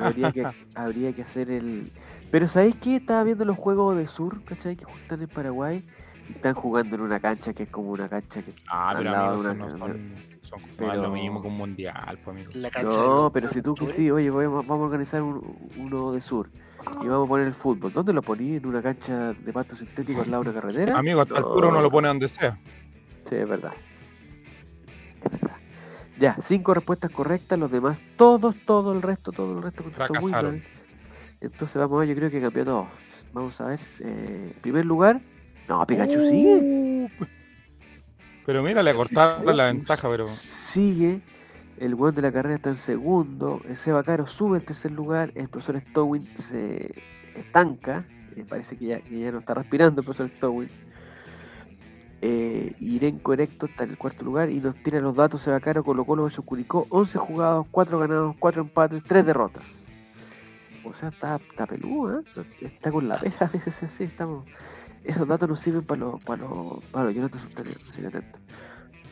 Habría 0.00 0.32
que, 0.32 0.46
habría 0.74 1.12
que 1.12 1.22
hacer 1.22 1.50
el. 1.50 1.92
Pero 2.30 2.48
¿sabéis 2.48 2.76
qué? 2.76 2.96
Estaba 2.96 3.22
viendo 3.24 3.44
los 3.44 3.56
juegos 3.56 3.96
de 3.96 4.06
Sur, 4.06 4.42
¿cachai? 4.44 4.76
Que 4.76 4.84
están 5.02 5.20
en 5.22 5.28
Paraguay 5.28 5.84
y 6.28 6.32
están 6.32 6.54
jugando 6.54 6.94
en 6.96 7.02
una 7.02 7.20
cancha 7.20 7.52
que 7.52 7.64
es 7.64 7.68
como 7.68 7.90
una 7.90 8.08
cancha 8.08 8.42
que. 8.42 8.52
Ah, 8.68 8.90
Al 8.90 8.96
pero 8.98 9.10
lado 9.10 9.24
amigos, 9.26 9.44
eso 9.46 9.54
no 9.54 9.64
una- 9.66 9.70
son, 9.78 10.14
son 10.42 10.60
no 10.62 10.68
pero- 10.76 11.02
lo 11.02 11.10
mismo 11.10 11.42
que 11.42 11.48
un 11.48 11.56
mundial, 11.56 12.18
pues, 12.24 12.36
amigo. 12.36 12.50
La 12.54 12.70
cancha 12.70 12.88
No, 12.96 13.30
pero 13.32 13.48
si 13.50 13.60
tú 13.62 13.74
que 13.74 13.86
sí, 13.88 14.10
oye, 14.10 14.30
voy 14.30 14.44
a- 14.46 14.48
vamos 14.48 14.70
a 14.70 14.74
organizar 14.84 15.22
un- 15.22 15.68
uno 15.76 16.12
de 16.12 16.20
Sur 16.20 16.48
y 17.02 17.06
vamos 17.06 17.26
a 17.26 17.28
poner 17.28 17.46
el 17.46 17.54
fútbol. 17.54 17.92
¿Dónde 17.92 18.12
lo 18.12 18.22
poní? 18.22 18.56
¿En 18.56 18.66
una 18.66 18.80
cancha 18.82 19.32
de 19.34 19.52
pasto 19.52 19.76
sintético 19.76 20.22
al 20.22 20.30
lado 20.30 20.44
de 20.44 20.50
una 20.50 20.60
carretera? 20.60 20.98
Amigo, 20.98 21.20
hasta 21.20 21.38
el 21.38 21.44
altura 21.44 21.68
uno 21.68 21.80
lo 21.80 21.90
pone 21.90 22.08
donde 22.08 22.28
sea. 22.28 22.58
Sí, 23.28 23.36
es 23.36 23.48
verdad. 23.48 23.72
Es 25.24 25.30
verdad. 25.30 25.56
Ya, 26.22 26.36
cinco 26.40 26.72
respuestas 26.72 27.10
correctas, 27.10 27.58
los 27.58 27.68
demás, 27.72 28.00
todos, 28.16 28.54
todo 28.64 28.92
el 28.92 29.02
resto, 29.02 29.32
todo 29.32 29.56
el 29.58 29.62
resto 29.64 29.82
contestó 29.82 30.14
muy 30.14 30.30
Fracasaron. 30.30 30.52
mal. 30.52 30.62
Entonces 31.40 31.76
vamos 31.76 31.96
a 31.96 31.98
ver, 32.00 32.08
yo 32.10 32.14
creo 32.14 32.30
que 32.30 32.40
cambió 32.40 32.64
todo. 32.64 32.86
Vamos 33.32 33.60
a 33.60 33.64
ver, 33.66 33.80
eh, 34.00 34.54
primer 34.60 34.86
lugar. 34.86 35.20
No, 35.68 35.84
Pikachu 35.84 36.20
sigue. 36.30 37.10
Uh, 37.18 37.24
Pero 38.46 38.62
mira, 38.62 38.84
le 38.84 38.94
cortaron 38.94 39.56
la 39.56 39.64
ventaja, 39.64 40.08
pero. 40.08 40.28
Sigue. 40.28 41.20
El 41.78 41.94
weón 41.94 42.14
de 42.14 42.22
la 42.22 42.30
carrera 42.30 42.54
está 42.54 42.70
en 42.70 42.76
segundo. 42.76 43.60
Seba 43.74 44.04
Caro 44.04 44.28
sube 44.28 44.58
al 44.58 44.64
tercer 44.64 44.92
lugar. 44.92 45.32
El 45.34 45.48
profesor 45.48 45.80
Stowin 45.88 46.28
se 46.36 46.94
estanca. 47.34 48.04
eh, 48.36 48.44
parece 48.48 48.76
que 48.76 48.86
ya, 48.86 49.00
que 49.00 49.18
ya 49.18 49.32
no 49.32 49.40
está 49.40 49.54
respirando 49.54 50.02
el 50.02 50.04
profesor 50.04 50.30
Stowin. 50.36 50.70
Eh, 52.24 52.76
Irenco 52.78 53.32
Erecto 53.32 53.66
está 53.66 53.82
en 53.82 53.90
el 53.90 53.98
cuarto 53.98 54.22
lugar 54.22 54.48
y 54.48 54.60
nos 54.60 54.76
tira 54.76 55.00
los 55.00 55.16
datos 55.16 55.42
Seba 55.42 55.58
Caro, 55.58 55.82
Colo 55.82 56.04
Colo 56.04 56.22
versus 56.22 56.44
Curicó. 56.44 56.86
11 56.88 57.18
jugados, 57.18 57.66
4 57.72 57.98
ganados, 57.98 58.36
4 58.38 58.62
empates, 58.62 59.02
3 59.02 59.26
derrotas. 59.26 59.84
O 60.84 60.94
sea, 60.94 61.08
está, 61.08 61.36
está 61.36 61.66
peludo, 61.66 62.20
¿eh? 62.20 62.24
Está 62.60 62.92
con 62.92 63.08
la 63.08 63.18
pera, 63.18 63.50
así, 63.66 64.04
estamos. 64.04 64.44
Esos 65.02 65.26
datos 65.26 65.48
nos 65.48 65.58
sirven 65.58 65.82
para 65.82 66.00
los 66.00 66.22
para 66.22 66.42
los 66.42 66.84
para 66.92 67.06
los 67.06 67.14
Jonathan. 67.14 68.24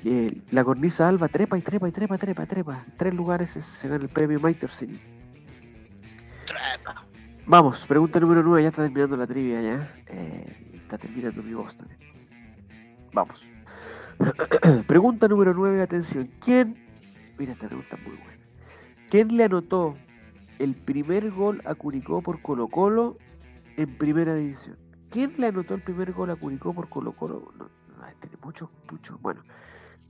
Eh, 0.04 0.40
la 0.52 0.62
cornisa 0.62 1.08
alba 1.08 1.26
trepa 1.26 1.58
y 1.58 1.62
trepa 1.62 1.88
y 1.88 1.92
trepa, 1.92 2.16
trepa, 2.16 2.46
trepa. 2.46 2.86
Tres 2.96 3.12
lugares 3.12 3.50
se, 3.50 3.61
se 3.61 3.88
gana 3.88 4.04
el 4.04 4.08
premio 4.08 4.38
Maiter 4.38 4.70
City. 4.70 5.00
Trepa. 6.46 7.04
Vamos, 7.44 7.84
pregunta 7.86 8.20
número 8.20 8.44
9, 8.44 8.62
ya 8.62 8.68
está 8.68 8.82
terminando 8.82 9.16
la 9.16 9.26
trivia 9.26 9.61
ya. 9.61 9.94
Eh, 10.06 10.72
está 10.74 10.96
terminando 10.96 11.42
mi 11.42 11.54
voz 11.54 11.76
también. 11.76 12.09
Vamos. 13.12 13.42
pregunta 14.86 15.28
número 15.28 15.54
9, 15.54 15.82
atención. 15.82 16.30
¿Quién? 16.40 16.76
Mira, 17.38 17.52
esta 17.52 17.66
pregunta 17.66 17.96
es 17.96 18.02
muy 18.02 18.16
buena. 18.16 18.38
¿Quién 19.08 19.36
le 19.36 19.44
anotó 19.44 19.96
el 20.58 20.74
primer 20.74 21.30
gol 21.30 21.62
a 21.64 21.74
Curicó 21.74 22.22
por 22.22 22.42
Colo 22.42 22.68
Colo 22.68 23.16
en 23.76 23.96
primera 23.98 24.34
división? 24.34 24.76
¿Quién 25.11 25.34
le 25.38 25.48
anotó 25.48 25.74
el 25.74 25.82
primer 25.82 26.12
gol 26.12 26.30
a 26.30 26.36
Curicó 26.36 26.72
por 26.72 26.88
Colo 26.88 27.12
Colo? 27.12 27.52
No, 27.58 27.68
tiene 28.20 28.36
muchos, 28.42 28.68
muchos. 28.90 29.20
Bueno, 29.20 29.42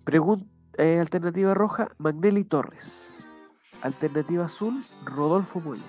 pregunta, 0.05 0.47
alternativa 0.79 1.55
roja, 1.55 1.89
Magnelli 1.99 2.45
Torres. 2.45 3.25
Alternativa 3.83 4.45
azul, 4.45 4.85
Rodolfo 5.05 5.61
Moya. 5.61 5.81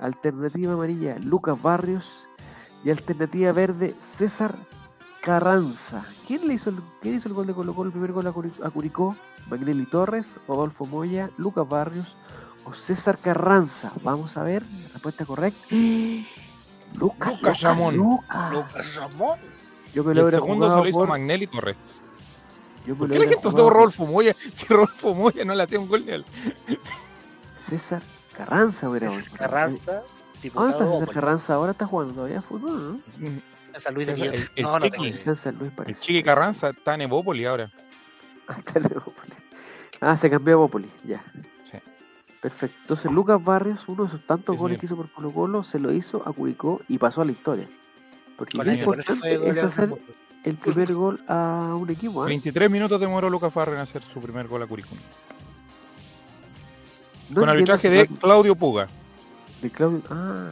Alternativa 0.00 0.74
amarilla, 0.74 1.18
Lucas 1.18 1.60
Barrios. 1.62 2.28
Y 2.84 2.90
alternativa 2.90 3.52
verde, 3.52 3.94
César 4.00 4.56
Carranza. 5.22 6.04
¿Quién 6.26 6.46
le 6.48 6.54
hizo 6.54 6.70
el, 6.70 6.80
quién 7.00 7.14
hizo 7.14 7.28
el 7.28 7.34
gol 7.34 7.46
de 7.46 7.54
Colo 7.54 7.74
Colo, 7.74 7.86
el 7.88 7.92
primer 7.92 8.12
gol 8.12 8.26
a, 8.26 8.32
Curi- 8.32 8.52
a 8.64 8.70
Curicó? 8.70 9.16
Magnelli 9.48 9.86
Torres, 9.86 10.38
Rodolfo 10.46 10.84
Moya, 10.84 11.30
Lucas 11.36 11.68
Barrios 11.68 12.14
o 12.64 12.74
César 12.74 13.18
Carranza. 13.18 13.92
Vamos 14.02 14.36
a 14.36 14.42
ver, 14.42 14.62
la 14.62 14.88
respuesta 14.94 15.24
correcta. 15.24 15.58
Lucas, 16.94 17.32
Lucas 17.34 17.60
Ramón. 17.62 17.96
Lucas. 17.96 18.52
Lucas 18.52 18.94
Ramón. 18.96 19.38
Yo 19.94 20.04
me 20.04 20.12
Y 20.12 20.14
lo 20.16 20.26
el 20.26 20.32
segundo 20.32 20.66
se 20.66 20.70
jugado 20.70 20.82
lo 20.84 20.88
hizo 20.88 20.98
por- 20.98 21.08
Magnelli 21.08 21.46
Torres. 21.46 22.02
yo 22.86 22.94
me 22.94 22.98
¿Por 23.00 23.10
qué 23.10 23.18
la 23.18 23.24
gente 23.26 23.36
jugado 23.36 23.64
votó 23.64 23.70
Rodolfo 23.70 24.06
Moya? 24.06 24.36
Si 24.52 24.66
Rodolfo 24.66 25.14
Moya 25.14 25.44
no 25.44 25.54
le 25.54 25.62
hacía 25.62 25.78
un 25.80 25.88
gol 25.88 26.04
ni 26.06 26.12
al. 26.12 26.24
César 27.56 28.02
Carranza 28.36 28.88
hubiera. 28.88 29.10
Carranza, 29.34 30.02
¿Dónde 30.54 30.72
está 30.72 30.86
César. 30.90 31.08
Carranza? 31.14 31.54
Ahora 31.54 31.72
está 31.72 31.86
jugando 31.86 32.14
todavía 32.14 32.40
fútbol, 32.42 33.00
¿no? 33.18 33.40
San 33.80 33.94
Luis 33.94 34.06
de 34.06 34.12
el- 34.14 34.50
el 34.56 34.62
No, 34.62 34.72
no 34.72 34.78
Chiqui. 34.78 34.90
tengo 34.90 35.04
idea. 35.06 35.16
Está 35.18 35.30
en 35.30 35.36
San 35.36 35.54
Luis 35.58 35.70
El 35.70 35.76
parece. 35.76 36.00
Chiqui 36.00 36.22
Carranza 36.22 36.70
está 36.70 36.94
en 36.94 37.02
Evópoli 37.02 37.44
ahora. 37.44 37.70
Hasta 38.46 38.80
luego, 38.80 39.04
Poli. 39.12 39.32
Ah, 40.00 40.16
se 40.16 40.28
cambió 40.28 40.54
a 40.54 40.56
Bópoli, 40.58 40.90
ya. 41.04 41.22
Sí. 41.62 41.78
Perfecto. 42.40 42.76
Entonces 42.80 43.12
Lucas 43.12 43.42
Barrios, 43.42 43.80
uno 43.86 44.04
de 44.04 44.10
sus 44.10 44.26
tantos 44.26 44.56
Sí, 44.56 44.60
goles 44.60 44.74
señor. 44.76 44.80
que 44.80 44.86
hizo 44.86 44.96
por 44.96 45.10
Colo 45.12 45.30
Colo, 45.32 45.62
se 45.64 45.78
lo 45.78 45.92
hizo 45.92 46.26
a 46.28 46.32
Curicó 46.32 46.80
y 46.88 46.98
pasó 46.98 47.22
a 47.22 47.24
la 47.24 47.30
historia. 47.32 47.68
Porque 48.36 48.56
fue 48.56 48.74
importante 48.74 49.48
es 49.48 49.62
hacer 49.62 49.94
el 50.42 50.56
primer 50.56 50.92
gol 50.92 51.22
a 51.28 51.74
un 51.78 51.88
equipo. 51.88 52.24
¿ah? 52.24 52.26
23 52.26 52.68
minutos 52.68 52.98
demoró 53.00 53.30
Lucas 53.30 53.52
Farre 53.52 53.74
en 53.74 53.78
hacer 53.78 54.02
su 54.02 54.20
primer 54.20 54.48
gol 54.48 54.60
a 54.62 54.66
Curicó. 54.66 54.96
No 57.30 57.40
Con 57.40 57.48
arbitraje 57.48 57.88
de 57.88 58.06
Claudio 58.08 58.56
Puga. 58.56 58.88
de 59.62 59.70
Claudio. 59.70 60.02
Ah. 60.10 60.50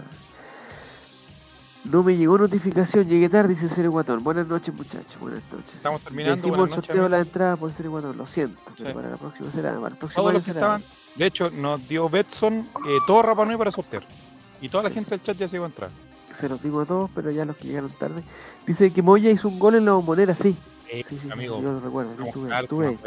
No 1.85 2.03
me 2.03 2.16
llegó 2.16 2.37
notificación, 2.37 3.09
llegué 3.09 3.28
tarde, 3.28 3.55
dice 3.55 3.68
Serio 3.68 3.91
Guatón. 3.91 4.22
Buenas 4.22 4.47
noches, 4.47 4.74
muchachos. 4.74 5.18
Buenas 5.18 5.43
noches. 5.51 5.74
Estamos 5.76 6.01
terminando, 6.03 6.47
el 6.47 6.57
noches, 6.57 6.74
sorteo 6.74 7.05
de 7.05 7.09
la 7.09 7.20
entrada 7.20 7.57
por 7.57 7.72
Serio 7.72 7.91
Guatón, 7.93 8.18
lo 8.18 8.26
siento. 8.26 8.61
Pero 8.76 8.95
para 8.95 9.11
la 9.11 9.16
próxima 9.16 9.51
será. 9.51 9.74
Para 9.74 9.89
el 9.89 9.97
próximo 9.97 10.22
Todos 10.22 10.35
los 10.35 10.43
que 10.43 10.53
será. 10.53 10.61
estaban. 10.61 10.85
De 11.16 11.26
hecho, 11.26 11.51
nos 11.51 11.89
dio 11.89 12.09
Betson 12.09 12.59
eh, 12.87 12.99
todo 13.07 13.22
Rapa 13.22 13.45
Nui 13.45 13.57
para 13.57 13.70
sortear. 13.70 14.03
Y 14.61 14.68
toda 14.68 14.85
la 14.85 14.91
gente 14.91 15.11
del 15.11 15.22
chat 15.22 15.37
ya 15.39 15.49
se 15.49 15.57
iba 15.57 15.64
a 15.64 15.68
entrar. 15.68 15.91
Se 16.35 16.49
los 16.49 16.62
dimos 16.62 16.85
a 16.85 16.87
todos, 16.87 17.11
pero 17.14 17.31
ya 17.31 17.45
los 17.45 17.57
que 17.57 17.68
llegaron 17.68 17.91
tarde. 17.91 18.22
Dice 18.66 18.93
que 18.93 19.03
Moya 19.03 19.31
hizo 19.31 19.49
un 19.49 19.59
gol 19.59 19.74
en 19.74 19.87
la 19.87 19.93
bombonera, 19.93 20.35
sí. 20.35 20.57
Eh, 20.89 21.03
Sí, 21.09 21.16
sí, 21.16 21.20
sí, 21.22 21.31
amigo, 21.33 21.62
yo 21.62 21.72
lo 21.72 21.81
recuerdo. 21.81 22.14
Yo 22.16 22.55
acuerdo. 22.55 22.99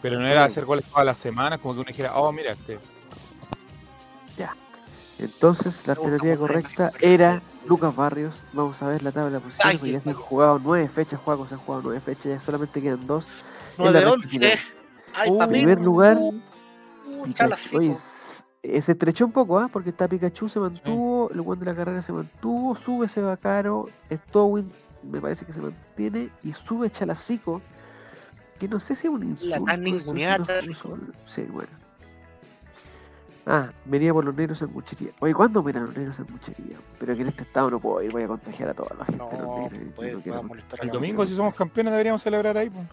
Pero 0.00 0.18
no 0.18 0.26
era 0.26 0.44
hacer 0.44 0.64
goles 0.64 0.86
todas 0.86 1.04
las 1.04 1.18
semanas, 1.18 1.58
como 1.58 1.74
que 1.74 1.80
uno 1.80 1.88
dijera, 1.88 2.16
oh, 2.16 2.32
mira, 2.32 2.52
este. 2.52 2.78
Entonces, 5.20 5.86
la 5.86 5.92
alternativa 5.92 6.36
correcta 6.36 6.90
era 7.00 7.42
Lucas 7.66 7.94
Barrios. 7.94 8.44
Vamos 8.54 8.82
a 8.82 8.88
ver 8.88 9.02
la 9.02 9.12
tabla 9.12 9.30
de 9.30 9.40
posiciones, 9.40 9.78
porque 9.78 9.92
ya 9.92 10.00
se 10.00 10.10
han 10.10 10.14
jugado 10.16 10.58
nueve 10.62 10.88
fechas, 10.88 11.20
Juegos 11.20 11.48
se 11.48 11.54
han 11.54 11.60
jugado 11.60 11.82
nueve 11.84 12.00
fechas, 12.00 12.24
ya 12.24 12.40
solamente 12.40 12.80
quedan 12.80 13.06
dos. 13.06 13.24
En 13.78 13.84
la 13.84 13.90
9 13.92 13.98
recta 14.00 14.12
11. 14.14 14.28
final. 14.28 14.50
Ay, 15.14 15.28
En 15.28 15.38
papito. 15.38 15.48
primer 15.58 15.80
lugar, 15.84 16.16
Uh, 16.16 17.24
Pikachu. 17.24 17.32
chalacico. 17.34 17.76
Oye, 17.78 17.94
eh, 18.62 18.80
se 18.82 18.92
estrechó 18.92 19.26
un 19.26 19.32
poco, 19.32 19.58
¿ah? 19.58 19.68
Porque 19.70 19.90
está 19.90 20.08
Pikachu, 20.08 20.48
se 20.48 20.58
mantuvo, 20.60 21.30
el 21.34 21.40
Juan 21.40 21.58
de 21.58 21.66
la 21.66 21.74
carrera 21.74 22.00
se 22.02 22.12
mantuvo, 22.12 22.74
sube 22.76 23.08
se 23.08 23.20
va 23.20 23.36
caro, 23.36 23.88
Stowin 24.10 24.70
me 25.02 25.20
parece 25.20 25.44
que 25.44 25.52
se 25.52 25.60
mantiene 25.60 26.30
y 26.42 26.52
sube 26.52 26.88
Chalacico, 26.90 27.60
que 28.58 28.68
no 28.68 28.78
sé 28.80 28.94
si 28.94 29.06
es 29.06 29.12
un 29.14 29.22
insulto. 29.24 29.64
tan 29.64 29.82
eso, 29.86 29.94
ninguneada, 29.96 30.38
no- 30.38 30.96
no 30.96 31.12
Sí, 31.26 31.42
bueno. 31.50 31.70
Ah, 33.52 33.72
venía 33.84 34.12
por 34.12 34.24
los 34.24 34.32
negros 34.34 34.58
sanguchería. 34.58 35.10
Oye, 35.18 35.34
¿cuándo 35.34 35.60
miran 35.62 35.86
los 35.86 35.96
negros 35.96 36.14
sanguchería? 36.14 36.76
Pero 37.00 37.16
que 37.16 37.22
en 37.22 37.28
este 37.28 37.42
estado 37.42 37.68
no 37.68 37.80
puedo 37.80 38.00
ir, 38.00 38.12
voy 38.12 38.22
a 38.22 38.28
contagiar 38.28 38.68
a 38.68 38.74
toda 38.74 38.94
la 38.96 39.04
gente. 39.04 39.24
de 39.24 39.38
los 39.42 39.48
No, 39.48 39.58
negros, 39.58 39.92
pues, 39.96 40.14
no 40.14 40.20
quiero- 40.22 40.40
El 40.80 40.86
la 40.86 40.92
domingo, 40.92 41.26
si 41.26 41.34
somos 41.34 41.54
campeones, 41.56 41.90
deberíamos 41.92 42.22
celebrar 42.22 42.56
ahí. 42.56 42.70
Pues. 42.70 42.86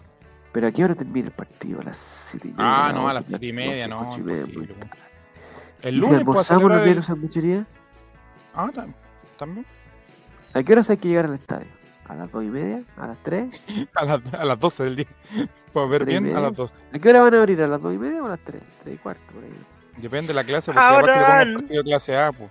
Pero 0.50 0.66
a 0.66 0.72
qué 0.72 0.82
hora 0.84 0.94
termina 0.96 1.26
el 1.28 1.32
partido? 1.32 1.80
A 1.80 1.84
las 1.84 1.96
7 1.96 2.48
y 2.48 2.50
media. 2.50 2.64
Ah, 2.86 2.88
la 2.88 2.92
no, 2.98 3.08
a 3.08 3.12
las 3.12 3.24
7 3.26 3.46
y 3.46 3.52
media, 3.52 3.86
ocho, 3.86 3.94
no. 3.94 4.08
ocho 4.08 4.18
y 4.18 4.22
media. 4.24 4.44
El 5.82 5.94
¿Y 5.94 5.98
si 5.98 6.00
lunes, 6.00 6.10
pues, 6.10 6.10
almorzamos 6.22 6.34
los 6.34 6.46
celebrar 6.48 6.80
el- 6.80 6.86
negros 6.88 7.06
sanguchería? 7.06 7.66
Ah, 8.54 8.70
tam- 8.74 8.94
también. 9.38 9.64
¿A 10.54 10.62
qué 10.64 10.72
horas 10.72 10.90
hay 10.90 10.96
que 10.96 11.06
llegar 11.08 11.26
al 11.26 11.34
estadio? 11.34 11.68
¿A 12.08 12.14
las 12.16 12.32
2 12.32 12.42
y 12.42 12.48
media? 12.48 12.82
¿A 12.96 13.06
las 13.06 13.18
3? 13.22 13.62
A, 13.94 14.04
las- 14.04 14.34
a 14.34 14.44
las 14.44 14.58
12 14.58 14.82
del 14.84 14.96
día. 14.96 15.06
Para 15.72 15.86
ver 15.86 16.04
bien, 16.04 16.34
a 16.34 16.40
las 16.40 16.56
12. 16.56 16.74
¿A 16.92 16.98
qué 16.98 17.10
hora 17.10 17.22
van 17.22 17.34
a 17.34 17.38
abrir? 17.38 17.62
¿A 17.62 17.68
las 17.68 17.80
2 17.80 17.94
y 17.94 17.98
media 17.98 18.22
o 18.22 18.26
a 18.26 18.30
las 18.30 18.40
3? 18.40 18.60
3 18.82 18.94
y 18.96 18.98
cuarto, 18.98 19.22
por 19.32 19.44
ahí. 19.44 19.50
Depende 20.00 20.28
de 20.28 20.34
la 20.34 20.44
clase, 20.44 20.72
porque 20.72 20.80
Ahora- 20.86 21.14
aparte 21.16 21.46
le 21.50 21.54
partido 21.60 21.82
clase 21.84 22.16
A. 22.16 22.32
Pues. 22.32 22.50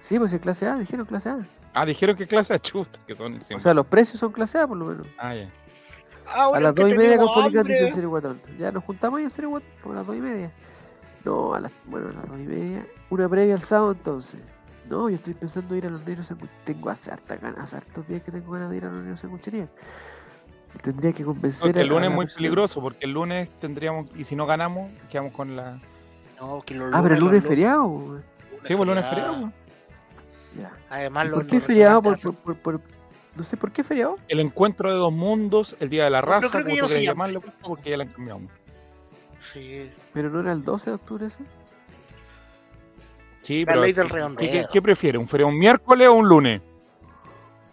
Sí, 0.00 0.18
pues 0.18 0.32
es 0.32 0.40
clase 0.40 0.66
A, 0.66 0.76
dijeron 0.76 1.06
clase 1.06 1.28
A. 1.30 1.38
Ah, 1.74 1.84
dijeron 1.86 2.16
que 2.16 2.26
clase 2.26 2.54
A 2.54 2.58
chuta, 2.58 2.98
que 3.06 3.14
son 3.14 3.34
el 3.34 3.40
O 3.56 3.60
sea, 3.60 3.74
los 3.74 3.86
precios 3.86 4.18
son 4.18 4.32
clase 4.32 4.58
A 4.58 4.66
por 4.66 4.76
lo 4.76 4.86
menos. 4.86 5.06
Ah, 5.18 5.34
ya. 5.34 5.48
Ahora 6.32 6.58
a 6.58 6.60
las 6.60 6.74
que 6.74 6.82
2 6.82 6.92
y 6.92 6.96
media 6.96 7.18
con. 7.18 7.64
Serio 7.64 8.08
Guatón. 8.08 8.40
Ya 8.58 8.70
nos 8.70 8.84
juntamos 8.84 9.20
Serio 9.32 9.50
Guatón 9.50 9.92
a 9.92 9.94
las 9.94 10.06
2 10.06 10.16
y 10.16 10.20
media. 10.20 10.50
No, 11.24 11.54
a 11.54 11.60
las, 11.60 11.72
bueno, 11.86 12.08
a 12.08 12.12
las 12.12 12.28
2 12.28 12.38
y 12.40 12.44
media. 12.44 12.86
Una 13.10 13.28
previa 13.28 13.54
al 13.54 13.62
sábado 13.62 13.92
entonces. 13.92 14.40
No, 14.88 15.08
yo 15.08 15.16
estoy 15.16 15.34
pensando 15.34 15.76
ir 15.76 15.86
a 15.86 15.90
los 15.90 16.04
negros 16.06 16.26
sanguchería. 16.28 16.64
Tengo 16.64 16.90
hace 16.90 17.10
hartas 17.12 17.40
ganas, 17.40 17.58
hace 17.64 17.76
hartos 17.76 18.06
días 18.08 18.22
que 18.22 18.30
tengo 18.32 18.50
ganas 18.52 18.70
de 18.70 18.76
ir 18.76 18.84
a 18.84 18.88
los 18.90 19.02
negros 19.02 19.20
sanguchería. 19.20 19.68
Tendría 20.82 21.12
que 21.12 21.24
convencer 21.24 21.62
Porque 21.72 21.80
el 21.80 21.88
a- 21.88 21.90
a 21.90 21.94
lunes 21.94 22.10
es 22.10 22.14
muy 22.16 22.26
peligroso, 22.26 22.80
porque 22.80 23.04
el 23.04 23.12
lunes 23.12 23.50
tendríamos, 23.60 24.06
y 24.16 24.22
si 24.24 24.36
no 24.36 24.46
ganamos, 24.46 24.90
quedamos 25.10 25.32
con 25.32 25.56
la. 25.56 25.80
No, 26.40 26.62
que 26.62 26.74
los 26.74 26.92
Ah, 26.94 27.00
pero 27.02 27.14
el 27.14 27.20
lunes 27.20 27.42
es 27.42 27.48
feriado. 27.48 27.82
güey. 27.84 28.20
Sí, 28.62 28.74
pues 28.74 28.88
lunes 28.88 29.04
es 29.04 29.10
feriado. 29.10 29.52
Ya. 30.58 30.72
Además, 30.88 31.26
¿Y 31.26 31.28
los 31.28 31.38
¿Por 31.38 31.46
qué 31.46 31.54
los 31.56 31.64
feriado? 31.64 32.02
Por, 32.02 32.18
por, 32.18 32.34
por, 32.34 32.56
por- 32.56 32.80
no 33.36 33.44
sé, 33.44 33.56
¿por 33.56 33.70
qué 33.72 33.84
feriado? 33.84 34.16
El 34.28 34.40
encuentro 34.40 34.90
de 34.90 34.96
dos 34.98 35.12
mundos, 35.12 35.76
el 35.80 35.88
día 35.88 36.04
de 36.04 36.10
la 36.10 36.20
raza, 36.20 36.48
creo 36.50 36.64
que 36.64 36.70
como 36.72 36.80
tú 36.82 36.86
quieras 36.88 37.04
llamarlo, 37.06 37.40
porque 37.62 37.90
ya 37.90 37.96
la 37.96 38.04
han 38.04 38.10
cambiado. 38.10 38.40
Sí. 39.40 39.90
Pero 40.12 40.28
no 40.30 40.40
era 40.40 40.52
el 40.52 40.64
12 40.64 40.90
de 40.90 40.94
octubre 40.96 41.26
ese. 41.26 41.36
Sí, 43.42 43.64
La 43.64 43.72
pero. 43.72 43.82
ley 43.84 43.92
del 43.92 44.06
¿qué- 44.08 44.12
redondeo. 44.12 44.50
¿qué, 44.52 44.64
qué 44.72 44.82
prefiere? 44.82 45.18
¿Un 45.18 45.28
feriado 45.28 45.50
un 45.52 45.58
miércoles 45.58 46.08
o 46.08 46.14
un 46.14 46.28
lunes? 46.28 46.60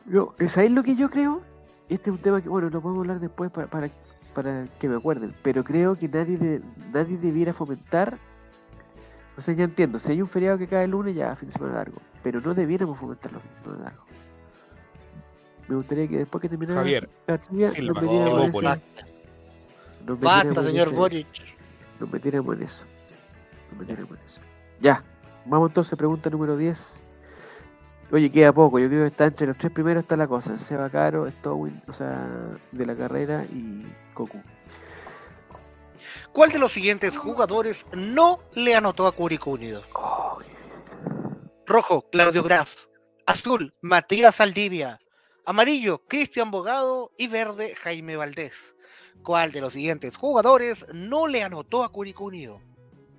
Yo, 0.05 0.33
¿Sabéis 0.47 0.71
lo 0.71 0.83
que 0.83 0.95
yo 0.95 1.09
creo? 1.09 1.41
Este 1.89 2.09
es 2.09 2.15
un 2.15 2.21
tema 2.21 2.41
que, 2.41 2.47
bueno, 2.49 2.69
lo 2.69 2.79
podemos 2.81 3.01
hablar 3.03 3.19
después 3.19 3.51
para, 3.51 3.67
para, 3.67 3.89
para 4.33 4.65
que 4.79 4.87
me 4.87 4.95
acuerden, 4.97 5.33
pero 5.41 5.63
creo 5.63 5.95
que 5.97 6.07
nadie, 6.07 6.37
de- 6.37 6.61
nadie 6.93 7.17
debiera 7.17 7.51
fomentar. 7.53 8.17
O 9.37 9.41
sea, 9.41 9.53
ya 9.53 9.63
entiendo, 9.65 9.99
si 9.99 10.11
hay 10.11 10.21
un 10.21 10.27
feriado 10.27 10.57
que 10.57 10.67
cae 10.67 10.85
el 10.85 10.91
lunes, 10.91 11.15
ya 11.15 11.35
fin 11.35 11.47
de 11.49 11.53
semana 11.53 11.75
largo, 11.75 11.97
pero 12.23 12.41
no 12.41 12.53
debiéramos 12.55 12.97
fomentar 12.97 13.31
los 13.31 13.41
fines 13.43 13.57
de 13.57 13.63
semana 13.63 13.83
largos. 13.83 14.05
Me 15.67 15.75
gustaría 15.75 16.07
que 16.07 16.17
después 16.19 16.41
que 16.41 16.49
terminara 16.49 16.79
Javier, 16.79 17.09
la 17.27 17.37
trivia, 17.37 17.67
nos 17.67 18.01
metiéramos 18.01 18.41
en 18.41 18.51
Basta, 18.63 19.05
nos 20.05 20.19
basta, 20.19 20.37
metiéramos 20.49 20.57
en 20.65 20.71
señor 20.71 20.87
ese- 20.87 20.95
Boric. 20.95 21.27
Nos 21.99 22.11
metiéramos 22.11 22.55
en 22.55 22.63
eso. 22.63 22.83
Nos 23.71 23.79
metiéramos 23.79 24.11
en 24.11 24.25
eso. 24.25 24.41
Ya. 24.79 25.03
Vamos 25.45 25.69
entonces, 25.69 25.97
pregunta 25.97 26.29
número 26.29 26.55
10. 26.57 26.99
Oye, 28.11 28.31
queda 28.31 28.53
poco. 28.53 28.79
Yo 28.79 28.87
creo 28.87 29.01
que 29.01 29.07
está 29.07 29.25
entre 29.25 29.47
los 29.47 29.57
tres 29.57 29.71
primeros 29.73 30.03
está 30.03 30.15
la 30.15 30.27
cosa. 30.27 30.57
Seba 30.57 30.89
Caro, 30.89 31.29
Stowin, 31.29 31.81
o 31.87 31.93
sea, 31.93 32.27
de 32.71 32.85
la 32.85 32.95
carrera 32.95 33.43
y 33.45 33.85
Cocu. 34.13 34.39
¿Cuál 36.33 36.51
de 36.51 36.59
los 36.59 36.71
siguientes 36.71 37.17
jugadores 37.17 37.85
no 37.93 38.39
le 38.53 38.75
anotó 38.75 39.07
a 39.07 39.11
difícil. 39.11 39.81
Rojo, 41.65 42.09
Claudio 42.11 42.43
Graf. 42.43 42.85
Azul, 43.25 43.73
Matías 43.81 44.35
Saldivia. 44.35 44.99
Amarillo, 45.45 46.03
Cristian 46.07 46.51
Bogado. 46.51 47.11
Y 47.17 47.27
verde, 47.27 47.75
Jaime 47.75 48.15
Valdés. 48.15 48.75
¿Cuál 49.23 49.51
de 49.51 49.61
los 49.61 49.73
siguientes 49.73 50.15
jugadores 50.15 50.85
no 50.93 51.27
le 51.27 51.43
anotó 51.43 51.83
a 51.83 51.91
Curicó 51.91 52.25
Unido? 52.25 52.61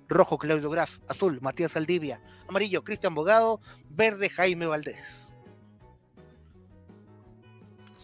Rojo, 0.07 0.37
Claudio 0.37 0.69
Graf. 0.69 0.97
Azul, 1.07 1.39
Matías 1.41 1.73
Saldivia. 1.73 2.21
Amarillo, 2.47 2.83
Cristian 2.83 3.13
Bogado. 3.13 3.61
Verde, 3.89 4.29
Jaime 4.29 4.65
Valdés. 4.65 5.28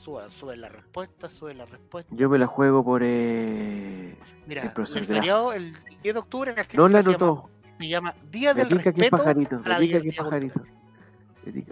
Suban, 0.06 0.32
suben 0.32 0.62
la 0.62 0.70
respuesta, 0.70 1.28
suben 1.30 1.58
la 1.58 1.66
respuesta. 1.66 2.14
Yo 2.16 2.30
me 2.30 2.38
la 2.38 2.46
juego 2.46 2.84
por. 2.84 3.02
Eh... 3.04 4.16
Mira, 4.46 4.62
el 4.62 4.68
el, 4.68 4.74
profesor 4.74 5.02
Graf. 5.04 5.18
feriado, 5.18 5.52
el 5.54 5.74
10 6.04 6.14
de 6.14 6.20
octubre 6.20 6.52
en 6.52 6.56
No 6.76 6.88
la 6.88 7.00
Argentina 7.00 7.02
se 7.02 7.18
llama- 7.18 7.32
anotó. 7.32 7.50
Se 7.80 7.88
llama 7.88 8.16
Día 8.32 8.54
del 8.54 8.68
tinca 8.68 8.84
que 8.84 8.90
es 8.90 8.96
Respeto 8.98 9.18
pajarito. 9.18 9.56
a 9.66 9.68
la 9.70 9.80
que 9.80 10.08
es 10.10 10.16
pajarito. 10.16 10.62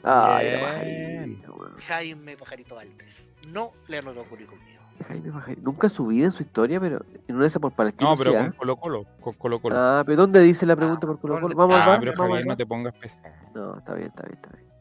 Ay, 0.04 0.48
era 0.48 0.82
Bien. 0.82 1.42
pajarito, 1.42 1.54
weón. 1.54 1.74
Jaime 1.88 2.38
Pajarito 2.38 2.76
Valdés. 2.76 3.30
No 3.50 3.72
le 3.88 4.00
anotó 4.00 4.24
currículum 4.24 4.64
mío. 4.66 4.80
Jaime 5.08 5.32
Pajarito. 5.32 5.62
Nunca 5.62 5.88
en 5.88 5.94
su 5.94 6.08
vida, 6.08 6.26
en 6.26 6.32
su 6.32 6.42
historia, 6.42 6.80
pero 6.80 7.06
en 7.28 7.36
una 7.36 7.44
de 7.44 7.48
esas 7.48 7.62
por 7.62 7.72
Palestina. 7.74 8.10
No, 8.10 8.18
pero 8.18 8.32
sí, 8.32 8.38
con 8.38 8.46
¿ah? 8.48 8.54
Colo 8.58 8.76
Colo. 8.78 9.06
Con 9.22 9.34
Colo 9.36 9.62
Colo. 9.62 9.76
Ah, 9.78 10.02
pero 10.06 10.18
¿dónde 10.18 10.40
dice 10.42 10.66
la 10.66 10.76
pregunta 10.76 11.06
por 11.06 11.20
Colo 11.20 11.36
Colo? 11.36 11.42
¿dónde- 11.50 11.56
Vamos 11.56 11.76
al 11.76 11.82
Ah, 11.92 11.98
pero 12.00 12.14
Javier, 12.16 12.48
no 12.48 12.58
te 12.58 12.66
pongas 12.66 12.94
pesado. 12.96 13.30
No, 13.54 13.78
está 13.78 13.94
bien, 13.94 14.08
está 14.08 14.24
bien, 14.24 14.36
está 14.36 14.50
bien. 14.58 14.73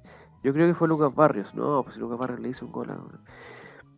Yo 0.42 0.52
creo 0.52 0.66
que 0.66 0.74
fue 0.74 0.88
Lucas 0.88 1.14
Barrios. 1.14 1.54
No, 1.54 1.82
pues 1.84 1.96
Lucas 1.96 2.18
Barrios 2.18 2.40
le 2.40 2.48
hizo 2.48 2.66
un 2.66 2.72
gol 2.72 2.90
a... 2.90 2.98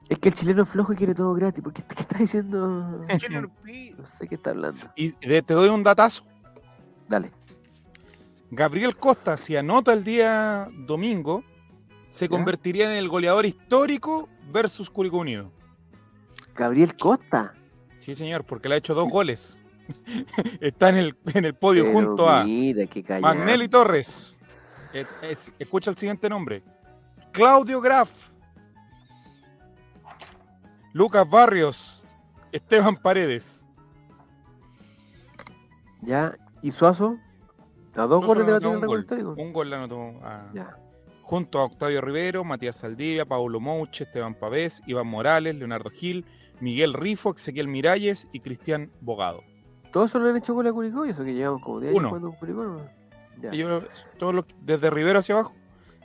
Es 0.08 0.18
que 0.18 0.28
el 0.28 0.34
chileno 0.34 0.62
es 0.64 0.68
flojo 0.68 0.92
y 0.92 0.96
quiere 0.96 1.14
todo 1.14 1.32
gratis. 1.32 1.62
¿Por 1.64 1.72
qué, 1.72 1.82
qué 1.82 2.02
está 2.02 2.18
diciendo? 2.18 3.04
No 3.96 4.06
sé 4.18 4.28
qué 4.28 4.34
está 4.34 4.50
hablando. 4.50 4.76
Y 4.96 5.12
te 5.12 5.54
doy 5.54 5.68
un 5.68 5.82
datazo. 5.82 6.24
Dale. 7.08 7.30
Gabriel 8.50 8.96
Costa, 8.96 9.36
si 9.36 9.56
anota 9.56 9.92
el 9.92 10.04
día 10.04 10.68
domingo, 10.86 11.42
se 12.08 12.26
¿Ya? 12.26 12.28
convertiría 12.28 12.90
en 12.90 12.98
el 12.98 13.08
goleador 13.08 13.46
histórico 13.46 14.28
versus 14.52 14.90
Curicó 14.90 15.18
Unido. 15.18 15.50
Gabriel 16.54 16.94
Costa. 16.96 17.54
Sí, 17.98 18.14
señor, 18.14 18.44
porque 18.44 18.68
le 18.68 18.76
ha 18.76 18.78
hecho 18.78 18.94
dos 18.94 19.10
goles. 19.10 19.64
Está 20.60 20.90
en 20.90 20.96
el, 20.96 21.16
en 21.34 21.44
el 21.44 21.54
podio 21.54 21.84
Pero 21.84 21.94
junto 21.94 22.28
a 22.28 22.44
Mira, 22.44 22.86
callado. 22.86 23.22
Magnelli 23.22 23.68
Torres. 23.68 24.40
Es- 24.94 25.08
es- 25.22 25.52
escucha 25.58 25.90
el 25.90 25.96
siguiente 25.98 26.28
nombre. 26.30 26.62
Claudio 27.32 27.80
Graf. 27.80 28.30
Lucas 30.92 31.28
Barrios. 31.28 32.06
Esteban 32.52 32.96
Paredes. 32.96 33.66
Ya. 36.02 36.36
¿Y 36.62 36.70
Suazo? 36.70 37.18
¿A 37.96 38.02
dos 38.06 38.24
goles 38.24 38.46
de 38.46 38.66
un 38.68 38.80
gol. 38.80 39.00
histórico? 39.00 39.34
Un 39.36 39.52
gol 39.52 39.70
le 39.70 39.76
anotó 39.76 40.24
a- 40.24 40.50
Ya. 40.54 40.76
junto 41.22 41.58
a 41.58 41.64
Octavio 41.64 42.00
Rivero, 42.00 42.44
Matías 42.44 42.76
Saldivia, 42.76 43.24
Paulo 43.24 43.60
Mouche, 43.60 44.04
Esteban 44.04 44.34
Pavés, 44.34 44.82
Iván 44.86 45.06
Morales, 45.06 45.54
Leonardo 45.56 45.90
Gil, 45.90 46.24
Miguel 46.60 46.94
Rifo, 46.94 47.34
Ezequiel 47.34 47.68
Miralles 47.68 48.28
y 48.32 48.40
Cristian 48.40 48.90
Bogado. 49.00 49.42
¿Todos 49.92 50.10
solo 50.10 50.28
han 50.28 50.36
hecho 50.36 50.54
gol 50.54 50.66
a 50.66 50.72
Curicó? 50.72 51.06
Y 51.06 51.10
eso 51.10 51.24
que 51.24 51.34
llevamos 51.34 51.62
como 51.62 51.80
10 51.80 51.96
años 51.96 52.12
Uno. 52.12 52.32
Curicó. 52.38 52.64
¿no? 52.64 53.03
Ya. 53.40 53.50
Ellos, 53.50 53.84
todos 54.18 54.34
los- 54.34 54.44
desde 54.60 54.90
Rivero 54.90 55.18
hacia 55.18 55.34
abajo, 55.34 55.52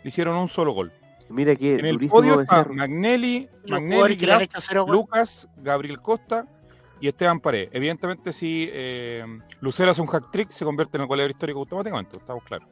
le 0.03 0.07
hicieron 0.07 0.35
un 0.37 0.47
solo 0.47 0.71
gol. 0.73 0.91
Mira 1.29 1.55
que 1.55 1.75
En 1.75 1.85
el 1.85 1.93
durísimo 1.95 2.19
podio 2.21 2.41
está. 2.41 2.63
Magnelli, 2.65 3.47
Magnelli, 3.67 4.15
Graf. 4.15 4.41
Lucas, 4.87 5.47
Gabriel 5.57 6.01
Costa 6.01 6.47
y 6.99 7.07
Esteban 7.07 7.39
Paredes. 7.39 7.69
Evidentemente, 7.71 8.33
si 8.33 8.67
eh, 8.71 9.23
Lucero 9.61 9.91
hace 9.91 10.01
un 10.01 10.07
hack 10.07 10.31
trick, 10.31 10.49
se 10.49 10.65
convierte 10.65 10.97
en 10.97 11.01
el 11.03 11.07
goleador 11.07 11.29
histórico 11.29 11.59
automáticamente, 11.59 12.17
estamos 12.17 12.43
claros. 12.43 12.67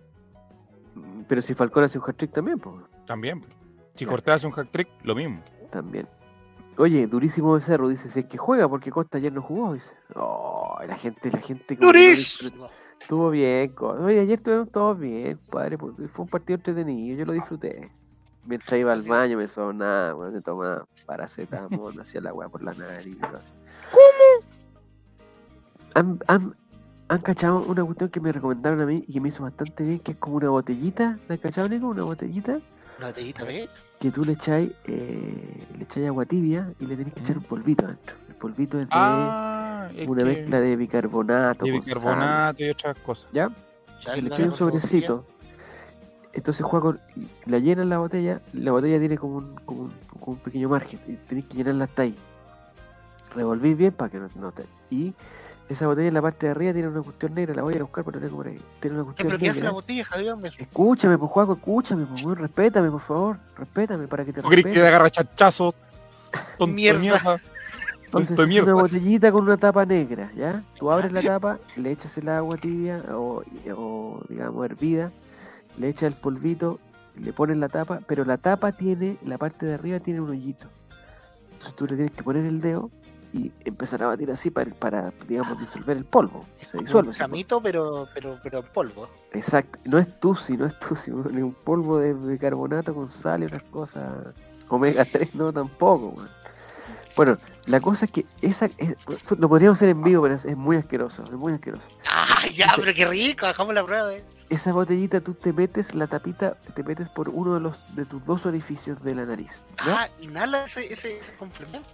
Pero 1.28 1.42
si 1.42 1.54
Falcón 1.54 1.84
hace 1.84 2.00
un 2.00 2.04
hat-trick 2.08 2.32
también, 2.32 2.58
pues. 2.60 2.76
También. 3.06 3.46
Si 3.94 4.06
Ya. 4.06 4.10
Cortés 4.12 4.34
hace 4.36 4.48
un 4.48 4.54
hack 4.54 4.72
trick, 4.72 4.90
lo 5.04 5.14
mismo. 5.16 5.44
También. 5.72 6.08
Oye, 6.78 7.08
durísimo 7.08 7.54
Becerro, 7.54 7.90
dice, 7.90 8.10
si 8.10 8.20
es 8.22 8.26
que 8.26 8.38
juega 8.38 8.68
porque 8.70 8.92
Costa 8.92 9.18
ayer 9.18 9.32
no 9.34 9.42
jugó, 9.42 9.74
dice. 9.74 9.92
Oh, 10.16 10.78
la 10.88 10.96
gente, 10.96 11.30
la 11.32 11.40
gente 11.40 11.76
no 11.76 11.88
¡Durísimo! 11.88 12.70
Estuvo 13.02 13.30
bien, 13.30 13.74
oye, 13.80 14.20
ayer 14.20 14.38
estuvimos 14.38 14.70
todos 14.72 15.00
bien, 15.00 15.40
padre, 15.50 15.78
porque 15.78 16.08
fue 16.08 16.24
un 16.26 16.30
partido 16.30 16.56
entretenido, 16.56 17.18
yo 17.20 17.26
lo 17.26 17.34
disfruté. 17.34 17.90
Mientras 18.46 18.80
iba 18.80 18.92
al 18.94 19.02
baño 19.02 19.38
me 19.38 19.48
sonaba, 19.48 20.14
bueno, 20.14 20.32
me 20.34 20.42
tomaba 20.42 20.86
paracetamol, 21.06 21.96
me 21.96 22.02
hacía 22.02 22.22
la 22.22 22.34
weá 22.34 22.50
por 22.50 22.64
la 22.64 22.74
nariz. 22.74 23.16
y 23.16 23.20
todo. 23.20 23.40
¿Han, 25.96 26.20
han, 26.28 26.56
han 27.08 27.20
cachado 27.22 27.60
una 27.64 27.84
cuestión 27.84 28.10
que 28.10 28.20
me 28.20 28.32
recomendaron 28.32 28.82
a 28.82 28.86
mí 28.86 29.04
y 29.08 29.14
que 29.14 29.22
me 29.22 29.30
hizo 29.30 29.44
bastante 29.44 29.84
bien, 29.84 30.00
que 30.00 30.12
es 30.12 30.18
como 30.18 30.38
una 30.38 30.50
botellita, 30.50 31.18
¿la 31.28 31.36
han 31.36 31.40
cachado, 31.42 31.68
Nico? 31.70 31.88
Una 31.88 32.04
botellita 32.04 32.60
Una 32.98 33.08
botellita 33.08 33.46
de 33.46 33.70
que 34.00 34.12
tú 34.12 34.24
le 34.24 34.34
echáis, 34.34 34.72
eh, 34.86 35.68
le 35.76 35.84
echáis 35.84 36.08
agua 36.08 36.26
tibia 36.26 36.72
y 36.80 36.86
le 36.86 36.96
tenés 36.96 37.14
que 37.14 37.22
echar 37.22 37.38
un 37.38 37.44
polvito 37.44 37.86
adentro. 37.86 38.16
El 38.30 38.36
polvito 38.36 38.78
es 38.80 38.86
de 38.88 38.90
Ah, 38.94 39.67
es 39.96 40.08
una 40.08 40.20
que- 40.24 40.26
mezcla 40.30 40.60
de 40.60 40.76
bicarbonato. 40.76 41.66
de 41.66 41.72
sal, 41.72 41.80
bicarbonato 41.82 42.64
y 42.64 42.70
otras 42.70 42.96
cosas. 42.98 43.30
¿Ya? 43.34 43.50
Se 44.06 44.22
le 44.22 44.28
echáis 44.30 44.52
un 44.52 44.58
sobrecito. 44.58 45.26
Entonces 46.34 46.64
juega 46.66 46.84
con, 46.84 47.02
la 47.46 47.58
llenan 47.60 47.90
la 47.90 47.98
botella, 47.98 48.42
la 48.54 48.72
botella 48.72 49.00
tiene 49.00 49.18
como 49.18 49.38
un, 49.38 49.56
como 49.66 49.82
un, 49.84 49.94
como 50.20 50.34
un 50.34 50.40
pequeño 50.40 50.70
margen 50.70 51.00
y 51.08 51.14
tenéis 51.14 51.48
que 51.48 51.58
llenarla 51.58 51.86
hasta 51.86 52.04
ahí. 52.04 52.16
Revolvís 53.36 53.76
bien 53.78 53.92
para 53.94 54.10
que 54.12 54.18
no, 54.20 54.30
no 54.36 54.52
te... 54.52 54.66
Y 54.90 55.14
esa 55.68 55.88
botella 55.88 56.08
en 56.08 56.14
la 56.14 56.22
parte 56.22 56.46
de 56.46 56.52
arriba 56.52 56.74
tiene 56.74 56.88
una 56.90 57.02
cuestión 57.02 57.34
negra, 57.34 57.54
la 57.56 57.64
voy 57.64 57.74
a 57.74 57.76
ir 57.78 57.82
a 57.82 57.86
buscar 57.86 58.04
pero 58.06 58.20
la 58.20 58.26
tengo 58.28 58.38
por 58.38 58.48
ahí. 58.48 58.62
Tiene 58.80 58.96
una 58.96 59.02
Eh, 59.02 59.06
cuestión 59.06 59.28
¿Pero 59.30 59.40
qué 59.40 59.50
hace 59.50 59.60
la 59.60 59.64
negra. 59.66 59.72
botella, 59.74 60.06
Javier? 60.06 60.38
Me- 60.38 60.48
Escúchame, 60.48 61.18
pues 61.18 61.32
Juaco, 61.32 61.54
escúchame, 61.54 62.06
pues 62.06 62.24
weón, 62.24 62.38
respétame, 62.38 62.92
por 62.92 63.02
favor, 63.02 63.38
respétame 63.58 64.08
para 64.08 64.24
que 64.24 64.34
te 64.34 64.42
¿No 64.42 64.50
querés 64.50 64.64
que 64.64 64.70
respete. 64.70 64.84
te 64.84 64.88
agarra 64.96 65.10
chachazo? 65.10 65.74
Tonto 66.58 66.68
Mierda. 66.74 67.38
Entonces 68.08 68.40
es 68.40 68.64
una 68.64 68.74
botellita 68.74 69.32
con 69.32 69.44
una 69.44 69.58
tapa 69.58 69.86
negra, 69.86 70.32
¿ya? 70.36 70.64
Tú 70.78 70.90
abres 70.90 71.12
la 71.12 71.22
tapa, 71.22 71.60
le 71.76 71.92
echas 71.92 72.18
el 72.18 72.30
agua 72.30 72.56
tibia 72.56 73.04
o, 73.12 73.44
o, 73.76 74.22
digamos 74.30 74.66
hervida, 74.66 75.12
le 75.78 75.90
echas 75.90 76.04
el 76.04 76.14
polvito, 76.14 76.80
le 77.18 77.34
pones 77.34 77.58
la 77.58 77.68
tapa, 77.68 78.00
pero 78.08 78.24
la 78.24 78.38
tapa 78.38 78.72
tiene, 78.72 79.18
la 79.26 79.38
parte 79.38 79.66
de 79.66 79.74
arriba 79.74 80.00
tiene 80.00 80.22
un 80.22 80.30
hoyito. 80.30 80.68
Entonces 81.52 81.76
tú 81.76 81.86
le 81.86 81.96
tienes 81.96 82.12
que 82.14 82.24
poner 82.24 82.46
el 82.46 82.62
dedo 82.62 82.90
y 83.34 83.52
empezar 83.66 84.02
a 84.04 84.08
batir 84.08 84.32
así 84.32 84.52
para, 84.52 84.72
para 84.72 85.12
digamos, 85.28 85.60
disolver 85.60 85.98
el 85.98 86.06
polvo. 86.06 86.46
Se 86.66 86.78
disuelve. 86.78 87.10
un 87.10 87.16
chamito, 87.16 87.62
pero, 87.62 88.08
pero, 88.14 88.40
pero 88.42 88.60
en 88.60 88.66
polvo. 88.74 89.10
Exacto. 89.34 89.80
No 89.84 89.98
es 89.98 90.20
tusi, 90.20 90.56
no 90.56 90.66
es 90.66 90.80
tusi, 90.80 91.12
un 91.12 91.56
polvo 91.64 92.00
de 92.00 92.14
bicarbonato 92.14 92.94
con 92.94 93.10
sal 93.10 93.44
y 93.44 93.48
otras 93.48 93.64
cosas. 93.64 94.34
Omega 94.70 95.04
3 95.04 95.36
no 95.36 95.52
tampoco, 95.52 96.14
weón. 96.16 96.30
Bueno, 97.16 97.38
la 97.68 97.80
cosa 97.80 98.06
es 98.06 98.12
que 98.12 98.26
esa 98.42 98.66
es- 98.78 98.96
lo 99.38 99.48
podríamos 99.48 99.78
hacer 99.78 99.90
en 99.90 100.02
vivo, 100.04 100.24
pero 100.24 100.36
es, 100.36 100.46
es 100.46 100.58
muy 100.58 100.78
asqueroso, 100.78 101.24
es 101.24 101.32
muy 101.34 101.54
asqueroso. 101.54 101.84
¡Ah, 102.10 102.48
ya, 102.54 102.72
pero 102.76 102.94
qué 102.94 103.06
rico! 103.06 103.46
Hagamos 103.46 103.74
la 103.76 103.86
prueba 103.86 104.06
de 104.08 104.24
Esa 104.50 104.72
botellita 104.74 105.20
tú 105.22 105.34
te 105.34 105.52
metes 105.54 105.94
la 105.94 106.08
tapita, 106.08 106.56
te 106.74 106.82
metes 106.84 107.10
por 107.10 107.30
uno 107.30 107.54
de 107.56 107.60
los 107.60 107.78
de 107.96 108.06
tus 108.06 108.26
dos 108.26 108.46
orificios 108.46 109.04
de 109.04 109.14
la 109.16 109.26
nariz. 109.26 109.62
Ah, 109.80 110.08
inhala 110.22 110.64
ese, 110.66 110.92
ese, 110.92 111.20
ese 111.20 111.34
complemento. 111.36 111.88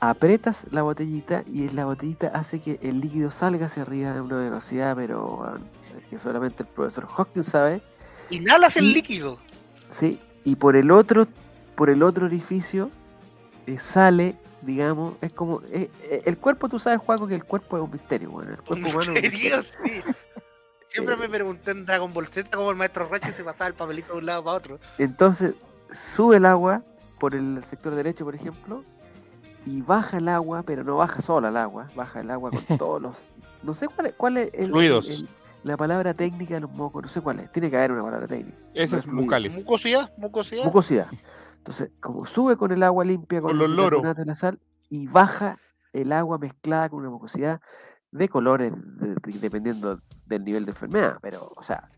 Apretas 0.00 0.66
la 0.70 0.82
botellita 0.82 1.42
y 1.52 1.68
la 1.70 1.84
botellita 1.84 2.28
hace 2.28 2.60
que 2.60 2.78
el 2.82 3.00
líquido 3.00 3.30
salga 3.30 3.66
hacia 3.66 3.82
arriba 3.82 4.16
a 4.16 4.22
una 4.22 4.36
velocidad, 4.38 4.94
pero 4.96 5.58
es 5.98 6.04
que 6.08 6.18
solamente 6.18 6.62
el 6.62 6.68
profesor 6.68 7.06
Hawkins 7.16 7.48
sabe. 7.48 7.82
Inhalas 8.30 8.76
el 8.76 8.84
Y- 8.84 8.94
líquido. 8.94 9.38
Sí, 9.90 10.20
y 10.44 10.54
por 10.56 10.76
el 10.76 10.90
otro, 10.92 11.26
por 11.74 11.90
el 11.90 12.02
otro 12.04 12.26
orificio 12.26 12.90
eh, 13.66 13.78
sale, 13.78 14.36
digamos, 14.62 15.14
es 15.20 15.32
como 15.32 15.62
eh, 15.70 15.90
eh, 16.02 16.22
el 16.24 16.38
cuerpo, 16.38 16.68
tú 16.68 16.78
sabes, 16.78 16.98
Juaco, 17.00 17.26
que 17.26 17.34
el 17.34 17.44
cuerpo 17.44 17.76
es 17.76 17.82
un 17.84 17.90
misterio, 17.90 18.30
bueno, 18.30 18.50
el 18.52 18.62
cuerpo 18.62 18.88
humano. 18.90 19.00
es 19.00 19.08
un 19.08 19.14
misterio, 19.14 19.62
sí. 19.84 20.02
Siempre 20.88 21.16
me 21.16 21.28
pregunté 21.28 21.72
en 21.72 21.84
Dragon 21.84 22.12
Ball 22.14 22.26
Z 22.28 22.48
cómo 22.56 22.70
el 22.70 22.76
maestro 22.76 23.06
Roche 23.08 23.30
se 23.30 23.44
pasaba 23.44 23.68
el 23.68 23.74
papelito 23.74 24.12
de 24.14 24.18
un 24.20 24.26
lado 24.26 24.42
para 24.44 24.56
otro. 24.56 24.78
Entonces 24.96 25.54
sube 25.92 26.38
el 26.38 26.46
agua 26.46 26.82
por 27.20 27.34
el 27.34 27.62
sector 27.64 27.94
derecho, 27.94 28.24
por 28.24 28.34
ejemplo, 28.34 28.84
y 29.66 29.82
baja 29.82 30.16
el 30.16 30.28
agua, 30.28 30.62
pero 30.62 30.82
no 30.84 30.96
baja 30.96 31.20
sola 31.20 31.48
el 31.50 31.56
agua, 31.58 31.88
baja 31.94 32.20
el 32.20 32.30
agua 32.30 32.50
con 32.50 32.60
todos 32.78 33.02
los, 33.02 33.16
no 33.62 33.74
sé 33.74 33.86
cuál 33.88 34.06
es, 34.08 34.14
cuál 34.14 34.36
es 34.38 34.50
el- 34.54 34.68
Fluidos. 34.70 35.08
el- 35.10 35.28
la 35.64 35.76
palabra 35.76 36.14
técnica 36.14 36.54
de 36.54 36.60
los 36.60 36.70
mocos, 36.70 37.02
no 37.02 37.08
sé 37.08 37.20
cuál 37.20 37.40
es, 37.40 37.50
tiene 37.52 37.68
que 37.68 37.76
haber 37.76 37.92
una 37.92 38.02
palabra 38.04 38.26
técnica. 38.28 38.56
Ese 38.74 38.92
No 38.94 38.98
es 38.98 39.04
fluido. 39.04 39.22
bucales. 39.24 39.54
Mucosidad, 39.56 40.10
mucosidad. 40.16 40.64
mucosidad. 40.64 41.06
Entonces, 41.68 41.90
como 42.00 42.24
sube 42.24 42.56
con 42.56 42.72
el 42.72 42.82
agua 42.82 43.04
limpia, 43.04 43.42
con, 43.42 43.58
los 43.58 43.68
loros. 43.68 44.02
la 44.24 44.34
sal, 44.34 44.58
y 44.88 45.06
baja 45.06 45.58
el 45.92 46.12
agua 46.12 46.38
mezclada 46.38 46.88
con 46.88 47.00
una 47.00 47.10
mucosidad 47.10 47.60
de 48.10 48.26
colores, 48.30 48.72
de- 48.74 49.08
de- 49.16 49.38
dependiendo 49.38 50.00
del 50.24 50.44
nivel 50.44 50.64
de 50.64 50.70
enfermedad, 50.70 51.18
pero, 51.20 51.52
o 51.54 51.62
sea, 51.62 51.90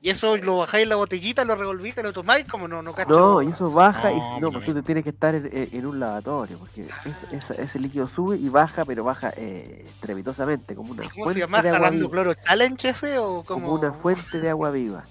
Y 0.00 0.10
eso 0.10 0.36
lo 0.38 0.58
bajáis 0.58 0.82
en 0.82 0.88
la 0.88 0.96
botellita, 0.96 1.44
lo 1.44 1.54
revolvís, 1.54 1.94
lo 2.02 2.12
tomáis, 2.12 2.46
como 2.46 2.66
no, 2.66 2.82
no 2.82 2.92
cacho. 2.92 3.10
no, 3.10 3.42
y 3.42 3.50
eso 3.52 3.70
baja, 3.70 4.10
y 4.12 4.16
No, 4.18 4.22
si- 4.22 4.32
no, 4.32 4.48
pero 4.48 4.52
pues 4.54 4.64
tú 4.64 4.74
te 4.74 4.82
tienes 4.82 5.04
que 5.04 5.10
estar 5.10 5.36
en, 5.36 5.86
un 5.86 6.00
lavatorio, 6.00 6.58
porque 6.58 6.88
es- 7.30 7.50
ese 7.52 7.78
líquido 7.78 8.08
sube 8.08 8.36
y 8.38 8.48
baja, 8.48 8.84
pero 8.84 9.04
baja 9.04 9.32
eh, 9.36 9.84
estrepitosamente, 9.86 10.74
como 10.74 10.90
una 10.90 11.02
¿Cómo 11.04 11.12
se 11.12 11.22
fuente 11.22 11.38
llama? 11.42 11.62
de 11.62 11.68
agua 11.68 11.78
¿Jalando 11.78 12.06
viva. 12.06 12.10
cloro 12.10 12.34
challenge 12.34 12.88
ese 12.88 13.18
o 13.20 13.44
como, 13.44 13.68
Como 13.68 13.74
una 13.78 13.92
fuente 13.92 14.40
de 14.40 14.50
agua 14.50 14.72
viva. 14.72 15.06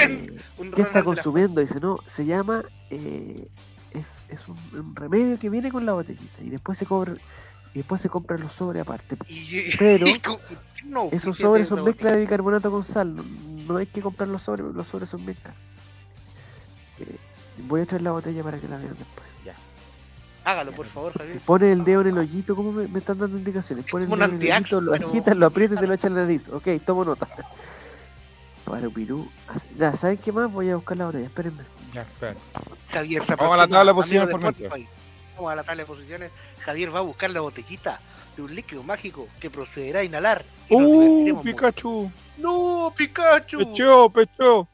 Eh, 0.00 0.36
Un 0.58 0.70
¿Qué 0.72 0.82
está 0.82 0.98
la 0.98 1.04
consumiendo? 1.04 1.60
Dice, 1.60 1.78
no, 1.80 1.98
se 2.06 2.24
llama, 2.24 2.62
eh, 2.90 3.46
es, 3.92 4.22
es 4.28 4.48
un, 4.48 4.56
un 4.72 4.96
remedio 4.96 5.38
que 5.38 5.50
viene 5.50 5.70
con 5.70 5.84
la 5.86 5.92
botellita 5.92 6.42
y 6.42 6.50
después 6.50 6.76
se 6.78 6.86
cobra, 6.86 7.14
y 7.72 7.78
después 7.78 8.00
se 8.00 8.08
compran 8.08 8.40
los 8.40 8.52
sobres 8.52 8.82
aparte. 8.82 9.16
Y- 9.28 9.76
Pero 9.78 10.06
y 10.06 10.18
co- 10.18 10.40
no, 10.84 11.08
Esos 11.12 11.36
¿qué 11.36 11.42
sobres 11.42 11.62
es 11.62 11.68
son 11.68 11.84
mezcla 11.84 12.12
de 12.12 12.20
bicarbonato 12.20 12.70
con 12.70 12.84
sal, 12.84 13.14
no, 13.16 13.22
no 13.66 13.76
hay 13.78 13.86
que 13.86 14.00
comprar 14.02 14.28
los 14.28 14.42
sobres, 14.42 14.66
los 14.74 14.86
sobres 14.88 15.08
son 15.08 15.24
mezcla. 15.24 15.54
Eh, 16.98 17.16
voy 17.66 17.80
a 17.82 17.86
traer 17.86 18.02
la 18.02 18.12
botella 18.12 18.42
para 18.42 18.58
que 18.58 18.68
la 18.68 18.76
vean 18.76 18.94
después. 18.98 19.26
Ya. 19.44 19.54
Hágalo, 20.44 20.72
por 20.72 20.86
favor, 20.86 21.12
Si 21.12 21.18
Javier. 21.18 21.40
pones 21.40 21.72
el 21.72 21.84
dedo 21.84 22.00
en 22.02 22.06
el 22.08 22.18
hoyito, 22.18 22.54
¿cómo 22.54 22.72
me, 22.72 22.86
me 22.88 22.98
están 22.98 23.18
dando 23.18 23.36
indicaciones? 23.38 23.86
Pones 23.90 24.10
el 24.10 24.18
dedo 24.18 24.24
en 24.24 24.42
el 24.42 24.52
hoyito, 24.52 24.80
lo 24.80 24.92
agitas, 24.94 25.36
lo 25.36 25.46
aprietas 25.46 25.78
y 25.78 25.80
te 25.80 25.86
lo 25.86 25.94
echas 25.94 26.04
en 26.06 26.14
la 26.16 26.20
nariz. 26.22 26.48
Ok, 26.50 26.68
tomo 26.84 27.04
nota. 27.04 27.28
Para 28.64 28.88
Pirú. 28.88 29.30
Ya, 29.76 29.94
¿saben 29.96 30.16
qué 30.16 30.32
más? 30.32 30.50
Voy 30.50 30.70
a 30.70 30.76
buscar 30.76 30.96
la 30.96 31.06
botella, 31.06 31.26
espérenme. 31.26 31.64
Ya, 31.92 32.02
espérate. 32.02 32.40
Javier 32.88 33.22
se 33.22 33.36
Vamos 33.36 33.54
a 33.54 33.56
la 33.58 33.68
tabla 33.68 33.92
de 33.92 33.94
posiciones 33.94 34.28
por 34.30 34.40
mientras. 34.40 34.72
Vamos 35.36 35.52
a 35.52 35.54
la 35.56 35.62
tabla 35.62 35.82
de 35.82 35.86
posiciones. 35.86 36.30
Javier 36.60 36.94
va 36.94 36.98
a 37.00 37.02
buscar 37.02 37.30
la 37.30 37.40
botellita 37.40 38.00
de 38.36 38.42
un 38.42 38.54
líquido 38.54 38.82
mágico 38.82 39.28
que 39.40 39.50
procederá 39.50 40.00
a 40.00 40.04
inhalar. 40.04 40.44
¡Uh, 40.70 40.80
mucho. 40.80 41.42
Pikachu! 41.42 42.12
¡No, 42.38 42.92
Pikachu! 42.96 43.58
¡Pechó, 43.58 44.10
pechó! 44.10 44.68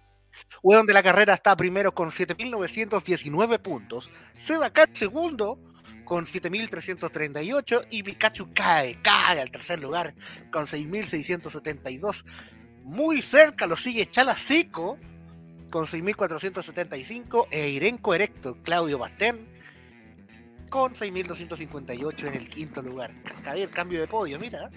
Weón 0.62 0.86
de 0.86 0.92
la 0.92 1.02
carrera 1.02 1.34
está 1.34 1.56
primero 1.56 1.94
con 1.94 2.10
7.919 2.10 3.58
puntos. 3.60 4.10
Sebacat 4.38 4.94
segundo 4.94 5.58
con 6.04 6.26
7.338 6.26 7.86
y 7.90 8.02
Pikachu 8.02 8.50
cae, 8.54 8.96
cae 9.02 9.40
al 9.40 9.50
tercer 9.50 9.80
lugar 9.80 10.14
con 10.50 10.66
6.672. 10.66 12.24
Muy 12.90 13.22
cerca 13.22 13.68
lo 13.68 13.76
sigue 13.76 14.06
Chala 14.06 14.34
Seco 14.36 14.98
con 15.70 15.86
6.475 15.86 17.46
e 17.52 17.68
Irenco 17.68 18.12
Erecto, 18.14 18.56
Claudio 18.64 18.98
Bastén 18.98 19.46
con 20.68 20.94
6.258 20.94 22.26
en 22.26 22.34
el 22.34 22.48
quinto 22.48 22.82
lugar. 22.82 23.12
Javier, 23.44 23.70
cambio 23.70 24.00
de 24.00 24.08
podio, 24.08 24.40
mira. 24.40 24.70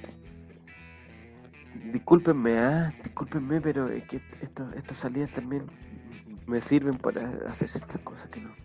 Discúlpenme, 1.91 2.57
ah, 2.59 2.93
discúlpenme, 3.03 3.59
pero 3.61 3.89
es 3.89 4.03
que 4.03 4.22
esto- 4.41 4.72
estas 4.76 4.97
salidas 4.97 5.32
también 5.32 5.66
me 6.45 6.61
sirven 6.61 6.99
para 6.99 7.28
hacer 7.49 7.68
ciertas 7.68 7.99
cosas 8.01 8.28
que 8.30 8.41
no. 8.41 8.55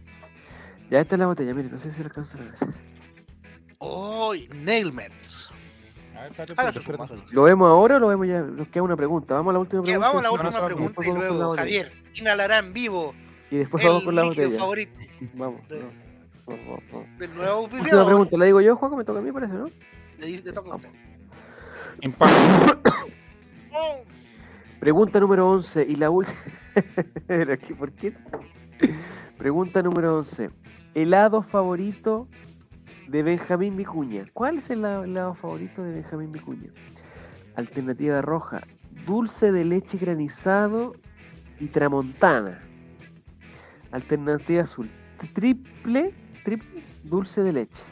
Ya 0.91 1.01
esta 1.01 1.15
es 1.15 1.19
la 1.21 1.27
botella, 1.27 1.55
miren, 1.55 1.73
no 1.73 1.79
sé 1.79 1.91
si 1.91 1.99
lo 2.01 2.05
alcanzan 2.05 2.43
a 2.43 2.45
ver. 2.45 2.75
¡Oh! 3.79 4.35
Nailmet. 4.55 5.13
Su. 7.07 7.23
¿Lo 7.31 7.43
vemos 7.45 7.69
ahora 7.69 7.97
o 7.97 7.99
lo 7.99 8.09
vemos 8.09 8.27
ya? 8.27 8.41
Nos 8.43 8.69
queda 8.69 8.83
una 8.83 8.97
pregunta. 8.97 9.35
Vamos 9.35 9.51
a 9.51 9.55
la 9.55 9.59
última 9.61 9.83
Ya, 9.83 9.99
pregunta. 9.99 10.07
vamos 10.09 10.21
a 10.21 10.23
la 10.23 10.31
última 10.33 10.51
no, 10.51 10.59
no, 10.61 10.67
pregunta 10.67 11.03
y 11.07 11.13
luego. 11.13 11.57
Javier 11.57 11.93
inhalará 12.15 12.59
en 12.59 12.73
vivo 12.73 13.15
Y 13.51 13.57
después 13.57 13.85
vamos 13.85 14.03
con 14.05 14.15
la 14.15 14.25
botella. 14.25 14.59
favorito 14.59 14.93
Vamos, 15.35 15.69
de- 15.69 15.79
vamos, 15.79 15.93
vamos, 16.47 16.67
vamos, 16.67 16.83
vamos. 16.93 17.19
del 17.19 17.35
nuevo 17.35 17.61
Última 17.61 17.77
auspiciador. 17.79 18.07
pregunta, 18.07 18.37
la 18.39 18.45
digo 18.47 18.61
yo, 18.61 18.77
Juaco, 18.77 18.97
me 18.97 19.05
toca 19.05 19.19
a 19.19 19.23
mí, 19.23 19.33
parece, 19.33 19.53
¿no? 19.55 19.71
Le 20.19 20.29
le 20.43 20.53
toca 20.53 20.71
a 20.73 20.77
usted. 20.77 20.89
Pregunta 24.81 25.19
número 25.21 25.49
11 25.51 25.87
y 25.89 25.97
la 25.97 26.11
última. 26.11 26.37
¿Por 27.79 27.93
qué? 27.93 28.15
Pregunta 29.37 29.83
número 29.83 30.19
11. 30.19 30.51
Helado 30.95 31.43
favorito 31.43 32.29
de 33.09 33.23
Benjamín 33.23 33.77
Vicuña. 33.77 34.27
¿Cuál 34.33 34.59
es 34.59 34.71
el 34.71 34.81
helado, 34.81 35.05
helado 35.05 35.35
favorito 35.35 35.83
de 35.83 35.93
Benjamín 35.93 36.31
Vicuña? 36.31 36.71
Alternativa 37.57 38.21
roja. 38.23 38.63
Dulce 39.07 39.51
de 39.51 39.65
leche 39.65 39.99
granizado 39.99 40.95
y 41.59 41.67
tramontana. 41.67 42.63
Alternativa 43.91 44.63
azul. 44.63 44.91
Triple, 45.33 46.15
triple 46.45 46.83
dulce 47.03 47.43
de 47.43 47.53
leche. 47.53 47.83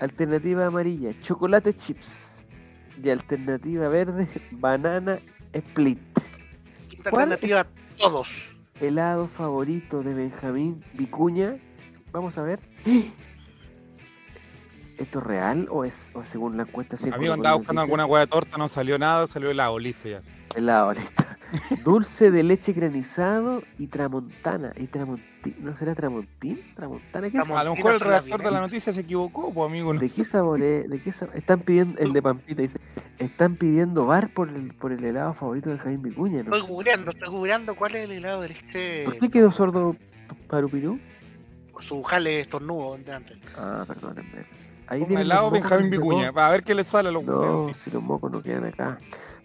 Alternativa 0.00 0.66
amarilla. 0.66 1.18
Chocolate 1.22 1.74
chips. 1.74 2.42
Y 3.02 3.08
alternativa 3.10 3.88
verde. 3.88 4.28
Banana 4.50 5.18
split. 5.52 6.00
Quinta 6.88 7.10
¿Cuál 7.10 7.32
alternativa, 7.32 7.66
todos. 7.96 8.56
helado 8.80 9.28
favorito 9.28 10.02
de 10.02 10.14
Benjamín 10.14 10.84
Vicuña. 10.94 11.56
Vamos 12.12 12.36
a 12.36 12.42
ver. 12.42 12.58
¿Esto 15.00 15.18
es 15.20 15.24
real 15.24 15.66
o 15.70 15.84
es 15.84 16.10
o 16.12 16.22
según 16.24 16.58
la 16.58 16.64
encuesta? 16.64 16.98
sí, 16.98 17.08
Amigo, 17.10 17.32
andaba 17.32 17.56
buscando 17.56 17.80
alguna 17.80 18.04
hueá 18.04 18.20
de 18.20 18.26
torta, 18.26 18.58
no 18.58 18.68
salió 18.68 18.98
nada, 18.98 19.26
salió 19.26 19.50
helado, 19.50 19.78
listo 19.78 20.10
ya. 20.10 20.20
Helado, 20.54 20.92
listo. 20.92 21.24
Dulce 21.84 22.30
de 22.30 22.42
leche 22.42 22.74
granizado 22.74 23.62
y 23.78 23.86
tramontana. 23.86 24.72
¿Y 24.76 24.86
tramontín? 24.88 25.56
¿No 25.60 25.74
será 25.74 25.94
tramontín? 25.94 26.60
¿Tramontana? 26.74 27.30
¿Qué 27.30 27.38
es? 27.38 27.48
A 27.48 27.64
lo 27.64 27.74
mejor 27.74 27.94
el 27.94 28.00
redactor 28.00 28.42
de 28.42 28.50
la 28.50 28.60
noticia 28.60 28.92
se 28.92 29.00
equivocó, 29.00 29.52
pues 29.54 29.70
amigo. 29.70 29.94
No 29.94 30.00
¿De 30.00 30.10
qué 30.10 30.24
sabor 30.24 30.62
es? 30.62 30.88
¿De 30.88 31.02
qué 31.02 31.12
sabor? 31.12 31.34
Están 31.34 31.60
pidiendo, 31.60 31.98
el 31.98 32.12
de 32.12 32.20
Pampita 32.20 32.60
dice, 32.60 32.78
están 33.18 33.56
pidiendo 33.56 34.04
bar 34.04 34.28
por 34.34 34.50
el, 34.50 34.74
por 34.74 34.92
el 34.92 35.02
helado 35.02 35.32
favorito 35.32 35.70
de 35.70 35.76
Benjamín 35.76 36.02
Vicuña. 36.02 36.42
¿no? 36.42 36.54
Estoy 36.54 36.68
googleando, 36.68 37.10
estoy 37.10 37.28
googleando 37.28 37.74
cuál 37.74 37.96
es 37.96 38.04
el 38.04 38.12
helado 38.12 38.42
del 38.42 38.50
este. 38.50 39.04
¿Por 39.06 39.18
qué 39.18 39.30
quedó 39.30 39.50
sordo 39.50 39.96
Parupirú? 40.46 41.00
Por 41.72 41.82
su 41.82 42.02
jale 42.02 42.40
estornudo 42.40 42.98
de 42.98 43.12
antes. 43.14 43.38
Ah, 43.56 43.84
perdónenme. 43.86 44.69
Ahí 44.90 45.02
Un 45.02 45.06
tienen 45.06 45.24
helado 45.24 45.52
Benjamín 45.52 45.88
Vicuña, 45.88 46.32
para 46.32 46.50
ver 46.50 46.64
qué 46.64 46.74
le 46.74 46.82
sale 46.82 47.08
a 47.10 47.12
los 47.12 47.22
No, 47.24 47.68
sí. 47.68 47.74
si 47.74 47.90
los 47.92 48.02
mocos 48.02 48.30
no 48.30 48.42
quedan 48.42 48.64
acá. 48.64 48.98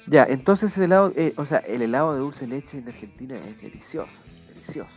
Ya, 0.08 0.24
entonces 0.24 0.76
el 0.78 0.86
helado, 0.86 1.14
eh, 1.16 1.34
o 1.38 1.46
sea, 1.46 1.60
el 1.60 1.84
helado 1.84 2.14
de 2.14 2.20
dulce 2.20 2.48
de 2.48 2.56
leche 2.56 2.80
en 2.80 2.88
Argentina 2.88 3.38
es 3.38 3.62
delicioso, 3.62 4.12
delicioso. 4.50 4.90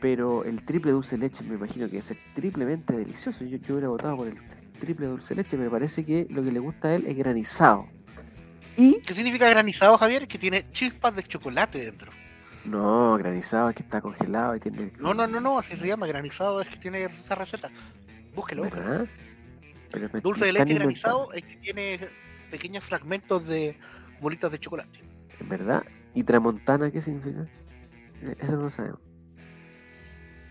Pero 0.00 0.44
el 0.44 0.64
triple 0.64 0.92
dulce 0.92 1.16
de 1.16 1.28
leche 1.28 1.44
me 1.44 1.54
imagino 1.54 1.88
que 1.88 1.98
es 1.98 2.14
triplemente 2.34 2.94
delicioso. 2.96 3.44
Yo, 3.44 3.58
yo 3.58 3.74
hubiera 3.74 3.88
votado 3.88 4.16
por 4.16 4.26
el 4.26 4.38
triple 4.80 5.06
dulce 5.06 5.34
de 5.34 5.42
leche, 5.42 5.56
me 5.58 5.68
parece 5.68 6.04
que 6.04 6.26
lo 6.30 6.42
que 6.42 6.50
le 6.50 6.58
gusta 6.58 6.88
a 6.88 6.94
él 6.94 7.04
es 7.06 7.16
granizado. 7.16 7.86
Y, 8.76 9.00
¿Qué 9.02 9.12
significa 9.12 9.48
granizado, 9.50 9.98
Javier? 9.98 10.26
Que 10.26 10.38
tiene 10.38 10.64
chispas 10.70 11.14
de 11.14 11.22
chocolate 11.24 11.78
dentro. 11.78 12.10
no, 12.64 13.18
granizado 13.18 13.68
es 13.68 13.76
que 13.76 13.82
está 13.82 14.00
congelado 14.00 14.56
y 14.56 14.60
tiene... 14.60 14.92
No, 14.98 15.12
no, 15.12 15.26
no, 15.26 15.40
no, 15.40 15.58
así 15.58 15.76
se 15.76 15.86
llama. 15.86 16.06
Granizado 16.06 16.62
es 16.62 16.68
que 16.68 16.78
tiene 16.78 17.04
esa 17.04 17.34
receta. 17.34 17.70
Búsquelo, 18.34 18.64
búsquelo. 18.64 19.06
¿Verdad? 19.92 20.08
Pero 20.10 20.10
me- 20.14 20.20
Dulce 20.20 20.44
de 20.46 20.52
leche 20.52 20.74
granizado 20.74 21.32
es 21.32 21.42
que 21.44 21.56
tiene 21.56 21.98
pequeños 22.50 22.84
fragmentos 22.84 23.46
de 23.46 23.78
bolitas 24.20 24.50
de 24.50 24.58
chocolate. 24.58 25.00
¿En 25.40 25.48
verdad? 25.48 25.82
¿Y 26.14 26.24
tramontana 26.24 26.90
qué 26.90 27.00
significa? 27.00 27.46
Eh, 28.22 28.36
Eso 28.38 28.52
no 28.52 28.62
lo 28.62 28.70
sabemos. 28.70 29.00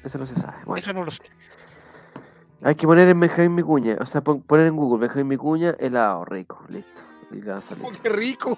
Eso 0.04 0.18
no 0.18 0.26
se 0.26 0.36
sabe. 0.36 0.58
Bueno. 0.66 0.80
Eso 0.80 0.94
no 0.94 1.04
lo 1.04 1.12
sé. 1.12 1.24
Hay 2.64 2.76
que 2.76 2.86
poner 2.86 3.08
en 3.10 3.20
Benjamín 3.20 3.56
Vicuña, 3.56 3.98
o 4.00 4.06
sea, 4.06 4.22
pon- 4.22 4.42
poner 4.44 4.68
en 4.68 4.76
Google 4.76 5.00
Benjamín 5.02 5.30
Vicuña, 5.30 5.76
helado, 5.80 6.26
rico, 6.26 6.64
listo. 6.70 7.02
Y 7.32 7.36
le 7.36 7.46
van 7.50 7.58
a 7.60 7.62
salir 7.62 7.84
Oh, 7.86 7.92
qué 8.04 8.10
rico. 8.10 8.58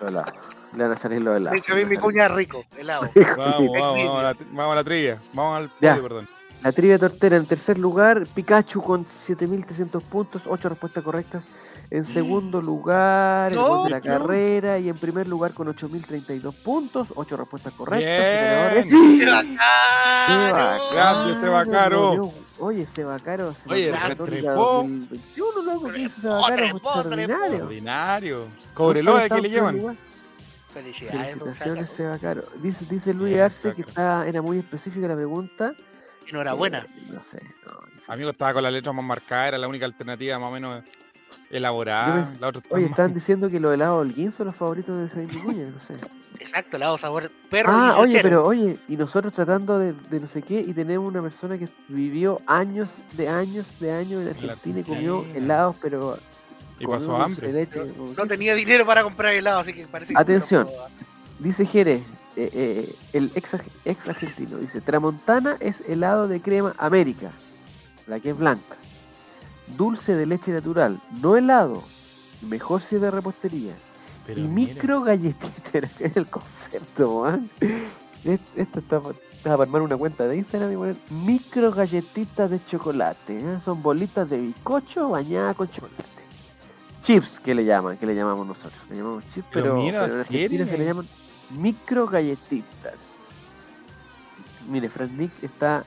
los 0.00 0.10
helados. 0.10 0.32
Le 0.74 0.82
van 0.82 0.92
a 0.92 0.96
salir 0.96 1.22
los 1.22 1.36
helados. 1.36 1.52
Benjamín 1.60 1.88
Vicuña 1.88 2.28
rico, 2.28 2.64
helado. 2.76 3.10
Rico, 3.14 3.36
Vamos, 3.36 3.60
listo. 3.60 3.72
vamos, 3.82 4.04
vamos, 4.04 4.18
a 4.18 4.22
la, 4.22 4.36
vamos 4.52 4.72
a 4.72 4.74
la 4.74 4.84
trivia. 4.84 5.20
Vamos 5.32 5.56
al 5.56 5.68
podio, 5.70 6.02
perdón. 6.02 6.28
La 6.62 6.72
trivia 6.72 6.98
tortera 6.98 7.36
en 7.36 7.46
tercer 7.46 7.78
lugar, 7.78 8.26
Pikachu 8.34 8.82
con 8.82 9.06
7300 9.06 10.02
puntos, 10.02 10.42
8 10.46 10.68
respuestas 10.68 11.04
correctas. 11.04 11.44
En 11.90 12.04
segundo 12.04 12.60
lugar, 12.60 13.52
el 13.52 13.58
gol 13.58 13.84
de 13.84 13.90
la 13.90 14.00
carrera. 14.00 14.78
Y 14.78 14.88
en 14.88 14.96
primer 14.96 15.26
lugar, 15.28 15.54
con 15.54 15.68
8032 15.68 16.54
puntos, 16.56 17.08
8 17.14 17.36
respuestas 17.36 17.72
correctas. 17.74 18.84
Bien. 18.84 18.90
Su 18.90 19.18
¡Qué 19.18 19.24
ganador 19.24 19.54
es- 20.48 20.52
bacano! 20.52 20.90
Grande, 20.92 21.40
Sebacaro. 21.40 22.32
Oye, 22.58 22.86
Sebacaro. 22.86 23.54
se 23.54 23.72
Oye, 23.72 23.92
mandó 23.92 24.08
la 24.08 24.14
trepó. 24.14 24.24
tónica 24.26 24.52
2021, 24.52 25.62
loco. 25.62 25.92
¿qué 25.92 26.00
hizo 26.02 26.20
Sebacaro? 26.20 26.56
Fue 26.56 26.90
extraordinario. 26.90 27.44
Extraordinario. 27.46 28.44
Cobreloa, 28.74 29.28
¿qué 29.28 29.40
le 29.40 29.48
llevan? 29.50 29.96
Felicidades, 30.74 31.20
Felicitaciones. 31.38 31.88
Sebacaro. 31.90 32.42
Dice, 32.62 32.84
dice 32.90 33.14
Luis 33.14 33.38
Arce 33.38 33.70
que 33.70 33.82
Sebacaro. 33.84 34.18
está, 34.20 34.28
era 34.28 34.42
muy 34.42 34.58
específica 34.58 35.08
la 35.08 35.14
pregunta. 35.14 35.72
Enhorabuena. 36.28 36.86
No 37.12 37.22
sé. 37.22 37.42
no. 37.66 37.72
Amigo, 38.12 38.30
estaba 38.30 38.54
con 38.54 38.62
la 38.62 38.70
letra 38.70 38.92
más 38.92 39.04
marcada, 39.04 39.48
era 39.48 39.58
la 39.58 39.68
única 39.68 39.84
alternativa 39.84 40.38
más 40.38 40.48
o 40.48 40.52
menos 40.52 40.84
elaborada. 41.50 42.24
Yo 42.24 42.30
pens- 42.32 42.40
La 42.40 42.48
otra 42.48 42.62
Oye, 42.70 42.86
están 42.86 43.12
diciendo 43.14 43.50
que 43.50 43.60
los 43.60 43.74
helados 43.74 44.00
Holguín 44.00 44.32
son 44.32 44.46
los 44.46 44.56
favoritos 44.56 44.96
de 45.00 45.08
Jaime 45.08 45.32
Vicuña, 45.32 45.64
no 45.70 45.80
sé. 45.80 45.94
Exacto, 46.40 46.76
helado 46.76 46.96
sabor 46.98 47.30
perro 47.50 47.68
Ah, 47.72 47.94
y 47.98 48.00
oye, 48.02 48.20
pero 48.22 48.46
oye, 48.46 48.78
y 48.88 48.96
nosotros 48.96 49.34
tratando 49.34 49.78
de, 49.78 49.92
de 49.92 50.20
no 50.20 50.26
sé 50.28 50.40
qué, 50.42 50.60
y 50.60 50.72
tenemos 50.72 51.08
una 51.08 51.20
persona 51.20 51.58
que 51.58 51.68
vivió 51.88 52.40
años 52.46 52.90
de 53.14 53.28
años 53.28 53.66
de 53.80 53.92
años 53.92 54.22
en 54.22 54.28
Argentina 54.28 54.80
y 54.80 54.84
comió 54.84 55.26
helados, 55.34 55.76
pero 55.82 56.18
y 56.78 56.86
pasó 56.86 57.16
hambre. 57.20 57.52
leche, 57.52 57.80
No- 57.96 58.12
No 58.16 58.26
tenía 58.26 58.54
dinero 58.54 58.86
para 58.86 59.02
comprar 59.02 59.34
helado, 59.34 59.60
así 59.60 59.72
que 59.74 59.86
parece 59.86 60.14
que. 60.14 60.20
Atención. 60.20 60.68
Dice 61.40 61.66
Jerez, 61.66 62.02
eh, 62.44 62.50
eh, 62.52 62.94
el 63.12 63.30
ex, 63.34 63.56
ex 63.84 64.08
argentino, 64.08 64.58
dice, 64.58 64.80
Tramontana 64.80 65.56
es 65.60 65.80
helado 65.82 66.28
de 66.28 66.40
crema 66.40 66.74
América, 66.78 67.32
la 68.06 68.20
que 68.20 68.30
es 68.30 68.38
blanca. 68.38 68.76
Dulce 69.76 70.14
de 70.14 70.24
leche 70.26 70.52
natural, 70.52 70.98
no 71.20 71.36
helado, 71.36 71.82
mejor 72.48 72.80
si 72.80 72.94
es 72.96 73.00
de 73.02 73.10
repostería. 73.10 73.74
Pero 74.26 74.40
y 74.40 74.44
mira, 74.44 74.74
micro 74.74 75.02
galletita, 75.02 75.78
es 76.00 76.16
el 76.16 76.26
concepto, 76.26 77.22
man. 77.22 77.50
Es- 78.24 78.40
Esto 78.56 78.78
está, 78.80 79.00
pa- 79.00 79.10
está 79.10 79.50
para 79.56 79.62
armar 79.64 79.82
una 79.82 79.96
cuenta 79.96 80.26
de 80.26 80.36
Instagram 80.36 80.72
y 80.72 80.76
poner 80.76 80.96
micro 81.10 81.72
galletitas 81.72 82.50
de 82.50 82.64
chocolate. 82.64 83.38
¿eh? 83.38 83.58
Son 83.64 83.82
bolitas 83.82 84.28
de 84.30 84.38
bizcocho 84.38 85.10
bañadas 85.10 85.54
con 85.56 85.68
chocolate. 85.70 86.04
Chips, 87.02 87.40
que 87.40 87.54
le 87.54 87.64
llaman, 87.64 87.96
que 87.96 88.06
le 88.06 88.14
llamamos 88.14 88.46
nosotros. 88.46 88.74
Le 88.90 88.96
llamamos 88.96 89.24
chips, 89.28 89.46
Pero 89.52 89.64
pero, 89.66 89.76
mira, 89.76 90.00
pero 90.02 90.14
en 90.14 90.20
Argentina 90.20 90.64
se 90.66 90.78
le 90.78 90.84
llaman 90.84 91.06
micro 91.50 92.06
galletitas. 92.06 92.94
Mire, 94.68 94.88
Frank 94.88 95.12
Nick 95.12 95.42
está 95.42 95.84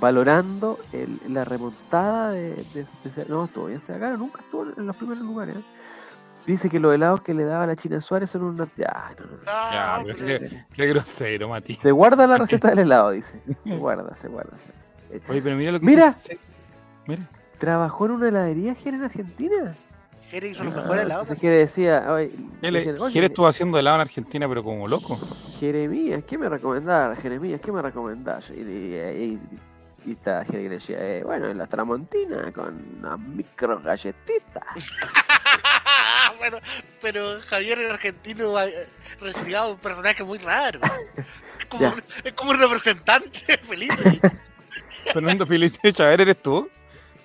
valorando 0.00 0.78
el- 0.92 1.20
la 1.28 1.44
remontada 1.44 2.30
de, 2.30 2.50
de- 2.74 2.86
de- 3.04 3.26
No, 3.28 3.44
estuvo 3.46 3.66
bien 3.66 3.80
Seagaro, 3.80 4.16
nunca 4.16 4.40
estuvo 4.40 4.62
en 4.76 4.86
los 4.86 4.96
primeros 4.96 5.22
lugares. 5.24 5.56
¿eh? 5.56 5.62
Dice 6.46 6.68
que 6.68 6.78
los 6.78 6.94
helados 6.94 7.22
que 7.22 7.32
le 7.32 7.44
daba 7.44 7.66
la 7.66 7.74
China 7.74 8.00
Suárez 8.00 8.28
son 8.30 8.42
una... 8.44 8.68
Ya, 8.76 9.14
no, 9.18 9.24
no, 9.24 9.32
no. 9.32 9.42
Ah, 9.46 10.02
pero 10.04 10.16
Qué 10.74 10.86
grosero, 10.86 11.48
Mati. 11.48 11.74
Se 11.76 11.90
guarda 11.90 12.26
la 12.26 12.36
receta 12.36 12.68
del 12.68 12.78
helado, 12.80 13.10
dice. 13.12 13.40
Se 13.64 13.76
guarda, 13.76 14.14
se 14.14 14.28
guarda. 14.28 14.52
se- 14.58 15.22
Oye, 15.30 15.40
pero 15.40 15.56
mira 15.56 15.72
lo 15.72 15.80
que 15.80 15.86
Mira. 15.86 16.08
dice- 16.08 16.38
Mira. 17.06 17.28
¿Trabajó 17.58 18.06
en 18.06 18.10
una 18.12 18.28
heladería 18.28 18.74
Jere, 18.74 18.96
en 18.98 19.04
Argentina? 19.04 19.74
Jere 20.34 20.48
hizo 20.48 20.64
los 20.64 20.76
Ah, 20.76 20.80
mejores 20.80 21.02
helados. 21.04 21.22
entonces 21.22 21.40
Jere 21.40 21.56
decía, 21.58 22.04
oye, 22.12 22.30
Él, 22.62 22.74
decían, 22.74 22.96
"Oye, 23.00 23.12
Jere 23.12 23.26
estuvo 23.26 23.46
haciendo 23.46 23.78
helado 23.78 23.96
en 23.96 24.00
Argentina, 24.02 24.48
pero 24.48 24.64
como 24.64 24.88
loco. 24.88 25.18
Jeremías, 25.60 26.24
¿qué 26.26 26.36
me 26.36 26.48
recomendás? 26.48 27.18
Jeremías, 27.20 27.60
¿qué 27.60 27.70
me 27.72 27.80
recomendás? 27.82 28.50
Y, 28.50 28.60
y, 28.60 28.94
y- 28.96 29.40
y 30.06 30.12
está 30.12 30.44
Jere 30.44 30.64
que 30.64 30.68
decía, 30.68 30.98
eh, 31.00 31.22
bueno, 31.24 31.48
en 31.48 31.56
la 31.56 31.66
Tramontina 31.66 32.52
con 32.52 32.98
una 32.98 33.16
micro 33.16 33.80
galletita. 33.80 34.60
bueno, 36.38 36.58
pero 37.00 37.40
Javier 37.48 37.78
el 37.78 37.90
argentino 37.92 38.60
eh, 38.60 38.88
resfriado 39.20 39.72
un 39.72 39.78
personaje 39.78 40.22
muy 40.24 40.38
raro. 40.38 40.80
Es 41.58 41.64
como, 41.66 41.86
un, 41.88 42.02
es 42.24 42.32
como 42.34 42.50
un 42.50 42.58
representante 42.58 43.56
feliz. 43.62 43.92
Fernando 45.12 45.46
Felicevich, 45.46 46.00
a 46.00 46.08
ver, 46.08 46.20
¿eres 46.22 46.42
tú? 46.42 46.68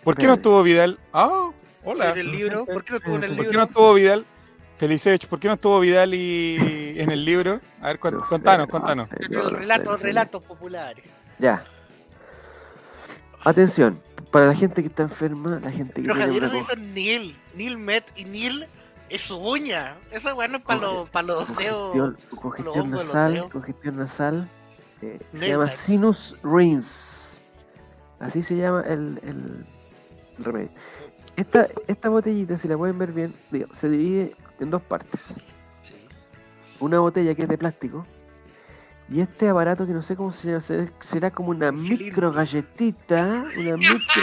¿Por 0.03 0.15
qué 0.15 0.27
no 0.27 0.33
Espérate. 0.33 0.39
estuvo 0.39 0.63
Vidal? 0.63 0.99
Ah, 1.11 1.49
hola. 1.83 2.11
En 2.11 2.17
el 2.17 2.31
libro, 2.31 2.65
¿por 2.65 2.83
qué 2.83 2.91
no 2.91 2.97
estuvo 2.97 3.15
en 3.15 3.23
el 3.23 3.29
¿Por 3.35 3.37
qué 3.37 3.43
no 3.45 3.51
libro? 3.51 3.63
estuvo 3.65 3.93
Vidal? 3.93 4.25
¿por 5.27 5.39
qué 5.39 5.47
no 5.49 5.53
estuvo 5.55 5.79
Vidal 5.79 6.13
y 6.13 6.95
en 6.97 7.11
el 7.11 7.25
libro? 7.25 7.59
A 7.81 7.87
ver, 7.87 7.99
sé, 7.99 8.29
contanos, 8.29 8.67
no 8.67 8.71
contanos. 8.71 9.07
sé, 9.09 9.15
el 9.19 9.31
no 9.31 9.49
sé, 9.49 9.55
relato, 9.57 9.91
no 9.91 9.97
sé. 9.97 10.03
relatos 10.03 10.43
populares. 10.43 11.03
Ya. 11.37 11.63
Atención, 13.43 14.01
para 14.31 14.47
la 14.47 14.53
gente 14.55 14.81
que 14.81 14.87
está 14.89 15.03
enferma, 15.03 15.59
la 15.61 15.71
gente 15.71 15.93
que 15.95 16.01
Pero 16.01 16.13
tiene 16.15 16.25
Javier 16.25 16.49
se 16.51 16.57
hizo 16.59 16.75
Neil. 16.75 17.37
Neil 17.55 17.77
Met 17.77 18.11
y 18.15 18.25
Neil 18.25 18.67
es 19.09 19.21
su 19.21 19.37
uña. 19.37 19.95
Esa 20.11 20.33
weá 20.33 20.47
no 20.47 20.57
es 20.57 20.63
para 20.63 20.79
los, 20.81 21.09
para 21.09 21.27
los 21.27 21.57
dedos. 21.57 22.15
congestión, 22.35 22.91
nasal, 22.91 23.33
dedos. 23.33 23.49
congestión 23.51 23.97
nasal, 23.97 24.49
eh, 25.01 25.19
se 25.31 25.37
Nail 25.39 25.51
llama 25.53 25.69
sinus 25.69 26.35
rinse. 26.43 27.41
Así 28.19 28.41
se 28.41 28.55
llama 28.57 28.83
el, 28.87 29.19
el- 29.23 29.65
el 30.37 30.43
remedio. 30.45 30.69
Esta, 31.39 31.67
esta 31.87 32.09
botellita, 32.09 32.57
si 32.57 32.67
la 32.67 32.77
pueden 32.77 32.99
ver 32.99 33.13
bien, 33.13 33.33
digo, 33.49 33.67
se 33.71 33.89
divide 33.89 34.35
en 34.59 34.69
dos 34.69 34.81
partes. 34.81 35.41
Sí. 35.81 35.93
Una 36.81 36.99
botella 36.99 37.33
que 37.33 37.43
es 37.43 37.47
de 37.47 37.57
plástico 37.57 38.05
y 39.09 39.21
este 39.21 39.47
aparato 39.47 39.87
que 39.87 39.93
no 39.93 40.01
sé 40.01 40.17
cómo 40.17 40.33
se 40.33 40.49
llama, 40.49 40.59
será, 40.59 40.91
será 40.99 41.31
como 41.31 41.51
una 41.51 41.69
Un 41.69 41.81
micro 41.81 42.33
galletita, 42.33 43.45
una 43.57 43.77
micro, 43.77 44.21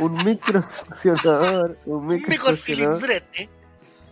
un 0.00 0.24
micro 0.24 0.62
succionador, 0.62 1.78
un 1.86 2.06
micro 2.06 2.50
succionador, 2.50 3.00
cilindrete. 3.00 3.48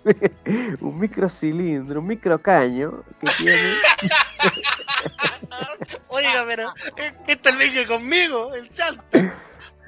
un 0.80 0.98
micro 0.98 1.28
cilindro, 1.28 2.00
un 2.00 2.06
micro 2.06 2.38
caño 2.38 3.04
que 3.20 3.26
tiene 3.36 3.52
Oiga, 6.08 6.46
pero 6.48 6.72
es 6.96 7.12
el 7.28 7.72
que 7.74 7.86
conmigo, 7.86 8.54
el 8.54 8.72
chanta. 8.72 9.34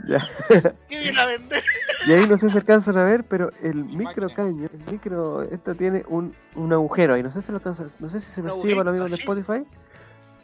Ya. 0.07 0.27
¿Qué 0.89 0.99
viene 0.99 1.21
a 1.21 1.27
vender? 1.27 1.63
Y 2.07 2.13
ahí 2.13 2.27
no 2.27 2.37
sé 2.37 2.51
si 2.51 2.57
alcanzan 2.57 2.99
a 2.99 3.05
ver, 3.05 3.25
pero 3.25 3.51
el 3.63 3.85
micro 3.85 4.29
caño, 4.35 4.69
el 4.73 4.93
micro, 4.93 5.43
esto 5.43 5.75
tiene 5.75 6.05
un, 6.09 6.35
un 6.55 6.73
agujero 6.73 7.15
ahí. 7.15 7.23
No 7.23 7.31
sé 7.31 7.41
si 7.43 7.51
lo 7.51 7.57
alcanzan, 7.59 7.89
no 8.01 8.09
sé 8.09 8.21
si 8.21 8.31
se 8.31 8.43
percibe 8.43 8.77
para 8.77 8.91
los 8.91 9.01
amigos 9.01 9.11
de 9.11 9.17
Spotify. 9.17 9.67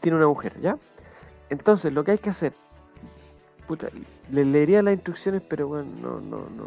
Tiene 0.01 0.17
un 0.17 0.23
agujero, 0.23 0.59
¿ya? 0.61 0.77
Entonces, 1.51 1.93
lo 1.93 2.05
que 2.05 2.13
hay 2.13 2.19
que 2.19 2.31
hacer, 2.31 2.55
puta, 3.67 3.89
le 4.31 4.45
leería 4.45 4.83
las 4.83 4.95
instrucciones, 4.95 5.43
pero 5.47 5.69
bueno, 5.69 5.91
no, 6.01 6.21
no, 6.21 6.39
no, 6.57 6.65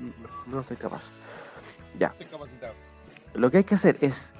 no, 0.00 0.52
no 0.52 0.62
soy 0.64 0.76
capaz. 0.76 1.04
Ya. 1.98 2.08
Estoy 2.08 2.26
capacitado. 2.26 2.74
Lo 3.34 3.50
que 3.50 3.58
hay 3.58 3.64
que 3.64 3.74
hacer 3.76 3.96
es 4.00 4.34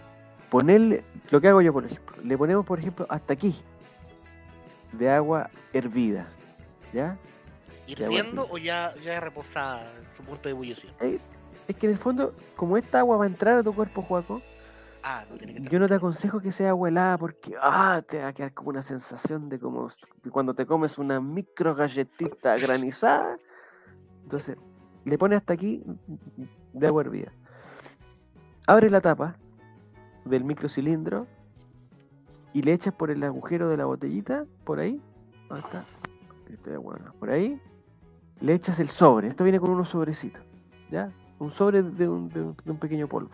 ponerle, 0.51 1.05
lo 1.31 1.41
que 1.41 1.49
hago 1.49 1.63
yo, 1.63 1.73
por 1.73 1.85
ejemplo, 1.85 2.17
le 2.23 2.37
ponemos, 2.37 2.67
por 2.67 2.79
ejemplo, 2.79 3.07
hasta 3.09 3.33
aquí 3.33 3.57
de 4.93 5.11
agua 5.11 5.51
hervida, 5.73 6.29
¿ya? 6.93 7.17
¿Hirviendo 7.87 8.47
o 8.51 8.59
ya, 8.59 8.95
ya 9.03 9.21
reposada 9.21 9.83
en 9.97 10.17
su 10.17 10.23
punto 10.23 10.45
de 10.45 10.51
ebullición? 10.51 10.93
Es 11.01 11.77
que 11.77 11.87
en 11.87 11.93
el 11.93 11.99
fondo, 11.99 12.35
como 12.57 12.77
esta 12.77 13.01
agua 13.01 13.17
va 13.17 13.25
a 13.25 13.27
entrar 13.27 13.59
a 13.59 13.63
tu 13.63 13.75
cuerpo, 13.75 14.03
Juaco, 14.03 14.43
Ah, 15.07 15.23
no 15.31 15.37
tiene 15.37 15.53
que 15.53 15.69
yo 15.69 15.79
no 15.79 15.87
te 15.87 15.97
aconsejo 15.97 16.41
que 16.41 16.51
sea 16.51 16.71
agua 16.71 16.89
helada 16.89 17.19
porque 17.19 17.55
ah, 17.61 18.01
te 18.09 18.21
va 18.21 18.29
a 18.29 18.33
quedar 18.33 18.55
como 18.55 18.71
una 18.71 18.83
sensación 18.83 19.51
de 19.51 19.61
como 19.61 19.91
de 20.23 20.31
cuando 20.31 20.55
te 20.55 20.65
comes 20.65 20.97
una 20.97 21.21
micro 21.21 21.75
galletita 21.75 22.57
granizada. 22.59 23.37
Entonces, 24.23 24.57
le 25.05 25.19
pones 25.19 25.37
hasta 25.37 25.53
aquí 25.53 25.85
de 26.73 26.87
agua 26.87 27.03
hervida. 27.03 27.33
Abre 28.67 28.89
la 28.89 29.03
tapa 29.03 29.37
del 30.25 30.43
microcilindro 30.43 31.27
y 32.55 32.63
le 32.63 32.73
echas 32.73 32.95
por 32.95 33.11
el 33.11 33.23
agujero 33.25 33.69
de 33.69 33.77
la 33.77 33.85
botellita, 33.85 34.47
por 34.65 34.81
ahí. 34.81 35.03
¿Dónde 35.51 35.67
está? 35.67 36.79
Bueno, 36.79 37.13
por 37.19 37.29
ahí. 37.29 37.61
Le 38.45 38.53
echas 38.53 38.79
el 38.79 38.89
sobre. 38.89 39.29
Esto 39.29 39.43
viene 39.43 39.59
con 39.59 39.71
unos 39.71 39.89
sobrecitos. 39.89 40.43
¿Ya? 40.91 41.11
Un 41.39 41.51
sobre 41.51 41.83
de 41.83 42.07
un, 42.07 42.29
de 42.29 42.43
un- 42.43 42.79
pequeño 42.79 43.09
polvo. 43.09 43.31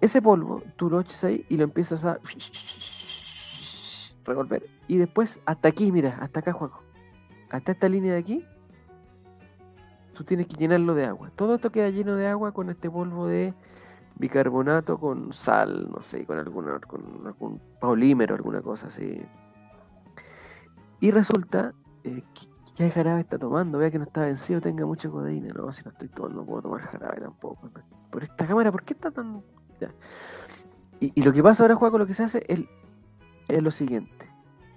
Ese 0.00 0.22
polvo 0.22 0.62
tú 0.76 0.88
lo 0.88 1.00
echas 1.00 1.22
ahí 1.24 1.44
y 1.50 1.58
lo 1.58 1.64
empiezas 1.64 2.02
a 2.06 2.18
revolver. 4.24 4.66
Y 4.88 4.96
después, 4.96 5.38
hasta 5.44 5.68
aquí, 5.68 5.92
mira, 5.92 6.16
hasta 6.20 6.40
acá, 6.40 6.54
Juaco. 6.54 6.82
Hasta 7.50 7.72
esta 7.72 7.88
línea 7.90 8.12
de 8.14 8.18
aquí, 8.18 8.44
tú 10.14 10.24
tienes 10.24 10.46
que 10.46 10.56
llenarlo 10.56 10.94
de 10.94 11.04
agua. 11.04 11.30
Todo 11.36 11.56
esto 11.56 11.70
queda 11.70 11.90
lleno 11.90 12.16
de 12.16 12.26
agua 12.26 12.52
con 12.52 12.70
este 12.70 12.90
polvo 12.90 13.26
de 13.26 13.52
bicarbonato 14.16 14.98
con 14.98 15.32
sal, 15.34 15.90
no 15.90 16.00
sé, 16.00 16.24
con, 16.24 16.38
alguna, 16.38 16.78
con 16.80 17.02
algún 17.26 17.60
polímero, 17.80 18.34
alguna 18.34 18.62
cosa 18.62 18.86
así. 18.86 19.20
Y 21.00 21.10
resulta 21.10 21.74
eh, 22.04 22.22
que, 22.32 22.53
que 22.74 22.90
jarabe 22.90 23.20
está 23.20 23.38
tomando. 23.38 23.78
Vea 23.78 23.90
que 23.90 23.98
no 23.98 24.04
está 24.04 24.22
vencido, 24.22 24.60
tenga 24.60 24.84
mucha 24.86 25.08
codeína. 25.08 25.52
No, 25.54 25.72
si 25.72 25.82
no 25.82 25.90
estoy 25.90 26.08
tomando, 26.08 26.40
no 26.40 26.46
puedo 26.46 26.62
tomar 26.62 26.80
jarabe 26.80 27.20
tampoco. 27.20 27.70
Por 28.10 28.24
esta 28.24 28.46
cámara, 28.46 28.72
¿por 28.72 28.82
qué 28.82 28.94
está 28.94 29.10
tan.? 29.10 29.42
ya? 29.80 29.90
Y, 31.00 31.12
y 31.14 31.22
lo 31.22 31.32
que 31.32 31.42
pasa 31.42 31.64
ahora, 31.64 31.76
Juaco, 31.76 31.98
lo 31.98 32.06
que 32.06 32.14
se 32.14 32.22
hace 32.22 32.44
es, 32.48 32.60
es 33.48 33.62
lo 33.62 33.70
siguiente. 33.70 34.28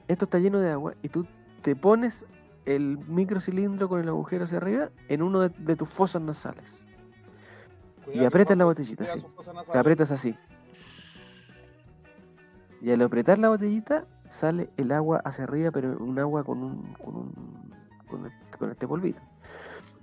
Esto 0.08 0.26
está 0.26 0.40
lleno 0.40 0.60
de 0.60 0.72
agua 0.72 0.94
y 1.02 1.10
tú 1.10 1.26
te 1.62 1.76
pones 1.76 2.26
el 2.66 2.98
microcilindro 3.08 3.90
con 3.90 4.00
el 4.00 4.10
agujero 4.10 4.46
hacia 4.46 4.58
arriba 4.58 4.90
en 5.08 5.22
uno 5.22 5.42
de, 5.42 5.50
de 5.50 5.76
tus 5.76 5.90
fosas 5.90 6.22
nasales. 6.22 6.84
Y 8.14 8.24
aprietas 8.24 8.58
la 8.58 8.66
botellita, 8.66 9.06
sí. 9.06 9.24
Te 9.72 9.78
aprietas 9.78 10.12
así. 10.12 10.36
Y 12.82 12.92
al 12.92 13.02
apretar 13.02 13.38
la 13.40 13.50
botellita 13.50 14.06
sale 14.30 14.70
el 14.78 14.92
agua 14.92 15.22
hacia 15.26 15.44
arriba, 15.46 15.72
pero 15.72 15.98
un 15.98 16.18
agua 16.20 16.44
con 16.44 16.64
un, 16.64 16.94
con 16.94 17.16
un 17.16 17.67
con 18.08 18.26
este, 18.72 18.88
polvito. 18.88 19.22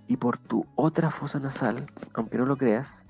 Y 0.06 0.16
por 0.16 0.38
tu 0.38 0.66
otra 0.76 1.10
fosa 1.10 1.38
nasal, 1.38 1.86
aunque 2.14 2.38
no 2.38 2.44
lo 2.46 2.56
creas, 2.56 3.02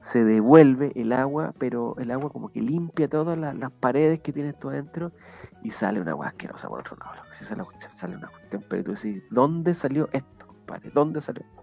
se 0.00 0.24
devuelve 0.24 0.92
el 0.94 1.12
agua, 1.12 1.52
pero 1.58 1.96
el 1.98 2.10
agua 2.10 2.30
como 2.30 2.48
que 2.50 2.60
limpia 2.60 3.08
todas 3.08 3.38
las, 3.38 3.54
paredes 3.72 4.20
que 4.20 4.32
tienes 4.32 4.58
tú 4.58 4.68
adentro 4.68 5.12
y 5.62 5.70
sale 5.70 6.00
una 6.00 6.12
agua 6.12 6.28
asquerosa 6.28 6.68
por 6.68 6.80
otro 6.80 6.96
lado. 6.96 7.12
sale 7.94 8.16
una 8.16 8.28
cuestión, 8.28 8.64
pero 8.68 8.84
tú 8.84 8.92
decís, 8.92 9.22
¿dónde 9.30 9.74
salió 9.74 10.08
esto, 10.12 10.46
compadre? 10.46 10.90
¿Dónde 10.92 11.20
salió 11.20 11.42
esto? 11.44 11.62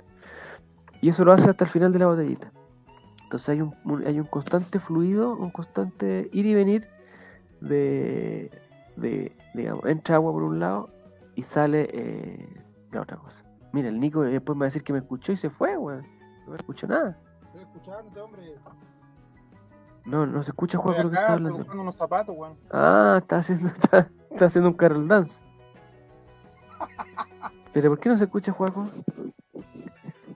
Y 1.01 1.09
eso 1.09 1.25
lo 1.25 1.33
hace 1.33 1.49
hasta 1.49 1.65
el 1.65 1.69
final 1.69 1.91
de 1.91 1.99
la 1.99 2.07
botellita. 2.07 2.51
Entonces 3.23 3.49
hay 3.49 3.61
un, 3.61 3.75
un- 3.83 4.05
hay 4.05 4.19
un 4.19 4.25
constante 4.27 4.79
fluido, 4.79 5.35
un 5.35 5.49
constante 5.49 6.29
ir 6.31 6.45
y 6.45 6.53
venir 6.53 6.87
de, 7.61 8.51
de 8.95 9.35
digamos, 9.53 9.85
entra 9.85 10.15
agua 10.15 10.31
por 10.31 10.43
un 10.43 10.59
lado 10.59 10.89
y 11.35 11.43
sale 11.43 11.89
eh, 11.91 12.63
la 12.91 13.01
otra 13.01 13.17
cosa. 13.17 13.43
Mira, 13.71 13.89
el 13.89 13.99
Nico 13.99 14.21
después 14.21 14.55
me 14.55 14.61
va 14.61 14.65
a 14.65 14.67
decir 14.67 14.83
que 14.83 14.93
me 14.93 14.99
escuchó 14.99 15.31
y 15.31 15.37
se 15.37 15.49
fue, 15.49 15.77
weón. 15.77 16.05
No 16.45 16.51
me 16.51 16.57
escuchó 16.57 16.87
nada. 16.87 17.17
Estoy 17.45 17.61
escuchándote, 17.61 18.19
hombre. 18.19 18.55
No, 20.05 20.25
no 20.25 20.43
se 20.43 20.51
escucha 20.51 20.77
Juan 20.77 21.03
lo 21.03 21.09
que 21.09 21.15
está 21.15 21.33
hablando. 21.33 21.57
buscando 21.59 21.81
unos 21.81 21.95
zapatos, 21.95 22.35
weón. 22.37 22.57
Ah, 22.71 23.17
está 23.21 23.37
haciendo, 23.37 23.67
está, 23.81 24.09
está 24.29 24.45
haciendo 24.45 24.69
un 24.69 24.75
carol 24.75 25.07
dance. 25.07 25.45
Pero 27.71 27.89
¿por 27.89 27.99
qué 27.99 28.09
no 28.09 28.17
se 28.17 28.25
escucha, 28.25 28.51
Juaco? 28.51 28.87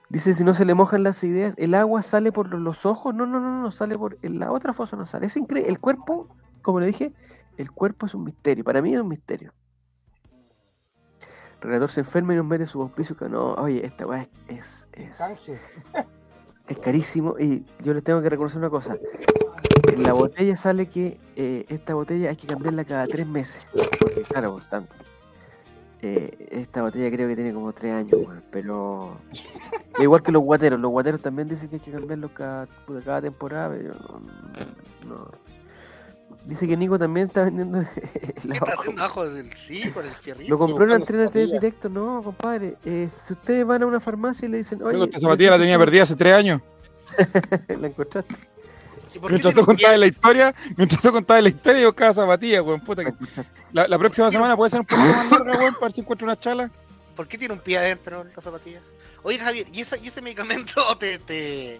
Dice, 0.08 0.32
si 0.32 0.42
no 0.42 0.54
se 0.54 0.64
le 0.64 0.74
mojan 0.74 1.02
las 1.02 1.22
ideas, 1.22 1.54
el 1.58 1.74
agua 1.74 2.02
sale 2.02 2.32
por 2.32 2.52
los 2.52 2.86
ojos. 2.86 3.14
No, 3.14 3.26
no, 3.26 3.40
no, 3.40 3.60
no, 3.60 3.70
sale 3.70 3.96
por 3.96 4.18
la 4.22 4.50
otra 4.50 4.72
fosa 4.72 4.96
no 4.96 5.04
sale. 5.04 5.26
Es 5.26 5.36
increíble. 5.36 5.70
El 5.70 5.78
cuerpo, 5.78 6.28
como 6.62 6.80
le 6.80 6.86
dije, 6.86 7.12
el 7.58 7.70
cuerpo 7.70 8.06
es 8.06 8.14
un 8.14 8.24
misterio. 8.24 8.64
Para 8.64 8.80
mí 8.80 8.94
es 8.94 9.00
un 9.00 9.08
misterio. 9.08 9.52
El 11.60 11.68
relator 11.68 11.90
se 11.90 12.00
enferma 12.00 12.34
y 12.34 12.36
nos 12.36 12.46
mete 12.46 12.66
su 12.66 12.80
auspicio 12.80 13.16
que 13.16 13.28
no, 13.28 13.54
oye, 13.54 13.84
esta 13.84 14.06
weá 14.06 14.28
es, 14.46 14.86
es, 14.92 15.20
es, 16.68 16.78
carísimo. 16.78 17.34
Y 17.38 17.64
yo 17.82 17.92
les 17.94 18.04
tengo 18.04 18.22
que 18.22 18.28
reconocer 18.28 18.58
una 18.58 18.70
cosa. 18.70 18.96
En 19.92 20.02
la 20.02 20.12
botella 20.12 20.54
sale 20.56 20.86
que 20.86 21.18
eh, 21.34 21.64
esta 21.68 21.94
botella 21.94 22.30
hay 22.30 22.36
que 22.36 22.46
cambiarla 22.46 22.84
cada 22.84 23.06
tres 23.06 23.26
meses. 23.26 23.66
Porque 23.98 24.22
claro, 24.22 24.52
pues, 24.52 24.64
están- 24.64 24.88
Eh, 26.00 26.46
esta 26.52 26.82
botella 26.82 27.10
creo 27.10 27.26
que 27.28 27.34
tiene 27.34 27.52
como 27.52 27.72
tres 27.72 27.92
años, 27.92 28.12
weón, 28.12 28.44
pero 28.52 29.18
igual 29.98 30.22
que 30.22 30.30
los 30.30 30.44
guateros, 30.44 30.78
los 30.78 30.92
guateros 30.92 31.20
también 31.20 31.48
dicen 31.48 31.68
que 31.68 31.74
hay 31.76 31.80
que 31.80 31.90
cambiarlos 31.90 32.30
cada, 32.30 32.68
temporada, 33.20 33.70
pero 33.70 33.94
yo 33.94 34.00
no, 34.00 34.20
no- 35.08 35.30
Dice 36.48 36.66
que 36.66 36.78
Nico 36.78 36.98
también 36.98 37.26
está 37.26 37.42
vendiendo 37.44 37.78
el 37.80 37.86
¿Qué 37.86 38.52
está 38.52 38.72
haciendo 38.72 39.02
abajo 39.02 39.28
del 39.28 39.52
sí, 39.52 39.90
con 39.90 40.06
el 40.06 40.14
fierrito? 40.14 40.48
Lo 40.48 40.58
compró 40.58 40.84
en 40.84 40.90
la 40.90 40.96
antena 40.96 41.26
de 41.26 41.46
directo, 41.46 41.90
no, 41.90 42.22
compadre. 42.22 42.76
Eh, 42.86 43.10
si 43.26 43.34
ustedes 43.34 43.66
van 43.66 43.82
a 43.82 43.86
una 43.86 44.00
farmacia 44.00 44.46
y 44.46 44.50
le 44.50 44.56
dicen, 44.56 44.82
oye, 44.82 45.04
esta 45.04 45.20
zapatilla 45.20 45.50
la 45.50 45.58
tenía 45.58 45.78
perdida 45.78 46.04
hace 46.04 46.16
tres 46.16 46.32
años. 46.32 46.62
la 47.68 47.86
encontraste. 47.86 48.34
¿Y 49.14 49.18
por 49.18 49.28
qué 49.28 49.32
Mientras 49.34 49.54
tú 49.54 49.64
contabas 49.66 49.98
la 49.98 50.06
historia, 50.06 50.54
mientras 50.74 51.02
tú 51.02 51.12
contabas 51.12 51.42
la 51.42 51.48
historia, 51.50 51.80
yo 51.82 51.88
buscaba 51.88 52.14
zapatilla, 52.14 52.62
weón. 52.62 52.80
Puta 52.80 53.02
La 53.02 53.12
que... 53.12 53.16
la, 53.72 53.86
la 53.86 53.98
próxima 53.98 54.30
semana 54.30 54.56
puede 54.56 54.70
ser 54.70 54.80
un 54.80 54.86
poquito 54.86 55.06
más 55.06 55.30
larga, 55.30 55.58
weón, 55.58 55.74
para 55.74 55.84
ver 55.84 55.92
si 55.92 56.00
encuentro 56.00 56.24
una 56.26 56.36
chala. 56.38 56.70
¿Por 57.14 57.28
qué 57.28 57.36
tiene 57.36 57.52
un 57.52 57.60
pie 57.60 57.76
adentro 57.76 58.24
la 58.24 58.42
zapatilla? 58.42 58.80
Oye, 59.22 59.38
Javier, 59.38 59.66
¿y, 59.70 59.82
esa- 59.82 59.98
y 59.98 60.08
ese 60.08 60.22
medicamento 60.22 60.80
te, 60.98 61.18
te, 61.18 61.78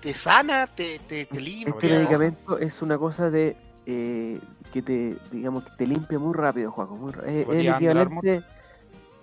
te 0.00 0.14
sana, 0.14 0.66
te, 0.68 1.00
te, 1.00 1.26
te 1.26 1.38
limpia? 1.40 1.74
Este 1.74 1.88
medicamento 1.98 2.58
es 2.58 2.80
una 2.80 2.96
cosa 2.96 3.28
de 3.28 3.58
eh, 3.86 4.40
que 4.72 4.82
te, 4.82 5.16
digamos, 5.30 5.64
que 5.64 5.70
te 5.78 5.86
limpia 5.86 6.18
muy 6.18 6.34
rápido, 6.34 6.70
Juaco. 6.70 6.96
Muy, 6.96 7.12
es- 7.26 7.46
es 7.48 7.48
el 7.48 7.64
equivalente, 7.76 8.42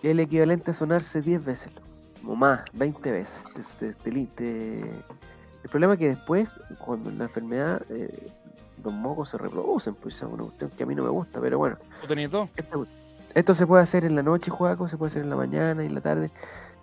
el 0.03 0.19
equivalente 0.19 0.71
a 0.71 0.73
sonarse 0.73 1.21
10 1.21 1.43
veces, 1.43 1.71
o 2.25 2.35
más, 2.35 2.61
20 2.73 3.11
veces. 3.11 3.41
Te- 3.53 3.87
te- 3.87 3.93
te 3.95 4.11
li- 4.11 4.27
te- 4.27 4.79
El 5.63 5.69
problema 5.69 5.93
es 5.93 5.99
que 5.99 6.07
después, 6.09 6.59
cuando 6.79 7.11
la 7.11 7.25
enfermedad, 7.25 7.83
eh, 7.89 8.31
los 8.83 8.91
mocos 8.93 9.29
se 9.29 9.37
reproducen, 9.37 9.93
pues 9.93 10.15
es 10.15 10.23
una 10.23 10.43
cuestión 10.43 10.71
que 10.71 10.83
a 10.83 10.85
mí 10.87 10.95
no 10.95 11.03
me 11.03 11.09
gusta, 11.09 11.39
pero 11.39 11.59
bueno. 11.59 11.77
¿Tú 12.01 12.07
tenías 12.07 12.31
dos? 12.31 12.49
Esto, 12.55 12.87
esto 13.35 13.53
se 13.55 13.67
puede 13.67 13.83
hacer 13.83 14.03
en 14.05 14.15
la 14.15 14.23
noche, 14.23 14.49
Juaco, 14.49 14.87
se 14.87 14.97
puede 14.97 15.09
hacer 15.11 15.21
en 15.21 15.29
la 15.29 15.35
mañana 15.35 15.83
y 15.83 15.85
en 15.87 15.93
la 15.93 16.01
tarde. 16.01 16.31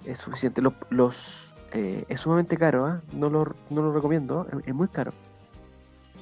Es 0.05 0.19
suficiente. 0.21 0.63
Los, 0.63 0.75
los, 0.91 1.53
eh, 1.73 2.05
es 2.09 2.21
sumamente 2.21 2.57
caro, 2.57 2.87
¿ah? 2.87 3.01
no, 3.13 3.29
lo, 3.31 3.53
no 3.69 3.83
lo 3.83 3.93
recomiendo, 3.93 4.47
es, 4.53 4.69
es 4.69 4.75
muy 4.75 4.87
caro. 4.89 5.13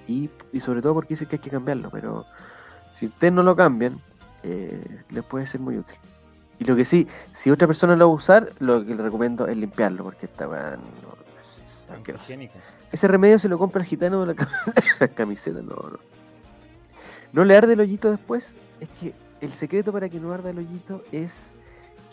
Y, 0.08 0.30
y 0.52 0.60
sobre 0.60 0.82
todo 0.82 0.94
porque 0.94 1.14
dicen 1.14 1.28
que 1.28 1.36
hay 1.36 1.40
que 1.42 1.50
cambiarlo, 1.50 1.90
pero 1.90 2.24
si 2.92 3.06
ustedes 3.06 3.32
no 3.32 3.42
lo 3.42 3.56
cambian, 3.56 4.00
eh, 4.42 5.02
les 5.10 5.24
puede 5.24 5.46
ser 5.46 5.60
muy 5.60 5.76
útil. 5.78 5.96
Y 6.58 6.64
lo 6.64 6.74
que 6.76 6.84
sí, 6.84 7.06
si 7.32 7.50
otra 7.50 7.66
persona 7.66 7.96
lo 7.96 8.06
va 8.08 8.12
a 8.12 8.16
usar, 8.16 8.52
lo 8.60 8.84
que 8.84 8.94
le 8.94 9.02
recomiendo 9.02 9.46
es 9.46 9.56
limpiarlo, 9.56 10.04
porque 10.04 10.26
esta 10.26 10.48
weá 10.48 10.76
no- 10.76 11.94
es-. 12.12 12.50
Ese 12.92 13.08
remedio 13.08 13.38
se 13.38 13.48
lo 13.48 13.58
compra 13.58 13.82
el 13.82 13.86
gitano 13.86 14.20
de 14.20 14.26
la 14.28 14.34
cam- 14.34 14.48
la 15.00 15.08
camiseta, 15.08 15.60
no, 15.60 15.74
no. 15.74 15.98
No 17.32 17.44
le 17.44 17.56
arde 17.56 17.74
el 17.74 17.80
hoyito 17.80 18.10
después. 18.10 18.56
Es 18.80 18.88
que 19.00 19.12
el 19.40 19.52
secreto 19.52 19.92
para 19.92 20.08
que 20.08 20.18
no 20.20 20.32
arda 20.32 20.50
el 20.50 20.58
hoyito 20.58 21.02
es 21.12 21.50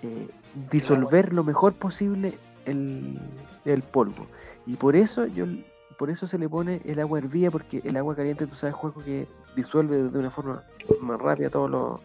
eh, 0.01 0.27
disolver 0.71 1.31
lo 1.33 1.43
mejor 1.43 1.73
posible 1.73 2.37
el, 2.65 3.19
el 3.65 3.81
polvo. 3.83 4.27
Y 4.65 4.75
por 4.75 4.95
eso 4.95 5.25
yo 5.27 5.45
por 5.97 6.09
eso 6.09 6.27
se 6.27 6.37
le 6.37 6.47
pone 6.49 6.81
el 6.85 6.99
agua 6.99 7.19
hervida, 7.19 7.49
porque 7.51 7.81
el 7.83 7.95
agua 7.97 8.15
caliente, 8.15 8.47
tú 8.47 8.55
sabes, 8.55 8.75
juego 8.75 9.03
que 9.03 9.27
disuelve 9.55 10.03
de 10.03 10.19
una 10.19 10.31
forma 10.31 10.63
más 11.01 11.19
rápida 11.19 11.49
todos 11.49 11.69
los, 11.69 11.99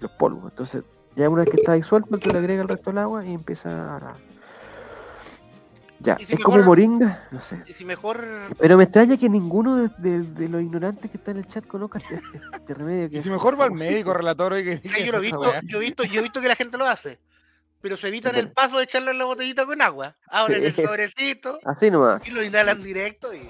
los 0.00 0.10
polvos. 0.12 0.50
Entonces, 0.52 0.82
ya 1.16 1.28
una 1.28 1.42
vez 1.42 1.50
que 1.50 1.56
está 1.56 1.74
disuelto, 1.74 2.18
tú 2.18 2.30
le 2.30 2.38
agregas 2.38 2.62
el 2.62 2.68
resto 2.68 2.90
del 2.90 2.98
agua 2.98 3.24
y 3.24 3.32
empieza 3.34 3.96
a. 3.96 4.14
Ya, 6.00 6.18
si 6.18 6.34
es 6.34 6.40
como 6.40 6.62
moringa, 6.64 7.28
no 7.30 7.40
sé. 7.40 7.62
Y 7.66 7.72
si 7.72 7.84
mejor... 7.86 8.22
Pero 8.58 8.76
me 8.76 8.82
extraña 8.84 9.16
que 9.16 9.30
ninguno 9.30 9.76
de, 9.76 9.88
de- 9.96 10.22
de 10.22 10.48
los 10.50 10.60
ignorantes 10.60 11.10
que 11.10 11.16
están 11.16 11.36
en 11.36 11.44
el 11.44 11.46
chat 11.46 11.66
conozca 11.66 11.98
este, 11.98 12.20
este 12.52 12.74
remedio. 12.74 13.08
Que 13.08 13.14
Y 13.14 13.18
es 13.18 13.24
si 13.24 13.30
mejor 13.30 13.58
va 13.58 13.64
al 13.64 13.70
médico, 13.72 14.12
relator, 14.12 14.52
oye, 14.52 14.64
que 14.82 14.88
Sí, 14.88 15.04
yo 15.06 15.12
lo 15.12 15.18
he 15.18 15.20
visto, 15.22 15.40
yo 15.62 15.78
he 15.78 15.80
visto, 15.80 16.04
yo 16.04 16.20
he 16.20 16.22
visto 16.22 16.42
que 16.42 16.48
la 16.48 16.56
gente 16.56 16.76
lo 16.76 16.84
hace. 16.84 17.18
Pero 17.84 17.98
se 17.98 18.08
evitan 18.08 18.34
el 18.36 18.50
paso 18.50 18.78
de 18.78 18.84
echarle 18.84 19.10
en 19.10 19.18
la 19.18 19.26
botellita 19.26 19.66
con 19.66 19.82
agua. 19.82 20.16
Abren 20.30 20.60
Sí. 20.72 20.80
el 20.80 20.86
sobrecito 20.88 21.58
Así 21.66 21.90
nomás. 21.90 22.26
y 22.26 22.30
lo 22.30 22.42
inhalan 22.42 22.82
directo 22.82 23.34
y 23.34 23.46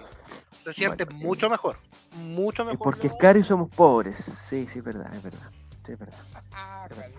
se 0.64 0.72
siente 0.72 1.04
Bueno, 1.04 1.20
mucho 1.20 1.48
mejor. 1.48 1.76
Mucho 2.16 2.62
Es 2.62 2.66
mejor. 2.70 2.82
porque 2.82 3.06
es 3.06 3.12
¿no? 3.12 3.18
caro 3.20 3.38
y 3.38 3.44
somos 3.44 3.70
pobres. 3.70 4.18
Sí, 4.44 4.66
sí, 4.68 4.80
es 4.80 4.84
verdad, 4.84 5.14
es 5.14 5.22
verdad. 5.22 5.50
Sí, 5.86 5.92
es 5.92 5.98
verdad. 6.00 6.18
Ah, 6.50 6.84
Javier. 6.90 7.12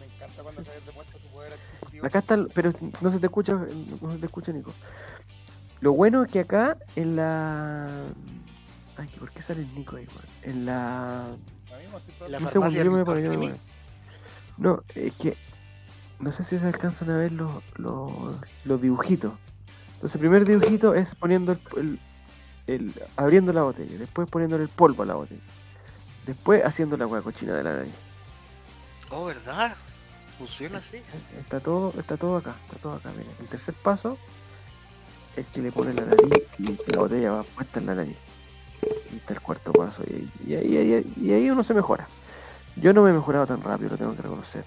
Me 0.00 0.06
encanta 0.06 0.42
cuando 0.42 0.64
Javier 0.64 0.82
demuestra 0.82 1.20
su 1.20 1.28
poder 1.28 1.52
adquisitivo. 1.52 2.06
Acá 2.06 2.18
está, 2.18 2.46
pero 2.52 2.72
no 3.00 3.10
se 3.12 3.18
te 3.20 3.26
escucha, 3.26 3.52
no 4.00 4.12
se 4.12 4.18
te 4.18 4.26
escucha, 4.26 4.50
Nico. 4.52 4.74
Lo 5.80 5.92
bueno 5.92 6.24
es 6.24 6.32
que 6.32 6.40
acá 6.40 6.76
en 6.96 7.14
la. 7.14 7.86
Ay, 8.96 9.06
¿por 9.20 9.30
qué 9.30 9.40
sale 9.40 9.60
el 9.60 9.72
Nico 9.72 9.94
ahí, 9.94 10.06
weón? 10.08 10.26
En 10.42 10.66
la. 10.66 11.28
La 12.28 12.40
farmacia 12.40 12.82
segundo, 12.82 13.18
yo 13.20 13.38
me. 13.38 13.54
No, 14.58 14.82
es 14.96 15.12
que. 15.14 15.36
No 16.20 16.32
sé 16.32 16.44
si 16.44 16.58
se 16.58 16.66
alcanzan 16.66 17.10
a 17.10 17.16
ver 17.16 17.32
los, 17.32 17.50
los, 17.76 18.12
los 18.64 18.80
dibujitos. 18.80 19.32
Entonces, 19.94 20.14
el 20.14 20.20
primer 20.20 20.44
dibujito 20.44 20.94
es 20.94 21.14
poniendo 21.14 21.52
el, 21.52 21.60
el- 21.76 21.98
el- 22.66 22.94
abriendo 23.16 23.52
la 23.52 23.62
botella, 23.62 23.98
después 23.98 24.28
poniéndole 24.28 24.62
el 24.64 24.68
polvo 24.68 25.02
a 25.02 25.06
la 25.06 25.14
botella, 25.14 25.40
después 26.26 26.64
haciendo 26.64 26.96
la 26.96 27.06
hueá 27.06 27.22
cochina 27.22 27.54
de 27.54 27.62
la 27.64 27.72
nariz. 27.76 27.94
Oh, 29.10 29.24
¿verdad? 29.24 29.74
Funciona 30.38 30.78
así. 30.78 30.98
Está 31.38 31.60
todo, 31.60 31.92
está 31.98 32.16
todo 32.16 32.36
acá, 32.36 32.54
está 32.66 32.76
todo 32.80 32.94
acá. 32.94 33.10
Mira, 33.16 33.30
el 33.40 33.46
tercer 33.48 33.74
paso 33.74 34.16
es 35.36 35.46
que 35.48 35.60
le 35.62 35.72
pone 35.72 35.92
la 35.94 36.06
nariz 36.06 36.46
y 36.58 36.78
la 36.92 37.00
botella 37.00 37.32
va 37.32 37.42
puesta 37.42 37.80
en 37.80 37.86
la 37.86 37.94
nariz. 37.94 38.16
Y 39.12 39.16
está 39.16 39.34
el 39.34 39.40
cuarto 39.40 39.72
paso 39.72 40.02
y, 40.04 40.30
y 40.50 40.54
ahí, 40.54 40.76
ahí- 40.76 41.12
y 41.20 41.32
ahí 41.32 41.50
uno 41.50 41.64
se 41.64 41.74
mejora. 41.74 42.06
Yo 42.76 42.92
no 42.94 43.02
me 43.02 43.10
he 43.10 43.12
mejorado 43.12 43.46
tan 43.46 43.62
rápido, 43.62 43.90
lo 43.90 43.96
tengo 43.98 44.14
que 44.16 44.22
reconocer. 44.22 44.64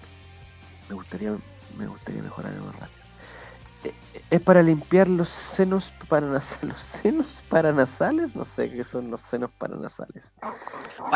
Me 0.88 0.94
gustaría, 0.94 1.36
me 1.78 1.86
gustaría 1.86 2.22
mejorar 2.22 2.52
más 2.60 2.74
rápido. 2.74 3.04
Eh, 3.84 3.92
eh, 4.14 4.22
Es 4.30 4.40
para 4.40 4.62
limpiar 4.62 5.08
los 5.08 5.28
senos 5.28 5.92
paranasales. 6.08 6.62
¿Los 6.68 6.80
senos 6.80 7.26
paranasales? 7.48 8.34
No 8.34 8.44
sé 8.44 8.70
qué 8.70 8.84
son 8.84 9.10
los 9.10 9.20
senos 9.22 9.50
paranasales. 9.58 10.32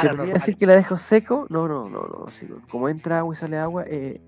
¿Se 0.01 0.09
podría 0.11 0.35
decir 0.35 0.57
que 0.57 0.67
la 0.67 0.77
dejo 0.77 0.99
seco? 0.99 1.47
No, 1.49 1.67
no, 1.69 1.89
no, 1.89 2.01
no. 2.03 2.27
sí, 2.31 2.47
como 2.71 2.89
entra 2.89 3.19
agua 3.21 3.35
y 3.35 3.37
sale 3.39 3.59
agua, 3.59 3.85
eh, 3.87 4.21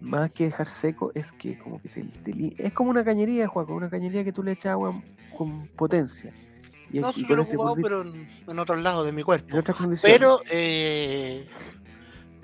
más 0.00 0.30
que 0.32 0.44
dejar 0.44 0.68
seco, 0.68 1.12
es 1.14 1.32
que 1.32 1.58
como 1.58 1.80
que 1.80 1.88
te, 1.88 2.02
te 2.02 2.54
es 2.58 2.72
como 2.72 2.90
una 2.90 3.04
cañería, 3.04 3.48
Juan, 3.48 3.64
como 3.66 3.78
una 3.78 3.88
cañería 3.90 4.22
que 4.24 4.32
tú 4.32 4.42
le 4.42 4.52
echas 4.52 4.72
agua 4.72 5.00
con 5.36 5.66
potencia. 5.68 6.32
Y, 6.90 7.00
No, 7.00 7.10
y 7.16 7.26
yo 7.26 7.34
lo 7.36 7.42
he 7.42 7.44
ocupado, 7.46 7.74
pero 7.76 8.02
en, 8.02 8.28
en 8.46 8.58
otros 8.58 8.80
lados 8.82 9.04
de 9.06 9.12
mi 9.12 9.22
cuerpo. 9.22 9.48
en 9.50 9.58
otras 9.58 9.76
condiciones. 9.76 10.16
Pero 10.18 10.40
eh, 10.50 11.48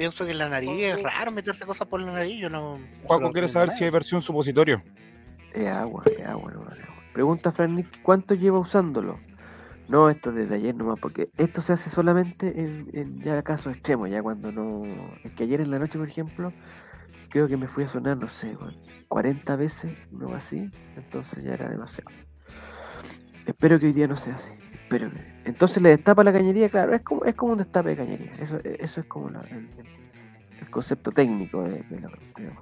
pienso 0.01 0.25
que 0.25 0.31
en 0.31 0.39
la 0.39 0.49
nariz 0.49 0.71
es 0.71 1.03
raro 1.03 1.31
meterse 1.31 1.67
cosas 1.67 1.87
por 1.87 2.01
la 2.01 2.11
nariz. 2.11 2.41
Yo 2.41 2.49
no. 2.49 2.79
Juaco 3.05 3.33
quiere 3.33 3.49
saber 3.49 3.69
a 3.69 3.73
si 3.73 3.85
hay 3.85 3.91
versión 3.91 4.23
supositorio. 4.23 4.83
Es 5.53 5.69
agua, 5.69 6.03
es 6.07 6.27
agua, 6.27 6.51
no, 6.53 6.63
es 6.73 6.81
agua. 6.81 7.03
Pregunta 7.13 7.53
Fran 7.53 7.77
Nick, 7.77 8.01
¿cuánto 8.01 8.35
lleva 8.35 8.59
usándolo? 8.59 9.21
No, 9.89 10.09
esto 10.09 10.33
desde 10.33 10.55
ayer 10.55 10.75
nomás, 10.75 10.99
porque 10.99 11.29
esto 11.37 11.61
se 11.61 11.75
hace 11.75 11.91
solamente 11.91 12.63
en, 12.63 12.89
en 12.95 13.21
ya 13.21 13.43
casos 13.43 13.75
extremos, 13.75 14.09
ya 14.09 14.23
cuando 14.23 14.51
no... 14.51 14.85
Es 15.23 15.33
que 15.33 15.43
ayer 15.43 15.61
en 15.61 15.71
la 15.71 15.79
noche, 15.79 15.99
por 15.99 16.09
ejemplo, 16.09 16.51
creo 17.29 17.47
que 17.47 17.59
me 17.59 17.69
fui 17.69 17.85
a 17.85 17.89
sonar, 17.89 18.17
no 18.17 18.29
sé, 18.29 18.57
weón, 18.57 18.79
40 19.09 19.55
veces, 19.57 19.93
no 20.11 20.35
así, 20.35 20.71
entonces 20.97 21.45
ya 21.45 21.53
era 21.53 21.69
demasiado. 21.69 22.11
Espero 23.45 23.79
que 23.79 23.87
hoy 23.87 23.93
día 23.93 24.09
no 24.09 24.17
sea 24.17 24.37
así, 24.37 24.53
que... 24.99 25.11
Entonces 25.45 25.83
le 25.83 25.91
destapa 25.91 26.23
la 26.25 26.33
cañería, 26.33 26.69
claro, 26.69 26.93
es 26.93 27.03
como, 27.03 27.25
es 27.25 27.35
como 27.35 27.53
un 27.53 27.59
destape 27.59 27.91
de 27.91 27.97
cañería, 27.97 28.33
eso, 28.41 28.61
eso 28.63 29.01
es 29.01 29.07
como 29.07 29.29
el, 29.29 30.69
concepto 30.71 31.11
técnico 31.11 31.63
de, 31.65 31.83
de 31.83 32.01
la... 32.01 32.09
de. 32.09 32.53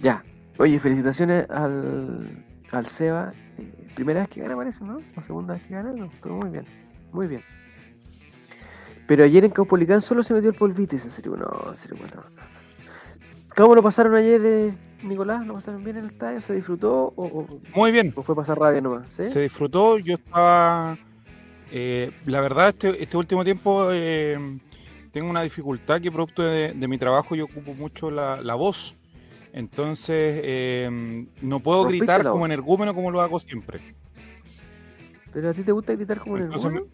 Ya, 0.00 0.24
Oye, 0.58 0.78
felicitaciones 0.78 1.48
al, 1.50 2.44
al 2.70 2.86
Seba. 2.86 3.32
Eh, 3.58 3.90
primera 3.94 4.20
vez 4.20 4.28
que 4.28 4.40
gana, 4.40 4.56
parece, 4.56 4.84
¿no? 4.84 5.00
O 5.16 5.22
segunda 5.22 5.54
vez 5.54 5.62
que 5.64 5.74
gana, 5.74 5.92
no, 5.92 6.06
estuvo 6.06 6.36
muy 6.36 6.50
bien. 6.50 6.66
Muy 7.12 7.26
bien. 7.26 7.42
Pero 9.06 9.24
ayer 9.24 9.44
en 9.44 9.50
Caupolicán 9.50 10.00
solo 10.00 10.22
se 10.22 10.34
metió 10.34 10.50
el 10.50 10.56
polvito 10.56 10.96
y 10.96 10.98
se 10.98 11.10
serio, 11.10 11.36
no, 11.36 11.70
en 11.70 11.76
serio, 11.76 11.96
no. 12.14 12.22
¿Cómo 13.56 13.74
lo 13.74 13.82
pasaron 13.82 14.14
ayer, 14.14 14.40
eh, 14.44 14.74
Nicolás? 15.02 15.46
¿Lo 15.46 15.54
pasaron 15.54 15.82
bien 15.84 15.96
en 15.96 16.04
el 16.04 16.10
estadio? 16.10 16.40
¿Se 16.40 16.54
disfrutó 16.54 17.12
o, 17.16 17.24
o- 17.24 17.60
Muy 17.74 17.92
bien. 17.92 18.12
o 18.16 18.22
fue 18.22 18.34
pasar 18.36 18.58
rabia 18.58 18.80
nomás? 18.80 19.06
¿sí? 19.10 19.24
Se 19.24 19.40
disfrutó, 19.42 19.98
yo 19.98 20.14
estaba... 20.14 20.96
eh, 21.70 22.10
la 22.26 22.40
verdad, 22.40 22.68
este, 22.68 23.02
este 23.02 23.16
último 23.16 23.44
tiempo 23.44 23.88
eh, 23.92 24.58
tengo 25.10 25.28
una 25.30 25.42
dificultad 25.42 26.00
que 26.00 26.10
producto 26.12 26.42
de, 26.42 26.72
de 26.72 26.88
mi 26.88 26.98
trabajo 26.98 27.34
yo 27.34 27.44
ocupo 27.44 27.74
mucho 27.74 28.10
la, 28.10 28.40
la 28.40 28.54
voz. 28.54 28.94
Entonces, 29.52 30.40
eh, 30.44 31.26
no 31.42 31.60
puedo 31.60 31.84
gritar 31.84 32.26
como 32.28 32.46
energúmeno 32.46 32.94
como 32.94 33.10
lo 33.10 33.20
hago 33.20 33.38
siempre. 33.38 33.80
¿Pero 35.32 35.50
a 35.50 35.52
ti 35.54 35.62
te 35.62 35.72
gusta 35.72 35.94
gritar 35.94 36.20
como 36.20 36.38
Entonces, 36.38 36.70
mono? 36.70 36.86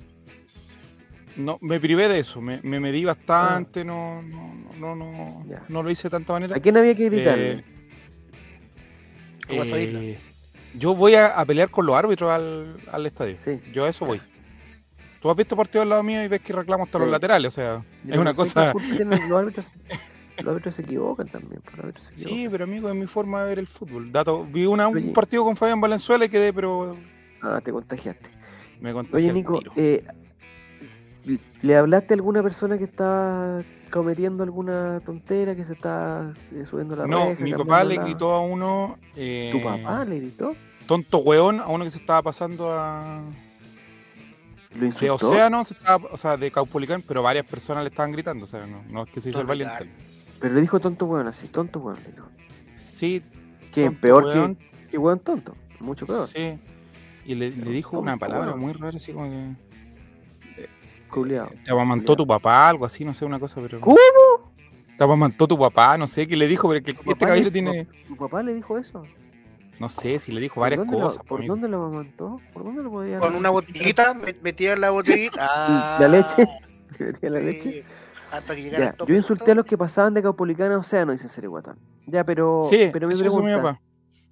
No, 1.37 1.59
me 1.61 1.79
privé 1.79 2.09
de 2.09 2.19
eso, 2.19 2.41
me, 2.41 2.61
me 2.65 2.81
medí 2.81 3.05
bastante, 3.05 3.85
no, 3.85 4.23
no, 4.23 4.53
no, 4.81 4.97
no, 4.97 5.45
Ya. 5.49 5.63
no 5.69 5.85
lo 5.85 5.91
hice 5.91 6.05
de 6.05 6.11
tanta 6.11 6.33
manera. 6.33 6.57
¿A 6.57 6.61
quién 6.61 6.77
había 6.77 6.97
que 6.97 7.05
gritarle? 7.09 7.65
Eh, 9.49 10.19
yo 10.75 10.95
voy 10.95 11.15
a, 11.15 11.29
a 11.39 11.45
pelear 11.45 11.71
con 11.71 11.87
los 11.87 11.97
árbitros 11.97 12.31
al, 12.31 12.77
al 12.93 13.07
estadio. 13.07 13.37
Sí. 13.45 13.61
Yo 13.73 13.85
a 13.85 13.89
eso 13.89 14.05
voy. 14.07 14.21
Tú 15.21 15.29
has 15.31 15.37
visto 15.37 15.57
partidos 15.57 15.83
al 15.83 15.89
lado 15.89 16.03
mío 16.03 16.23
y 16.23 16.29
ves 16.29 16.41
que 16.41 16.53
reclamo 16.53 16.85
hasta 16.85 16.99
los 16.99 17.09
laterales, 17.11 17.53
o 17.53 17.55
sea, 17.55 17.83
Yo 18.05 18.15
es 18.15 18.21
una 18.21 18.35
cosa. 18.35 18.73
los 18.73 19.33
árbitros. 19.33 19.67
Los 20.37 20.47
árbitros 20.47 20.75
se 20.77 20.83
equivocan 20.83 21.27
también. 21.29 21.61
pues, 21.63 21.77
los 21.77 21.85
árbitros 21.87 22.07
se 22.15 22.17
Sí, 22.29 22.47
pero 22.49 22.65
amigo, 22.65 22.89
es 22.89 22.95
mi 22.95 23.07
forma 23.07 23.43
de 23.43 23.49
ver 23.49 23.59
el 23.59 23.67
fútbol. 23.67 24.13
Dato, 24.13 24.45
vi 24.45 24.67
una, 24.67 24.87
Oye. 24.89 25.09
un 25.09 25.13
partido 25.13 25.43
con 25.43 25.57
Fabián 25.57 25.81
Valenzuela 25.81 26.25
y 26.25 26.29
quedé, 26.29 26.53
pero 26.53 26.97
Ah, 27.43 27.61
te 27.65 27.73
contagiaste. 27.73 28.31
me 28.81 28.93
contagié 28.93 29.27
Oye, 29.27 29.33
Nico, 29.33 29.61
eh, 29.75 30.05
¿le 31.63 31.77
hablaste 31.77 32.15
a 32.15 32.17
alguna 32.17 32.43
persona 32.43 32.79
que 32.79 32.85
está 32.85 33.63
cometiendo 33.89 34.43
alguna 34.43 35.01
tontera, 35.05 35.55
que 35.57 35.65
se 35.65 35.73
está 35.73 36.33
eh, 36.53 36.65
subiendo 36.69 36.95
la 36.97 37.07
No, 37.07 37.31
reja, 37.31 37.43
mi 37.45 37.53
papá 37.55 37.85
le 37.85 37.97
la- 37.97 38.05
gritó 38.05 38.33
a 38.33 38.41
uno. 38.41 38.99
eh, 39.17 39.51
¿Tu 39.53 39.63
papá 39.63 40.05
le 40.05 40.21
gritó? 40.21 40.55
Tonto 40.87 41.19
weón, 41.19 41.61
a 41.61 41.67
uno 41.69 41.85
que 41.85 41.91
se 41.91 41.99
estaba 41.99 42.23
pasando 42.23 42.73
a. 42.73 43.21
¿Lo 44.75 44.91
De? 44.91 45.11
Océano, 45.11 45.65
se 45.65 45.75
estaba, 45.75 46.09
o 46.13 46.17
sea, 46.17 46.37
de 46.37 46.51
Caupolicán, 46.51 47.03
pero 47.03 47.23
varias 47.23 47.47
personas 47.47 47.83
le 47.85 47.89
estaban 47.91 48.13
gritando. 48.13 48.45
O 48.45 48.47
sea, 48.47 48.67
no, 48.67 48.83
no 48.89 49.05
es 49.05 49.11
que 49.11 49.21
se 49.21 49.31
hizo 49.31 49.41
el 49.41 49.47
valiente. 49.47 49.91
Pero 50.41 50.55
le 50.55 50.61
dijo 50.61 50.79
tonto 50.79 51.07
weón, 51.07 51.27
así, 51.27 51.49
tonto 51.49 51.81
weón, 51.81 51.99
le 52.05 52.13
dijo. 52.13 52.29
Sí, 52.77 53.23
Que 53.73 53.91
peor 53.91 54.25
weón, 54.25 54.55
que, 54.57 54.87
que 54.91 54.99
weón 54.99 55.19
tonto, 55.21 55.57
mucho 55.81 56.07
peor. 56.07 56.27
Sí. 56.29 56.59
Y 57.27 57.35
le, 57.35 57.51
le 57.51 57.71
dijo 57.71 57.99
una 57.99 58.17
palabra 58.17 58.49
weón. 58.49 58.61
muy 58.61 58.73
rara, 58.73 58.97
así 58.97 59.13
como 59.13 59.29
que. 59.29 59.68
Te 61.65 61.71
amamantó 61.71 62.15
tu 62.17 62.27
papá, 62.27 62.69
algo 62.69 62.85
así, 62.85 63.05
no 63.05 63.13
sé, 63.15 63.25
una 63.25 63.39
cosa, 63.41 63.61
pero. 63.61 63.81
¿Cómo? 63.81 63.97
Te 64.97 65.05
amamantó 65.05 65.47
tu 65.47 65.59
papá, 65.59 65.97
no 65.97 66.07
sé 66.07 66.27
qué 66.27 66.37
le 66.37 66.47
dijo, 66.49 66.69
pero 66.69 66.83
que 66.85 66.93
¿Tu 66.95 67.01
este 67.11 67.15
caballero 67.25 67.47
le- 67.47 67.51
tiene. 67.53 67.87
¿Tu 68.07 68.17
papá 68.17 68.43
le 68.43 68.53
dijo 68.55 68.77
eso? 68.79 69.05
No 69.79 69.89
sé 69.89 70.19
si 70.19 70.33
le 70.33 70.41
dijo 70.41 70.57
¿Por 70.57 70.63
varias 70.63 70.81
lo- 70.81 70.87
cosas. 70.99 71.23
¿Por 71.25 71.39
amigo. 71.41 71.55
dónde 71.55 71.69
lo 71.69 71.85
amamantó? 71.85 72.41
¿Por 72.53 72.65
dónde 72.65 72.83
lo 72.83 72.91
podía 72.91 73.19
Con 73.21 73.37
una 73.37 73.51
botellita, 73.51 74.13
me- 74.15 74.35
metida 74.43 74.73
en 74.73 74.81
la 74.81 74.91
botellita. 74.91 75.47
Ah, 75.49 75.99
¿La 76.01 76.09
leche? 76.09 76.45
¿Le 76.99 77.07
metía 77.07 77.31
la 77.31 77.39
sí, 77.39 77.45
leche? 77.45 77.85
Hasta 78.33 78.55
que 78.57 78.71
Ya, 78.71 78.95
yo 79.07 79.15
insulté 79.15 79.53
a 79.53 79.55
los 79.55 79.65
que 79.65 79.79
pasaban 79.79 80.13
de 80.15 80.23
Caupolicán 80.23 80.73
a 80.73 80.79
Océano, 80.79 81.13
dice 81.13 81.47
Guatán. 81.47 81.79
Ya, 82.07 82.25
pero, 82.25 82.61
Sí, 82.69 82.91
pero 82.93 83.07
mi 83.07 83.15
eso 83.15 83.25
hizo 83.25 83.37
mi 83.39 83.45
pregunta, 83.45 83.63
papá. 83.63 83.81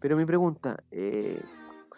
pero 0.00 0.16
mi 0.16 0.26
pregunta, 0.26 0.76
eh, 0.90 1.40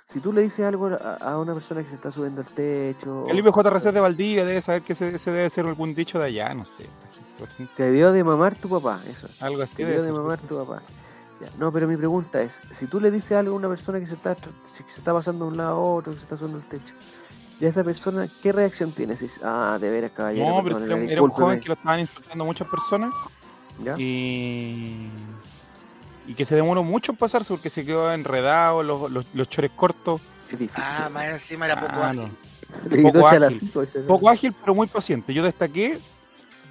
si 0.06 0.20
tú 0.20 0.32
le 0.32 0.42
dices 0.42 0.64
algo 0.64 0.86
a, 0.86 1.14
a 1.16 1.38
una 1.38 1.54
persona 1.54 1.82
que 1.82 1.88
se 1.88 1.94
está 1.94 2.10
subiendo 2.10 2.40
al 2.40 2.46
techo, 2.48 3.24
Felipe 3.26 3.50
JRC 3.50 3.92
de 3.92 4.00
Valdivia 4.00 4.44
debe 4.44 4.60
saber 4.60 4.82
que 4.82 4.92
ese, 4.94 5.14
ese 5.14 5.30
debe 5.30 5.50
ser 5.50 5.66
algún 5.66 5.94
dicho 5.94 6.18
de 6.18 6.26
allá, 6.26 6.54
no 6.54 6.64
sé. 6.64 6.86
te 7.76 7.90
dio 7.92 8.12
de 8.12 8.24
mamar 8.24 8.54
tu 8.56 8.68
papá, 8.68 9.00
eso. 9.08 9.28
Algo 9.40 9.62
así 9.62 9.74
Te 9.74 9.86
dio 9.86 10.02
de 10.02 10.12
mamar 10.12 10.40
tu 10.40 10.56
papá. 10.56 10.82
Ya, 11.40 11.48
No, 11.56 11.70
pero 11.70 11.86
mi 11.86 11.96
pregunta 11.96 12.42
es, 12.42 12.60
si 12.72 12.86
tú 12.86 13.00
le 13.00 13.10
dices 13.10 13.32
algo 13.32 13.54
a 13.54 13.56
una 13.58 13.68
persona 13.68 14.00
que 14.00 14.06
se 14.06 14.14
está, 14.14 14.34
se 14.34 15.00
pasando 15.02 15.44
de 15.44 15.50
un 15.52 15.56
lado 15.56 15.70
a 15.70 15.78
otro, 15.78 16.12
que 16.12 16.18
se 16.18 16.24
está 16.24 16.36
subiendo 16.36 16.58
al 16.58 16.68
techo, 16.68 16.94
ya 17.60 17.68
esa 17.68 17.84
persona, 17.84 18.26
¿qué 18.42 18.52
reacción 18.52 18.92
tiene? 18.92 19.16
Si, 19.16 19.28
ah, 19.42 19.78
de 19.80 19.88
veras, 19.90 20.12
caballero. 20.12 20.48
No, 20.48 20.62
pero 20.64 20.76
era, 20.76 20.84
un- 20.96 21.02
era 21.02 21.22
un 21.22 21.28
discúlpeme", 21.28 21.34
joven 21.44 21.60
que 21.60 21.68
lo 21.68 21.74
estaban 21.74 22.00
insultando 22.00 22.44
muchas 22.44 22.68
personas 22.68 23.12
¿ya? 23.84 23.94
y, 23.98 25.10
y 26.28 26.34
que 26.34 26.44
se 26.44 26.54
demoró 26.54 26.84
mucho 26.84 27.10
en 27.12 27.18
pasarse 27.18 27.52
porque 27.52 27.70
se 27.70 27.84
quedó 27.84 28.12
enredado, 28.12 28.82
los, 28.84 29.10
los, 29.10 29.26
los 29.34 29.48
chores 29.48 29.72
cortos. 29.74 30.20
Ah, 30.76 31.08
más 31.12 31.24
encima 31.26 31.66
era 31.66 31.80
poco 31.80 31.92
Ah, 31.96 32.10
ágil. 32.10 32.30
no. 33.02 34.06
Poco 34.06 34.28
ágil, 34.28 34.54
pero 34.60 34.74
muy 34.74 34.86
paciente. 34.86 35.32
Yo 35.34 35.42
destaqué, 35.42 35.98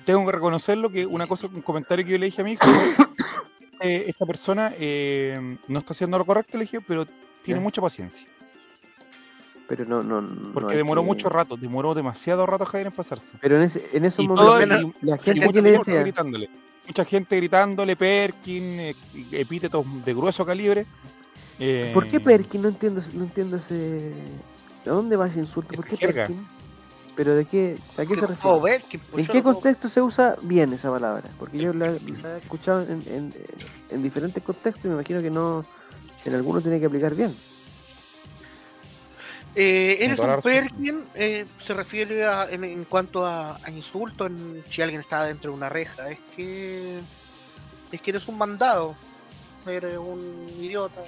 tengo 0.06 0.26
que 0.26 0.32
reconocerlo, 0.32 0.90
que 0.90 1.06
una 1.06 1.28
cosa, 1.28 1.48
un 1.48 1.62
comentario 1.62 2.06
que 2.06 2.12
yo 2.12 2.18
le 2.18 2.28
dije 2.28 2.42
a 2.42 2.46
mi 2.46 2.52
hijo, 2.54 2.64
eh, 3.82 4.06
esta 4.08 4.26
persona 4.26 4.72
eh, 4.78 5.58
no 5.68 5.80
está 5.80 5.94
haciendo 5.94 6.18
lo 6.18 6.26
correcto, 6.26 6.58
le 6.58 6.64
dije, 6.66 6.80
pero 6.82 7.06
tiene 7.42 7.60
mucha 7.60 7.82
paciencia. 7.82 8.28
Pero 9.68 9.84
no, 9.86 10.02
no, 10.02 10.22
no 10.22 10.54
Porque 10.54 10.76
demoró 10.78 11.02
que- 11.02 11.08
mucho 11.08 11.30
rato, 11.30 11.58
demoró 11.58 11.94
demasiado 11.94 12.46
rato 12.46 12.64
Javier 12.66 12.88
en 12.88 12.94
pasarse. 12.94 13.38
Pero 13.42 13.58
en, 13.58 13.64
ese, 13.64 13.86
en 13.92 14.06
esos 14.06 14.24
Y 14.24 14.28
momentos, 14.28 14.46
todo- 14.60 14.66
la- 14.66 14.82
y- 14.82 14.94
la 15.02 15.16
Y 15.16 15.20
gente 15.20 15.52
que 15.52 15.62
le 15.62 15.72
decía, 15.72 16.00
gritándole. 16.00 16.50
Mucha 16.88 17.04
gente 17.06 17.36
gritándole, 17.36 17.96
Perkin, 17.98 18.64
eh, 18.80 18.96
epítetos 19.34 19.86
de 20.06 20.14
grueso 20.14 20.46
calibre. 20.46 20.86
eh, 21.60 21.92
¿por 21.94 22.08
qué 22.08 22.20
Perkin? 22.20 22.62
No 22.62 22.70
entiendo, 22.70 23.02
no 23.14 23.24
entiendo 23.26 23.58
ese... 23.58 24.14
¿A 24.86 24.90
dónde 24.92 25.18
va 25.18 25.28
ese 25.28 25.40
insulto? 25.40 25.76
¿Por 25.76 25.86
qué 25.86 25.98
jerga. 25.98 26.28
Perkin? 26.28 26.48
¿Pero 27.16 27.36
de 27.36 27.46
qué, 27.46 27.78
a 27.98 28.06
qué 28.06 28.16
se 28.16 28.22
refiere? 28.22 28.38
puedo 28.42 28.62
ver, 28.62 28.84
que 28.84 29.00
pues 29.00 29.26
¿En 29.26 29.32
qué 29.32 29.38
no 29.40 29.44
puedo- 29.44 29.56
contexto 29.56 29.90
se 29.90 30.02
usa 30.02 30.36
bien 30.44 30.72
esa 30.72 30.90
palabra? 30.92 31.24
Porque 31.40 31.58
yo 31.58 31.74
la, 31.74 31.88
la 32.22 32.36
he 32.36 32.38
escuchado 32.38 32.84
en, 32.84 33.04
en- 33.08 33.34
en 33.90 34.04
diferentes 34.04 34.42
contextos 34.44 34.86
y 34.86 34.88
me 34.88 34.94
imagino 34.94 35.22
que 35.22 35.32
no 35.32 35.66
en 36.26 36.36
algunos 36.36 36.62
tiene 36.64 36.80
que 36.80 36.86
aplicar 36.86 37.16
bien. 37.16 37.36
Eh, 39.60 39.98
eres 40.06 40.20
un. 40.20 40.40
Perkin, 40.42 41.04
eh, 41.16 41.46
se 41.60 41.74
refiere 41.74 42.24
a, 42.26 42.48
en, 42.50 42.64
en 42.64 42.84
cuanto 42.86 43.26
a, 43.26 43.58
a 43.64 43.72
insulto, 43.72 44.28
en, 44.28 44.64
si 44.70 44.84
alguien 44.84 45.02
está 45.02 45.26
dentro 45.26 45.50
de 45.50 45.58
una 45.58 45.68
reja, 45.68 46.12
es 46.12 46.20
que 46.36 47.00
es 47.92 48.02
que 48.02 48.12
eres 48.12 48.28
un 48.28 48.38
mandado, 48.38 48.96
eres 49.66 49.98
un 49.98 50.48
idiota. 50.62 51.02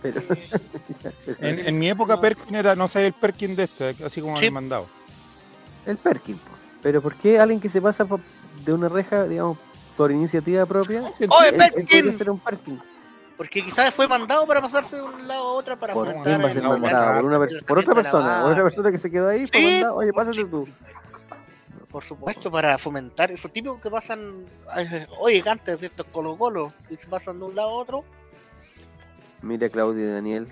Pero, 0.00 0.20
eh, 0.20 0.48
En, 1.40 1.58
en 1.66 1.76
mi 1.78 1.90
época 1.90 2.20
Perkin 2.20 2.54
era, 2.54 2.76
no 2.76 2.86
sé, 2.86 3.04
el 3.06 3.12
Perkin 3.14 3.56
de 3.56 3.64
este, 3.64 3.96
así 4.04 4.20
como 4.20 4.36
Sí. 4.38 4.44
el 4.46 4.52
mandado. 4.52 4.86
el 5.86 5.96
Perkin. 5.96 6.38
Pero 6.84 7.02
¿por 7.02 7.16
qué 7.16 7.40
alguien 7.40 7.60
que 7.60 7.68
se 7.68 7.82
pasa 7.82 8.06
de 8.64 8.72
una 8.72 8.88
reja, 8.88 9.24
digamos, 9.24 9.58
por 9.96 10.12
iniciativa 10.12 10.64
propia, 10.66 11.00
¡Oye, 11.18 11.52
Perkin! 11.52 12.16
ser 12.16 12.30
un 12.30 12.38
Perkin? 12.38 12.80
Porque 13.38 13.64
quizás 13.64 13.94
fue 13.94 14.06
mandado 14.06 14.46
para 14.46 14.60
pasarse 14.60 14.96
de 14.96 15.02
un 15.02 15.26
lado 15.26 15.40
a 15.42 15.52
otro 15.54 15.78
para 15.78 15.94
¿Por 15.94 16.08
fomentar 16.08 16.24
quién 16.24 16.40
va 16.40 16.44
a 16.44 16.48
el- 16.48 16.54
ser 16.54 16.62
no, 16.64 16.78
mandado? 16.78 17.14
¿Por, 17.22 17.24
una 17.24 17.38
por 17.66 17.78
otra 17.78 17.94
persona? 17.94 18.40
¿Por 18.42 18.50
otra 18.50 18.62
persona 18.64 18.90
que 18.92 18.98
se 18.98 19.10
quedó 19.10 19.28
ahí? 19.28 19.46
¿Fue 19.46 19.60
Sí, 19.60 19.64
mandado? 19.64 19.94
Oye, 19.96 20.12
pásate 20.12 20.44
tú. 20.44 20.68
Por 21.90 22.04
supuesto, 22.04 22.50
para 22.50 22.76
fomentar 22.76 23.30
eso 23.30 23.48
típico 23.48 23.80
que 23.80 23.88
pasan, 23.90 24.44
eh, 24.76 25.06
oye, 25.20 25.40
canta 25.40 25.74
ciertos 25.78 26.04
colo 26.12 26.36
colo 26.36 26.74
y 26.90 26.96
se 26.96 27.06
pasan 27.06 27.38
de 27.38 27.46
un 27.46 27.54
lado 27.56 27.70
a 27.70 27.72
otro. 27.72 28.04
Mira, 29.40 29.68
Claudio 29.70 30.04
y 30.06 30.12
Daniel. 30.12 30.48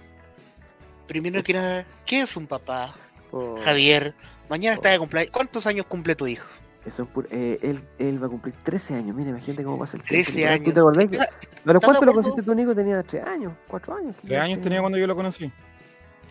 Primero 1.07 1.43
que 1.43 1.53
nada, 1.53 1.85
¿qué 2.07 2.21
es 2.21 2.37
un 2.37 2.47
papá? 2.47 2.95
Oh, 3.33 3.57
Javier, 3.63 4.15
mañana 4.49 4.75
está 4.75 4.91
de 4.91 4.99
cumpleaños. 4.99 5.31
¿Cuántos 5.33 5.67
años 5.67 5.85
cumple 5.87 6.15
tu 6.15 6.27
hijo? 6.27 6.47
Eso 6.87 7.09
eh, 7.31 7.59
él, 7.63 7.81
él 7.99 8.23
va 8.23 8.27
a 8.27 8.31
cumplir 8.31 8.55
13 8.63 8.95
años. 8.95 9.17
Mira, 9.17 9.31
imagínate 9.31 9.65
cómo 9.65 9.79
pasa 9.79 9.97
el 9.97 10.03
tiempo. 10.05 10.31
13 10.33 10.33
Nicolás, 10.33 10.57
¿Tú 10.59 10.63
años. 10.63 10.75
te 10.75 10.81
acordás? 10.81 11.05
¿Estás- 11.05 11.27
¿A 11.27 11.31
los 11.33 11.35
estás 11.35 11.65
de 11.75 11.81
cuántos 11.81 12.07
lo 12.07 12.13
conociste 12.13 12.43
tu 12.43 12.55
Nico? 12.55 12.75
Tenía 12.75 13.03
3 13.03 13.27
años, 13.27 13.53
4 13.67 13.97
años. 13.97 14.17
Tres 14.25 14.41
años 14.41 14.61
tenía 14.61 14.81
cuando 14.81 14.97
yo 14.99 15.07
lo 15.07 15.17
conocí. 15.17 15.53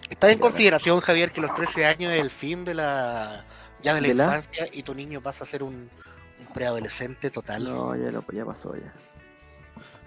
¿Estás 0.10 0.32
en 0.32 0.40
consideración, 0.40 0.99
Javier, 1.02 1.32
que 1.32 1.41
los 1.41 1.53
13 1.53 1.86
años 1.86 2.11
es 2.14 2.22
el 2.22 2.30
fin 2.30 2.64
de 2.64 2.73
la 2.76 3.44
ya 3.84 3.94
de 3.94 4.02
la 4.02 4.07
¿De 4.07 4.14
la? 4.14 4.23
infancia 4.26 4.68
y 4.72 4.84
tu 4.84 4.94
niño 4.95 5.22
pasa 5.22 5.44
a 5.44 5.48
ser 5.48 5.61
un, 5.64 5.73
un 5.73 6.53
preadolescente 6.53 7.30
total? 7.32 7.64
No, 7.65 7.95
ya, 7.95 8.11
lo, 8.11 8.23
ya 8.32 8.45
pasó, 8.45 8.76
ya. 8.76 8.94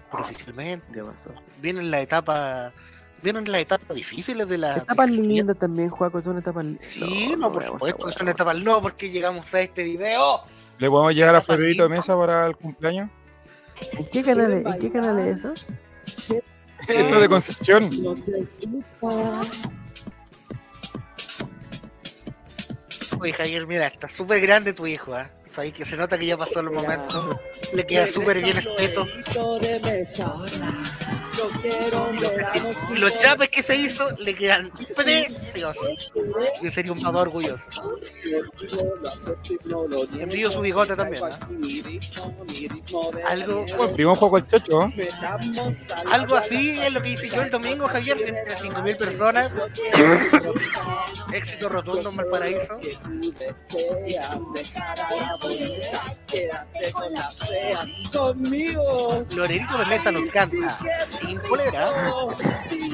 Pero 0.09 0.23
oficialmente. 0.23 0.85
Ya 0.95 1.03
pasó. 1.05 1.31
Vienen 1.61 1.91
la 1.91 2.01
etapa. 2.01 2.73
Vienen 3.21 3.51
las 3.51 3.61
etapas 3.61 3.95
difíciles 3.95 4.47
de 4.47 4.57
la. 4.57 4.77
Etapas 4.77 5.09
lindas 5.09 5.57
también, 5.57 5.89
Juaco, 5.89 6.21
son 6.21 6.37
etapas 6.37 6.63
lindas. 6.63 6.83
Sí, 6.83 7.35
no, 7.37 7.51
por 7.51 7.63
supuesto 7.63 8.05
que 8.05 8.11
son 8.13 8.29
etapas. 8.29 8.57
No, 8.57 8.81
porque 8.81 9.09
llegamos 9.09 9.53
a 9.53 9.61
este 9.61 9.83
video. 9.83 10.43
¿Le 10.77 10.89
podemos 10.89 11.13
llegar 11.13 11.35
a 11.35 11.39
Etapas 11.39 11.57
Federito 11.57 11.83
de. 11.83 11.89
Mesa 11.89 12.17
para 12.17 12.47
el 12.47 12.55
cumpleaños? 12.55 13.09
¿En 13.91 14.05
qué 14.09 14.23
canal 14.23 14.53
es, 14.53 14.65
¿en 14.65 14.79
qué 14.79 14.91
canal 14.91 15.19
es 15.19 15.37
eso? 15.37 15.53
Esto 16.05 16.43
es 16.93 17.21
de 17.21 17.29
Concepción. 17.29 17.89
Oye, 23.19 23.33
Javier, 23.33 23.67
mira, 23.67 23.87
está 23.87 24.07
súper 24.07 24.39
grande 24.41 24.71
tu 24.71 24.87
hijo, 24.87 25.13
¿ah? 25.13 25.29
Sabes 25.59 25.73
que 25.73 25.85
se 25.85 25.97
nota 25.97 26.17
que 26.17 26.25
ya 26.25 26.37
pasó 26.37 26.61
el 26.61 26.71
momento. 26.71 27.37
Le 27.73 27.85
queda 27.85 28.07
súper 28.07 28.41
bien 28.41 28.57
espeto. 28.57 29.05
Y 32.93 32.97
los 32.97 33.17
chapes 33.19 33.49
que 33.49 33.61
se 33.61 33.75
hizo 33.75 34.09
le 34.19 34.35
quedan 34.35 34.71
preciosos. 34.95 36.13
Yo 36.61 36.71
sería 36.71 36.93
un 36.93 37.01
papá 37.01 37.19
orgulloso. 37.19 37.65
Envío 40.17 40.49
su 40.49 40.61
bigote 40.61 40.95
también. 40.95 41.23
Algo, 43.27 43.65
juego 44.15 44.37
el 44.37 44.47
chocho. 44.47 44.83
¿eh? 44.85 45.09
algo 46.09 46.35
así 46.35 46.79
es 46.79 46.93
lo 46.93 47.01
que 47.01 47.09
hice 47.09 47.27
yo 47.29 47.41
el 47.41 47.51
domingo, 47.51 47.85
Javier, 47.87 48.17
frente 48.17 48.53
a 48.53 48.57
5.000 48.57 48.97
personas. 48.97 49.51
Éxito 51.33 51.67
rotundo 51.67 52.09
en 52.09 52.15
Valparaíso. 52.15 52.79
Conmigo. 58.13 59.25
Lorerito 59.31 59.77
de 59.77 59.85
Mesa 59.85 60.11
nos 60.11 60.29
canta 60.29 60.77
sin 61.19 61.39
polera. 61.49 61.89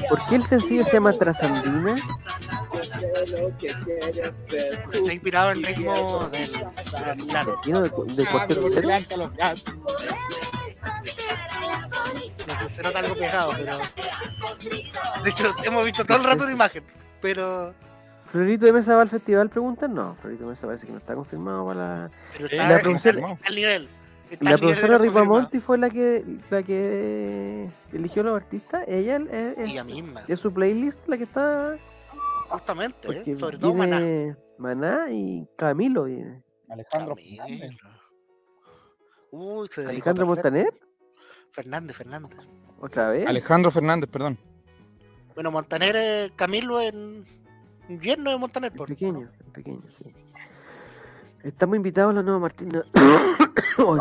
¿Por 0.08 0.26
qué 0.26 0.36
el 0.36 0.44
sencillo 0.44 0.84
se 0.84 0.92
llama 0.92 1.12
Trasandina? 1.12 1.96
Está 4.92 5.12
inspirado 5.12 5.52
en 5.52 5.62
ritmo 5.62 6.28
del. 6.30 6.50
Lleno 7.64 7.82
de, 7.82 7.90
de 8.14 8.26
cuarteto 8.26 8.68
cero. 8.72 8.88
Se 12.74 12.82
nota 12.82 12.98
algo 12.98 13.14
pegado, 13.16 13.52
pero. 13.56 13.78
De 15.24 15.30
hecho, 15.30 15.54
hemos 15.64 15.84
visto 15.84 16.04
todo 16.04 16.18
el 16.18 16.24
rato 16.24 16.44
una 16.44 16.52
imagen. 16.52 16.84
Pero. 17.20 17.74
¿Florito 18.30 18.66
de 18.66 18.72
Mesa 18.72 18.94
va 18.96 19.02
al 19.02 19.08
festival? 19.08 19.48
Preguntan. 19.50 19.94
No, 19.94 20.14
Florito 20.16 20.44
de 20.44 20.50
Mesa 20.50 20.66
parece 20.66 20.86
que 20.86 20.92
no 20.92 20.98
está 20.98 21.14
confirmado 21.14 21.66
para 21.66 21.80
la... 21.80 22.10
pero 22.32 22.44
está 22.46 22.68
la 22.68 22.76
al- 22.76 22.82
producción- 22.82 23.38
al, 23.44 23.54
nivel. 23.54 23.88
Está 24.30 24.50
La 24.50 24.58
profesora. 24.58 24.98
Ripamonti 24.98 25.60
fue 25.60 25.78
la 25.78 25.88
que 25.88 26.24
la 26.50 26.62
que 26.64 27.68
eligió 27.92 28.22
los 28.24 28.34
artistas. 28.36 28.84
Ella 28.88 29.16
es, 29.18 29.56
es- 29.58 29.70
Ella 29.70 29.84
misma, 29.84 30.22
es 30.26 30.40
su 30.40 30.52
playlist 30.52 31.06
la 31.08 31.16
que 31.16 31.24
está. 31.24 31.76
justamente, 32.50 33.08
¿eh? 33.08 33.12
Porque 33.14 33.36
sobre 33.38 33.58
todo 33.58 33.72
Maná. 33.74 33.98
viene 34.00 34.36
Maná 34.58 35.06
y 35.10 35.48
Camilo 35.56 36.04
viene. 36.04 36.42
Alejandro 36.68 37.14
Camilo. 37.14 37.44
Fernández. 37.44 37.70
Uy, 39.30 39.68
se 39.68 39.84
a 39.86 39.88
Alejandro. 39.90 40.26
Montaner, 40.26 40.74
Fernández, 41.52 41.96
Fernández. 41.96 42.38
otra 42.80 43.10
vez. 43.10 43.26
Alejandro 43.26 43.70
Fernández, 43.70 44.10
perdón. 44.10 44.38
Bueno, 45.34 45.50
Montaner, 45.52 45.94
es 45.94 46.32
Camilo 46.32 46.80
en 46.80 47.24
yerno 47.88 48.30
de 48.30 48.38
Montaner. 48.38 48.72
Es 48.72 48.78
por- 48.78 48.88
pequeño, 48.88 49.28
es 49.46 49.50
pequeño, 49.52 49.82
sí. 49.98 50.12
Estamos 51.42 51.76
invitados 51.76 52.10
a 52.10 52.14
la 52.14 52.22
nueva 52.22 52.40
Martina. 52.40 52.82
Oh, 53.78 53.96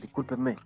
discúlpenme. 0.00 0.56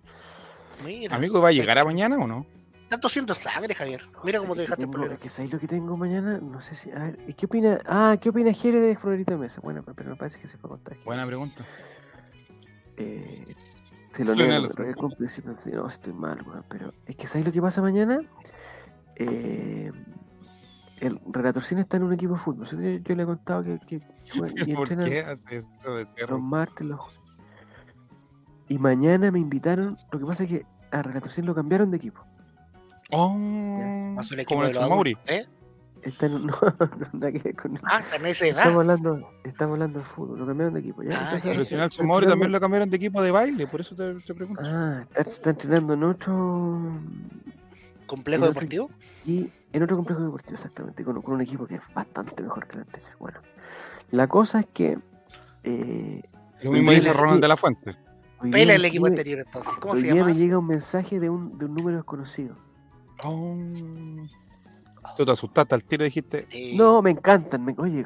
mira. 0.85 1.15
Amigo, 1.15 1.41
¿va 1.41 1.49
a 1.49 1.51
llegar 1.51 1.77
a 1.77 1.83
mañana 1.83 2.17
o 2.17 2.25
no? 2.25 2.45
Tanto 2.87 3.07
siento 3.09 3.33
sangre, 3.35 3.73
Javier. 3.75 4.01
Mira 4.23 4.39
cómo 4.39 4.53
te 4.55 4.61
dejaste 4.61 4.83
el 4.83 5.11
es 5.13 5.19
que 5.19 5.29
¿sabes 5.29 5.51
lo 5.51 5.59
que 5.59 5.67
tengo 5.67 5.95
mañana? 5.95 6.39
No 6.41 6.59
sé 6.61 6.75
si. 6.75 6.91
A 6.91 6.99
ver, 6.99 7.19
¿y 7.27 7.33
¿qué 7.33 7.45
opina? 7.45 7.79
Ah, 7.85 8.17
¿qué 8.19 8.29
opina 8.29 8.51
Jere 8.53 8.79
de 8.79 8.95
Florito 8.95 9.33
de 9.33 9.39
Mesa? 9.39 9.61
Bueno, 9.61 9.83
pero 9.83 10.09
me 10.09 10.15
parece 10.15 10.39
que 10.39 10.47
se 10.47 10.57
fue 10.57 10.67
a 10.67 10.71
contar. 10.71 10.97
Buena 11.05 11.25
pregunta. 11.25 11.65
Eh, 12.97 13.55
te 14.13 14.25
lo 14.25 14.33
leo, 14.35 14.47
el 14.47 14.63
no, 15.73 15.87
estoy 15.87 16.11
mal, 16.13 16.41
weón, 16.41 16.65
pero 16.67 16.93
es 17.05 17.15
que 17.15 17.27
¿sabes 17.27 17.45
lo 17.45 17.53
que 17.53 17.61
pasa 17.61 17.81
mañana? 17.81 18.19
Eh, 19.15 19.91
el 21.01 21.19
Relatorcín 21.31 21.77
está 21.79 21.97
en 21.97 22.03
un 22.03 22.13
equipo 22.13 22.33
de 22.33 22.39
fútbol. 22.39 22.65
Yo, 22.67 22.77
yo 22.79 23.15
le 23.15 23.23
he 23.23 23.25
contado 23.25 23.63
que, 23.63 23.79
que 23.85 24.01
juega- 24.33 24.53
y 24.65 24.73
¿Por 24.75 24.91
entrenan 24.91 25.09
qué 25.09 25.19
hace 25.21 25.57
eso 25.57 25.95
de 25.95 26.05
los 26.27 26.39
martes, 26.41 26.87
los 26.87 26.99
Y 28.69 28.77
mañana 28.77 29.31
me 29.31 29.39
invitaron, 29.39 29.97
lo 30.11 30.19
que 30.19 30.25
pasa 30.25 30.43
es 30.43 30.49
que 30.49 30.65
a 30.91 31.01
Relatorcín 31.01 31.45
lo 31.45 31.53
cambiaron 31.55 31.91
de 31.91 31.97
equipo. 31.97 32.23
Oh, 33.11 34.13
Pasó 34.15 34.33
el 34.35 34.39
equipo 34.41 34.55
como 34.55 34.67
de 34.67 34.73
los 34.73 34.77
Nelson 34.81 34.89
Mauri. 34.89 35.13
adultos, 35.15 35.35
¿eh? 35.35 35.45
Está 36.03 36.25
en, 36.25 36.33
no, 36.47 36.53
no, 36.79 36.89
nada 37.13 37.31
que 37.31 37.39
ver 37.39 37.55
con 37.55 37.79
Ah, 37.83 37.99
está 37.99 38.15
en 38.15 38.25
esa 38.25 38.45
edad. 38.47 38.57
Estamos 38.59 38.79
hablando, 38.79 39.29
estamos 39.43 39.73
hablando 39.73 39.99
de 39.99 40.05
fútbol, 40.05 40.39
lo 40.39 40.47
cambiaron 40.47 40.73
de 40.73 40.79
equipo. 40.79 41.03
¿ya? 41.03 41.09
Ah, 41.19 41.39
Entonces, 41.43 41.69
Pero 41.97 42.07
Mauri 42.07 42.25
también 42.27 42.51
lo 42.51 42.59
cambiaron 42.59 42.89
de 42.89 42.97
equipo 42.97 43.21
de 43.21 43.31
baile, 43.31 43.67
por 43.67 43.81
eso 43.81 43.95
te, 43.95 44.13
te 44.21 44.33
pregunto. 44.33 44.61
Ah, 44.65 45.03
está, 45.09 45.21
está 45.29 45.49
entrenando 45.51 45.93
en 45.93 46.03
otro. 46.03 46.81
Complejo 48.07 48.45
el 48.45 48.49
otro- 48.51 48.61
deportivo. 48.61 48.89
Y 49.25 49.51
en 49.73 49.83
otro 49.83 49.95
complejo 49.95 50.21
deportivo, 50.21 50.53
exactamente, 50.55 51.03
con, 51.03 51.21
con 51.21 51.35
un 51.35 51.41
equipo 51.41 51.65
que 51.65 51.75
es 51.75 51.81
bastante 51.93 52.41
mejor 52.43 52.67
que 52.67 52.75
el 52.75 52.81
anterior. 52.81 53.11
Bueno, 53.19 53.39
la 54.11 54.27
cosa 54.27 54.59
es 54.61 54.67
que. 54.73 54.99
Eh, 55.63 56.21
Lo 56.63 56.71
mismo 56.71 56.91
dice 56.91 57.13
Ronald 57.13 57.41
de 57.41 57.47
la 57.47 57.57
Fuente. 57.57 57.95
Pela 58.51 58.73
el 58.73 58.83
equipo 58.85 59.05
anterior 59.05 59.39
entonces. 59.39 59.71
¿Cómo 59.79 59.93
hoy 59.93 59.99
se 60.01 60.05
día 60.07 60.15
llama? 60.15 60.27
me 60.33 60.35
llega 60.35 60.57
un 60.57 60.65
mensaje 60.67 61.19
de 61.19 61.29
un, 61.29 61.57
de 61.59 61.65
un 61.65 61.75
número 61.75 61.97
desconocido. 61.97 62.55
Oh. 63.23 63.55
Tú 65.15 65.25
te 65.25 65.31
asustaste 65.31 65.75
al 65.75 65.83
tiro 65.83 66.03
y 66.03 66.07
dijiste, 66.07 66.47
Sí. 66.49 66.75
No, 66.75 67.01
me 67.03 67.11
encantan. 67.11 67.63
me- 67.63 67.75
oye, 67.77 68.05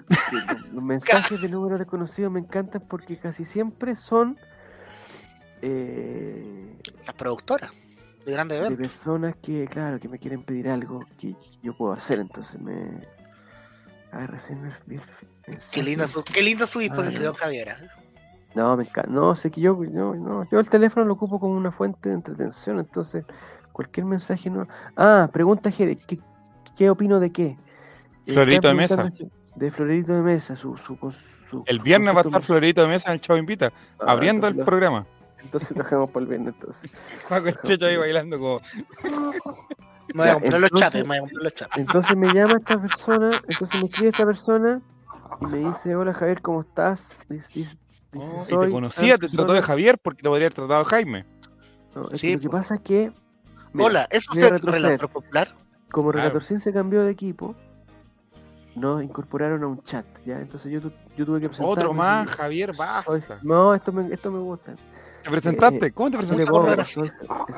los 0.74 0.84
mensajes 0.84 1.42
de 1.42 1.48
números 1.50 1.80
desconocidos 1.80 2.32
me 2.32 2.40
encantan 2.42 2.84
porque 2.88 3.18
casi 3.18 3.46
siempre 3.46 3.96
son 3.96 4.38
eh, 5.62 6.78
Las 7.06 7.16
productoras 7.16 7.72
de 8.26 8.32
grandes 8.32 8.70
de 8.70 8.76
personas 8.76 9.36
que, 9.42 9.68
claro, 9.68 10.00
que 10.00 10.08
me 10.10 10.18
quieren 10.20 10.44
pedir 10.44 10.70
algo 10.70 11.04
que 11.18 11.36
yo 11.62 11.76
puedo 11.78 11.94
hacer. 11.94 12.20
Entonces 12.20 12.60
me. 12.60 12.90
A 14.12 14.20
ver, 14.20 14.32
recién 14.32 14.62
me- 14.62 14.72
me- 14.88 15.02
Qué 15.72 15.84
linda 15.84 16.08
su, 16.08 16.24
qué 16.24 16.42
linda 16.42 16.66
su 16.66 16.80
disposición, 16.80 17.34
Ah, 17.36 17.40
Javier. 17.40 17.68
¿eh? 17.70 17.88
No, 18.56 18.76
me 18.78 18.84
encanta. 18.84 19.10
No, 19.12 19.36
sé 19.36 19.52
que 19.52 19.62
yo, 19.62 19.76
no, 19.92 20.16
no, 20.16 20.48
yo 20.50 20.60
el 20.60 20.70
teléfono 20.70 21.06
lo 21.06 21.14
ocupo 21.14 21.40
como 21.40 21.56
una 21.56 21.72
fuente 21.72 22.10
de 22.10 22.16
entretención, 22.16 22.80
entonces 22.80 23.26
cualquier 23.74 24.06
mensaje 24.06 24.50
no. 24.50 24.66
Ah, 24.96 25.30
pregunta 25.32 25.70
Jere, 25.70 25.98
¿qué, 25.98 26.20
qué 26.76 26.90
opino 26.90 27.20
de 27.20 27.32
qué? 27.32 27.58
Eh, 28.26 28.34
Florito 28.34 28.70
de 28.70 28.74
Mesa. 28.74 29.12
De 29.56 29.72
Florito 29.72 30.14
de 30.14 30.22
Mesa, 30.22 30.56
su, 30.56 30.76
su, 30.78 30.98
con- 30.98 31.12
su- 31.12 31.64
el 31.68 31.80
viernes 31.80 32.16
va 32.16 32.20
a 32.20 32.22
estar 32.24 32.42
Florito 32.42 32.82
de 32.82 32.88
Mesa 32.88 33.10
en 33.10 33.16
el 33.16 33.22
Chavo 33.22 33.38
Invita, 33.38 33.72
Ah, 34.00 34.14
abriendo 34.14 34.48
el 34.48 34.56
programa. 34.56 35.06
Entonces 35.46 35.72
lo 35.78 35.84
dejamos 35.84 36.10
para 36.12 36.24
el 36.24 36.28
viernes, 36.30 36.54
entonces. 36.56 36.92
Juaco 37.28 37.48
el 37.48 37.56
Checho 37.64 37.86
ahí 37.86 37.98
bailando 37.98 38.38
como... 38.40 38.60
Me 40.14 40.22
voy 40.22 40.28
a 40.30 40.34
comprar 40.34 40.62
los 40.62 40.72
entonces- 40.72 40.80
chapes, 40.80 41.02
me 41.04 41.08
voy 41.08 41.18
a 41.18 41.20
comprar 41.22 41.44
los 41.44 41.54
chapes. 41.56 41.78
Entonces 41.78 42.16
me 42.18 42.34
llama 42.34 42.54
esta 42.60 42.80
persona, 42.80 43.42
entonces 43.48 43.80
me 43.82 43.88
escribe 43.88 44.10
esta 44.10 44.26
persona 44.26 44.82
y 45.42 45.46
me 45.48 45.58
dice, 45.58 45.96
hola 45.96 46.14
Javier, 46.14 46.42
¿cómo 46.44 46.62
estás? 46.62 47.10
Dice, 47.28 47.50
dice, 47.56 47.78
dice, 48.12 48.28
Oh, 48.38 48.42
y 48.42 48.46
"Soy 48.46 48.68
te 48.68 48.72
conocía, 48.72 49.18
te 49.18 49.28
trató 49.28 49.54
de 49.54 49.60
persona". 49.60 49.62
Javier 49.68 49.98
porque 50.02 50.22
te 50.22 50.30
podría 50.30 50.46
haber 50.46 50.54
tratado 50.54 50.84
de 50.84 50.90
Jaime. 50.90 51.26
No, 51.96 52.10
es 52.12 52.20
Sí, 52.22 52.28
que 52.28 52.34
lo 52.36 52.40
que 52.42 52.50
pues. 52.50 52.62
pasa 52.62 52.76
es 52.76 52.82
que... 52.82 53.12
mira, 53.74 53.88
Hola, 53.88 54.08
¿es 54.12 54.30
usted 54.30 54.60
relator 54.64 55.10
popular? 55.10 55.56
Como 55.92 56.12
Claro. 56.12 56.20
Relatorcín 56.28 56.60
se 56.60 56.72
cambió 56.72 57.04
de 57.04 57.12
equipo, 57.12 57.56
nos 58.76 59.02
incorporaron 59.04 59.64
a 59.64 59.68
un 59.68 59.82
chat, 59.82 60.06
¿ya? 60.24 60.40
Entonces 60.40 60.72
yo, 60.72 60.82
tu- 60.82 60.92
yo 61.18 61.26
tuve 61.26 61.42
que 61.42 61.48
presentarme. 61.50 61.82
Otro 61.82 61.94
más, 61.94 62.28
Javier, 62.30 62.76
soy- 62.76 62.86
basta. 63.22 63.40
no, 63.42 63.74
esto 63.74 63.92
me, 63.92 64.14
esto 64.14 64.32
me 64.32 64.40
gusta. 64.40 64.76
¿Te 65.26 65.32
presentaste? 65.32 65.92
¿Cómo 65.92 66.12
te 66.12 66.18
presentaste? 66.18 66.86
soy, 66.86 67.08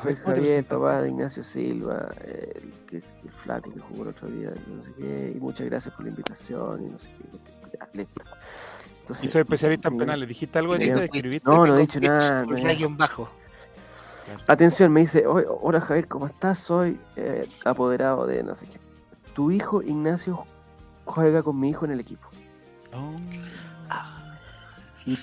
soy 0.02 0.14
¿Cómo 0.16 0.32
te 0.32 0.40
Javier, 0.40 0.64
papá 0.64 1.02
de 1.02 1.10
Ignacio 1.10 1.44
Silva, 1.44 2.08
el, 2.24 2.72
el 2.92 3.30
flaco 3.42 3.70
que 3.70 3.78
jugó 3.78 4.04
el 4.04 4.08
otro 4.08 4.26
día, 4.28 4.54
no 4.68 4.82
sé 4.82 4.90
qué, 4.96 5.34
y 5.36 5.38
muchas 5.38 5.66
gracias 5.66 5.94
por 5.94 6.04
la 6.04 6.10
invitación, 6.10 6.86
y 6.86 6.88
no 6.88 6.98
sé 6.98 7.10
qué. 7.10 7.76
Ya, 7.78 7.86
listo. 7.92 8.22
Entonces, 9.00 9.24
Y 9.26 9.28
soy 9.28 9.42
especialista 9.42 9.88
en 9.88 9.98
penales. 9.98 10.26
¿Dijiste 10.26 10.58
algo 10.58 10.72
de 10.72 10.78
ti? 10.78 10.84
Bien. 10.86 10.94
¿Te 10.94 11.00
describiste? 11.02 11.50
No, 11.50 11.66
no 11.66 11.76
he 11.76 11.80
dicho 11.80 12.00
nada, 12.00 12.46
no 12.46 12.96
bajo. 12.96 13.28
Atención, 14.46 14.90
me 14.90 15.00
dice, 15.00 15.26
"Oye, 15.26 15.44
hola 15.46 15.82
Javier, 15.82 16.08
¿cómo 16.08 16.26
estás? 16.26 16.58
Soy 16.58 16.98
eh, 17.16 17.46
apoderado 17.66 18.26
de 18.26 18.42
no 18.42 18.54
sé 18.54 18.66
qué. 18.66 18.80
Tu 19.34 19.50
hijo 19.50 19.82
Ignacio 19.82 20.46
juega 21.04 21.42
con 21.42 21.60
mi 21.60 21.68
hijo 21.68 21.84
en 21.84 21.90
el 21.90 22.00
equipo. 22.00 22.28
Oh. 22.94 23.14
Y 25.04 25.18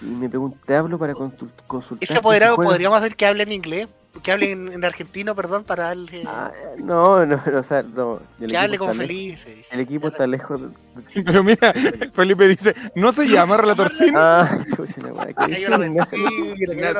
me 0.00 0.28
pregunté, 0.28 0.58
te 0.66 0.74
hablo 0.76 0.98
para 0.98 1.14
consul- 1.14 1.50
consultar. 1.66 2.08
Ese 2.08 2.18
apoderado 2.18 2.56
podríamos 2.56 2.98
hacer 2.98 3.16
que 3.16 3.26
hable 3.26 3.42
en 3.44 3.52
inglés, 3.52 3.88
que 4.22 4.32
hable 4.32 4.52
en, 4.52 4.72
en 4.72 4.84
argentino, 4.84 5.34
perdón, 5.34 5.64
para 5.64 5.84
darle. 5.84 6.22
Ah, 6.26 6.52
no, 6.78 7.24
no, 7.26 7.42
no, 7.44 7.58
o 7.58 7.62
sea, 7.64 7.82
no. 7.82 8.20
el 8.40 8.48
que 8.50 8.56
equipo 8.56 8.58
hable 8.58 8.68
lejos- 8.78 8.96
felices. 8.96 9.66
El 9.72 9.80
equipo 9.80 10.08
está 10.08 10.26
lejos. 10.26 10.60
de- 10.60 11.22
Pero 11.22 11.42
mira, 11.44 11.72
Felipe 12.14 12.46
dice, 12.48 12.74
¿no 12.94 13.12
se 13.12 13.26
llama 13.28 13.56
Relatorcín? 13.56 14.14
Ah, 14.16 14.58
chucha, 14.76 15.00
la 15.02 15.12
mira, 15.48 16.92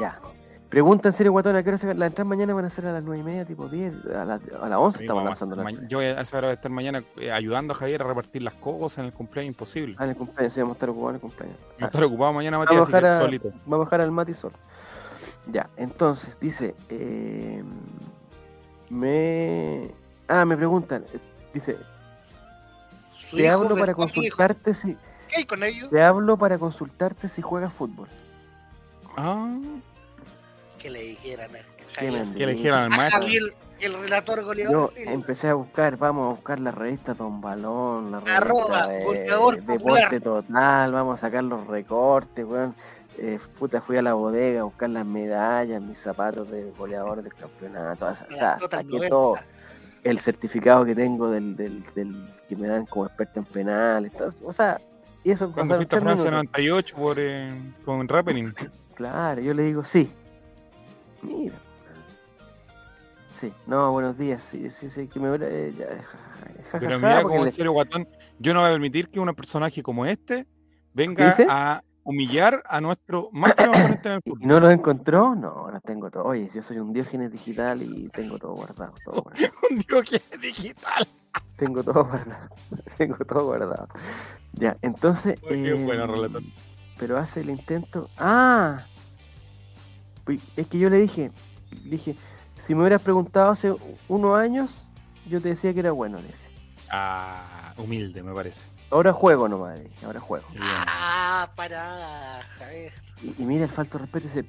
Ya. 0.00 0.18
Pregunta 0.74 1.08
en 1.08 1.12
serio, 1.12 1.30
guatón, 1.30 1.54
¿a 1.54 1.62
qué 1.62 1.68
hora 1.68 1.78
se 1.78 1.94
la 1.94 2.06
entrada 2.06 2.28
mañana 2.28 2.52
van 2.52 2.64
a 2.64 2.68
ser 2.68 2.84
a 2.86 2.92
las 2.92 3.04
9 3.04 3.20
y 3.20 3.22
media, 3.22 3.44
tipo 3.44 3.68
10, 3.68 3.94
a 4.06 4.24
las, 4.24 4.42
a 4.60 4.68
las 4.68 4.76
11 4.80 5.04
estamos 5.04 5.22
lanzando 5.22 5.54
la 5.54 5.70
Yo 5.86 5.98
voy 5.98 6.06
a 6.06 6.20
esa 6.20 6.36
hora 6.38 6.48
a 6.48 6.52
estar 6.54 6.68
mañana 6.68 7.04
eh, 7.16 7.30
ayudando 7.30 7.74
a 7.74 7.76
Javier 7.76 8.02
a 8.02 8.06
repartir 8.08 8.42
las 8.42 8.54
cosas 8.54 8.98
en 8.98 9.04
el 9.04 9.12
cumpleaños 9.12 9.52
imposible. 9.52 9.94
Ah, 10.00 10.02
en 10.02 10.10
el 10.10 10.16
cumpleaños, 10.16 10.52
sí, 10.52 10.58
vamos 10.58 10.74
a 10.74 10.76
estar 10.78 10.90
ocupados 10.90 11.10
en 11.10 11.14
el 11.14 11.20
cumpleaños. 11.20 11.58
No 11.78 11.86
Ah, 11.86 11.86
estar 11.86 12.02
ocupado 12.02 12.32
mañana, 12.32 12.58
Matías, 12.58 12.74
Vamos 12.74 12.88
así 12.88 12.96
a 12.96 13.00
que 13.00 13.06
a- 13.06 13.18
solito. 13.20 13.48
Vamos 13.66 13.74
a 13.74 13.78
bajar 13.84 14.00
al 14.00 14.10
Mati 14.10 14.34
solo. 14.34 14.56
Ya, 15.46 15.70
entonces, 15.76 16.36
dice. 16.40 16.74
eh, 16.88 17.62
me. 18.90 19.92
Ah, 20.26 20.44
me 20.44 20.56
preguntan. 20.56 21.04
eh, 21.12 21.20
Dice, 21.52 21.76
Su 23.16 23.36
te 23.36 23.48
hablo 23.48 23.68
para 23.76 23.84
a 23.84 23.90
hijo. 23.90 24.00
consultarte 24.00 24.74
si. 24.74 24.96
¿Qué 25.28 25.36
hay 25.36 25.44
con 25.44 25.62
ellos? 25.62 25.88
Te 25.88 26.02
hablo 26.02 26.36
para 26.36 26.58
consultarte 26.58 27.28
si 27.28 27.42
juegas 27.42 27.72
fútbol. 27.72 28.08
Ah, 29.16 29.56
Que 30.84 30.90
le 30.90 31.00
dijeran. 31.02 31.50
Javier. 31.96 32.26
que 32.36 32.46
le 32.46 32.52
dijeron 32.52 32.78
al 32.80 32.92
Ah, 32.92 32.96
maestro. 32.96 33.22
Javier, 33.22 33.42
el 33.80 33.94
relator 33.94 34.44
goleador. 34.44 34.92
Yo 34.94 35.00
empecé 35.10 35.48
a 35.48 35.54
buscar, 35.54 35.96
vamos 35.96 36.26
a 36.26 36.34
buscar 36.34 36.60
la 36.60 36.70
revista 36.72 37.14
Don 37.14 37.40
Balón, 37.40 38.12
la 38.12 38.20
revista 38.20 38.36
Arroba, 38.36 38.86
de 38.88 39.62
Deporte 39.62 40.20
Total, 40.20 40.92
vamos 40.92 41.18
a 41.18 41.20
sacar 41.22 41.42
los 41.44 41.66
recortes, 41.66 42.44
weón. 42.44 42.74
Eh, 43.16 43.38
puta, 43.58 43.80
fui 43.80 43.96
a 43.96 44.02
la 44.02 44.12
bodega 44.12 44.60
a 44.60 44.64
buscar 44.64 44.90
las 44.90 45.06
medallas, 45.06 45.80
mis 45.80 45.96
zapatos 45.96 46.50
de 46.50 46.70
goleador 46.76 47.22
del 47.22 47.32
campeonato. 47.32 48.06
O 48.06 48.14
sea, 48.14 48.26
La 48.30 48.58
Total 48.58 48.80
saqué 48.82 48.96
90. 48.96 49.08
todo. 49.08 49.34
El 50.02 50.18
certificado 50.18 50.84
que 50.84 50.94
tengo 50.94 51.30
del, 51.30 51.56
del, 51.56 51.82
del 51.94 52.26
que 52.46 52.56
me 52.56 52.68
dan 52.68 52.84
como 52.84 53.06
experto 53.06 53.38
en 53.40 53.46
penales. 53.46 54.12
entonces, 54.12 54.42
o 54.44 54.52
sea, 54.52 54.78
y 55.22 55.30
eso 55.30 55.50
Cuando 55.50 55.76
fuiste 55.76 55.96
a 55.96 56.00
Francia 56.00 56.30
minutos. 56.30 56.52
98 56.52 56.96
por, 56.96 57.16
eh, 57.18 57.72
con 57.86 58.06
Rappening. 58.06 58.52
Claro, 58.94 59.40
yo 59.40 59.54
le 59.54 59.62
digo 59.62 59.82
sí. 59.82 60.12
Mira. 61.24 61.58
Sí, 63.32 63.52
no, 63.66 63.90
buenos 63.90 64.16
días. 64.16 64.44
Sí, 64.44 64.70
sí, 64.70 64.88
sí, 64.88 65.08
que 65.08 65.18
me 65.18 65.34
eh, 65.40 65.74
ya, 65.76 66.02
ja, 66.70 66.78
Pero 66.78 66.98
mira 66.98 67.22
como 67.22 67.36
en 67.38 67.44
le- 67.46 67.50
serio, 67.50 67.72
guatón, 67.72 68.06
yo 68.38 68.54
no 68.54 68.60
voy 68.60 68.68
a 68.68 68.72
permitir 68.72 69.08
que 69.08 69.18
un 69.18 69.34
personaje 69.34 69.82
como 69.82 70.06
este 70.06 70.44
¿Qué 70.44 70.48
venga 70.92 71.34
a 71.48 71.82
humillar 72.04 72.62
a 72.68 72.80
nuestro 72.80 73.30
máximo 73.32 73.72
oponente 73.72 74.08
en 74.08 74.14
el 74.14 74.20
¿Y 74.24 74.30
fútbol. 74.30 74.46
no 74.48 74.60
los 74.60 74.72
encontró? 74.72 75.34
No, 75.34 75.68
los 75.70 75.82
tengo 75.82 76.10
todos. 76.10 76.26
Oye, 76.26 76.48
yo 76.54 76.62
soy 76.62 76.78
un 76.78 76.92
diógenes 76.92 77.32
digital 77.32 77.82
y 77.82 78.08
tengo 78.10 78.38
todo 78.38 78.52
guardado. 78.54 78.94
Todo 79.04 79.22
guardado. 79.22 79.52
Un 79.70 79.78
Diógenes 79.78 80.40
digital. 80.40 81.08
tengo 81.56 81.82
todo 81.82 82.04
guardado. 82.04 82.48
tengo 82.98 83.16
todo 83.24 83.46
guardado. 83.46 83.88
Ya, 84.52 84.76
entonces. 84.82 85.36
Oye, 85.42 85.62
qué 85.64 85.70
eh, 85.70 86.06
relator. 86.06 86.42
pero 86.98 87.18
hace 87.18 87.40
el 87.40 87.50
intento. 87.50 88.08
¡Ah! 88.16 88.86
Es 90.56 90.66
que 90.68 90.78
yo 90.78 90.88
le 90.90 90.98
dije, 90.98 91.30
dije, 91.84 92.14
si 92.66 92.74
me 92.74 92.80
hubieras 92.82 93.02
preguntado 93.02 93.50
hace 93.50 93.74
unos 94.08 94.38
años, 94.38 94.70
yo 95.28 95.40
te 95.40 95.50
decía 95.50 95.72
que 95.74 95.80
era 95.80 95.92
bueno. 95.92 96.16
le 96.18 96.24
decía. 96.24 96.48
Ah, 96.90 97.72
humilde, 97.76 98.22
me 98.22 98.32
parece. 98.32 98.66
Ahora 98.90 99.12
juego 99.12 99.48
nomás, 99.48 99.76
le 99.78 99.84
dije, 99.84 100.06
ahora 100.06 100.20
juego. 100.20 100.46
Bien. 100.50 100.62
Ah, 100.86 101.50
para, 101.56 102.40
Javier. 102.58 102.92
Y, 103.22 103.42
y 103.42 103.46
mira 103.46 103.64
el 103.64 103.70
falto 103.70 103.98
de 103.98 104.04
respeto 104.04 104.26
y 104.26 104.28
dice, 104.28 104.44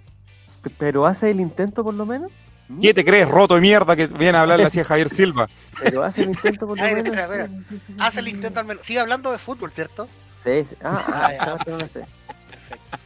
"Pe- 0.61 0.69
pero 0.77 1.05
hace 1.05 1.31
el 1.31 1.39
intento 1.39 1.83
por 1.83 1.93
lo 1.93 2.05
menos. 2.05 2.31
¿Mm? 2.67 2.79
¿Qué 2.79 2.93
te 2.93 3.03
crees, 3.05 3.27
roto 3.29 3.55
de 3.55 3.61
mierda, 3.61 3.95
que 3.95 4.07
viene 4.07 4.37
a 4.37 4.41
hablarle 4.41 4.65
así 4.65 4.79
a 4.79 4.83
Javier 4.85 5.09
Silva? 5.09 5.47
Pero 5.79 6.03
hace 6.03 6.21
el 6.23 6.29
intento 6.29 6.67
por 6.67 6.77
lo 6.77 6.83
menos. 6.83 7.03
espera, 7.05 7.23
espera. 7.23 7.47
Sí, 7.69 7.79
sí, 7.85 7.93
Haz 7.99 8.17
el 8.17 8.27
intento 8.27 8.59
al 8.59 8.65
menos. 8.65 8.85
Sigue 8.85 8.99
hablando 8.99 9.31
de 9.31 9.37
fútbol, 9.37 9.71
¿cierto? 9.71 10.07
Sí, 10.43 10.65
sí. 10.69 10.75
Ah, 10.83 11.03
ah, 11.07 11.29
Ah, 11.39 11.57
ya. 11.65 11.71
no 11.77 11.87
sé. 11.87 12.05
Perfecto. 12.49 12.97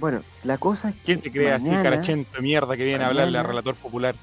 Bueno, 0.00 0.22
la 0.44 0.56
cosa 0.58 0.88
es 0.88 0.94
que 0.96 1.02
¿Quién 1.02 1.20
te 1.20 1.30
cree 1.30 1.52
así, 1.52 1.70
carachento 1.70 2.36
de 2.36 2.42
mierda, 2.42 2.76
que 2.76 2.84
viene 2.84 3.04
a 3.04 3.08
hablarle 3.08 3.38
al 3.38 3.44
relator 3.44 3.74
popular? 3.76 4.14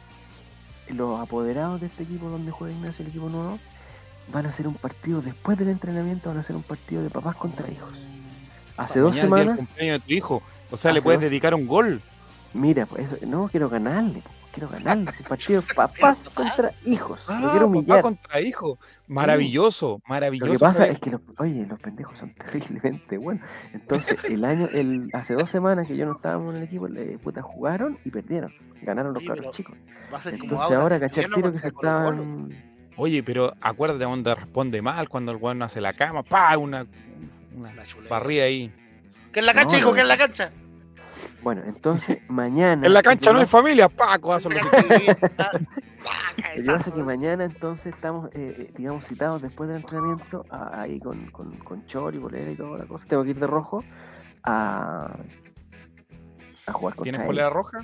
los 0.90 1.20
apoderados 1.20 1.82
de 1.82 1.88
este 1.88 2.04
equipo 2.04 2.30
donde 2.30 2.50
juega 2.52 2.74
Ignacio, 2.74 3.04
el 3.04 3.10
equipo 3.10 3.28
nuevo, 3.30 3.60
van 4.32 4.46
a 4.46 4.50
hacer 4.50 4.68
un 4.68 4.74
partido 4.76 5.22
después 5.22 5.58
del 5.58 5.68
entrenamiento, 5.68 6.30
van 6.30 6.38
a 6.38 6.42
hacer 6.42 6.56
un 6.56 6.64
partido 6.64 7.04
de 7.04 7.10
papás 7.10 7.36
contra 7.36 7.70
hijos. 7.70 7.90
Hace 8.78 9.00
dos 9.00 9.14
Mañana 9.16 9.18
es 9.18 9.18
el 9.18 9.44
semanas, 9.46 9.58
cumpleaños 9.58 10.02
de 10.02 10.08
tu 10.08 10.14
hijo. 10.14 10.44
O 10.72 10.78
sea, 10.78 10.94
le 10.94 11.02
puedes 11.02 11.20
dos- 11.20 11.30
dedicar 11.30 11.54
un 11.56 11.68
gol. 11.68 12.02
mira, 12.54 12.86
pues, 12.86 13.22
no 13.28 13.50
quiero 13.50 13.70
ganarle, 13.70 14.22
po, 14.22 14.30
quiero 14.58 14.70
ganarle 14.70 15.12
ese 15.12 15.24
partido 15.24 15.62
papás 15.76 16.30
contra 16.34 16.74
hijos. 16.86 17.22
Ah, 17.28 17.40
lo 17.42 17.52
quiero 17.52 17.66
papá 17.68 17.78
humillar. 17.78 18.02
contra 18.02 18.42
hijo. 18.42 18.80
Maravilloso, 19.08 19.88
Lo 19.90 20.02
maravilloso. 20.08 20.52
que 20.54 20.60
pasa 20.60 20.88
es 20.88 21.00
que 21.00 21.12
los, 21.12 21.22
oye, 21.38 21.66
los 21.68 21.80
pendejos 21.80 22.18
son 22.18 22.34
terriblemente 22.34 23.18
buenos. 23.18 23.48
Entonces, 23.74 24.18
el 24.26 24.44
año, 24.46 24.68
el, 24.74 25.10
hace 25.14 25.36
dos 25.36 25.50
semanas 25.50 25.88
que 25.88 25.96
yo 25.96 26.06
no 26.06 26.14
estábamos 26.14 26.54
en 26.56 26.62
el 26.62 26.68
equipo, 26.68 26.88
le, 26.88 27.18
puta, 27.20 27.42
jugaron 27.42 28.00
y 28.04 28.10
perdieron. 28.10 28.54
Ganaron 28.82 29.14
los 29.14 29.22
Sí, 29.24 29.28
cabros 29.28 29.52
chicos. 29.52 29.76
Entonces 30.26 30.78
ahora, 30.78 31.00
cachar 31.00 31.26
tiro 31.34 31.52
que 31.52 31.60
se 31.60 31.68
estaban 31.70 32.50
Oye, 32.96 33.22
pero 33.22 33.54
acuérdate 33.62 34.06
dónde 34.06 34.34
responde 34.34 34.82
mal 34.82 35.08
cuando 35.08 35.32
el 35.32 35.38
weón 35.38 35.60
no 35.60 35.66
hace 35.66 35.80
la 35.82 35.94
cama. 35.94 36.24
¡Pa! 36.24 36.58
Una, 36.58 36.88
una 37.56 37.72
barrida 38.10 38.46
ahí. 38.46 38.74
¿Qué 39.32 39.40
en 39.42 39.46
la 39.46 39.54
cancha, 39.54 39.74
No, 39.74 39.78
hijo? 39.78 39.90
no. 39.90 39.94
¿Qué 39.96 40.02
en 40.02 40.08
la 40.08 40.18
cancha? 40.18 40.52
Bueno, 41.42 41.62
entonces 41.66 42.20
mañana. 42.30 42.86
En 42.88 42.94
la 42.94 43.02
cancha 43.02 43.32
no 43.32 43.40
hay 43.40 43.46
familia. 43.46 43.90
¡Pa! 43.90 44.18
Codazo 44.20 44.50
en 44.52 44.58
los 44.58 44.64
Lo 44.66 44.70
que 46.56 46.62
pasa 46.64 46.90
es 46.90 46.96
que 46.96 47.04
mañana 47.04 47.44
entonces 47.44 47.94
estamos, 47.94 48.30
eh, 48.34 48.56
eh, 48.70 48.74
digamos, 48.78 49.06
citados 49.06 49.42
después 49.42 49.68
del 49.70 49.78
entrenamiento, 49.80 50.46
a- 50.50 50.82
ahí 50.82 51.00
con, 51.00 51.30
con, 51.32 51.58
con 51.58 51.86
chori, 51.86 52.18
bolera 52.18 52.52
y 52.52 52.56
toda 52.56 52.78
la 52.80 52.86
cosa. 52.86 53.06
Tengo 53.08 53.24
que 53.24 53.32
ir 53.32 53.40
de 53.40 53.48
rojo 53.48 53.84
a, 54.44 55.16
a 56.66 56.74
jugar 56.74 56.96
contra 56.96 57.12
¿Tienes 57.12 57.28
polera 57.28 57.50
roja? 57.50 57.82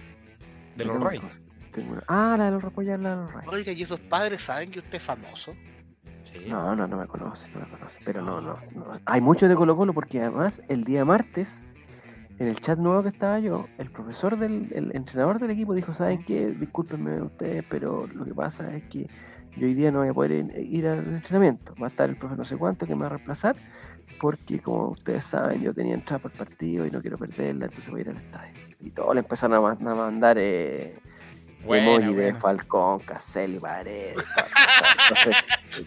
De 0.75 0.85
los 0.85 0.95
una 0.97 1.09
una- 1.09 2.03
Ah, 2.07 2.35
la 2.37 2.45
de 2.45 2.51
los 2.51 2.61
Repollar, 2.63 2.99
la 2.99 3.09
de 3.11 3.15
los 3.23 3.33
Ray. 3.33 3.47
Oiga, 3.47 3.71
¿y 3.71 3.81
esos 3.81 3.99
padres 3.99 4.41
saben 4.41 4.71
que 4.71 4.79
usted 4.79 4.95
es 4.95 5.03
famoso? 5.03 5.53
Sí. 6.23 6.45
No, 6.47 6.75
no, 6.75 6.87
no 6.87 6.97
me 6.97 7.07
conoce, 7.07 7.49
no 7.51 7.59
me 7.61 7.67
conoce. 7.67 7.99
Pero 8.05 8.21
no, 8.21 8.39
no, 8.39 8.55
no. 8.75 8.85
Hay 9.05 9.21
muchos 9.21 9.49
de 9.49 9.55
Colo 9.55 9.75
Colo 9.75 9.93
porque 9.93 10.21
además 10.21 10.61
el 10.69 10.83
día 10.85 11.03
martes, 11.03 11.53
en 12.43 12.49
el 12.49 12.59
chat 12.59 12.77
nuevo 12.77 13.01
que 13.03 13.09
estaba 13.09 13.39
yo, 13.39 13.67
el 13.77 13.89
profesor 13.89 14.37
del 14.37 14.71
el 14.73 14.95
entrenador 14.95 15.39
del 15.39 15.51
equipo 15.51 15.73
dijo, 15.73 15.93
¿saben 15.93 16.23
qué? 16.23 16.51
Discúlpenme 16.51 17.21
ustedes, 17.21 17.63
pero 17.69 18.07
lo 18.07 18.25
que 18.25 18.33
pasa 18.33 18.75
es 18.75 18.83
que 18.83 19.07
yo 19.57 19.67
hoy 19.67 19.73
día 19.73 19.91
no 19.91 19.99
voy 19.99 20.09
a 20.09 20.13
poder 20.13 20.31
ir, 20.31 20.57
ir 20.57 20.87
al 20.87 20.99
entrenamiento. 21.15 21.73
Va 21.81 21.87
a 21.87 21.89
estar 21.89 22.09
el 22.09 22.17
profe 22.17 22.35
no 22.35 22.45
sé 22.45 22.57
cuánto 22.57 22.85
que 22.85 22.95
me 22.95 23.01
va 23.01 23.07
a 23.07 23.09
reemplazar 23.09 23.55
porque 24.19 24.59
como 24.59 24.89
ustedes 24.89 25.23
saben 25.23 25.61
yo 25.61 25.73
tenía 25.73 25.95
entrada 25.95 26.21
el 26.25 26.37
partido 26.37 26.85
y 26.85 26.91
no 26.91 27.01
quiero 27.01 27.17
perderla, 27.17 27.65
entonces 27.65 27.89
voy 27.89 27.99
a 27.99 28.03
ir 28.03 28.09
al 28.09 28.17
estadio. 28.17 28.53
Y 28.79 28.91
todos 28.91 29.13
le 29.15 29.21
empezaron 29.21 29.65
a 29.65 29.95
mandar 29.95 30.37
eh, 30.39 30.99
Buena, 31.65 31.95
emoji 31.95 32.13
de. 32.15 32.33
Falcón, 32.35 32.99
Caselli, 32.99 33.59
entonces, 35.09 35.35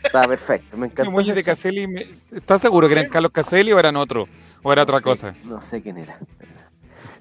Está 0.02 0.22
perfecto, 0.26 0.76
me 0.76 0.86
Ese 0.86 0.92
encantó. 0.92 1.10
emoji 1.10 1.32
de. 1.32 1.42
Caselli, 1.44 1.86
me- 1.86 2.06
¿estás 2.32 2.60
seguro 2.60 2.86
que 2.88 2.94
eran 2.94 3.08
Carlos 3.08 3.30
Caselli 3.32 3.72
o 3.72 3.78
eran 3.78 3.96
otro? 3.96 4.26
¿O 4.62 4.72
era 4.72 4.82
otra 4.82 4.98
sé, 4.98 5.04
cosa? 5.04 5.34
No 5.44 5.62
sé 5.62 5.82
quién 5.82 5.98
era. 5.98 6.18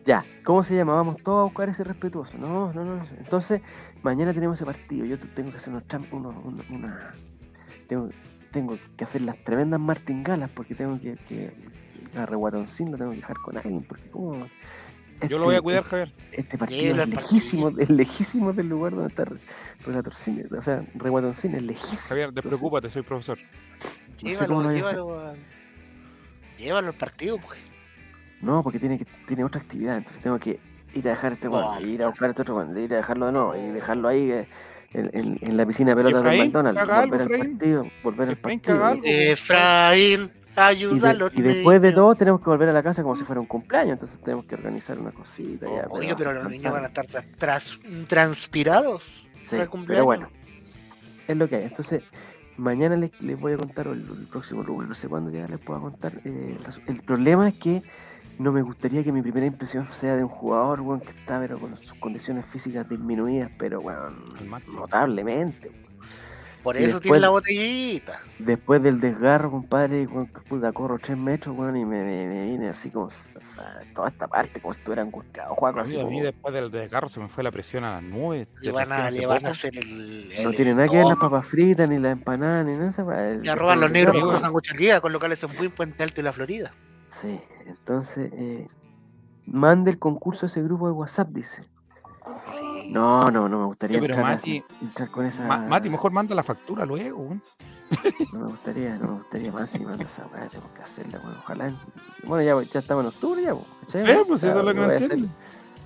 Ya, 0.06 0.24
¿cómo 0.44 0.64
se 0.64 0.76
llama? 0.76 0.94
Vamos 0.94 1.18
todos 1.24 1.42
a 1.42 1.44
buscar 1.46 1.70
ese 1.70 1.84
respetuoso. 1.84 2.38
No, 2.38 2.72
no, 2.74 2.84
no. 2.86 3.08
Entonces, 3.18 3.62
mañana 4.04 4.34
tenemos 4.34 4.58
ese 4.58 4.66
partido. 4.66 5.06
Yo 5.06 5.18
te- 5.18 5.28
tengo 5.28 5.50
que 5.52 5.58
hacer 5.58 5.74
unos 5.74 5.88
tram- 5.88 6.08
uno- 6.12 6.42
uno- 6.46 6.64
una. 6.70 7.16
Tengo, 7.88 8.10
tengo 8.52 8.78
que 8.96 9.04
hacer 9.04 9.22
las 9.24 9.38
tremendas 9.44 9.80
martingalas 9.80 10.50
porque 10.52 10.76
tengo 10.76 11.00
que. 11.00 11.16
que 11.28 11.54
a 12.18 12.26
Reguatoncín 12.26 12.92
lo 12.92 12.98
tengo 12.98 13.12
que 13.12 13.18
dejar 13.18 13.38
con 13.38 13.58
alguien. 13.58 13.84
Porque, 13.84 14.10
¿cómo? 14.10 14.48
Yo 15.30 15.38
lo 15.40 15.46
voy 15.46 15.54
a 15.56 15.58
Este- 15.58 15.64
cuidar, 15.64 15.84
Javier. 15.84 16.14
Este 16.32 16.58
partido 16.58 17.02
es 17.04 17.08
lejísimo, 17.10 17.70
es 17.78 17.90
lejísimo 17.90 18.54
del 18.54 18.68
lugar 18.70 18.94
donde 18.96 19.10
está 19.10 19.26
Relatoncín. 19.86 20.48
O 20.58 20.62
sea, 20.62 20.84
Reguatoncín 20.96 21.56
es 21.56 21.64
lejísimo. 21.64 22.02
Javier, 22.10 22.34
despreocúpate, 22.34 22.90
soy 22.90 23.02
profesor. 23.04 23.38
no 23.38 23.50
sé 24.20 24.26
Llévalo, 24.28 24.60
a 24.60 24.64
hacer. 24.70 24.76
llévalo. 24.76 25.20
a- 25.20 25.34
Llévalo 26.58 26.88
al 26.90 26.94
partido, 26.94 27.38
pues. 27.38 27.60
No, 28.42 28.64
porque 28.64 28.80
tiene 28.80 28.98
que 28.98 29.06
tiene 29.28 29.44
otra 29.44 29.62
actividad, 29.62 29.98
entonces 29.98 30.22
tengo 30.22 30.38
que 30.40 30.60
ir 30.94 31.08
a 31.08 31.12
dejar 31.12 31.34
este 31.34 31.48
Oh. 31.48 31.52
weón, 31.52 31.90
ir 31.90 32.04
a 32.04 32.08
buscar 32.08 32.30
este 32.30 32.42
otro 32.44 32.56
weón, 32.58 32.78
ir 32.78 32.94
a 32.94 32.98
dejarlo 32.98 33.26
de 33.26 33.32
nuevo, 33.32 33.56
y 33.56 33.62
dejarlo 33.72 34.08
ahí 34.08 34.32
eh, 34.32 34.48
en, 34.94 35.10
en- 35.14 35.40
en 35.42 35.58
la 35.58 35.66
piscina 35.66 35.90
de 35.92 35.96
pelotas 35.98 36.20
Efraín, 36.22 36.44
McDonald's, 36.44 36.82
volver 36.82 36.96
al 37.22 37.22
Efraín. 37.22 37.58
partido, 37.58 37.88
volver 38.04 38.28
al 38.30 38.34
Efraín, 38.34 38.60
partido. 38.62 38.86
haga 38.86 38.96
algo. 40.58 41.28
Y, 41.34 41.40
y 41.40 41.42
de- 41.42 41.54
después 41.54 41.82
de 41.82 41.92
todo 41.92 42.16
tenemos 42.16 42.40
que 42.42 42.50
volver 42.50 42.70
a 42.70 42.74
la 42.74 42.84
casa 42.84 43.04
como 43.04 43.16
si 43.16 43.24
fuera 43.24 43.40
un 43.42 43.48
cumpleaños, 43.48 43.94
entonces 43.94 44.20
tenemos 44.22 44.46
que 44.46 44.56
organizar 44.56 44.98
una 45.00 45.12
cosita 45.12 45.66
ya. 45.68 45.88
Oye, 45.90 46.16
pero 46.16 46.34
los 46.34 46.50
niños 46.50 46.72
van 46.74 46.84
a 46.86 46.88
estar 46.88 47.06
tras- 47.38 47.80
transpirados. 48.08 49.28
Sí, 49.44 49.52
para 49.52 49.64
el 49.64 49.70
pero 49.86 50.06
bueno, 50.06 50.28
es 51.28 51.38
lo 51.38 51.48
que 51.48 51.56
hay. 51.58 51.64
Entonces, 51.66 52.04
mañana 52.58 52.96
les, 52.96 53.12
les 53.22 53.40
voy 53.40 53.54
a 53.54 53.58
contar, 53.58 53.88
o 53.88 53.94
el, 53.94 54.00
el 54.02 54.28
próximo 54.28 54.64
lunes, 54.64 54.90
no 54.90 54.96
sé 54.96 55.08
cuándo 55.08 55.30
ya 55.32 55.48
les 55.48 55.60
puedo 55.60 55.82
contar. 55.82 56.14
eh, 56.24 56.58
el 56.88 57.02
problema 57.02 57.48
es 57.50 57.56
que 57.56 57.84
no 58.40 58.52
me 58.52 58.62
gustaría 58.62 59.04
que 59.04 59.12
mi 59.12 59.22
primera 59.22 59.46
impresión 59.46 59.86
sea 59.88 60.16
de 60.16 60.24
un 60.24 60.30
jugador, 60.30 60.82
que 61.02 61.12
está 61.12 61.40
pero 61.40 61.58
con 61.58 61.78
sus 61.78 61.94
condiciones 62.00 62.46
físicas 62.46 62.88
disminuidas, 62.90 63.50
pero 63.58 63.82
máximo. 64.48 64.82
notablemente. 64.82 65.72
Por 66.66 66.76
eso 66.76 66.86
después- 66.86 67.02
tiene 67.04 67.20
la 67.20 67.30
botellita. 67.30 68.20
Después 68.40 68.82
del 68.84 69.00
desgarro, 69.00 69.52
compadre, 69.52 70.06
puta, 70.50 70.74
corro 70.74 71.00
tres 71.00 71.18
metros, 71.18 71.56
weón, 71.58 71.78
y 71.78 71.86
me, 71.86 72.04
me, 72.04 72.26
me 72.28 72.46
vine 72.48 72.68
así 72.70 72.90
como, 72.90 73.06
o 73.06 73.10
sea, 73.12 73.80
toda 73.94 74.10
esta 74.10 74.28
parte, 74.28 74.60
como 74.60 74.74
si 74.74 74.80
estuviera 74.80 75.04
angustiado, 75.04 75.56
Juaco, 75.56 75.80
A 75.80 75.84
así 75.84 75.94
mí, 75.96 76.02
a 76.02 76.04
mí 76.06 76.10
como- 76.12 76.24
después 76.24 76.54
del 76.54 76.72
desgarro 76.72 77.08
se 77.08 77.20
me 77.22 77.30
fue 77.30 77.44
la 77.44 77.52
presión 77.52 77.84
a 77.84 77.94
las 77.94 78.04
nubes. 78.04 78.48
Le 78.62 78.72
van 78.72 78.92
a, 78.92 79.10
le 79.12 79.26
van 79.26 79.46
hacer 79.46 79.78
el. 79.78 80.30
No 80.44 80.50
el 80.50 80.56
tiene 80.56 80.74
nada 80.74 80.88
que 80.90 80.98
ver 80.98 81.06
las 81.06 81.18
papas 81.18 81.48
fritas, 81.48 81.88
ni 81.88 82.00
las 82.00 82.12
empanadas, 82.12 82.66
ni 82.66 82.76
nada. 82.76 83.36
Le 83.36 83.56
roban 83.56 83.80
los 83.80 83.92
negros 83.92 84.16
por 84.52 84.78
día 84.78 85.00
con 85.00 85.14
locales 85.14 85.42
en 85.44 85.56
Buen 85.56 85.72
Puente 85.72 86.04
Alto 86.04 86.20
y 86.20 86.24
la 86.24 86.34
Florida. 86.34 86.74
Sí, 87.10 87.40
entonces, 87.68 88.32
eh, 88.34 88.68
mande 89.46 89.92
el 89.92 90.00
concurso 90.00 90.46
a 90.46 90.50
ese 90.50 90.62
grupo 90.64 90.88
de 90.88 90.94
WhatsApp, 90.94 91.30
dice. 91.30 91.64
Sí. 92.58 92.65
No, 92.90 93.30
no, 93.32 93.50
no 93.50 93.60
me 93.60 93.66
gustaría 93.66 94.00
pero 94.00 94.14
entrar, 94.14 94.32
a- 94.32 94.36
Mati- 94.38 94.64
entrar 94.82 95.12
con 95.12 95.26
esa. 95.26 95.46
Ma- 95.46 95.58
Mati, 95.60 95.90
mejor 95.90 96.12
manda 96.12 96.36
la 96.36 96.44
factura 96.44 96.86
luego. 96.86 97.36
No 98.34 98.40
me 98.40 98.46
gustaría, 98.48 98.98
no 98.98 99.08
me 99.08 99.14
gustaría 99.20 99.52
más 99.52 99.72
si 99.72 99.84
manda 99.86 100.04
esa 100.04 100.26
weá, 100.34 100.48
tengo 100.48 100.66
que 100.74 100.82
hacerla, 100.82 101.20
weón. 101.24 101.38
Ojalá. 101.38 101.68
en- 101.68 101.78
Bueno, 102.24 102.44
ya, 102.62 102.70
ya 102.72 102.80
estamos 102.80 103.04
en 103.04 103.08
octubre, 103.10 103.42
ya, 103.44 103.54
po, 103.54 103.66
¿cachai? 103.82 104.06
Sí, 104.06 104.22
pues 104.28 104.44
eso 104.44 104.60
es 104.60 104.66
lo 104.66 104.74
que 104.74 104.80
no 104.80 104.86
voy 104.88 104.96
a 104.96 105.00
ser- 105.00 105.12
entiendo. 105.12 105.36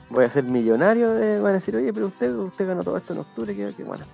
Voy 0.10 0.26
a 0.26 0.30
ser 0.30 0.44
millonario, 0.46 1.10
de, 1.14 1.40
van 1.40 1.52
a 1.52 1.54
decir, 1.54 1.76
oye, 1.76 1.94
pero 1.94 2.08
usted, 2.08 2.34
usted 2.34 2.68
ganó 2.68 2.84
todo 2.84 2.98
esto 2.98 3.14
en 3.14 3.20
octubre, 3.20 3.56
que, 3.56 3.74
que 3.76 3.84
bueno. 3.84 4.06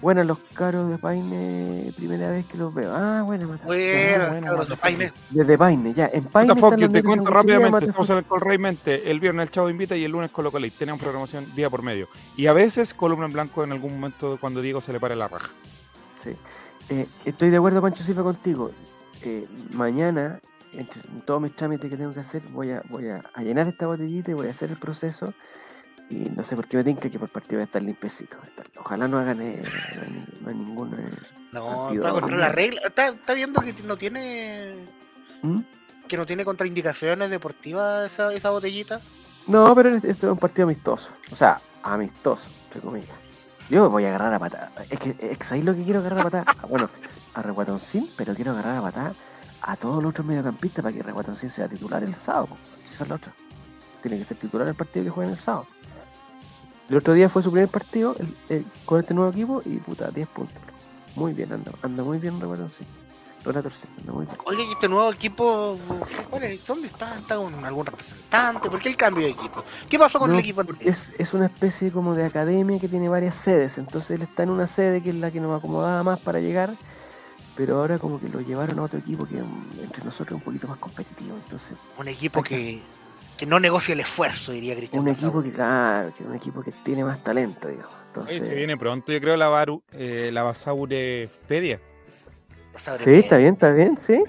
Bueno, 0.00 0.24
los 0.24 0.38
caros 0.54 0.90
de 0.90 0.98
Paine, 0.98 1.92
primera 1.96 2.30
vez 2.30 2.46
que 2.46 2.56
los 2.58 2.72
veo. 2.74 2.92
Ah, 2.94 3.22
bueno, 3.22 3.48
Mata- 3.48 3.66
Bueno, 3.66 4.28
bueno, 4.28 4.46
cabros 4.46 4.68
de 4.68 4.74
bueno. 4.76 4.80
Paine. 4.98 5.12
desde 5.30 5.58
Paine, 5.58 5.94
ya. 5.94 6.10
En 6.12 6.24
Paine. 6.24 6.54
Los 6.54 6.92
te 6.92 7.02
cuento 7.02 7.30
rápidamente. 7.30 7.86
Estamos 7.86 8.10
en 8.10 8.18
el 8.18 8.24
Call 8.24 8.40
Rey 8.40 8.58
Mente. 8.58 9.10
El 9.10 9.20
viernes 9.20 9.44
el 9.44 9.50
Chavo 9.50 9.70
invita 9.70 9.96
y 9.96 10.04
el 10.04 10.12
lunes 10.12 10.30
Colo 10.30 10.50
Colo. 10.52 10.66
Tenemos 10.78 11.00
programación 11.00 11.54
día 11.54 11.70
por 11.70 11.82
medio. 11.82 12.08
Y 12.36 12.46
a 12.46 12.52
veces 12.52 12.94
columna 12.94 13.26
en 13.26 13.32
blanco 13.32 13.64
en 13.64 13.72
algún 13.72 13.94
momento 13.94 14.38
cuando 14.40 14.60
Diego 14.60 14.80
se 14.80 14.92
le 14.92 15.00
pare 15.00 15.16
la 15.16 15.28
raja. 15.28 15.48
Eh, 16.90 17.06
estoy 17.24 17.50
de 17.50 17.56
acuerdo, 17.56 17.80
Pancho 17.80 18.02
Silva, 18.04 18.22
contigo. 18.22 18.70
Eh, 19.22 19.46
mañana, 19.70 20.40
entre 20.72 21.00
todos 21.24 21.40
mis 21.40 21.54
trámites 21.56 21.90
que 21.90 21.96
tengo 21.96 22.12
que 22.12 22.20
hacer, 22.20 22.42
voy 22.50 22.70
a, 22.72 22.82
voy 22.90 23.08
a, 23.08 23.22
a 23.32 23.42
llenar 23.42 23.68
esta 23.68 23.86
botellita 23.86 24.30
y 24.30 24.34
voy 24.34 24.48
a 24.48 24.50
hacer 24.50 24.70
el 24.70 24.76
proceso. 24.78 25.32
Y 26.10 26.16
no 26.16 26.44
sé 26.44 26.54
por 26.54 26.66
qué 26.68 26.76
me 26.76 26.84
tinca 26.84 27.08
que 27.08 27.18
por 27.18 27.28
partido 27.30 27.58
va 27.58 27.62
a 27.62 27.64
estar 27.66 27.82
limpiecito. 27.82 28.36
Ojalá 28.76 29.08
no 29.08 29.18
hagan 29.18 29.40
eh, 29.40 29.62
no 30.42 30.50
hay 30.50 30.54
ningún. 30.54 30.94
eh, 30.94 31.10
No, 31.52 31.90
está 31.90 32.12
contra 32.12 32.36
la 32.36 32.48
regla. 32.50 32.80
Está, 32.84 33.08
está 33.08 33.34
viendo 33.34 33.60
que 33.62 33.72
no 33.82 33.96
tiene. 33.96 34.76
¿Mm? 35.42 35.60
Que 36.06 36.16
no 36.18 36.26
tiene 36.26 36.44
contraindicaciones 36.44 37.30
deportivas 37.30 38.12
esa, 38.12 38.32
esa 38.34 38.50
botellita. 38.50 39.00
No, 39.46 39.74
pero 39.74 39.96
este 39.96 40.10
es 40.10 40.22
un 40.24 40.36
partido 40.38 40.64
amistoso. 40.66 41.08
O 41.32 41.36
sea, 41.36 41.58
amistoso, 41.82 42.48
entre 42.66 42.80
comillas. 42.82 43.16
Yo 43.70 43.88
voy 43.88 44.04
a 44.04 44.08
agarrar 44.08 44.34
a 44.34 44.38
patada. 44.38 44.70
Es 44.90 44.98
que 44.98 45.16
es 45.18 45.38
¿sabéis 45.46 45.64
lo 45.64 45.74
que 45.74 45.84
quiero 45.84 46.00
agarrar 46.00 46.20
a 46.20 46.24
patada? 46.24 46.44
Ah, 46.46 46.66
bueno, 46.68 46.90
a 47.32 47.42
Reguatoncín, 47.42 48.10
pero 48.16 48.34
quiero 48.34 48.50
agarrar 48.52 48.76
a 48.78 48.82
patada 48.82 49.14
a 49.62 49.76
todos 49.76 50.02
los 50.02 50.10
otros 50.10 50.26
mediocampistas 50.26 50.82
para 50.82 50.94
que 50.94 51.02
Reguatoncín 51.02 51.48
sea 51.48 51.66
titular 51.66 52.02
el 52.04 52.14
sábado. 52.14 52.58
Esa 52.92 53.04
es 53.04 53.08
la 53.08 53.14
otra. 53.16 53.32
Tiene 54.02 54.18
que 54.18 54.24
ser 54.26 54.36
titular 54.36 54.68
el 54.68 54.74
partido 54.74 55.04
que 55.06 55.10
jueguen 55.10 55.32
el 55.32 55.40
sábado. 55.40 55.66
El 56.88 56.96
otro 56.96 57.14
día 57.14 57.28
fue 57.28 57.42
su 57.42 57.50
primer 57.50 57.68
partido 57.68 58.14
el- 58.18 58.36
el- 58.56 58.64
con 58.84 59.00
este 59.00 59.14
nuevo 59.14 59.30
equipo 59.30 59.62
y 59.64 59.78
puta, 59.78 60.10
10 60.10 60.28
puntos. 60.28 60.56
Muy 61.16 61.32
bien, 61.32 61.52
anda, 61.52 61.72
anda 61.82 62.02
muy 62.02 62.18
bien. 62.18 62.38
Relator 62.40 63.72
sí. 63.72 63.86
Oye, 64.46 64.64
¿y 64.64 64.72
este 64.72 64.88
nuevo 64.88 65.12
equipo, 65.12 65.76
es? 66.42 66.66
¿dónde 66.66 66.86
está? 66.86 67.18
¿Está 67.18 67.36
con 67.36 67.62
algún 67.64 67.84
representante? 67.84 68.70
¿Por 68.70 68.80
qué 68.80 68.88
el 68.88 68.96
cambio 68.96 69.24
de 69.26 69.32
equipo? 69.32 69.62
¿Qué 69.88 69.98
pasó 69.98 70.18
con 70.18 70.30
No, 70.30 70.34
el 70.34 70.40
equipo 70.40 70.62
anterior? 70.62 70.82
es, 70.88 71.12
es 71.18 71.34
una 71.34 71.46
especie 71.46 71.92
como 71.92 72.14
de 72.14 72.24
academia 72.24 72.78
que 72.80 72.88
tiene 72.88 73.08
varias 73.10 73.34
sedes, 73.36 73.76
entonces 73.76 74.12
él 74.12 74.22
está 74.22 74.44
en 74.44 74.50
una 74.50 74.66
sede 74.66 75.02
que 75.02 75.10
es 75.10 75.16
la 75.16 75.30
que 75.30 75.40
nos 75.40 75.58
acomodaba 75.58 76.02
más 76.02 76.20
para 76.20 76.40
llegar, 76.40 76.74
pero 77.54 77.76
ahora 77.76 77.98
como 77.98 78.18
que 78.18 78.30
lo 78.30 78.40
llevaron 78.40 78.78
a 78.78 78.82
otro 78.82 78.98
equipo 78.98 79.26
que 79.26 79.36
mm, 79.36 79.80
entre 79.82 80.02
nosotros 80.04 80.28
es 80.28 80.34
un 80.36 80.40
poquito 80.40 80.66
más 80.68 80.78
competitivo, 80.78 81.36
entonces 81.44 81.76
Un 81.98 82.08
equipo 82.08 82.42
que, 82.42 82.56
que 82.56 82.82
no 83.46 83.58
negocia 83.60 83.92
el 83.92 84.00
esfuerzo, 84.00 84.52
diría 84.52 84.74
Cristian. 84.76 85.02
un 85.02 85.08
equipo 85.08 85.42
que 85.42 85.50
claro, 85.52 86.12
que 86.16 86.22
un 86.24 86.34
equipo 86.34 86.62
que 86.62 86.72
tiene 86.84 87.04
más 87.04 87.22
talento, 87.22 87.68
digamos. 87.68 87.92
Oye, 88.16 88.40
se 88.40 88.54
viene 88.54 88.76
pronto, 88.76 89.12
yo 89.12 89.20
creo, 89.20 89.36
la, 89.36 89.48
Baru, 89.48 89.82
eh, 89.92 90.30
la 90.32 90.44
Basaurepedia. 90.44 91.80
Sí, 93.02 93.10
está 93.14 93.36
bien, 93.36 93.54
está 93.54 93.72
bien, 93.72 93.96
sí. 93.96 94.22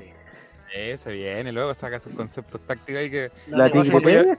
Eh, 0.76 0.98
se 0.98 1.12
viene, 1.14 1.52
luego 1.52 1.74
saca 1.74 2.00
sus 2.00 2.14
conceptos 2.14 2.62
tácticos 2.66 3.00
ahí 3.00 3.10
que 3.12 3.32
La 3.48 3.68
esfuerzo. 3.68 4.36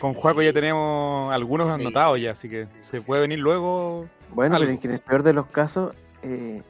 con 0.00 0.14
Juaco 0.14 0.42
ya 0.42 0.52
tenemos 0.52 1.32
algunos 1.32 1.68
Sí. 1.68 1.74
anotados 1.74 2.18
ya, 2.20 2.32
así 2.32 2.48
que 2.48 2.66
se 2.78 3.00
puede 3.02 3.20
venir 3.22 3.38
luego. 3.38 4.08
bueno, 4.30 4.54
pero 4.56 4.62
algo. 4.62 4.70
en 4.72 4.78
que 4.78 4.86
en 4.88 4.94
el 4.94 5.00
peor 5.00 5.22
de 5.22 5.32
los 5.34 5.46
casos 5.48 5.94
eh, 6.22 6.62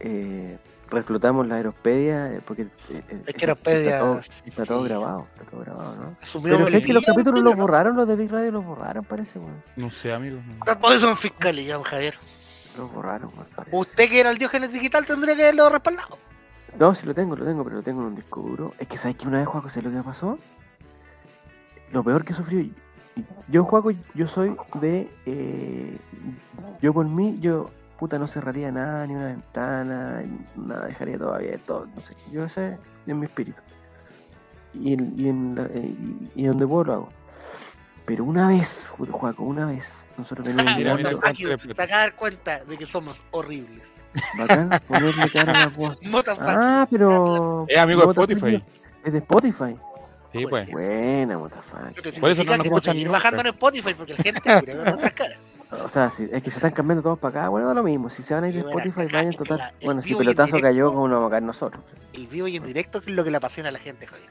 eh, 0.00 0.58
reflotamos 0.90 1.46
la 1.46 1.56
aeropedia 1.56 2.32
eh, 2.32 2.40
porque 2.44 2.62
eh, 2.62 2.68
eh, 3.08 3.22
Es 3.26 3.34
que 3.34 3.44
Aeropedia, 3.44 3.90
está 3.90 3.98
todo, 4.00 4.20
está 4.44 4.64
todo 4.66 4.82
sí. 4.82 4.88
grabado, 4.88 5.26
está 5.34 5.50
todo 5.50 5.60
grabado, 5.60 5.96
¿no? 5.96 6.16
Asumió 6.20 6.56
Pero 6.56 6.68
sé 6.68 6.82
que 6.82 6.92
los 6.92 7.04
capítulos 7.04 7.42
los 7.42 7.56
borraron, 7.56 7.96
los 7.96 8.06
de 8.06 8.16
Big 8.16 8.30
Radio 8.30 8.52
los 8.52 8.64
borraron, 8.64 9.04
parece, 9.04 9.38
weón. 9.38 9.62
No 9.76 9.90
sé, 9.90 10.12
amigo. 10.12 10.38
no. 10.46 10.76
Todo 10.76 10.92
eso 10.92 11.10
en 11.10 11.16
fiscalía, 11.16 11.74
don 11.74 11.84
Javier. 11.84 12.14
Los 12.76 12.92
borraron, 12.92 13.30
weón. 13.34 13.46
Usted 13.72 14.08
que 14.08 14.20
era 14.20 14.30
el 14.30 14.38
diógenes 14.38 14.72
digital 14.72 15.04
tendría 15.04 15.36
que 15.36 15.42
haberlo 15.42 15.68
respaldado. 15.68 16.18
No, 16.78 16.94
sí 16.94 17.06
lo 17.06 17.14
tengo, 17.14 17.36
lo 17.36 17.44
tengo, 17.44 17.64
pero 17.64 17.76
lo 17.76 17.82
tengo 17.82 18.00
en 18.02 18.08
un 18.08 18.14
disco 18.14 18.40
duro. 18.40 18.74
Es 18.78 18.86
que 18.86 18.96
sabes 18.98 19.16
que 19.16 19.26
una 19.26 19.38
vez, 19.38 19.48
Juaco, 19.48 19.68
¿sabes 19.68 19.84
lo 19.84 19.90
que 19.90 19.96
me 19.96 20.02
pasó? 20.02 20.38
Lo 21.92 22.04
peor 22.04 22.24
que 22.24 22.32
sufrí. 22.32 22.72
Yo, 23.48 23.64
Juaco, 23.64 23.90
yo 24.14 24.28
soy 24.28 24.56
de. 24.80 25.10
eh, 25.26 25.98
yo 26.80 26.94
por 26.94 27.06
mí, 27.06 27.38
yo, 27.40 27.70
puta, 28.00 28.18
no 28.18 28.26
cerraría 28.26 28.72
nada, 28.72 29.06
ni 29.06 29.14
una 29.14 29.26
ventana, 29.26 30.22
nada, 30.56 30.86
dejaría 30.86 31.18
todo 31.18 31.34
abierto, 31.34 31.86
no 31.94 32.02
sé. 32.02 32.16
Yo 32.32 32.44
ese 32.46 32.78
es 33.06 33.14
mi 33.14 33.26
espíritu. 33.26 33.62
Y, 34.74 34.94
en, 34.94 35.14
y, 35.16 35.28
en 35.28 35.54
la- 35.54 35.66
eh, 35.66 35.94
y, 36.34 36.42
y 36.42 36.44
donde 36.46 36.66
puedo 36.66 36.84
lo 36.84 36.92
hago. 36.94 37.08
Pero 38.06 38.24
una 38.24 38.48
vez, 38.48 38.90
Juaco, 38.96 39.42
una 39.44 39.66
vez, 39.66 40.06
nosotros 40.16 40.46
veníamos 40.46 40.76
Mira, 40.76 40.94
mira, 40.96 41.10
Aquí 41.24 41.44
cuánto 41.44 41.66
le- 41.66 41.74
saca 41.74 41.96
dar 41.98 42.16
cuenta 42.16 42.64
de 42.64 42.76
que 42.78 42.86
somos 42.86 43.20
horribles. 43.30 43.86
bacán, 44.36 44.68
ponerle 44.88 45.28
cara 45.30 45.52
a 45.52 45.60
la 45.60 45.66
voz. 45.68 46.00
Ah, 46.40 46.86
pero. 46.90 47.66
Es 47.68 47.78
amigo 47.78 48.00
de 48.00 48.06
Spotify. 48.08 48.64
Es 49.04 49.12
de 49.12 49.18
Spotify. 49.18 49.76
Sí, 50.32 50.46
pues. 50.48 50.70
Buena, 50.70 51.38
que 52.02 52.12
Por 52.20 52.30
eso 52.30 52.44
no 52.44 52.56
nos 52.56 52.66
escuchan 52.66 52.96
nunca. 52.96 53.10
bajando 53.10 53.40
en 53.42 53.46
Spotify 53.48 53.94
porque 53.94 54.14
la 54.14 54.22
gente 54.22 54.40
quiere 54.40 54.74
ver 54.74 54.86
nuestras 54.86 55.12
caras. 55.12 55.38
O 55.72 55.88
sea, 55.88 56.10
si, 56.10 56.24
es 56.32 56.42
que 56.42 56.50
se 56.50 56.58
están 56.58 56.72
cambiando 56.72 57.02
todos 57.02 57.18
para 57.18 57.40
acá. 57.42 57.48
Bueno, 57.48 57.68
da 57.68 57.74
lo 57.74 57.82
mismo. 57.84 58.10
Si 58.10 58.22
se 58.22 58.34
van 58.34 58.44
a 58.44 58.48
ir 58.48 58.54
de 58.54 58.60
Spotify, 58.60 59.02
acá, 59.02 59.18
vayan 59.18 59.32
total. 59.34 59.58
la- 59.58 59.72
Bueno, 59.84 60.02
si 60.02 60.14
pelotazo 60.16 60.56
directo- 60.56 60.66
cayó, 60.66 60.92
como 60.92 61.06
nos 61.08 61.16
vamos 61.18 61.28
a 61.28 61.30
caer 61.30 61.42
nosotros. 61.44 61.84
El 62.12 62.26
vivo 62.26 62.48
y 62.48 62.56
en 62.56 62.64
directo 62.64 63.00
que 63.00 63.10
es 63.10 63.16
lo 63.16 63.22
que 63.22 63.30
le 63.30 63.36
apasiona 63.36 63.68
a 63.68 63.72
la 63.72 63.78
gente, 63.78 64.06
Javier. 64.06 64.30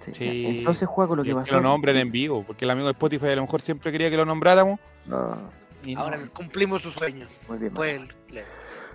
Sí, 0.00 0.12
Sí. 0.12 0.46
Entonces, 0.46 0.88
Juaco, 0.88 1.14
lo 1.16 1.22
Y 1.22 1.28
que 1.28 1.34
pasó. 1.34 1.44
que 1.46 1.52
lo 1.56 1.60
nombren 1.60 1.96
en 1.98 2.10
vivo, 2.10 2.42
porque 2.46 2.64
el 2.64 2.70
amigo 2.70 2.86
de 2.86 2.92
Spotify 2.92 3.26
a 3.26 3.36
lo 3.36 3.42
mejor 3.42 3.60
siempre 3.60 3.92
quería 3.92 4.08
que 4.08 4.16
lo 4.16 4.24
nombráramos. 4.24 4.80
No, 5.04 5.36
y 5.84 5.94
no. 5.94 6.00
Ahora 6.00 6.18
cumplimos 6.32 6.80
su 6.80 6.90
sueño. 6.90 7.26
muy 7.48 7.58
bien. 7.58 7.74
Pues, 7.74 8.00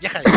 Javier. 0.09 0.33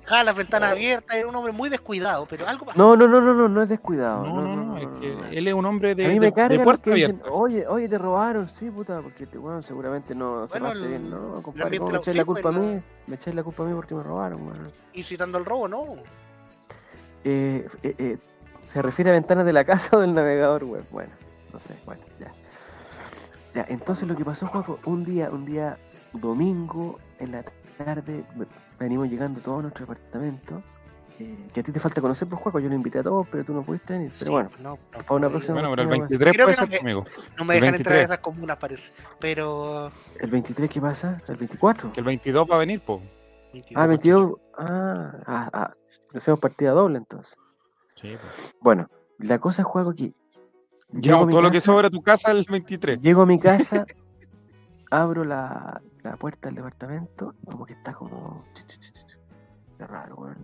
Dejaba 0.00 0.24
las 0.24 0.36
ventanas 0.36 0.72
abiertas, 0.72 1.16
era 1.16 1.28
un 1.28 1.36
hombre 1.36 1.52
muy 1.52 1.68
descuidado, 1.68 2.26
pero 2.28 2.46
algo 2.48 2.66
pasó. 2.66 2.78
No, 2.78 2.96
no, 2.96 3.06
no, 3.06 3.20
no, 3.20 3.34
no, 3.34 3.48
no 3.48 3.62
es 3.62 3.68
descuidado. 3.68 4.26
No, 4.26 4.40
no, 4.42 4.56
no, 4.56 4.76
es 4.78 4.84
no, 4.84 5.00
que 5.00 5.14
no. 5.14 5.24
él 5.26 5.48
es 5.48 5.54
un 5.54 5.64
hombre 5.66 5.94
de, 5.94 6.04
a 6.06 6.08
mí 6.08 6.14
de- 6.18 6.32
me 6.32 6.48
de 6.48 6.58
puerta 6.64 6.82
que 6.82 6.90
dicen, 6.94 7.10
abierta. 7.12 7.30
oye, 7.30 7.66
oye, 7.68 7.88
te 7.88 7.98
robaron, 7.98 8.48
sí, 8.48 8.70
puta, 8.70 9.00
porque 9.00 9.26
te 9.26 9.38
weón, 9.38 9.62
seguramente 9.62 10.14
no 10.14 10.46
se 10.46 10.52
Bueno, 10.52 10.66
parte 10.68 10.82
el- 10.82 10.88
bien, 10.88 11.10
no, 11.10 11.42
compadre, 11.42 11.62
ambiente 11.62 11.78
¿cómo 11.78 11.90
me 11.92 11.98
echáis 11.98 12.16
la 12.16 12.24
culpa 12.24 12.48
a 12.48 12.52
mí? 12.52 12.82
Me 13.06 13.14
echáis 13.16 13.36
la 13.36 13.42
culpa 13.44 13.62
a 13.62 13.66
mí 13.66 13.74
porque 13.74 13.94
me 13.94 14.02
robaron, 14.02 14.42
weón. 14.46 14.72
Incitando 14.94 15.38
el 15.38 15.44
robo, 15.44 15.68
¿no? 15.68 15.84
Eh, 17.24 17.66
eh, 17.82 17.94
eh, 17.98 18.18
¿Se 18.72 18.82
refiere 18.82 19.10
a 19.10 19.14
ventanas 19.14 19.46
de 19.46 19.52
la 19.52 19.64
casa 19.64 19.96
o 19.96 20.00
del 20.00 20.14
navegador 20.14 20.64
web? 20.64 20.84
Bueno, 20.90 21.12
no 21.52 21.60
sé, 21.60 21.74
bueno, 21.84 22.02
ya. 22.20 22.32
Ya, 23.54 23.64
entonces 23.68 24.06
lo 24.06 24.16
que 24.16 24.24
pasó, 24.24 24.46
Juaco, 24.48 24.78
un 24.84 25.04
día, 25.04 25.30
un 25.30 25.44
día 25.46 25.78
domingo 26.12 26.98
en 27.18 27.32
la 27.32 27.44
tarde, 27.78 28.24
venimos 28.78 29.08
llegando 29.08 29.40
todos 29.40 29.58
a 29.60 29.62
nuestro 29.62 29.86
departamento. 29.86 30.62
eh, 31.18 31.48
que 31.54 31.60
a 31.60 31.62
ti 31.62 31.72
te 31.72 31.80
falta 31.80 32.02
conocer, 32.02 32.28
pues 32.28 32.38
Juaco, 32.42 32.58
yo 32.60 32.68
lo 32.68 32.74
invité 32.74 32.98
a 32.98 33.02
todos, 33.02 33.26
pero 33.30 33.42
tú 33.42 33.54
no 33.54 33.62
pudiste 33.62 33.94
venir. 33.94 34.10
Pero 34.18 34.26
Sí, 34.26 34.30
bueno, 34.30 34.50
no, 34.60 34.70
no, 34.72 34.78
para 34.98 35.14
una 35.14 35.28
próxima 35.30 35.54
Bueno, 35.54 35.70
pero 35.70 35.82
el 35.82 35.88
Creo 35.88 36.00
23 36.08 36.36
que 36.36 36.42
puede 36.42 36.56
no 36.56 36.60
ser 36.60 36.68
me- 36.70 36.78
conmigo. 36.78 37.04
no 37.38 37.44
me 37.46 37.54
dejan 37.54 37.74
entrar 37.74 37.94
a 37.94 37.96
23. 37.96 38.04
esas 38.04 38.18
comunas, 38.18 38.56
parece. 38.58 38.92
Pero. 39.18 39.90
¿el 40.20 40.30
23 40.30 40.68
qué 40.70 40.80
pasa? 40.80 41.22
¿El 41.26 41.36
24? 41.36 41.90
Que 41.92 42.00
el 42.00 42.06
22 42.06 42.46
va 42.50 42.56
a 42.56 42.58
venir, 42.58 42.80
po. 42.82 43.00
22, 43.54 43.82
Ah, 43.82 43.86
22. 43.86 44.34
Ah, 44.58 45.12
ah, 45.26 45.50
ah, 45.54 45.74
hacemos 46.14 46.38
partida 46.38 46.72
doble 46.72 46.98
entonces. 46.98 47.34
Sí, 47.94 48.14
pues. 48.20 48.54
Bueno, 48.60 48.90
la 49.18 49.38
cosa 49.38 49.62
es, 49.62 49.68
Juaco, 49.68 49.94
que. 49.94 50.12
mi 50.92 51.00
todo 51.00 51.40
lo 51.40 51.50
que 51.50 51.60
sobra 51.62 51.88
a 51.88 51.90
tu 51.90 52.02
casa 52.02 52.30
el 52.30 52.44
23. 52.46 53.00
Llego 53.00 53.22
a 53.22 53.26
mi 53.26 53.38
casa, 53.40 53.86
abro 54.90 55.24
la, 55.24 55.80
la 56.02 56.16
puerta 56.16 56.48
del 56.48 56.56
departamento, 56.56 57.34
y 57.42 57.46
como 57.46 57.66
que 57.66 57.74
está 57.74 57.92
como. 57.92 58.44
Qué 59.78 59.86
raro, 59.86 60.16
weón. 60.16 60.36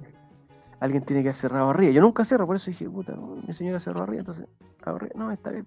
Alguien 0.81 1.05
tiene 1.05 1.23
que 1.23 1.28
haber 1.28 1.36
cerrado 1.36 1.70
arriba. 1.70 1.93
Yo 1.93 2.01
nunca 2.01 2.24
cierro, 2.24 2.47
por 2.47 2.56
eso 2.56 2.70
dije, 2.70 2.89
puta, 2.89 3.14
mi 3.14 3.55
señora 3.55 3.78
cerró 3.78 4.02
arriba, 4.02 4.20
entonces. 4.20 4.47
abro 4.82 5.06
arriba. 5.06 5.12
No, 5.16 5.31
está 5.31 5.51
bien. 5.51 5.66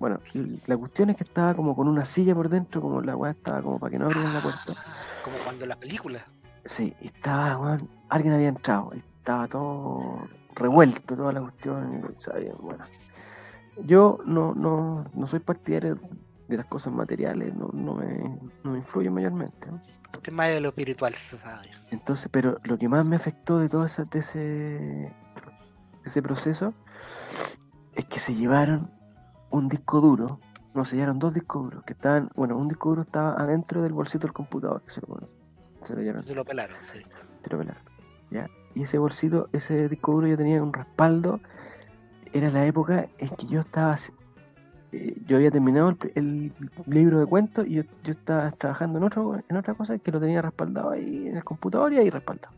Bueno, 0.00 0.18
la 0.66 0.76
cuestión 0.76 1.10
es 1.10 1.16
que 1.16 1.22
estaba 1.22 1.54
como 1.54 1.76
con 1.76 1.86
una 1.86 2.04
silla 2.04 2.34
por 2.34 2.48
dentro, 2.48 2.80
como 2.80 3.00
la 3.00 3.14
weá 3.14 3.30
estaba 3.30 3.62
como 3.62 3.78
para 3.78 3.92
que 3.92 3.98
no 4.00 4.06
abrieran 4.06 4.34
la 4.34 4.40
puerta. 4.40 4.72
Ah, 4.76 4.84
Como 5.22 5.36
cuando 5.44 5.64
la 5.64 5.76
película. 5.76 6.18
Sí, 6.64 6.92
estaba, 7.00 7.56
weón, 7.56 7.88
alguien 8.08 8.34
había 8.34 8.48
entrado, 8.48 8.92
estaba 8.94 9.46
todo 9.46 10.26
revuelto, 10.56 11.14
toda 11.14 11.32
la 11.32 11.40
cuestión, 11.40 12.02
bueno. 12.60 12.84
Yo 13.84 14.18
no, 14.26 14.54
no, 14.54 15.04
no 15.14 15.26
soy 15.28 15.38
partidario 15.38 15.98
de 16.48 16.56
las 16.56 16.66
cosas 16.66 16.92
materiales, 16.92 17.54
no, 17.54 17.70
no, 17.72 17.94
me, 17.94 18.38
no 18.64 18.72
me 18.72 18.78
influyen 18.78 19.12
mayormente. 19.12 19.68
¿no? 19.70 19.80
Es 20.22 20.32
más 20.32 20.48
de 20.48 20.60
lo 20.60 20.68
espiritual, 20.68 21.14
se 21.14 21.38
sabe. 21.38 21.70
Entonces, 21.90 22.28
pero 22.30 22.58
lo 22.64 22.78
que 22.78 22.88
más 22.88 23.04
me 23.04 23.16
afectó 23.16 23.58
de 23.58 23.68
todo 23.68 23.84
ese, 23.84 24.04
de 24.04 24.18
ese, 24.18 24.38
de 24.38 25.12
ese 26.04 26.22
proceso 26.22 26.74
es 27.94 28.04
que 28.06 28.18
se 28.18 28.34
llevaron 28.34 28.90
un 29.50 29.68
disco 29.68 30.00
duro, 30.00 30.40
no, 30.74 30.84
se 30.84 30.96
llevaron 30.96 31.18
dos 31.18 31.34
discos 31.34 31.64
duros, 31.64 31.84
que 31.84 31.92
estaban, 31.92 32.30
bueno, 32.34 32.56
un 32.56 32.68
disco 32.68 32.90
duro 32.90 33.02
estaba 33.02 33.34
adentro 33.34 33.82
del 33.82 33.92
bolsito 33.92 34.26
del 34.26 34.32
computador, 34.32 34.82
que 34.82 34.90
se 34.90 35.00
lo, 35.02 35.08
bueno, 35.08 35.28
se 35.84 35.94
lo 35.94 36.00
llevaron. 36.00 36.26
Se 36.26 36.34
lo 36.34 36.44
pelaron, 36.44 36.76
sí. 36.82 37.02
te 37.42 37.50
lo 37.50 37.58
pelaron, 37.58 37.82
¿ya? 38.30 38.48
Y 38.74 38.84
ese 38.84 38.98
bolsito, 38.98 39.48
ese 39.52 39.88
disco 39.88 40.12
duro 40.12 40.26
yo 40.26 40.36
tenía 40.36 40.62
un 40.62 40.72
respaldo. 40.72 41.40
Era 42.32 42.50
la 42.50 42.64
época 42.64 43.08
en 43.18 43.28
que 43.30 43.46
yo 43.46 43.60
estaba. 43.60 43.96
Eh, 44.92 45.16
yo 45.26 45.36
había 45.36 45.50
terminado 45.50 45.96
el, 46.14 46.52
libro 46.86 47.18
de 47.18 47.26
cuentos 47.26 47.66
y 47.66 47.74
yo, 47.74 47.82
yo 48.04 48.12
estaba 48.12 48.50
trabajando 48.50 48.98
en, 48.98 49.04
otro, 49.04 49.42
en 49.48 49.56
otra 49.56 49.74
cosa 49.74 49.96
que 49.98 50.12
lo 50.12 50.20
tenía 50.20 50.42
respaldado 50.42 50.90
ahí 50.90 51.28
en 51.28 51.36
el 51.36 51.44
computador 51.44 51.92
y 51.92 51.98
ahí 51.98 52.10
respaldado. 52.10 52.54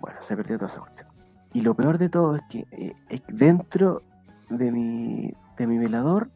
Bueno, 0.00 0.18
se 0.20 0.36
perdió 0.36 0.58
toda 0.58 0.70
esa 0.70 0.80
cuestión. 0.80 1.08
Y 1.54 1.62
lo 1.62 1.74
peor 1.74 1.96
de 1.96 2.10
todo 2.10 2.36
es 2.36 2.42
que 2.50 2.66
eh, 2.72 3.20
dentro 3.28 4.02
de 4.50 4.70
mi, 4.70 5.32
de 5.56 5.66
mi 5.66 5.78
velador 5.78 6.28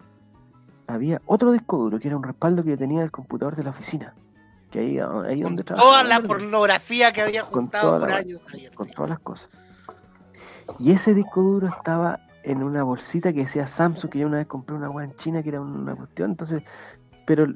había 0.87 1.21
otro 1.27 1.53
disco 1.53 1.77
duro 1.77 1.99
que 1.99 2.09
era 2.09 2.17
un 2.17 2.23
respaldo 2.23 2.65
que 2.65 2.71
yo 2.71 2.79
tenía 2.79 3.01
del 3.01 3.11
computador 3.11 3.55
de 3.55 3.65
la 3.65 3.71
oficina. 3.71 4.15
Que 4.71 4.81
ahí, 4.81 4.99
ahí 4.99 5.43
Con 5.43 5.57
donde 5.57 5.65
toda 5.65 6.05
la 6.05 6.21
¿no? 6.21 6.29
pornografía 6.29 7.13
que 7.13 7.21
había 7.21 7.43
juntado 7.43 7.99
por 7.99 8.09
la- 8.09 8.17
años. 8.17 8.41
Con 8.75 8.89
todas 8.89 9.11
las 9.11 9.19
cosas. 9.19 9.51
Y 10.79 10.93
ese 10.93 11.13
disco 11.15 11.43
duro 11.43 11.69
estaba 11.69 12.21
en 12.51 12.63
una 12.63 12.83
bolsita 12.83 13.33
que 13.33 13.41
decía 13.41 13.67
Samsung, 13.67 14.11
que 14.11 14.19
yo 14.21 14.27
una 14.27 14.39
vez 14.39 14.47
compré 14.47 14.75
una 14.77 14.91
weá 14.91 15.05
en 15.07 15.15
China 15.17 15.43
que 15.43 15.51
era 15.51 15.61
una 15.61 15.95
cuestión, 15.95 16.31
entonces, 16.31 16.63
pero 17.27 17.47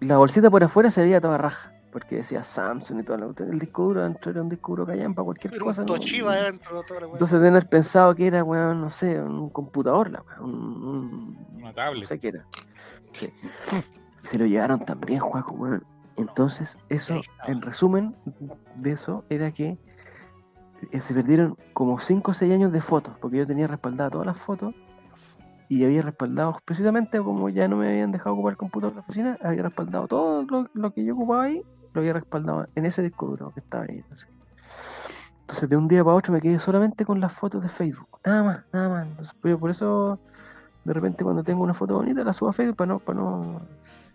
la 0.00 0.16
bolsita 0.18 0.50
por 0.50 0.62
afuera 0.62 0.90
se 0.90 1.02
veía 1.02 1.20
toda 1.20 1.38
raja, 1.38 1.72
porque 1.90 2.16
decía 2.16 2.44
Samsung 2.44 3.00
y 3.00 3.02
toda 3.02 3.18
la 3.18 3.24
cuestión. 3.26 3.50
El 3.52 3.58
disco 3.58 3.84
duro 3.84 4.00
adentro 4.02 4.30
era 4.30 4.42
un 4.42 4.48
disco 4.48 4.72
duro 4.72 4.86
callan 4.86 5.14
para 5.14 5.24
cualquier 5.24 5.54
Era 5.54 5.64
cosa. 5.64 5.80
un 5.82 5.86
¿no? 5.86 5.94
Toshiba 5.94 6.32
adentro. 6.34 6.82
Todo 6.86 7.00
lo 7.00 7.12
Entonces 7.12 7.38
haber 7.38 7.68
pensado 7.68 8.14
que 8.14 8.26
era, 8.26 8.44
weón, 8.44 8.80
no 8.80 8.90
sé, 8.90 9.20
un 9.20 9.50
computador, 9.50 10.10
la 10.10 10.22
weá, 10.22 10.40
un, 10.40 10.50
un- 10.54 11.46
Una 11.56 11.68
no 11.68 11.74
tablet. 11.74 12.04
sé 12.06 12.18
qué 12.18 12.28
era. 12.28 12.46
Sí. 13.12 13.32
Se 14.20 14.38
lo 14.38 14.46
llevaron 14.46 14.84
también, 14.84 15.20
Juaco, 15.20 15.52
weón. 15.52 15.84
Entonces, 16.16 16.78
eso, 16.88 17.20
en 17.46 17.60
resumen 17.60 18.14
de 18.76 18.92
eso, 18.92 19.24
era 19.28 19.50
que 19.52 19.78
se 20.92 21.14
perdieron 21.14 21.56
como 21.72 21.98
5 21.98 22.30
o 22.30 22.34
6 22.34 22.52
años 22.52 22.72
de 22.72 22.80
fotos, 22.80 23.14
porque 23.20 23.38
yo 23.38 23.46
tenía 23.46 23.66
respaldadas 23.66 24.12
todas 24.12 24.26
las 24.26 24.38
fotos 24.38 24.74
y 25.68 25.84
había 25.84 26.02
respaldado, 26.02 26.58
precisamente 26.64 27.18
como 27.18 27.48
ya 27.48 27.66
no 27.68 27.76
me 27.76 27.88
habían 27.88 28.12
dejado 28.12 28.34
ocupar 28.34 28.52
el 28.52 28.56
computador 28.56 28.94
de 28.94 28.96
la 28.96 29.00
oficina, 29.02 29.38
había 29.42 29.62
respaldado 29.62 30.06
todo 30.06 30.68
lo, 30.72 30.90
que 30.92 31.04
yo 31.04 31.14
ocupaba 31.14 31.44
ahí, 31.44 31.62
lo 31.92 32.00
había 32.00 32.12
respaldado 32.12 32.68
en 32.74 32.86
ese 32.86 33.02
disco 33.02 33.26
duro 33.26 33.52
que 33.52 33.60
estaba 33.60 33.84
ahí. 33.84 34.04
sé. 34.14 34.28
Entonces 35.40 35.68
de 35.68 35.76
un 35.76 35.88
día 35.88 36.04
para 36.04 36.16
otro 36.16 36.32
me 36.32 36.40
quedé 36.40 36.58
solamente 36.58 37.04
con 37.04 37.20
las 37.20 37.32
fotos 37.32 37.62
de 37.62 37.68
Facebook, 37.68 38.20
nada 38.24 38.42
más, 38.42 38.64
nada 38.72 38.88
más. 38.88 39.06
Entonces, 39.06 39.34
pues, 39.40 39.56
por 39.56 39.70
eso 39.70 40.18
de 40.84 40.92
repente 40.92 41.24
cuando 41.24 41.42
tengo 41.42 41.62
una 41.62 41.74
foto 41.74 41.94
bonita 41.94 42.22
la 42.22 42.32
subo 42.32 42.50
a 42.50 42.52
Facebook 42.52 42.76
para 42.76 42.92
no, 42.92 42.98
para 43.00 43.18
no, 43.18 43.60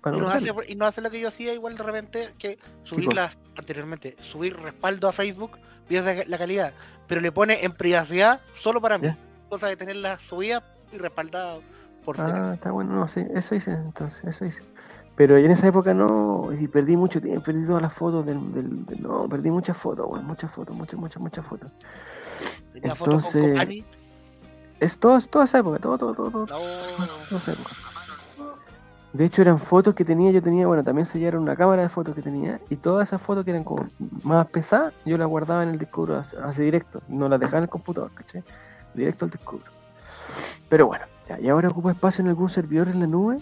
Y 0.03 0.09
no 0.09 0.11
no, 0.19 0.27
perderla. 0.29 0.51
hace, 0.61 0.71
y 0.71 0.75
no 0.75 0.85
hace 0.85 1.01
lo 1.01 1.11
que 1.11 1.19
yo 1.19 1.27
hacía 1.27 1.53
igual 1.53 1.77
de 1.77 1.83
repente, 1.83 2.33
que 2.37 2.57
subirla 2.83 3.29
anteriormente, 3.57 4.15
subir 4.21 4.57
respaldo 4.57 5.07
a 5.07 5.11
Facebook, 5.11 5.51
pierde 5.87 6.25
la- 6.27 6.37
calidad, 6.37 6.73
pero 7.07 7.21
le 7.21 7.31
pone 7.31 7.63
en 7.63 7.73
privacidad 7.73 8.41
solo 8.53 8.81
para 8.81 8.97
mí. 8.97 9.07
Ya. 9.07 9.17
Cosa 9.49 9.67
de 9.67 9.75
tenerla 9.75 10.17
subida 10.17 10.63
y 10.91 10.97
respaldada 10.97 11.59
por 12.03 12.19
Ah, 12.19 12.51
está 12.53 12.71
bueno, 12.71 12.93
no, 12.95 13.07
sí, 13.07 13.23
eso 13.35 13.53
hice, 13.53 13.71
entonces, 13.73 14.23
eso 14.25 14.45
hice. 14.45 14.63
Pero 15.15 15.37
en 15.37 15.51
esa 15.51 15.67
época 15.67 15.93
no, 15.93 16.49
y 16.57 16.67
perdí 16.67 16.97
mucho 16.97 17.21
tiempo, 17.21 17.43
perdí 17.43 17.67
todas 17.67 17.81
las 17.83 17.93
fotos 17.93 18.25
del, 18.25 18.51
del- 18.53 18.85
del- 18.85 19.03
no, 19.03 19.27
perdí 19.29 19.51
muchas 19.51 19.77
fotos, 19.77 20.07
bueno, 20.07 20.23
muchas 20.25 20.49
fotos, 20.49 20.75
muchas, 20.75 20.99
muchas, 20.99 21.21
muchas 21.21 21.45
fotos. 21.45 21.69
Tenía 22.73 22.95
fotos 22.95 23.25
con 23.31 23.43
entonces-. 23.43 23.83
Es 24.79 24.97
todo, 24.97 25.21
toda 25.21 25.45
esa 25.45 25.59
época, 25.59 25.77
todo, 25.77 25.95
todo, 25.97 26.13
todo, 26.15 26.31
todo, 26.31 26.47
No, 26.47 27.05
toda 27.29 27.39
esa 27.41 27.51
época. 27.51 27.71
De 29.13 29.25
hecho 29.25 29.41
eran 29.41 29.59
fotos 29.59 29.93
que 29.93 30.05
tenía, 30.05 30.31
yo 30.31 30.41
tenía, 30.41 30.67
bueno, 30.67 30.83
también 30.83 31.05
sellaron 31.05 31.43
una 31.43 31.55
cámara 31.55 31.81
de 31.81 31.89
fotos 31.89 32.15
que 32.15 32.21
tenía, 32.21 32.61
y 32.69 32.77
todas 32.77 33.09
esas 33.09 33.21
fotos 33.21 33.43
que 33.43 33.51
eran 33.51 33.63
como 33.63 33.89
más 34.23 34.47
pesadas, 34.47 34.93
yo 35.05 35.17
las 35.17 35.27
guardaba 35.27 35.63
en 35.63 35.69
el 35.69 35.77
disco 35.77 36.01
duro 36.05 36.23
así, 36.43 36.63
directo, 36.63 37.01
no 37.09 37.27
las 37.27 37.39
dejaba 37.39 37.57
en 37.57 37.63
el 37.63 37.69
computador, 37.69 38.11
¿cachai? 38.13 38.43
Directo 38.93 39.25
al 39.25 39.31
disco 39.31 39.57
duro. 39.57 39.71
Pero 40.69 40.87
bueno, 40.87 41.05
ya, 41.27 41.39
y 41.41 41.49
ahora 41.49 41.67
ocupo 41.67 41.89
espacio 41.89 42.21
en 42.21 42.29
algún 42.29 42.49
servidor 42.49 42.87
en 42.87 43.01
la 43.01 43.07
nube. 43.07 43.39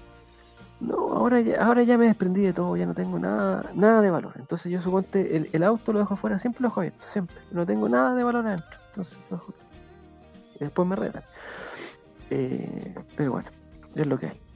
No, 0.80 1.14
ahora 1.14 1.42
ya, 1.42 1.64
ahora 1.64 1.84
ya 1.84 1.98
me 1.98 2.06
desprendí 2.06 2.42
de 2.42 2.54
todo, 2.54 2.76
ya 2.78 2.86
no 2.86 2.94
tengo 2.94 3.20
nada, 3.20 3.70
nada 3.76 4.02
de 4.02 4.10
valor. 4.10 4.34
Entonces 4.38 4.72
yo 4.72 4.82
suponte 4.82 5.36
el, 5.36 5.50
el 5.52 5.64
auto 5.64 5.92
lo 5.92 6.00
dejo 6.00 6.14
afuera, 6.14 6.40
siempre 6.40 6.64
lo 6.64 6.70
dejo 6.70 6.80
abierto, 6.80 7.06
siempre. 7.08 7.36
No 7.52 7.66
tengo 7.66 7.90
nada 7.90 8.16
de 8.16 8.24
valor 8.24 8.48
adentro. 8.48 8.80
Entonces 8.88 9.20
lo 9.30 9.42
después 10.60 10.88
me 10.88 10.96
retan. 10.96 11.24
Eh, 12.30 12.96
pero 13.16 13.32
bueno, 13.32 13.50
es 13.96 14.08
lo 14.08 14.18
que 14.18 14.28
hay. 14.28 14.49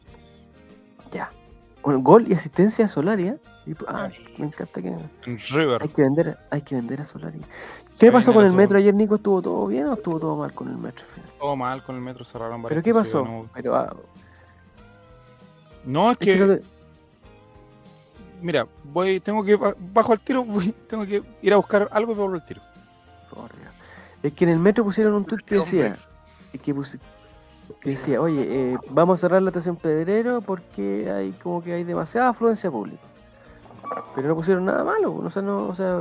Bueno, 1.83 1.99
gol 2.01 2.25
y 2.29 2.33
asistencia 2.33 2.85
a 2.85 2.87
Solari, 2.87 3.27
¿eh? 3.27 3.37
Ah, 3.87 4.09
me 4.37 4.47
encanta 4.47 4.81
que 4.81 4.95
River. 5.51 5.81
hay 5.81 5.89
que 5.89 6.01
vender, 6.01 6.37
hay 6.49 6.61
que 6.61 6.75
vender 6.75 7.01
a 7.01 7.05
Solari. 7.05 7.39
Se 7.91 8.05
¿Qué 8.07 8.11
pasó 8.11 8.33
con 8.33 8.45
el 8.45 8.53
metro 8.55 8.77
ayer, 8.77 8.93
Nico? 8.93 9.15
¿Estuvo 9.15 9.41
todo 9.41 9.67
bien 9.67 9.87
o 9.87 9.93
estuvo 9.93 10.19
todo 10.19 10.35
mal 10.35 10.53
con 10.53 10.69
el 10.69 10.77
metro? 10.77 11.05
Todo 11.39 11.55
mal 11.55 11.83
con 11.83 11.95
el 11.95 12.01
metro, 12.01 12.25
cerraron 12.25 12.61
¿Pero 12.63 12.69
varias 12.75 12.83
qué 12.83 12.91
cosas, 12.91 13.07
pasó? 13.13 13.25
No, 13.25 13.49
Pero, 13.53 13.75
ah, 13.75 13.95
no, 15.85 16.11
es 16.11 16.11
es 16.11 16.17
que 16.17 16.61
mira, 18.41 18.67
voy, 18.83 19.19
tengo 19.19 19.43
que, 19.43 19.55
ba- 19.55 19.75
bajo 19.93 20.11
al 20.13 20.19
tiro, 20.21 20.43
voy- 20.45 20.73
tengo 20.87 21.05
que 21.05 21.21
ir 21.41 21.53
a 21.53 21.57
buscar 21.57 21.87
algo 21.91 22.11
y 22.11 22.15
volver 22.15 22.41
al 22.41 22.45
tiro. 22.47 22.61
por 23.29 23.49
Dios. 23.57 23.71
Es 24.23 24.31
que 24.33 24.43
en 24.45 24.51
el 24.51 24.59
metro 24.59 24.83
pusieron 24.83 25.13
un 25.13 25.25
tweet 25.25 25.41
que 25.45 25.55
decía, 25.55 25.97
y 26.53 26.57
que, 26.57 26.73
puse- 26.73 26.99
que 27.79 27.91
decía, 27.91 28.21
oye, 28.21 28.45
eh, 28.49 28.77
vamos 28.89 29.19
a 29.19 29.21
cerrar 29.21 29.41
la 29.41 29.49
estación 29.49 29.75
Pedrero 29.75 30.41
porque 30.41 31.11
hay 31.11 31.31
como 31.31 31.63
que 31.63 31.73
hay 31.73 31.83
demasiada 31.83 32.29
afluencia 32.29 32.71
pública. 32.71 33.01
Pero 34.15 34.29
no 34.29 34.35
pusieron 34.35 34.65
nada 34.65 34.83
malo, 34.83 35.13
o 35.13 35.29
sea, 35.29 35.41
no, 35.41 35.67
o 35.67 35.75
sea, 35.75 35.99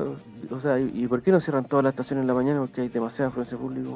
o 0.50 0.60
sea, 0.60 0.78
¿y 0.78 1.06
por 1.08 1.22
qué 1.22 1.30
no 1.30 1.40
cierran 1.40 1.64
todas 1.64 1.82
las 1.82 1.92
estaciones 1.92 2.22
en 2.22 2.28
la 2.28 2.34
mañana 2.34 2.60
porque 2.60 2.82
hay 2.82 2.88
demasiada 2.88 3.28
afluencia 3.28 3.58
pública? 3.58 3.90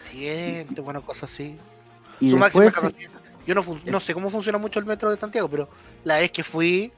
siente, 0.00 0.80
bueno, 0.80 1.02
cosas 1.02 1.32
así. 1.32 1.56
Y 2.20 2.30
Su 2.30 2.36
máxima 2.36 2.64
después, 2.64 2.90
capacidad. 2.90 3.10
Yo 3.46 3.54
no, 3.54 3.64
no 3.86 4.00
sé 4.00 4.12
cómo 4.12 4.30
funciona 4.30 4.58
mucho 4.58 4.78
el 4.78 4.84
metro 4.84 5.10
de 5.10 5.16
Santiago, 5.16 5.48
pero 5.48 5.68
la 6.04 6.18
vez 6.18 6.30
que 6.30 6.44
fui, 6.44 6.92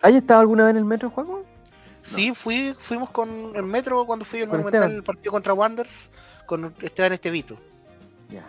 ¿hay 0.00 0.16
estado 0.16 0.40
alguna 0.40 0.64
vez 0.64 0.70
en 0.70 0.76
el 0.78 0.84
metro, 0.84 1.10
Juan? 1.10 1.26
sí, 2.02 2.32
fui, 2.34 2.74
fuimos 2.78 3.10
con 3.10 3.54
el 3.54 3.62
metro 3.64 4.06
cuando 4.06 4.24
fui 4.24 4.40
al 4.40 4.48
¿Con 4.48 4.62
Monumental 4.62 4.92
el 4.92 5.02
partido 5.02 5.32
contra 5.32 5.52
Wanderers 5.52 6.10
con 6.46 6.74
Esteban 6.80 7.12
Estevito. 7.12 7.58
Ya. 8.30 8.48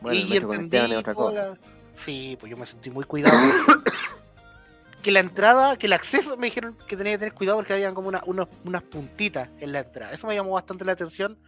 Bueno, 0.00 0.18
y 0.18 0.36
entendí 0.36 0.94
otra 0.94 1.14
cosa. 1.14 1.48
la- 1.50 1.54
Sí, 1.94 2.36
pues 2.38 2.48
yo 2.50 2.56
me 2.56 2.64
sentí 2.66 2.90
muy 2.90 3.04
cuidado. 3.04 3.36
que 5.02 5.10
la 5.12 5.20
entrada, 5.20 5.76
que 5.76 5.86
el 5.86 5.92
acceso 5.92 6.36
me 6.36 6.46
dijeron 6.46 6.76
que 6.86 6.96
tenía 6.96 7.14
que 7.14 7.18
tener 7.18 7.34
cuidado 7.34 7.58
porque 7.58 7.72
habían 7.72 7.94
como 7.94 8.08
una, 8.08 8.22
unos- 8.26 8.48
unas 8.64 8.82
puntitas 8.82 9.48
en 9.58 9.72
la 9.72 9.80
entrada. 9.80 10.12
Eso 10.12 10.26
me 10.26 10.34
llamó 10.34 10.52
bastante 10.52 10.84
la 10.84 10.92
atención. 10.92 11.38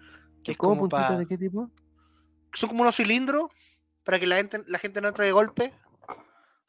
Que 0.43 0.53
es 0.53 0.59
¿Cómo 0.59 0.73
como 0.73 0.81
puntitas 0.89 1.13
pa- 1.13 1.19
de 1.19 1.27
qué 1.27 1.39
tipo? 1.39 1.71
Son 2.55 2.69
como 2.69 2.83
unos 2.83 2.97
cilindros 2.97 3.45
para 4.05 4.19
que 4.19 4.27
la 4.27 4.37
gente, 4.37 4.63
la 4.67 4.79
gente 4.79 5.01
no 5.01 5.09
entre 5.09 5.27
de 5.27 5.33
golpe. 5.33 5.73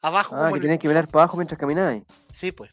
Abajo, 0.00 0.34
Ah, 0.36 0.42
como 0.42 0.52
que 0.52 0.56
el 0.58 0.62
tenías 0.62 0.78
que 0.80 0.88
mirar 0.88 1.08
para 1.08 1.24
abajo 1.24 1.36
mientras 1.36 1.58
caminabas. 1.58 2.02
Sí, 2.32 2.52
pues. 2.52 2.70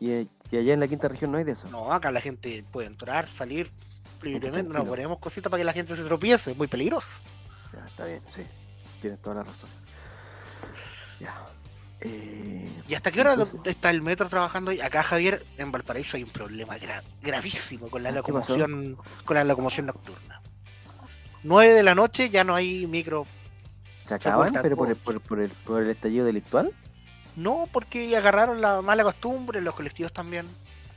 Y, 0.00 0.10
eh, 0.10 0.26
y 0.50 0.56
allá 0.56 0.74
en 0.74 0.80
la 0.80 0.88
quinta 0.88 1.08
región 1.08 1.30
no 1.32 1.38
hay 1.38 1.44
de 1.44 1.52
eso. 1.52 1.68
No, 1.68 1.92
acá 1.92 2.10
la 2.10 2.20
gente 2.20 2.64
puede 2.72 2.86
entrar, 2.86 3.28
salir 3.28 3.70
No 4.22 4.84
ponemos 4.84 5.18
cositas 5.18 5.50
para 5.50 5.60
que 5.60 5.64
la 5.64 5.72
gente 5.72 5.96
se 5.96 6.02
tropiece. 6.04 6.54
Muy 6.54 6.66
peligroso. 6.66 7.08
Ya, 7.72 7.86
está 7.86 8.04
bien, 8.04 8.20
sí. 8.34 8.42
Tienes 9.00 9.20
toda 9.22 9.36
la 9.36 9.42
razón. 9.44 9.68
Ya. 11.20 11.34
Eh, 12.00 12.68
¿Y 12.86 12.94
hasta 12.94 13.10
qué 13.10 13.20
hora 13.20 13.32
Entonces- 13.32 13.60
está 13.64 13.90
el 13.90 14.02
metro 14.02 14.28
trabajando? 14.28 14.70
Acá, 14.82 15.02
Javier, 15.02 15.44
en 15.56 15.72
Valparaíso 15.72 16.16
hay 16.16 16.22
un 16.22 16.30
problema 16.30 16.76
gra- 16.78 17.02
gravísimo 17.22 17.88
con 17.88 18.02
la 18.04 18.10
¿Qué 18.10 18.32
pasó? 18.32 18.56
locomoción 18.56 18.96
con 19.24 19.34
la 19.36 19.44
locomoción 19.44 19.86
nocturna. 19.86 20.40
9 21.42 21.72
de 21.74 21.82
la 21.82 21.94
noche 21.94 22.30
ya 22.30 22.44
no 22.44 22.54
hay 22.54 22.86
micro. 22.86 23.26
¿Se 24.06 24.14
acaban? 24.14 24.52
¿Pero 24.62 24.76
por 24.76 24.88
el, 24.90 24.96
por 24.96 25.40
el, 25.40 25.50
por 25.50 25.82
el 25.82 25.90
estallido 25.90 26.24
delictual? 26.24 26.72
No, 27.36 27.68
porque 27.72 28.16
agarraron 28.16 28.60
la 28.60 28.80
mala 28.80 29.04
costumbre, 29.04 29.60
los 29.60 29.74
colectivos 29.74 30.12
también, 30.12 30.46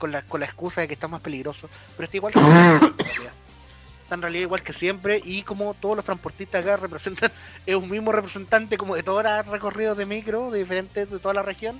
con 0.01 0.11
la, 0.11 0.23
con 0.23 0.39
la 0.39 0.47
excusa 0.47 0.81
de 0.81 0.87
que 0.87 0.95
está 0.95 1.07
más 1.07 1.21
peligroso. 1.21 1.69
Pero 1.95 2.05
está 2.05 2.17
igual 2.17 2.33
que. 2.97 3.29
Está 4.03 4.15
en 4.15 4.21
realidad 4.23 4.41
igual 4.41 4.63
que 4.63 4.73
siempre 4.73 5.21
y 5.23 5.43
como 5.43 5.73
todos 5.75 5.95
los 5.95 6.03
transportistas 6.03 6.65
acá 6.65 6.75
representan, 6.75 7.31
es 7.65 7.75
un 7.75 7.87
mismo 7.89 8.11
representante 8.11 8.77
como 8.77 8.95
de 8.95 9.03
todos 9.03 9.23
los 9.23 9.45
recorridos 9.47 9.95
de 9.95 10.05
micro, 10.07 10.49
de 10.51 10.59
diferentes, 10.59 11.09
de 11.09 11.19
toda 11.19 11.35
la 11.35 11.43
región. 11.43 11.79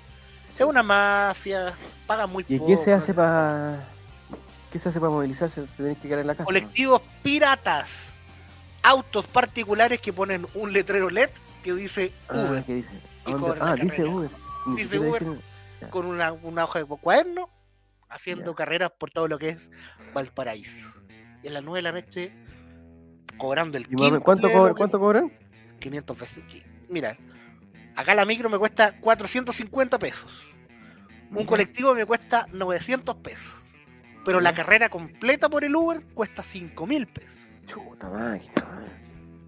Es 0.57 0.65
una 0.65 0.83
mafia, 0.83 1.73
paga 2.05 2.27
muy 2.27 2.45
¿Y 2.47 2.59
poco. 2.59 2.69
qué 2.69 2.77
se 2.77 2.93
hace 2.93 3.13
para 3.13 3.83
qué 4.71 4.77
se 4.79 4.87
hace 4.89 4.99
para 4.99 5.11
movilizarse? 5.11 5.61
Te 5.61 5.67
tenés 5.83 5.97
que 5.97 6.07
quedar 6.07 6.19
en 6.21 6.27
la 6.27 6.35
casa. 6.35 6.45
colectivos 6.45 7.01
piratas, 7.23 8.17
autos 8.83 9.25
particulares 9.25 9.99
que 9.99 10.13
ponen 10.13 10.45
un 10.53 10.71
letrero 10.71 11.09
LED 11.09 11.31
que 11.63 11.73
dice 11.73 12.13
Ah, 12.29 12.37
Uber 12.49 12.63
¿qué 12.63 12.75
dice? 12.75 12.93
Y 13.25 13.33
Ah, 13.59 13.75
dice. 13.75 14.03
Uber. 14.05 14.29
Dice 14.75 14.99
Uber. 14.99 15.23
con 15.89 16.05
una, 16.05 16.31
una 16.31 16.63
hoja 16.65 16.79
de 16.79 16.85
cuaderno 16.85 17.49
haciendo 18.11 18.53
carreras 18.55 18.91
por 18.97 19.09
todo 19.09 19.27
lo 19.27 19.37
que 19.39 19.49
es 19.49 19.71
Valparaíso. 20.13 20.89
Y 21.43 21.47
a 21.47 21.51
las 21.51 21.63
9 21.63 21.79
de 21.79 21.81
la 21.83 21.91
noche 21.91 22.33
cobrando 23.37 23.77
el 23.77 23.85
¿Y 23.89 23.95
más 23.95 24.01
o 24.01 24.03
menos 24.03 24.11
quinto 24.11 24.23
¿Cuánto, 24.25 24.47
de 24.47 24.53
lo 24.53 24.59
cobra- 24.59 24.73
que- 24.73 24.77
¿Cuánto 24.77 24.99
cobran? 24.99 25.31
500 25.79 26.17
pesos. 26.17 26.43
Mira, 26.89 27.17
acá 27.95 28.13
la 28.13 28.25
micro 28.25 28.49
me 28.49 28.57
cuesta 28.57 28.99
450 28.99 29.97
pesos. 29.97 30.47
Un 31.33 31.45
colectivo 31.45 31.93
me 31.95 32.05
cuesta 32.05 32.45
900 32.51 33.15
pesos. 33.17 33.55
Pero 34.25 34.39
la 34.41 34.53
carrera 34.53 34.89
completa 34.89 35.49
por 35.49 35.63
el 35.63 35.75
Uber 35.75 36.05
cuesta 36.13 36.43
5 36.43 36.85
mil 36.85 37.07
pesos. 37.07 37.47
Chuta 37.65 38.09
máquina. 38.09 38.53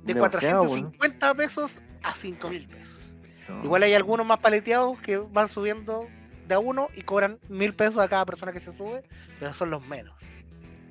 De 0.03 0.13
Demasiado, 0.13 0.59
450 0.61 1.35
pesos 1.35 1.77
a 2.01 2.13
5 2.15 2.49
mil 2.49 2.67
pesos. 2.67 3.13
¿no? 3.49 3.63
Igual 3.63 3.83
hay 3.83 3.93
algunos 3.93 4.25
más 4.25 4.39
paleteados 4.39 4.99
que 5.01 5.17
van 5.17 5.49
subiendo 5.49 6.07
de 6.47 6.55
a 6.55 6.59
uno 6.59 6.89
y 6.95 7.01
cobran 7.01 7.39
mil 7.49 7.73
pesos 7.73 7.99
a 7.99 8.07
cada 8.07 8.25
persona 8.25 8.51
que 8.51 8.59
se 8.59 8.73
sube, 8.73 9.03
pero 9.39 9.53
son 9.53 9.69
los 9.69 9.85
menos. 9.87 10.15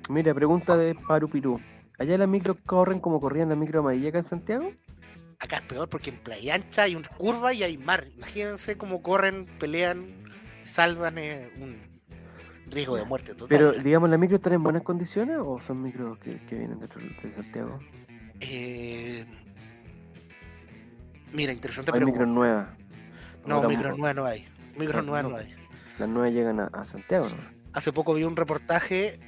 Mira, 0.09 0.33
pregunta 0.33 0.75
de 0.77 0.95
Parupirú. 0.95 1.59
¿Allá 1.99 2.17
las 2.17 2.27
micros 2.27 2.57
corren 2.65 2.99
como 2.99 3.21
corrían 3.21 3.49
las 3.49 3.57
micro 3.57 3.79
amarilla 3.79 4.09
acá 4.09 4.17
en 4.19 4.23
Santiago? 4.23 4.71
Acá 5.39 5.57
es 5.57 5.61
peor 5.63 5.89
porque 5.89 6.09
en 6.09 6.17
Playa 6.17 6.55
Ancha 6.55 6.83
hay 6.83 6.95
una 6.95 7.07
curva 7.09 7.53
y 7.53 7.63
hay 7.63 7.77
mar. 7.77 8.07
Imagínense 8.15 8.77
cómo 8.77 9.01
corren, 9.01 9.45
pelean, 9.59 10.05
salvan 10.63 11.17
eh, 11.17 11.51
un 11.59 11.77
riesgo 12.69 12.97
de 12.97 13.05
muerte 13.05 13.33
total. 13.33 13.47
Pero, 13.49 13.71
digamos, 13.73 14.09
¿las 14.09 14.19
micros 14.19 14.39
están 14.39 14.53
en 14.53 14.63
buenas 14.63 14.83
condiciones 14.83 15.37
o 15.39 15.59
son 15.59 15.81
micros 15.81 16.17
que, 16.19 16.39
que 16.45 16.55
vienen 16.55 16.79
dentro 16.79 16.99
de 17.01 17.33
Santiago? 17.33 17.79
Eh, 18.39 19.25
Mira, 21.33 21.51
interesante 21.51 21.91
Hay 21.91 21.99
micros 21.99 22.19
pregunta. 22.19 22.39
nuevas. 22.39 22.67
No, 23.45 23.63
micros 23.67 23.97
nuevas 23.97 24.15
no 24.15 24.25
hay. 24.25 24.47
Micros 24.75 25.05
No, 25.05 25.23
no 25.23 25.35
hay. 25.35 25.53
Las 25.99 26.09
nuevas 26.09 26.33
llegan 26.33 26.59
a, 26.59 26.65
a 26.65 26.85
Santiago, 26.85 27.27
¿no? 27.29 27.63
Hace 27.73 27.91
poco 27.91 28.13
vi 28.13 28.23
un 28.23 28.35
reportaje 28.35 29.19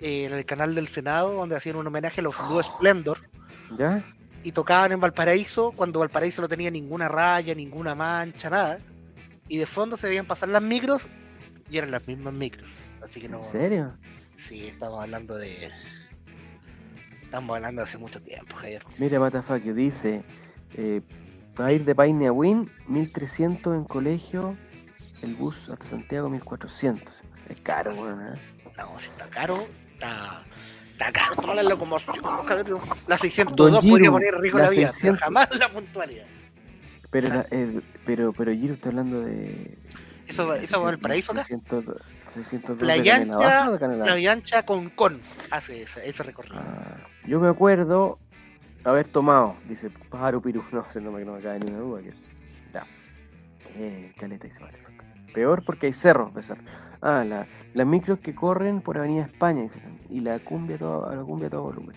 eh, 0.00 0.24
en 0.26 0.32
el 0.32 0.44
canal 0.44 0.74
del 0.74 0.88
Senado 0.88 1.32
donde 1.34 1.56
hacían 1.56 1.76
un 1.76 1.86
homenaje 1.86 2.20
a 2.20 2.24
los 2.24 2.36
Blue 2.48 2.62
Splendor 2.62 3.18
¿Ya? 3.78 4.04
y 4.42 4.52
tocaban 4.52 4.92
en 4.92 5.00
Valparaíso 5.00 5.72
cuando 5.72 6.00
Valparaíso 6.00 6.42
no 6.42 6.48
tenía 6.48 6.70
ninguna 6.70 7.08
raya, 7.08 7.54
ninguna 7.54 7.94
mancha, 7.94 8.50
nada. 8.50 8.78
Y 9.48 9.58
de 9.58 9.66
fondo 9.66 9.96
se 9.96 10.08
veían 10.08 10.26
pasar 10.26 10.48
las 10.48 10.62
micros 10.62 11.06
y 11.70 11.78
eran 11.78 11.90
las 11.90 12.06
mismas 12.06 12.34
micros. 12.34 12.84
Así 13.02 13.20
que 13.20 13.28
no. 13.28 13.38
¿En 13.38 13.44
serio? 13.44 13.92
Sí, 14.36 14.66
estamos 14.66 15.02
hablando 15.02 15.36
de. 15.36 15.70
Estamos 17.22 17.56
hablando 17.56 17.82
de 17.82 17.88
hace 17.88 17.98
mucho 17.98 18.20
tiempo, 18.22 18.56
Javier. 18.56 18.84
Mira, 18.98 19.18
Matafakio 19.18 19.74
dice: 19.74 20.22
eh, 20.74 21.00
para 21.54 21.72
ir 21.72 21.84
de 21.84 21.94
Paine 21.94 22.28
a 22.28 22.32
Win, 22.32 22.70
1300 22.88 23.74
en 23.74 23.84
colegio, 23.84 24.56
el 25.26 25.34
bus 25.34 25.68
hasta 25.68 25.86
Santiago, 25.86 26.28
1400. 26.30 27.14
Es 27.48 27.60
caro, 27.60 27.92
weón. 27.94 28.34
¿eh? 28.34 28.38
No, 28.78 28.98
si 28.98 29.06
está 29.06 29.26
caro, 29.28 29.66
está. 29.94 30.42
Está 30.92 31.12
caro 31.12 31.36
tomar 31.36 31.56
la 31.56 31.62
locomoción. 31.62 32.16
La 32.22 32.32
Don 32.64 33.18
602 33.18 33.80
Giro, 33.82 33.90
podría 33.92 34.10
poner 34.10 34.34
rico 34.40 34.56
la 34.58 34.64
la 34.64 34.70
vida, 34.70 34.80
pero 34.86 34.92
600. 34.92 35.20
jamás 35.20 35.48
la 35.58 35.68
puntualidad. 35.68 36.26
Pero, 37.10 37.28
la- 37.28 37.46
eh, 37.50 37.80
pero, 38.06 38.32
pero 38.32 38.52
Giro 38.52 38.74
está 38.74 38.88
hablando 38.88 39.20
de. 39.20 39.76
Eso, 40.26 40.46
va- 40.46 40.56
eso 40.56 40.80
va 40.82 40.88
al 40.90 40.98
paraíso 40.98 41.32
acá. 41.32 41.44
600, 41.44 41.84
600 42.34 42.78
Playa 42.78 43.18
de 43.20 43.26
Canela 43.28 43.36
Ancha, 43.36 43.46
Baja 43.58 43.68
o 43.68 43.72
de 43.74 43.78
Canela 43.78 43.98
La 43.98 44.04
Alta? 44.04 44.14
Vía 44.16 44.32
Ancha 44.32 44.62
con 44.64 44.88
con 44.90 45.20
hace 45.50 45.82
ese, 45.82 46.08
ese 46.08 46.22
recorrido. 46.22 46.56
Ah, 46.58 46.96
yo 47.26 47.40
me 47.40 47.48
acuerdo 47.48 48.18
haber 48.84 49.06
tomado, 49.06 49.56
dice 49.68 49.90
pájaro 50.10 50.40
pirú, 50.40 50.64
no 50.72 50.84
no 51.00 51.12
me, 51.12 51.24
no 51.26 51.34
me 51.34 51.40
cabe 51.42 51.60
ni 51.60 51.66
una 51.70 51.78
duda. 51.78 52.00
Que... 52.02 52.12
Ya. 52.72 52.86
Eh, 53.74 54.12
caleta 54.18 54.46
dice 54.46 54.58
vale. 54.60 54.78
Peor 55.36 55.62
porque 55.66 55.84
hay 55.88 55.92
cerros, 55.92 56.32
pesar. 56.32 56.56
Ah, 57.02 57.22
la, 57.22 57.46
las 57.74 57.86
micros 57.86 58.20
que 58.20 58.34
corren 58.34 58.80
por 58.80 58.96
Avenida 58.96 59.24
España, 59.24 59.68
y 60.08 60.20
la 60.20 60.38
cumbia 60.38 60.78
todo, 60.78 61.14
la 61.14 61.22
cumbia 61.22 61.48
a 61.48 61.50
todo 61.50 61.64
volumen. 61.64 61.94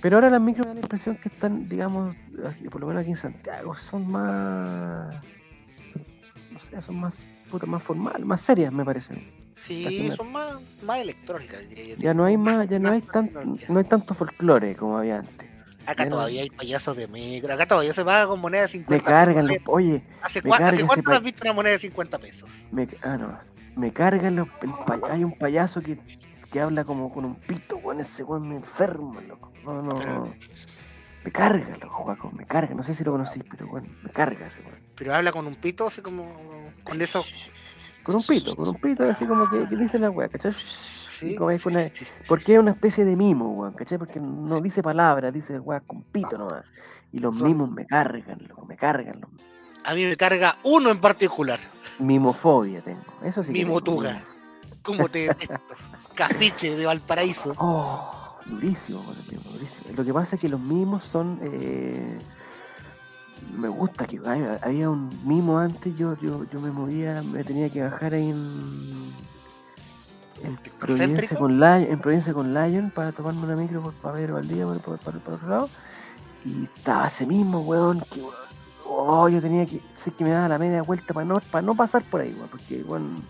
Pero 0.00 0.16
ahora 0.18 0.30
las 0.30 0.40
micros 0.40 0.64
me 0.64 0.68
da 0.68 0.74
la 0.74 0.80
impresión 0.82 1.16
que 1.16 1.28
están, 1.30 1.68
digamos, 1.68 2.14
aquí- 2.48 2.68
por 2.68 2.80
lo 2.80 2.86
menos 2.86 3.00
aquí 3.02 3.10
en 3.10 3.16
Santiago, 3.16 3.74
son 3.74 4.08
más. 4.08 5.16
son- 5.92 6.04
no 6.52 6.58
sé, 6.60 6.80
son 6.80 7.00
más, 7.00 7.26
puta, 7.50 7.66
más 7.66 7.82
formales, 7.82 8.24
más 8.24 8.40
serias, 8.40 8.72
me 8.72 8.84
parecen. 8.84 9.32
Sí, 9.56 10.08
son 10.12 10.30
más, 10.30 10.54
más 10.84 11.00
electrónicas, 11.00 11.68
diría 11.68 11.96
yo. 11.96 11.96
Ya 11.98 12.14
no 12.14 12.24
hay 12.24 12.36
más, 12.36 12.68
ya 12.68 12.78
no 12.78 12.90
hay 12.90 13.02
tan, 13.02 13.32
no 13.68 13.78
hay 13.80 13.84
tanto 13.84 14.14
folclore 14.14 14.76
como 14.76 14.96
había 14.98 15.18
antes. 15.18 15.43
Acá 15.86 16.08
todavía 16.08 16.42
hay 16.42 16.50
payasos 16.50 16.96
de 16.96 17.08
micro. 17.08 17.52
Acá 17.52 17.66
todavía 17.66 17.92
se 17.92 18.04
paga 18.04 18.26
con 18.26 18.40
moneda 18.40 18.62
de 18.62 18.68
50 18.68 18.94
Me 18.94 19.02
cargan 19.02 19.46
los, 19.46 19.56
oye, 19.66 20.02
¿Hace, 20.22 20.42
me 20.42 20.50
¿hace 20.52 20.84
cuánto 20.84 21.12
has 21.12 21.22
visto 21.22 21.42
una 21.44 21.52
moneda 21.52 21.72
de 21.74 21.78
50 21.80 22.18
pesos? 22.18 22.50
me, 22.70 22.88
ah, 23.02 23.16
no, 23.16 23.38
me 23.76 23.92
cargan 23.92 24.36
los, 24.36 24.48
hay 25.10 25.24
un 25.24 25.36
payaso 25.36 25.80
que, 25.82 25.98
que 26.50 26.60
habla 26.60 26.84
como 26.84 27.12
con 27.12 27.24
un 27.24 27.34
pito, 27.36 27.76
weón, 27.76 28.00
ese 28.00 28.22
weón 28.22 28.48
me 28.48 28.56
enferma, 28.56 29.20
loco. 29.22 29.52
No, 29.64 29.82
no, 29.82 29.96
Pero- 29.96 30.12
no. 30.26 30.34
Me 31.24 31.32
carga, 31.32 31.76
loco, 31.78 31.94
Juaco, 32.04 32.30
me 32.32 32.44
carga, 32.44 32.74
no 32.74 32.82
sé 32.82 32.92
si 32.92 33.02
lo 33.02 33.12
conocí, 33.12 33.42
pero 33.42 33.66
bueno, 33.66 33.88
me 34.02 34.10
carga 34.10 34.46
ese 34.46 34.60
weón. 34.60 34.78
Pero 34.94 35.14
habla 35.14 35.32
con 35.32 35.46
un 35.46 35.54
pito, 35.54 35.86
así 35.86 36.02
como. 36.02 36.30
Con 36.82 37.00
eso. 37.00 37.24
Con 38.02 38.16
un 38.16 38.22
pito, 38.22 38.54
con 38.54 38.68
un 38.68 38.74
pito, 38.74 39.08
así 39.08 39.24
como 39.24 39.48
que, 39.48 39.66
que 39.66 39.74
dice 39.76 39.98
la 39.98 40.10
weá, 40.10 40.28
¿cachai? 40.28 40.52
Sí, 41.18 41.32
Y 41.32 41.36
como 41.36 41.50
es 41.50 41.62
sí, 41.62 41.68
una- 41.68 41.80
sí, 41.80 41.90
sí, 41.94 42.04
sí. 42.04 42.12
Porque 42.28 42.54
es 42.54 42.58
una 42.60 42.72
especie 42.72 43.04
de 43.04 43.16
mimo, 43.16 43.50
weón, 43.52 43.72
¿cachai? 43.74 43.98
Porque 43.98 44.18
no 44.20 44.60
dice 44.60 44.82
palabras, 44.82 45.32
dice 45.32 45.58
weá 45.60 45.80
con 45.80 46.02
pito 46.02 46.36
nomás. 46.38 46.64
Y 47.12 47.18
los 47.20 47.36
Son- 47.38 47.46
mimos 47.48 47.70
me 47.70 47.86
cargan, 47.86 48.38
loco, 48.48 48.66
me 48.66 48.76
cargan. 48.76 49.20
A 49.84 49.94
mí 49.94 50.04
me 50.04 50.16
carga 50.16 50.56
uno 50.64 50.90
en 50.90 51.00
particular. 51.00 51.60
Mimofobia 51.98 52.80
tengo, 52.82 53.02
eso 53.24 53.42
sí. 53.44 53.52
Mimotuga. 53.52 54.22
Como 54.82 55.08
te 55.08 55.18
detesto. 55.28 55.58
Cafiche 56.14 56.74
de 56.76 56.86
Valparaíso. 56.86 57.54
Oh, 57.58 58.36
durísimo, 58.46 59.00
durísimo. 59.02 59.94
Lo 59.96 60.04
que 60.04 60.12
pasa 60.12 60.34
es 60.36 60.40
que 60.40 60.48
los 60.48 60.60
mimos 60.60 61.04
son. 61.04 61.38
eh, 61.42 62.18
me 63.56 63.68
gusta 63.68 64.06
que 64.06 64.20
había 64.62 64.88
un 64.90 65.20
mimo 65.26 65.58
antes, 65.58 65.94
yo, 65.96 66.16
yo, 66.20 66.44
yo 66.50 66.60
me 66.60 66.70
movía, 66.70 67.22
me 67.22 67.44
tenía 67.44 67.68
que 67.70 67.82
bajar 67.82 68.14
ahí 68.14 68.30
en. 68.30 69.12
En 70.44 70.56
Providencia 70.78 71.36
con 71.38 71.58
Lion, 71.58 71.86
en 71.90 71.98
Providencia 71.98 72.32
con 72.34 72.52
Lion 72.54 72.90
para 72.90 73.12
tomarme 73.12 73.44
una 73.44 73.56
micro 73.56 73.80
por 73.82 73.94
para 73.94 74.18
ver 74.18 74.32
Valdía 74.32 74.64
por, 74.66 74.80
por, 74.80 74.98
por- 74.98 75.20
por 75.20 75.34
otro 75.34 75.48
lado. 75.48 75.70
Y 76.44 76.64
estaba 76.64 77.06
ese 77.06 77.26
mismo, 77.26 77.60
weón, 77.60 78.02
que 78.10 78.20
weón, 78.20 78.34
oh, 78.86 79.28
yo 79.28 79.40
tenía 79.40 79.64
que. 79.66 79.80
Sé 80.02 80.10
que 80.12 80.24
me 80.24 80.30
daba 80.30 80.48
la 80.48 80.58
media 80.58 80.82
vuelta 80.82 81.14
para 81.14 81.24
no, 81.24 81.40
para 81.40 81.62
no 81.62 81.74
pasar 81.74 82.02
por 82.02 82.20
ahí, 82.20 82.32
weón, 82.34 82.48
porque 82.50 82.82
weón, 82.82 83.22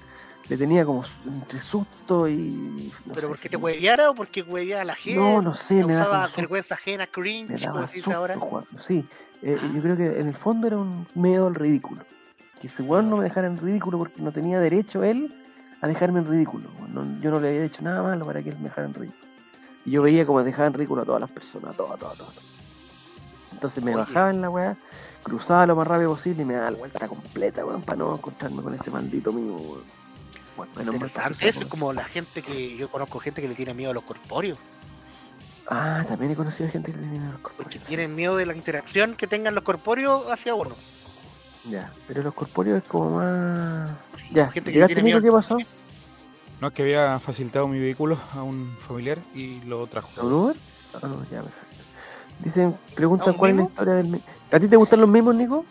le 0.48 0.56
tenía 0.56 0.84
como 0.84 1.04
entre 1.26 1.60
susto 1.60 2.28
y. 2.28 2.92
no 3.06 3.12
¿Pero 3.14 3.20
sé, 3.22 3.28
porque 3.28 3.48
te 3.48 3.56
hueviara 3.56 4.10
o 4.10 4.14
porque 4.14 4.42
hueviara 4.42 4.82
a 4.82 4.84
la 4.84 4.94
gente? 4.96 5.20
No, 5.20 5.40
no 5.40 5.54
sé, 5.54 5.78
¿Te 5.80 5.86
me 5.86 5.92
da 5.94 6.00
causaba 6.00 6.16
como 6.16 6.26
susto, 6.26 6.40
vergüenza 6.40 6.74
ajena, 6.74 7.06
cringe, 7.06 7.60
como 7.62 7.74
daba 7.76 7.86
susto, 7.86 8.12
ahora? 8.12 8.36
Juan, 8.36 8.64
Sí, 8.78 9.04
eh, 9.42 9.56
yo 9.74 9.80
creo 9.82 9.96
que 9.96 10.20
en 10.20 10.26
el 10.26 10.34
fondo 10.34 10.66
era 10.66 10.76
un 10.78 11.06
miedo 11.14 11.46
al 11.46 11.54
ridículo. 11.54 12.02
Que 12.60 12.66
ese 12.66 12.82
weón 12.82 13.08
no 13.10 13.18
me 13.18 13.24
dejara 13.24 13.46
en 13.46 13.58
ridículo 13.58 13.98
porque 13.98 14.20
no 14.22 14.32
tenía 14.32 14.58
derecho 14.58 15.04
él 15.04 15.32
a 15.84 15.88
dejarme 15.88 16.20
en 16.20 16.26
ridículo. 16.26 16.68
No- 16.88 17.20
yo 17.20 17.30
no 17.30 17.40
le 17.40 17.48
había 17.48 17.64
hecho 17.64 17.82
nada 17.82 18.02
malo 18.02 18.24
para 18.26 18.42
que 18.42 18.48
él 18.50 18.56
me 18.58 18.64
dejara 18.64 18.86
en 18.86 18.94
ridículo. 18.94 19.22
Y 19.84 19.90
yo 19.90 20.02
veía 20.02 20.24
como 20.24 20.42
dejaba 20.42 20.66
en 20.68 20.72
ridículo 20.74 21.02
a 21.02 21.04
todas 21.04 21.20
las 21.20 21.30
personas, 21.30 21.74
a 21.74 21.76
todas, 21.76 21.92
a 21.92 21.96
todas, 21.98 22.14
a 22.14 22.18
todas. 22.18 22.34
Entonces 23.52 23.84
me 23.84 23.94
Oye. 23.94 24.00
bajaba 24.00 24.30
en 24.30 24.40
la 24.40 24.50
weá, 24.50 24.76
cruzaba 25.22 25.66
lo 25.66 25.76
más 25.76 25.86
rápido 25.86 26.10
posible 26.12 26.42
y 26.42 26.46
me 26.46 26.54
daba 26.54 26.70
la 26.70 26.78
vuelta 26.78 27.06
completa, 27.06 27.64
weón, 27.64 27.82
para 27.82 27.98
no 27.98 28.14
encontrarme 28.14 28.62
con 28.62 28.72
ese 28.74 28.90
maldito 28.90 29.32
mío, 29.32 29.54
weón. 29.54 29.82
Bueno, 30.56 30.72
menos 30.92 31.14
mal 31.16 31.34
eso 31.40 31.60
es 31.60 31.66
como 31.66 31.92
la 31.92 32.04
gente 32.04 32.40
que 32.40 32.76
yo 32.76 32.88
conozco 32.88 33.18
gente 33.18 33.42
que 33.42 33.48
le 33.48 33.54
tiene 33.54 33.74
miedo 33.74 33.90
a 33.90 33.94
los 33.94 34.04
corpóreos, 34.04 34.58
Ah, 35.68 36.04
también 36.06 36.30
he 36.30 36.36
conocido 36.36 36.68
gente 36.70 36.92
que 36.92 36.98
le 36.98 37.06
tiene 37.08 37.24
los 37.26 37.40
porque 37.40 37.54
corpóreos. 37.56 37.84
tienen 37.84 38.14
miedo 38.14 38.36
de 38.36 38.44
la 38.46 38.54
interacción 38.54 39.14
que 39.14 39.26
tengan 39.26 39.54
los 39.54 39.64
corpóreos 39.64 40.30
hacia 40.30 40.54
uno. 40.54 40.76
Ya, 41.66 41.90
pero 42.06 42.22
los 42.22 42.34
corpóreos 42.34 42.78
es 42.78 42.84
como 42.84 43.18
más. 43.18 43.90
Ya, 44.32 44.48
gente 44.50 44.70
que 44.70 44.70
le 44.70 44.72
¿llegaste 44.74 44.94
tiene 44.96 45.08
Nico? 45.08 45.20
miedo. 45.20 45.32
¿Qué 45.32 45.36
pasó? 45.36 45.58
No, 46.60 46.68
es 46.68 46.72
que 46.74 46.82
había 46.82 47.18
facilitado 47.20 47.66
mi 47.68 47.78
vehículo 47.80 48.18
a 48.34 48.42
un 48.42 48.74
familiar 48.78 49.18
y 49.34 49.60
lo 49.62 49.86
trajo. 49.86 50.08
¿A 50.20 50.24
un 50.24 50.32
Uber? 50.32 50.56
Ah, 50.94 50.98
no, 51.06 51.22
ya, 51.24 51.42
perfecto. 51.42 51.64
Dicen, 52.40 52.74
¿A 52.92 52.94
preguntan 52.94 53.30
un 53.30 53.36
cuál 53.36 53.50
es 53.52 53.56
la 53.56 53.62
historia 53.64 53.94
del 53.94 54.20
¿A 54.52 54.60
ti 54.60 54.68
te 54.68 54.76
gustan 54.76 55.00
los 55.00 55.08
mismos, 55.08 55.34
Nico? 55.34 55.64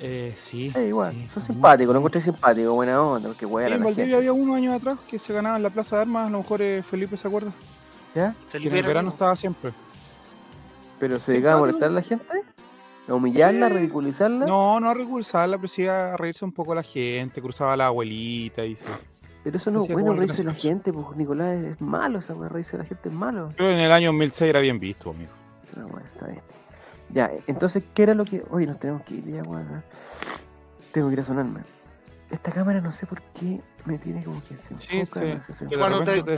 Eh, 0.00 0.34
sí. 0.36 0.72
Eh, 0.74 0.88
igual, 0.88 1.12
sí, 1.12 1.28
son 1.32 1.46
simpáticos, 1.46 1.92
lo 1.92 2.00
encontré 2.00 2.20
simpático, 2.20 2.72
buena 2.74 3.00
onda, 3.00 3.28
porque 3.28 3.46
weón 3.46 3.72
en 3.72 3.80
Valdivia 3.84 4.04
gente. 4.04 4.16
había 4.16 4.32
unos 4.32 4.56
años 4.56 4.74
atrás 4.74 4.98
que 5.08 5.18
se 5.18 5.32
ganaba 5.32 5.56
en 5.56 5.62
la 5.62 5.70
Plaza 5.70 5.96
de 5.96 6.02
Armas, 6.02 6.26
a 6.26 6.30
lo 6.30 6.38
mejor 6.38 6.60
eh, 6.62 6.82
Felipe 6.82 7.16
se 7.16 7.28
acuerda. 7.28 7.52
¿Ya? 8.14 8.32
Que 8.50 8.56
en 8.56 8.62
Felipe 8.64 8.78
el 8.80 8.86
verano 8.86 9.08
era- 9.08 9.14
estaba 9.14 9.36
siempre. 9.36 9.72
¿Pero 10.98 11.20
se 11.20 11.32
dedicaba 11.32 11.54
a 11.56 11.58
molestar 11.60 11.88
a 11.88 11.92
la 11.92 12.02
gente? 12.02 12.26
¿A 13.08 13.14
humillarla, 13.14 13.68
Sí. 13.68 13.74
ridiculizarla? 13.74 14.46
No, 14.46 14.78
no 14.80 14.90
a 14.90 14.94
recursalla, 14.94 15.56
pero 15.56 15.68
sí 15.68 15.86
a 15.86 16.16
reírse 16.16 16.44
un 16.44 16.52
poco 16.52 16.72
a 16.72 16.76
la 16.76 16.82
gente, 16.82 17.42
cruzaba 17.42 17.72
a 17.72 17.76
la 17.76 17.86
abuelita 17.86 18.64
y 18.64 18.76
sí. 18.76 18.84
Pero 19.44 19.56
eso 19.56 19.70
no 19.72 19.82
es 19.82 19.92
bueno, 19.92 20.12
reírse 20.14 20.38
de 20.44 20.48
la 20.50 20.54
gente, 20.54 20.92
pues 20.92 21.16
Nicolás 21.16 21.60
es 21.64 21.80
malo, 21.80 22.20
esa 22.20 22.32
reírse 22.34 22.72
de 22.72 22.82
la 22.84 22.84
gente 22.88 23.08
es 23.08 23.14
malo. 23.14 23.52
Pero 23.56 23.70
en 23.70 23.78
el 23.78 23.90
año 23.90 24.08
2006 24.08 24.48
era 24.48 24.60
bien 24.60 24.78
visto, 24.78 25.10
amigo. 25.10 25.32
Pero 25.74 25.88
bueno, 25.88 26.06
está 26.12 26.26
bien. 26.28 26.42
Ya, 27.10 27.30
entonces, 27.48 27.82
¿qué 27.92 28.04
era 28.04 28.14
lo 28.14 28.24
que. 28.24 28.42
Oye, 28.50 28.66
nos 28.66 28.78
tenemos 28.78 29.02
que 29.02 29.14
ir 29.14 29.24
ya, 29.26 29.42
weón. 29.42 29.62
¿eh? 29.62 29.82
Tengo 30.92 31.08
que 31.08 31.14
ir 31.14 31.20
a 31.20 31.24
sonarme. 31.24 31.60
Esta 32.30 32.50
cámara 32.52 32.80
no 32.80 32.92
sé 32.92 33.04
por 33.06 33.20
qué 33.38 33.60
me 33.84 33.98
tiene 33.98 34.22
como 34.24 34.36
que 34.36 34.40
se 34.42 34.56
Sí, 34.74 34.98
enfoca, 35.00 35.20
sí, 35.20 35.26
no 35.48 35.54
se 35.68 35.76
Cuando 35.76 36.00
te- 36.02 36.22
te 36.22 36.34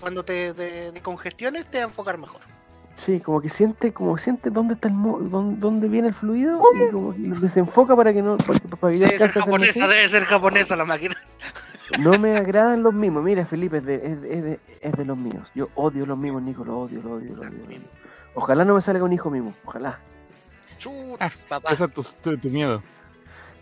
cuando- 0.00 0.24
te 0.24 0.52
de, 0.54 1.00
congestiones 1.02 1.66
te 1.66 1.78
va 1.78 1.84
a 1.84 1.86
enfocar 1.88 2.18
mejor. 2.18 2.40
Sí, 2.94 3.20
como 3.20 3.40
que 3.40 3.48
siente, 3.48 3.92
como 3.92 4.16
siente 4.18 4.50
dónde 4.50 4.74
está 4.74 4.88
el 4.88 4.94
mo- 4.94 5.18
dónde, 5.18 5.58
dónde 5.58 5.88
viene 5.88 6.08
el 6.08 6.14
fluido 6.14 6.60
y 6.88 6.90
como 6.92 7.12
que 7.14 7.18
lo 7.20 7.40
desenfoca 7.40 7.96
para 7.96 8.12
que 8.12 8.22
no, 8.22 8.36
para, 8.36 8.58
para 8.76 8.92
que 8.92 8.98
Debe 9.00 9.18
ser 9.18 9.30
japonesa, 9.30 9.88
debe 9.88 10.08
ser 10.08 10.24
japonesa 10.24 10.76
la 10.76 10.84
máquina. 10.84 11.16
No 12.00 12.12
me 12.18 12.36
agradan 12.36 12.82
los 12.82 12.94
mismos. 12.94 13.22
Mira, 13.24 13.44
Felipe, 13.44 13.78
es 13.78 13.84
de, 13.84 13.94
es, 13.96 14.20
de- 14.22 14.34
es 14.34 14.42
de, 14.44 14.60
es 14.82 14.92
de 14.92 15.04
los 15.04 15.16
míos. 15.16 15.50
Yo 15.54 15.68
odio 15.74 16.06
los 16.06 16.16
mismos, 16.18 16.42
Nico, 16.42 16.64
los 16.64 16.74
odio, 16.90 17.02
los 17.02 17.12
odio, 17.12 17.34
los 17.36 17.46
odio. 17.46 17.80
Ojalá 18.34 18.64
no 18.64 18.74
me 18.74 18.80
salga 18.80 19.04
un 19.04 19.12
hijo 19.12 19.30
mimo, 19.30 19.52
ojalá. 19.64 19.98
Chut, 20.78 20.92
Ah, 21.20 21.30
papá. 21.48 21.72
Ese 21.72 21.84
es 21.84 21.92
tu, 21.92 22.02
tu- 22.22 22.38
tu 22.38 22.48
miedo. 22.50 22.82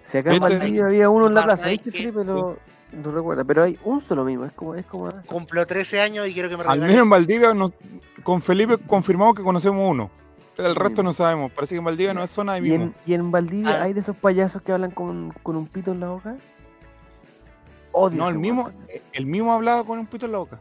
Si 0.06 0.18
acá 0.18 0.32
en. 0.34 0.40
Valdivia 0.40 0.86
había 0.86 1.08
uno 1.08 1.28
en 1.28 1.34
la 1.34 1.42
plaza, 1.44 1.62
¿sabes 1.64 1.82
¿viste? 1.84 1.92
Felipe? 1.92 2.24
Lo, 2.24 2.58
lo 2.92 3.12
recuerda, 3.12 3.44
pero 3.44 3.62
hay 3.62 3.78
un 3.84 4.00
solo 4.02 4.24
mimo, 4.24 4.44
es 4.44 4.52
como, 4.52 4.74
es 4.74 4.84
como 4.86 5.10
Cumplo 5.26 5.66
13 5.66 6.00
años 6.00 6.26
y 6.28 6.34
quiero 6.34 6.48
que 6.48 6.56
me 6.56 6.62
Al 6.62 6.68
regales. 6.72 6.88
menos 6.88 7.04
en 7.04 7.10
Valdivia, 7.10 7.54
nos- 7.54 7.72
con 8.22 8.42
Felipe 8.42 8.78
confirmamos 8.78 9.34
que 9.34 9.42
conocemos 9.42 9.88
uno. 9.90 10.10
El 10.56 10.74
resto 10.76 11.02
no 11.02 11.12
sabemos. 11.14 11.50
Parece 11.52 11.74
que 11.74 11.78
en 11.78 11.84
Valdivia 11.84 12.12
no 12.12 12.22
es 12.22 12.30
zona 12.30 12.52
de 12.54 12.58
¿Y 12.58 12.62
mismo. 12.62 12.84
en, 12.86 12.94
y 13.06 13.14
en 13.14 13.30
Valdivia 13.30 13.80
Ah. 13.80 13.84
hay 13.84 13.92
de 13.94 14.00
esos 14.00 14.14
payasos 14.16 14.60
que 14.60 14.72
hablan 14.72 14.90
con, 14.90 15.32
con 15.42 15.56
un 15.56 15.66
pito 15.66 15.92
en 15.92 16.00
la 16.00 16.08
boca. 16.08 16.36
Odio 17.92 18.18
No, 18.18 18.28
el 18.28 18.38
mismo, 18.38 18.64
también. 18.70 19.02
el 19.12 19.26
mismo 19.26 19.52
hablaba 19.52 19.84
con 19.84 19.98
un 19.98 20.06
pito 20.06 20.26
en 20.26 20.32
la 20.32 20.38
boca. 20.38 20.58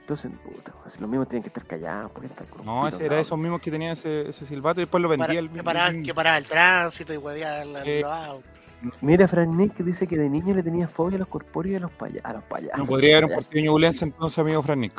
Entonces, 0.00 0.30
puta, 0.44 0.72
si 0.90 1.00
los 1.00 1.08
mismos 1.08 1.28
tienen 1.28 1.42
que 1.44 1.48
estar 1.48 1.64
callados. 1.64 2.10
porque 2.12 2.26
están 2.26 2.46
No, 2.64 2.86
ese 2.86 3.06
era 3.06 3.18
esos 3.18 3.38
mismos 3.38 3.60
que 3.60 3.70
tenían 3.70 3.92
ese, 3.92 4.28
ese 4.28 4.44
silbato 4.44 4.80
y 4.80 4.84
después 4.84 5.00
lo 5.02 5.08
vendía 5.08 5.28
Para- 5.28 5.38
el 5.38 5.46
que, 5.46 5.52
mismo. 5.54 5.64
paraba, 5.64 5.88
el 5.88 6.02
que 6.02 6.14
paraba 6.14 6.38
el 6.38 6.46
tránsito 6.46 7.14
y 7.14 7.16
huevear 7.16 7.66
la- 7.66 7.82
Sí. 7.82 8.00
los 8.02 8.12
autos. 8.12 8.53
Mira, 9.00 9.26
Frank 9.28 9.48
Nick 9.48 9.76
dice 9.78 10.06
que 10.06 10.16
de 10.16 10.28
niño 10.28 10.54
le 10.54 10.62
tenía 10.62 10.88
fobia 10.88 11.16
a 11.16 11.18
los 11.20 11.28
corpóreos 11.28 11.72
y 11.72 11.76
a 11.76 11.80
los, 11.80 11.90
paya- 11.92 12.20
a 12.24 12.32
los 12.34 12.42
payasos. 12.44 12.78
No 12.78 12.84
podría 12.86 13.18
haber 13.18 13.30
un 13.30 13.34
partido 13.36 13.64
ñublense 13.64 14.04
entonces, 14.04 14.38
amigo 14.38 14.62
Frannick. 14.62 14.92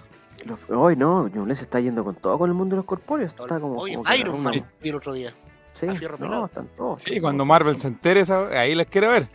Los- 0.46 0.60
Hoy 0.70 0.96
no, 0.96 1.28
Ñuble 1.28 1.56
se 1.56 1.64
está 1.64 1.80
yendo 1.80 2.04
con 2.04 2.16
todo 2.16 2.38
con 2.38 2.50
el 2.50 2.54
mundo 2.56 2.76
de 2.76 2.78
los 2.78 2.86
corpóreos. 2.86 3.34
Está 3.40 3.60
como. 3.60 3.78
Oye, 3.78 3.96
como 3.96 4.14
Iron 4.14 4.44
Man 4.44 4.54
vi 4.82 4.90
el 4.90 4.96
otro 4.96 5.14
día. 5.14 5.34
Sí, 5.74 5.88
no, 6.20 6.46
están 6.46 6.68
todos. 6.76 7.02
Sí, 7.02 7.20
cuando. 7.20 7.46
Marvel 7.46 7.78
se 7.80 7.88
entere, 7.88 8.24
ahí 8.56 8.76
les 8.76 8.88
quiero 8.88 9.10
ver. 9.10 9.28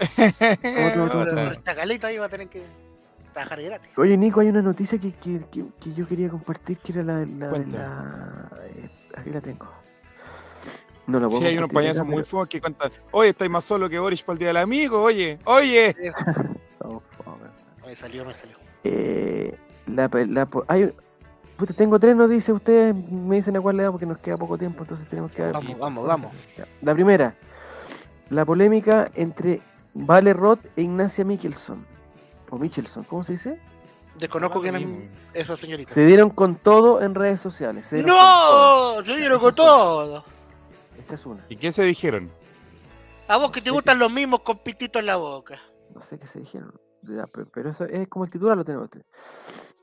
Otro, 0.00 1.04
otro, 1.04 1.20
otro. 1.20 1.40
Esta 1.52 1.74
caleta 1.74 2.12
iba 2.12 2.24
a 2.26 2.28
tener 2.28 2.48
que 2.48 2.62
trabajar 3.32 3.62
gratis. 3.62 3.90
Oye, 3.96 4.16
Nico, 4.16 4.40
hay 4.40 4.48
una 4.48 4.62
noticia 4.62 4.98
que, 4.98 5.12
que, 5.12 5.40
que, 5.50 5.64
que 5.80 5.94
yo 5.94 6.06
quería 6.08 6.28
compartir, 6.28 6.78
que 6.78 6.92
era 6.92 7.02
la, 7.02 7.14
la 7.26 7.48
de 7.50 7.66
la... 7.66 8.48
eh, 8.64 8.90
aquí 9.16 9.30
la 9.30 9.40
tengo. 9.40 9.66
No 11.08 11.18
la 11.18 11.26
puedo 11.26 11.40
Sí, 11.40 11.46
hay 11.46 11.58
unos 11.58 11.72
payasos 11.72 12.06
muy 12.06 12.22
pero- 12.22 12.46
que 12.46 12.60
cuentan, 12.60 12.92
oye, 13.10 13.30
estáis 13.30 13.50
más 13.50 13.64
solo 13.64 13.88
que 13.88 13.98
Boris 13.98 14.22
para 14.22 14.34
el 14.34 14.38
Día 14.38 14.48
del 14.48 14.58
Amigo, 14.58 15.02
oye, 15.02 15.38
oye. 15.44 15.96
Me 17.86 17.96
salió, 17.96 18.22
me 18.22 18.34
salió. 18.34 18.54
Eh, 18.84 19.56
la, 19.86 20.10
la, 20.12 20.46
hay, 20.66 20.92
puta, 21.56 21.72
tengo 21.72 21.98
tres 21.98 22.14
noticias, 22.14 22.54
ustedes 22.54 22.94
me 22.94 23.36
dicen 23.36 23.56
a 23.56 23.62
cuál 23.62 23.78
le 23.78 23.84
da 23.84 23.90
porque 23.90 24.04
nos 24.04 24.18
queda 24.18 24.36
poco 24.36 24.58
tiempo, 24.58 24.82
entonces 24.82 25.08
tenemos 25.08 25.32
que... 25.32 25.42
Vamos, 25.50 25.78
vamos, 25.78 26.06
vamos. 26.06 26.32
La 26.82 26.92
primera, 26.92 27.34
la 28.28 28.44
polémica 28.44 29.10
entre 29.14 29.62
Vale 29.94 30.34
Roth 30.34 30.60
e 30.76 30.82
Ignacia 30.82 31.24
Michelson. 31.24 31.86
O 32.50 32.58
Michelson, 32.58 33.04
¿cómo 33.04 33.24
se 33.24 33.32
dice? 33.32 33.58
Desconozco 34.18 34.60
quién 34.60 34.76
es 35.32 35.44
esa 35.44 35.56
señorita. 35.56 35.92
Se 35.94 36.04
dieron 36.04 36.28
con 36.28 36.56
todo 36.56 37.00
en 37.00 37.14
redes 37.14 37.40
sociales. 37.40 37.86
se 37.86 37.96
dieron 37.96 38.14
con 38.14 38.20
todo. 38.20 38.96
¡No! 38.96 39.02
Yo 39.02 39.16
quiero 39.16 39.40
con 39.40 39.54
todo. 39.54 40.24
Esta 40.98 41.14
es 41.14 41.26
una. 41.26 41.44
¿Y 41.48 41.56
qué 41.56 41.72
se 41.72 41.82
dijeron? 41.84 42.30
A 43.28 43.36
vos 43.36 43.50
que 43.50 43.60
te 43.60 43.68
Sí, 43.70 43.74
gustan 43.74 43.98
los 43.98 44.10
mismos 44.10 44.40
con 44.40 44.58
pitito 44.58 44.98
en 44.98 45.06
la 45.06 45.16
boca. 45.16 45.60
No 45.94 46.00
sé 46.00 46.18
qué 46.18 46.26
se 46.26 46.40
dijeron. 46.40 46.72
Ya, 47.02 47.24
pero, 47.26 47.70
eso 47.70 47.84
es 47.84 48.08
como 48.08 48.24
el 48.24 48.30
titular 48.30 48.56
lo 48.56 48.64
tenemos. 48.64 48.86
este. 48.92 49.04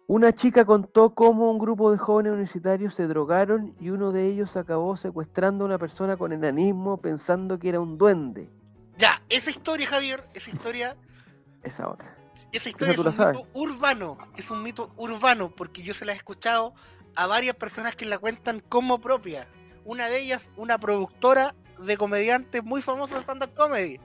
Una 0.07 0.33
chica 0.33 0.65
contó 0.65 1.15
cómo 1.15 1.49
un 1.49 1.57
grupo 1.57 1.91
de 1.91 1.97
jóvenes 1.97 2.33
universitarios 2.33 2.93
se 2.93 3.07
drogaron 3.07 3.75
y 3.79 3.89
uno 3.89 4.11
de 4.11 4.27
ellos 4.27 4.55
acabó 4.55 4.95
secuestrando 4.97 5.63
a 5.63 5.67
una 5.67 5.79
persona 5.79 6.15
con 6.17 6.31
enanismo 6.31 6.97
pensando 7.01 7.57
que 7.57 7.69
era 7.69 7.79
un 7.79 7.97
duende. 7.97 8.49
Ya, 8.97 9.21
esa 9.29 9.49
historia, 9.49 9.87
Javier, 9.87 10.23
esa 10.33 10.51
historia, 10.51 10.95
Esa 11.63 11.89
otra. 11.89 12.15
esa 12.51 12.69
historia 12.69 12.93
tú 12.93 13.01
es 13.01 13.05
la 13.05 13.09
un 13.11 13.15
sabes. 13.15 13.37
mito 13.37 13.49
urbano. 13.53 14.17
Es 14.37 14.51
un 14.51 14.61
mito 14.61 14.91
urbano 14.97 15.49
porque 15.55 15.81
yo 15.81 15.93
se 15.95 16.05
la 16.05 16.13
he 16.13 16.15
escuchado 16.15 16.75
a 17.15 17.25
varias 17.25 17.55
personas 17.55 17.95
que 17.95 18.05
la 18.05 18.19
cuentan 18.19 18.59
como 18.59 18.99
propia. 19.01 19.47
Una 19.85 20.07
de 20.09 20.19
ellas, 20.19 20.49
una 20.57 20.77
productora 20.77 21.55
de 21.79 21.97
comediantes 21.97 22.63
muy 22.63 22.81
famosa 22.81 23.15
de 23.15 23.21
stand-up 23.21 23.53
comedy. 23.55 23.99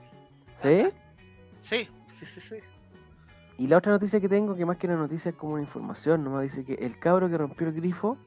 ¿Sí? 0.55 0.87
Sí, 1.59 1.89
sí, 2.07 2.25
sí, 2.25 2.39
sí. 2.39 2.55
Y 3.57 3.67
la 3.67 3.77
otra 3.77 3.91
noticia 3.91 4.19
que 4.19 4.29
tengo, 4.29 4.55
que 4.55 4.65
más 4.65 4.77
que 4.77 4.87
una 4.87 4.95
noticia 4.97 5.29
es 5.29 5.35
como 5.35 5.53
una 5.53 5.61
información, 5.63 6.23
nomás 6.23 6.43
dice 6.43 6.63
que 6.63 6.73
el 6.85 6.97
cabro 6.99 7.29
que 7.29 7.37
rompió 7.37 7.67
el 7.67 7.73
grifo, 7.73 8.17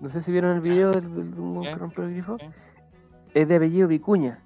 no 0.00 0.10
sé 0.10 0.20
si 0.22 0.32
vieron 0.32 0.52
el 0.56 0.60
video 0.60 0.90
del, 0.92 1.14
del- 1.14 1.32
Sí, 1.34 1.68
que 1.68 1.74
rompió 1.76 2.04
el 2.04 2.10
grifo, 2.12 2.36
sí. 2.38 2.46
es 3.34 3.48
de 3.48 3.56
apellido 3.56 3.86
Vicuña. 3.88 4.40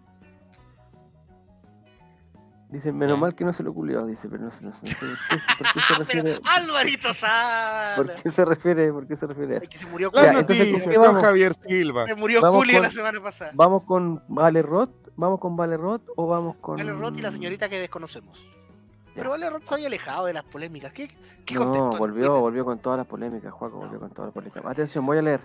Dice, 2.77 2.93
menos 2.93 3.19
mal 3.19 3.35
que 3.35 3.43
no 3.43 3.55
se 3.55 3.63
lo 3.63 3.73
culió, 3.73 4.05
dice, 4.05 4.29
pero 4.29 4.45
no 4.45 4.51
sé, 4.51 4.63
no 4.67 4.71
sé, 4.71 4.85
no 4.85 4.93
sé 4.93 4.97
por, 4.99 5.09
qué, 5.09 5.39
se 5.39 5.83
Pero 5.87 5.99
refiere, 5.99 6.39
Alvarito 6.45 7.15
Sala. 7.15 7.93
por 7.97 8.15
qué 8.15 8.31
se 8.31 8.45
refiere, 8.45 8.93
por 8.93 9.07
qué 9.07 9.17
se 9.17 9.27
refiere 9.27 9.57
Es 9.57 9.69
que 9.71 9.79
se 9.79 9.87
murió 9.87 10.11
Julio. 10.11 11.03
¿con? 11.03 11.23
Javier 11.23 11.55
Silva. 11.55 12.07
Se 12.07 12.15
murió 12.15 12.43
Vamos 12.43 12.59
Julio 12.59 12.75
con- 12.75 12.83
la 12.83 12.91
semana 12.91 13.19
pasada. 13.23 13.53
¿Vamos 13.55 13.85
con 13.85 14.23
Vale 14.29 14.61
Roth? 14.61 14.91
¿Vamos 15.17 15.41
con 15.41 15.57
Vale 15.57 15.79
Roth 15.79 16.03
o 16.17 16.27
vamos 16.27 16.57
con... 16.57 16.77
Vale 16.77 16.93
Roth 16.93 17.17
y 17.17 17.23
la 17.23 17.31
señorita 17.31 17.71
que 17.71 17.79
desconocemos. 17.79 18.39
Ya. 18.45 19.13
Pero 19.15 19.31
Vale 19.31 19.49
Roth 19.49 19.65
se 19.67 19.73
había 19.75 19.87
alejado 19.87 20.27
de 20.27 20.35
las 20.35 20.45
polémicas. 20.45 20.93
¿Qué, 20.93 21.09
qué 21.47 21.55
No, 21.55 21.89
volvió, 21.93 22.39
volvió 22.41 22.67
con 22.67 22.79
todas 22.79 22.99
las 22.99 23.07
polémicas, 23.07 23.51
Juaco, 23.55 23.79
volvió 23.79 23.99
con 23.99 24.11
todas 24.11 24.27
las 24.27 24.35
polémicas. 24.35 24.63
Atención, 24.67 25.07
voy 25.07 25.17
a 25.17 25.23
leer. 25.23 25.41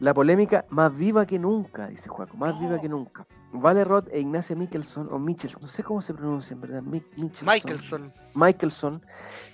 La 0.00 0.14
polémica 0.14 0.64
más 0.70 0.96
viva 0.96 1.26
que 1.26 1.38
nunca, 1.40 1.88
dice 1.88 2.08
Juaco, 2.08 2.36
más 2.36 2.58
viva 2.60 2.80
que 2.80 2.88
nunca. 2.88 3.26
Vale 3.52 3.82
Roth 3.82 4.06
e 4.12 4.20
Ignacia 4.20 4.54
Michelson, 4.54 5.08
o 5.10 5.18
Michelson, 5.18 5.62
no 5.62 5.68
sé 5.68 5.82
cómo 5.82 6.00
se 6.02 6.14
pronuncia 6.14 6.54
en 6.54 6.60
verdad, 6.60 6.82
Mi- 6.82 7.02
Michelson, 7.16 7.46
Michaelson. 7.48 8.12
Michelson, 8.34 9.02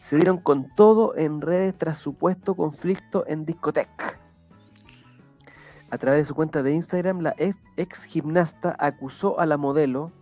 se 0.00 0.16
dieron 0.16 0.36
con 0.38 0.68
todo 0.74 1.16
en 1.16 1.40
redes 1.40 1.78
tras 1.78 1.96
supuesto 1.98 2.54
conflicto 2.54 3.24
en 3.26 3.46
discoteca. 3.46 4.20
A 5.90 5.96
través 5.96 6.20
de 6.20 6.24
su 6.26 6.34
cuenta 6.34 6.62
de 6.62 6.72
Instagram, 6.74 7.20
la 7.20 7.34
ex, 7.38 7.56
ex 7.76 8.04
gimnasta 8.04 8.74
acusó 8.78 9.38
a 9.40 9.46
la 9.46 9.56
modelo, 9.56 10.12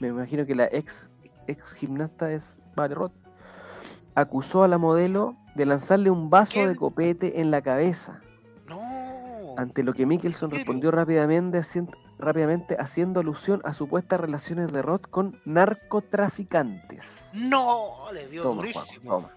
me 0.00 0.08
imagino 0.08 0.44
que 0.46 0.54
la 0.54 0.64
ex, 0.72 1.10
ex 1.46 1.74
gimnasta 1.74 2.32
es 2.32 2.56
Vale 2.74 2.94
Roth, 2.94 3.12
acusó 4.14 4.64
a 4.64 4.68
la 4.68 4.78
modelo 4.78 5.36
de 5.54 5.66
lanzarle 5.66 6.10
un 6.10 6.30
vaso 6.30 6.54
¿Qué? 6.54 6.66
de 6.66 6.74
copete 6.76 7.40
en 7.40 7.50
la 7.50 7.60
cabeza. 7.62 8.22
Ante 9.56 9.82
lo 9.82 9.92
que 9.92 10.06
Michelson 10.06 10.50
¿En 10.50 10.56
serio? 10.58 10.64
respondió 10.64 10.90
rápidamente, 10.90 11.58
hacien- 11.58 11.90
rápidamente 12.18 12.76
haciendo 12.78 13.20
alusión 13.20 13.60
a 13.64 13.72
supuestas 13.72 14.20
relaciones 14.20 14.72
de 14.72 14.82
Roth 14.82 15.06
con 15.10 15.40
narcotraficantes. 15.44 17.30
No, 17.34 18.10
le 18.12 18.28
dio 18.28 18.42
Toma, 18.42 18.62
toma. 19.04 19.30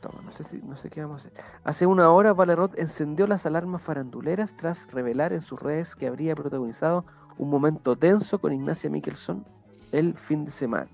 Toma, 0.00 0.20
no 0.22 0.32
sé, 0.32 0.44
si, 0.44 0.58
no 0.58 0.76
sé 0.76 0.90
qué 0.90 1.00
vamos 1.02 1.24
a 1.24 1.28
hacer. 1.28 1.44
Hace 1.64 1.86
una 1.86 2.10
hora, 2.10 2.32
Valerot 2.34 2.78
encendió 2.78 3.26
las 3.26 3.46
alarmas 3.46 3.80
faranduleras 3.82 4.54
tras 4.56 4.90
revelar 4.92 5.32
en 5.32 5.40
sus 5.40 5.60
redes 5.60 5.96
que 5.96 6.06
habría 6.06 6.34
protagonizado 6.34 7.06
un 7.38 7.48
momento 7.48 7.96
tenso 7.96 8.38
con 8.38 8.52
Ignacia 8.52 8.90
Michelson 8.90 9.44
el 9.92 10.14
fin 10.18 10.44
de 10.44 10.50
semana. 10.50 10.90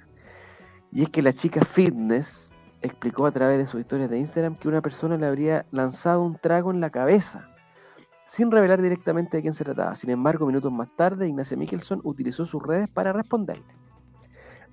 Y 0.92 1.02
es 1.02 1.10
que 1.10 1.22
la 1.22 1.32
chica 1.32 1.64
fitness 1.64 2.52
explicó 2.82 3.26
a 3.26 3.32
través 3.32 3.58
de 3.58 3.66
sus 3.66 3.80
historias 3.80 4.08
de 4.10 4.18
Instagram 4.18 4.56
que 4.56 4.68
una 4.68 4.80
persona 4.80 5.16
le 5.16 5.26
habría 5.26 5.66
lanzado 5.70 6.22
un 6.22 6.38
trago 6.38 6.70
en 6.70 6.80
la 6.80 6.90
cabeza, 6.90 7.49
sin 8.30 8.52
revelar 8.52 8.80
directamente 8.80 9.36
de 9.38 9.42
quién 9.42 9.54
se 9.54 9.64
trataba. 9.64 9.96
Sin 9.96 10.08
embargo, 10.08 10.46
minutos 10.46 10.70
más 10.70 10.88
tarde, 10.94 11.26
Ignacia 11.26 11.56
Michelson 11.56 12.00
utilizó 12.04 12.46
sus 12.46 12.62
redes 12.62 12.88
para 12.88 13.12
responderle. 13.12 13.74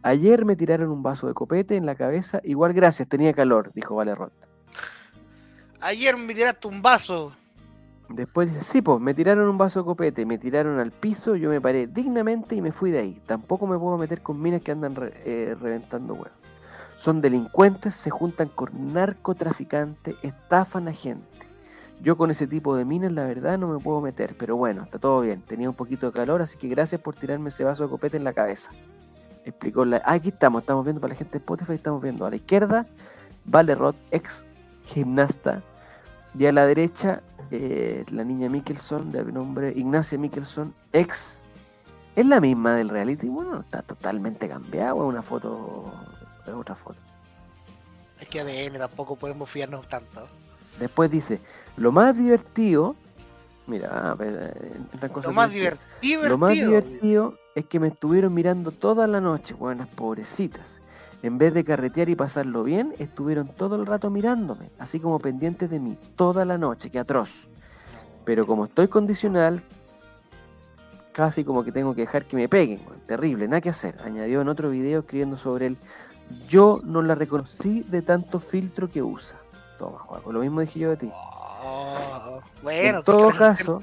Ayer 0.03 0.45
me 0.45 0.55
tiraron 0.55 0.91
un 0.91 1.01
vaso 1.01 1.25
de 1.25 1.33
copete 1.33 1.75
en 1.75 1.87
la 1.87 1.95
cabeza, 1.95 2.39
igual 2.43 2.73
gracias, 2.73 3.09
tenía 3.09 3.33
calor, 3.33 3.71
dijo 3.73 3.95
Valerot. 3.95 4.31
Ayer 5.81 6.15
me 6.17 6.35
tiraste 6.35 6.67
un 6.67 6.83
vaso. 6.83 7.31
Después 8.09 8.53
dice, 8.53 8.63
sí, 8.63 8.83
pues, 8.83 9.01
me 9.01 9.15
tiraron 9.15 9.49
un 9.49 9.57
vaso 9.57 9.79
de 9.79 9.85
copete, 9.85 10.23
me 10.23 10.37
tiraron 10.37 10.77
al 10.79 10.91
piso, 10.91 11.35
yo 11.35 11.49
me 11.49 11.59
paré 11.59 11.87
dignamente 11.87 12.53
y 12.55 12.61
me 12.61 12.71
fui 12.71 12.91
de 12.91 12.99
ahí. 12.99 13.21
Tampoco 13.25 13.65
me 13.65 13.77
puedo 13.79 13.97
meter 13.97 14.21
con 14.21 14.39
minas 14.39 14.61
que 14.61 14.71
andan 14.71 14.95
re- 14.95 15.13
eh, 15.25 15.55
reventando 15.59 16.13
huevos. 16.13 16.37
Son 16.97 17.21
delincuentes, 17.21 17.95
se 17.95 18.11
juntan 18.11 18.49
con 18.49 18.93
narcotraficantes, 18.93 20.15
estafan 20.21 20.87
a 20.87 20.93
gente. 20.93 21.36
Yo 22.01 22.15
con 22.15 22.29
ese 22.29 22.47
tipo 22.47 22.75
de 22.75 22.85
minas, 22.85 23.11
la 23.11 23.25
verdad, 23.25 23.57
no 23.57 23.67
me 23.67 23.79
puedo 23.79 24.01
meter, 24.01 24.35
pero 24.37 24.55
bueno, 24.55 24.83
está 24.83 24.99
todo 24.99 25.21
bien. 25.21 25.41
Tenía 25.41 25.69
un 25.69 25.75
poquito 25.75 26.07
de 26.07 26.11
calor, 26.13 26.41
así 26.41 26.57
que 26.57 26.67
gracias 26.67 27.01
por 27.01 27.15
tirarme 27.15 27.49
ese 27.49 27.63
vaso 27.63 27.83
de 27.83 27.89
copete 27.89 28.17
en 28.17 28.23
la 28.23 28.33
cabeza. 28.33 28.71
Explicó 29.45 29.83
la... 29.85 29.97
ah, 30.05 30.13
aquí 30.13 30.29
estamos, 30.29 30.61
estamos 30.61 30.83
viendo 30.85 31.01
para 31.01 31.13
la 31.13 31.17
gente 31.17 31.33
de 31.33 31.37
Spotify, 31.39 31.73
estamos 31.73 32.01
viendo 32.01 32.25
a 32.25 32.29
la 32.29 32.35
izquierda, 32.35 32.85
Vale 33.45 33.75
Roth, 33.75 33.95
ex 34.11 34.45
gimnasta, 34.83 35.63
y 36.37 36.45
a 36.45 36.51
la 36.51 36.67
derecha, 36.67 37.23
eh, 37.49 38.05
la 38.11 38.23
niña 38.23 38.49
Mickelson, 38.49 39.11
de 39.11 39.23
nombre 39.31 39.73
Ignacia 39.75 40.17
Mickelson, 40.17 40.73
ex. 40.93 41.41
Es 42.15 42.25
la 42.25 42.39
misma 42.39 42.75
del 42.75 42.89
reality. 42.89 43.27
Bueno, 43.27 43.51
no 43.53 43.59
está 43.59 43.81
totalmente 43.81 44.47
cambiado. 44.47 45.03
Es 45.03 45.09
una 45.09 45.21
foto. 45.21 45.85
Es 46.45 46.53
otra 46.53 46.75
foto. 46.75 46.99
Es 48.19 48.27
que 48.27 48.39
ADN 48.41 48.77
tampoco 48.79 49.15
podemos 49.15 49.49
fiarnos 49.49 49.87
tanto. 49.87 50.27
Después 50.79 51.11
dice: 51.11 51.39
Lo 51.75 51.91
más 51.91 52.17
divertido. 52.17 52.95
Mira, 53.65 54.11
a 54.11 54.15
ver, 54.15 54.55
eh, 54.55 55.09
Lo 55.23 55.33
más 55.33 55.51
divertido. 55.51 56.27
Lo 56.27 56.37
más 56.37 56.53
divertido 56.53 57.33
es 57.55 57.65
que 57.65 57.79
me 57.79 57.87
estuvieron 57.87 58.33
mirando 58.33 58.71
toda 58.71 59.07
la 59.07 59.19
noche, 59.19 59.53
buenas 59.53 59.87
pobrecitas. 59.89 60.79
En 61.23 61.37
vez 61.39 61.53
de 61.53 61.63
carretear 61.63 62.09
y 62.09 62.15
pasarlo 62.15 62.63
bien, 62.63 62.93
estuvieron 62.99 63.47
todo 63.47 63.75
el 63.75 63.87
rato 63.87 64.11
mirándome, 64.11 64.69
así 64.77 64.99
como 64.99 65.19
pendientes 65.19 65.69
de 65.69 65.79
mí, 65.79 65.97
toda 66.15 66.45
la 66.45 66.59
noche, 66.59 66.91
qué 66.91 66.99
atroz. 66.99 67.49
Pero 68.23 68.45
como 68.45 68.65
estoy 68.65 68.87
condicional, 68.87 69.61
casi 71.13 71.43
como 71.43 71.63
que 71.63 71.71
tengo 71.71 71.95
que 71.95 72.01
dejar 72.01 72.25
que 72.25 72.35
me 72.35 72.47
peguen, 72.47 72.81
terrible, 73.07 73.47
nada 73.47 73.61
que 73.61 73.69
hacer. 73.69 73.97
Añadió 74.03 74.41
en 74.41 74.49
otro 74.49 74.69
video 74.69 74.99
escribiendo 74.99 75.37
sobre 75.37 75.65
él, 75.65 75.77
yo 76.47 76.79
no 76.83 77.01
la 77.01 77.15
reconocí 77.15 77.83
de 77.89 78.03
tanto 78.03 78.39
filtro 78.39 78.87
que 78.87 79.01
usa. 79.01 79.37
Toma, 79.77 79.99
Juaco, 79.99 80.31
lo 80.31 80.39
mismo 80.39 80.61
dije 80.61 80.79
yo 80.79 80.89
de 80.91 80.97
ti. 80.97 81.11
Oh, 81.13 82.41
bueno, 82.61 82.99
En 82.99 83.03
todo 83.03 83.29
caso, 83.29 83.81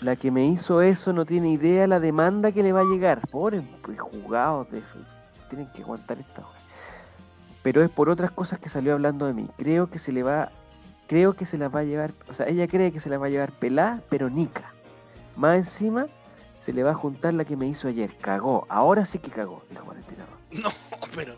La 0.00 0.16
que 0.16 0.30
me 0.30 0.46
hizo 0.46 0.80
eso 0.80 1.12
no 1.12 1.26
tiene 1.26 1.50
idea 1.50 1.86
la 1.86 2.00
demanda 2.00 2.52
que 2.52 2.62
le 2.62 2.72
va 2.72 2.80
a 2.80 2.84
llegar. 2.84 3.26
Pobre 3.28 3.62
pues, 3.82 4.00
jugados 4.00 4.70
de 4.70 4.82
tienen 5.48 5.70
que 5.72 5.82
aguantar 5.82 6.18
esta 6.18 6.40
wea. 6.40 6.60
Pero 7.62 7.82
es 7.82 7.90
por 7.90 8.08
otras 8.08 8.30
cosas 8.30 8.58
que 8.58 8.68
salió 8.68 8.94
hablando 8.94 9.26
de 9.26 9.34
mí. 9.34 9.48
Creo 9.58 9.90
que 9.90 9.98
se 9.98 10.12
le 10.12 10.22
va 10.22 10.50
creo 11.10 11.34
que 11.34 11.44
se 11.44 11.58
las 11.58 11.74
va 11.74 11.80
a 11.80 11.82
llevar, 11.82 12.12
o 12.28 12.34
sea, 12.34 12.46
ella 12.46 12.68
cree 12.68 12.92
que 12.92 13.00
se 13.00 13.10
las 13.10 13.20
va 13.20 13.26
a 13.26 13.30
llevar 13.30 13.50
pelada, 13.50 14.00
pero 14.08 14.30
nica. 14.30 14.72
Más 15.34 15.56
encima 15.56 16.06
se 16.60 16.72
le 16.72 16.84
va 16.84 16.92
a 16.92 16.94
juntar 16.94 17.34
la 17.34 17.44
que 17.44 17.56
me 17.56 17.66
hizo 17.66 17.88
ayer. 17.88 18.16
Cagó. 18.20 18.64
Ahora 18.68 19.04
sí 19.04 19.18
que 19.18 19.28
cagó, 19.28 19.64
dijo 19.68 19.84
Valentina. 19.84 20.24
No, 20.52 20.70
pero. 21.14 21.34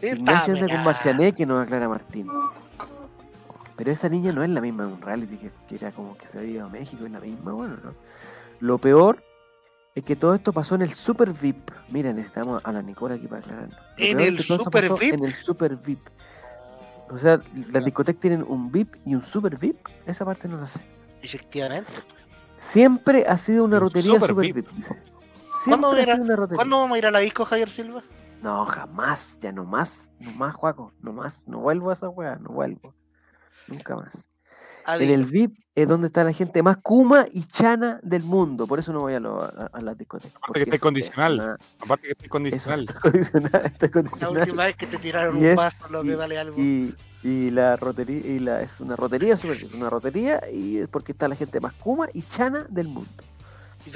Con 0.00 0.84
Marciané 0.84 1.32
que 1.34 1.46
nos 1.46 1.62
aclara 1.62 1.88
Martín. 1.88 2.28
Pero 3.76 3.92
esa 3.92 4.08
niña 4.08 4.32
no 4.32 4.42
es 4.42 4.50
la 4.50 4.60
misma 4.60 4.86
de 4.86 4.92
un 4.92 5.00
reality 5.00 5.36
que, 5.36 5.50
que 5.68 5.74
era 5.76 5.92
como 5.92 6.16
que 6.16 6.26
se 6.26 6.38
había 6.38 6.50
ido 6.52 6.66
a 6.66 6.68
México, 6.68 7.04
es 7.06 7.12
la 7.12 7.20
misma, 7.20 7.52
bueno, 7.52 7.76
¿no? 7.82 7.94
Lo 8.60 8.78
peor 8.78 9.22
Es 9.94 10.04
que 10.04 10.14
todo 10.16 10.34
esto 10.34 10.52
pasó 10.52 10.74
en 10.76 10.82
el 10.82 10.94
Super 10.94 11.32
VIP. 11.32 11.70
Mira, 11.88 12.12
necesitamos 12.12 12.60
a 12.64 12.72
la 12.72 12.82
Nicola 12.82 13.14
aquí 13.16 13.26
para 13.26 13.40
aclarar. 13.40 13.68
Lo 13.70 13.76
¿En 14.04 14.20
el 14.20 14.38
Super 14.40 14.92
VIP? 14.92 15.14
En 15.14 15.24
el 15.24 15.34
Super 15.34 15.76
VIP. 15.76 16.00
O 17.10 17.18
sea, 17.18 17.40
las 17.72 17.84
discotecas 17.84 18.20
tienen 18.20 18.44
un 18.46 18.70
VIP 18.70 18.94
y 19.06 19.14
un 19.14 19.22
Super 19.24 19.56
VIP. 19.56 19.78
Esa 20.06 20.24
parte 20.24 20.46
no 20.46 20.60
la 20.60 20.68
sé. 20.68 20.80
Efectivamente. 21.22 21.90
Siempre 22.58 23.24
ha 23.26 23.36
sido 23.38 23.64
una 23.64 23.76
Un 23.76 23.82
rotería 23.82 24.12
Super 24.12 24.28
Super, 24.30 24.44
VIP. 24.46 24.56
VIP. 24.56 24.68
dice. 24.72 25.02
¿Cuándo 25.64 25.88
Siempre 25.88 26.00
ha 26.00 26.02
era- 26.04 26.12
sido 26.14 26.24
una 26.24 26.36
rotería. 26.36 26.56
¿Cuándo 26.56 26.78
vamos 26.78 26.94
a 26.94 26.98
ir 26.98 27.06
a 27.06 27.10
la 27.10 27.18
disco, 27.20 27.44
Javier 27.44 27.68
Silva? 27.68 28.02
No, 28.42 28.64
jamás, 28.66 29.38
ya 29.40 29.50
no 29.52 29.64
más, 29.64 30.12
no 30.20 30.30
más, 30.32 30.54
Juaco, 30.54 30.92
no 31.00 31.12
más, 31.12 31.48
no 31.48 31.58
vuelvo 31.58 31.90
a 31.90 31.94
esa 31.94 32.08
weá, 32.08 32.36
no 32.36 32.50
vuelvo. 32.50 32.94
Nunca 33.66 33.96
más. 33.96 34.28
En 34.86 35.10
el. 35.10 35.24
VIP 35.26 35.58
es 35.74 35.86
donde 35.86 36.06
está 36.06 36.24
la 36.24 36.32
gente 36.32 36.62
más 36.62 36.78
kuma 36.78 37.26
y 37.30 37.42
chana 37.44 38.00
del 38.02 38.22
mundo, 38.22 38.66
por 38.66 38.78
eso 38.78 38.92
no 38.92 39.00
voy 39.00 39.14
a, 39.14 39.20
lo- 39.20 39.42
a, 39.42 39.68
a 39.72 39.80
las 39.82 39.98
discotecas. 39.98 40.36
Aparte 40.36 40.54
que 40.60 40.62
está 40.64 40.76
es- 40.76 40.80
condicional. 40.80 41.34
es 41.34 41.40
una- 41.44 41.56
Aparte 41.80 42.08
que 42.08 42.22
es 42.24 42.28
condicional. 42.28 42.80
está 42.84 43.00
condicional, 43.00 43.66
está 43.80 43.90
La 44.20 44.30
última 44.40 44.64
vez 44.64 44.76
que 44.76 44.86
te 44.86 44.96
tiraron 44.98 45.36
Y 45.36 45.40
un 45.40 45.44
es- 45.46 45.56
vaso, 45.56 45.88
los 45.90 46.06
de 46.06 46.16
Dale 46.16 46.38
Algo. 46.38 46.58
Y, 46.58 46.96
y 47.22 47.50
la 47.50 47.76
rotería, 47.76 48.18
y 48.26 48.38
la, 48.38 48.62
es 48.62 48.80
una 48.80 48.96
rotería 48.96 49.36
super 49.36 49.58
VIP, 49.58 49.74
una 49.74 49.90
rotería 49.90 50.40
y 50.50 50.78
es 50.78 50.88
porque 50.88 51.12
está 51.12 51.28
la 51.28 51.36
gente 51.36 51.60
más 51.60 51.74
kuma 51.74 52.08
y 52.14 52.22
chana 52.22 52.64
del 52.70 52.88
mundo. 52.88 53.10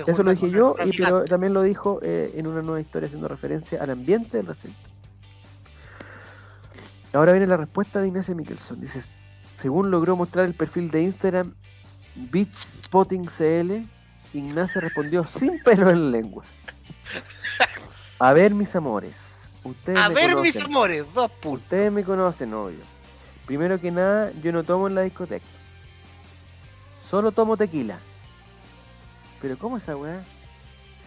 Eso 0.06 0.22
lo 0.22 0.32
dije 0.32 0.50
yo, 0.50 0.74
y, 0.84 0.96
pero 0.96 1.24
también 1.24 1.54
lo 1.54 1.62
dijo 1.62 2.00
eh, 2.02 2.32
en 2.36 2.46
una 2.46 2.62
nueva 2.62 2.80
historia 2.80 3.06
haciendo 3.06 3.28
referencia 3.28 3.82
al 3.82 3.90
ambiente 3.90 4.36
del 4.36 4.46
recinto. 4.46 4.78
Ahora 7.12 7.32
viene 7.32 7.46
la 7.46 7.56
respuesta 7.56 8.00
de 8.00 8.08
Ignacio 8.08 8.34
Mickelson. 8.34 8.80
Dice, 8.80 9.02
según 9.60 9.90
logró 9.90 10.16
mostrar 10.16 10.46
el 10.46 10.54
perfil 10.54 10.90
de 10.90 11.02
Instagram 11.02 11.54
Beach 12.14 12.54
Spotting 12.54 13.26
CL, 13.26 13.86
Ignacio 14.32 14.80
respondió 14.80 15.24
sin 15.26 15.62
pelo 15.62 15.90
en 15.90 16.04
la 16.10 16.18
lengua. 16.18 16.44
A 18.18 18.32
ver, 18.32 18.54
mis 18.54 18.74
amores. 18.76 19.50
Ustedes 19.64 19.98
A 19.98 20.08
me 20.08 20.14
ver, 20.14 20.36
mis 20.36 20.56
amores, 20.64 21.04
dos 21.14 21.30
puntos. 21.30 21.62
Ustedes 21.62 21.92
me 21.92 22.02
conocen, 22.02 22.52
obvio. 22.54 22.80
Primero 23.46 23.80
que 23.80 23.90
nada, 23.90 24.32
yo 24.42 24.52
no 24.52 24.64
tomo 24.64 24.86
en 24.86 24.94
la 24.94 25.02
discoteca. 25.02 25.44
Solo 27.08 27.30
tomo 27.32 27.56
tequila. 27.56 27.98
¿Pero 29.42 29.58
cómo 29.58 29.76
esa 29.76 29.96
weá? 29.96 30.22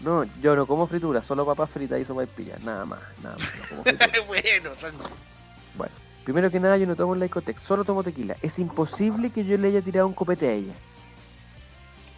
No, 0.01 0.25
yo 0.41 0.55
no 0.57 0.67
como 0.67 0.85
fritura, 0.87 1.23
solo 1.23 1.45
papas 1.45 1.69
fritas 1.69 1.99
y 2.01 2.05
sopa 2.05 2.21
de 2.21 2.27
pilla. 2.27 2.57
Nada 2.63 2.85
más, 2.85 2.99
nada 3.23 3.37
más. 3.37 3.47
no 3.57 3.67
como 3.69 3.83
fritura. 3.85 4.11
bueno, 4.27 4.69
son- 4.79 4.93
bueno, 5.77 5.93
primero 6.25 6.51
que 6.51 6.59
nada, 6.59 6.77
yo 6.77 6.85
no 6.85 6.95
tomo 6.97 7.13
en 7.13 7.19
la 7.21 7.25
discoteca, 7.25 7.59
solo 7.61 7.83
tomo 7.85 8.03
tequila. 8.03 8.35
Es 8.41 8.59
imposible 8.59 9.29
que 9.29 9.45
yo 9.45 9.57
le 9.57 9.69
haya 9.69 9.81
tirado 9.81 10.05
un 10.07 10.13
copete 10.13 10.47
a 10.49 10.51
ella. 10.51 10.73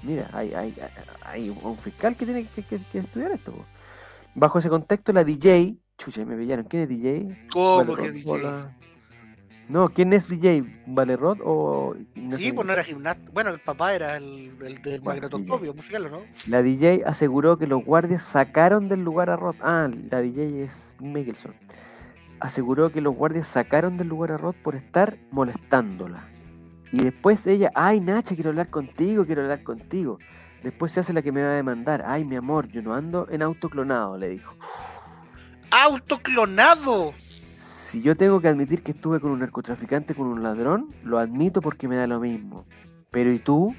Mira, 0.04 0.30
hay, 0.34 0.54
hay, 0.54 0.76
hay 1.24 1.50
un 1.50 1.78
fiscal 1.78 2.16
que 2.16 2.26
tiene 2.26 2.46
que, 2.48 2.64
que- 2.64 2.80
que 2.92 3.00
estudiar 3.00 3.32
esto. 3.32 3.54
Bajo 4.36 4.60
ese 4.60 4.70
contexto, 4.70 5.14
la 5.14 5.24
DJ. 5.24 5.76
Chucha, 5.98 6.24
me 6.26 6.36
pillaron. 6.38 6.66
¿Quién 6.66 6.84
es 6.84 6.90
DJ? 6.90 7.48
¿Cómo 7.52 7.96
que 7.96 8.12
DJ? 8.12 8.32
hola. 8.32 8.72
No, 9.70 9.90
¿quién 9.90 10.14
es 10.14 10.28
DJ? 10.30 10.64
¿Valerot 10.88 11.40
o 11.44 11.96
Sí, 12.38 12.54
pues 12.54 12.66
no 12.66 12.74
era 12.74 12.84
gimnasta. 12.84 13.32
Bueno, 13.34 13.50
el 13.50 13.60
papá 13.60 13.94
era 13.94 14.16
el, 14.16 14.54
el 14.62 14.82
del 14.82 15.02
Bueno, 15.02 15.22
magnetoscopio 15.22 15.74
musical, 15.74 16.06
¿o 16.06 16.10
¿no? 16.10 16.22
La 16.48 16.62
DJ 16.62 17.04
aseguró 17.06 17.58
que 17.58 17.68
los 17.68 17.84
guardias 17.84 18.24
sacaron 18.24 18.88
del 18.88 19.04
lugar 19.04 19.30
a 19.30 19.36
Roth. 19.36 19.58
Ah, 19.62 19.90
la 20.10 20.22
DJ 20.22 20.64
es 20.64 20.96
Mickelson. 21.00 21.54
Aseguró 22.40 22.92
que 22.92 23.02
los 23.02 23.16
guardias 23.16 23.48
sacaron 23.48 23.98
del 23.98 24.08
lugar 24.08 24.32
a 24.32 24.38
Roth 24.38 24.56
por 24.58 24.76
estar 24.76 25.18
molestándola. 25.32 26.28
Y 26.94 27.04
después 27.04 27.46
ella, 27.48 27.72
ay 27.76 28.00
Nacha, 28.00 28.36
quiero 28.36 28.52
hablar 28.52 28.70
contigo, 28.70 29.26
quiero 29.26 29.42
hablar 29.42 29.64
contigo. 29.64 30.20
Después 30.64 30.92
se 30.92 31.02
hace 31.02 31.14
la 31.14 31.22
que 31.22 31.32
me 31.32 31.44
va 31.44 31.50
a 31.50 31.54
demandar. 31.56 32.04
Ay, 32.06 32.24
mi 32.24 32.36
amor, 32.36 32.68
yo 32.70 32.82
no 32.82 32.94
ando 32.94 33.28
en 33.30 33.42
auto 33.42 33.70
clonado, 33.70 34.18
le 34.18 34.30
dijo. 34.30 34.56
¡Autoclonado! 35.72 37.14
Si 37.88 38.02
yo 38.02 38.18
tengo 38.18 38.42
que 38.42 38.50
admitir 38.50 38.84
que 38.84 38.92
estuve 38.92 39.22
con 39.22 39.32
un 39.32 39.40
narcotraficante, 39.40 40.14
con 40.14 40.28
un 40.28 40.44
ladrón, 40.44 40.94
lo 41.06 41.20
admito 41.20 41.62
porque 41.62 41.88
me 41.88 41.96
da 41.96 42.06
lo 42.06 42.20
mismo. 42.20 42.66
Pero 43.12 43.32
¿y 43.32 43.40
tú? 43.40 43.74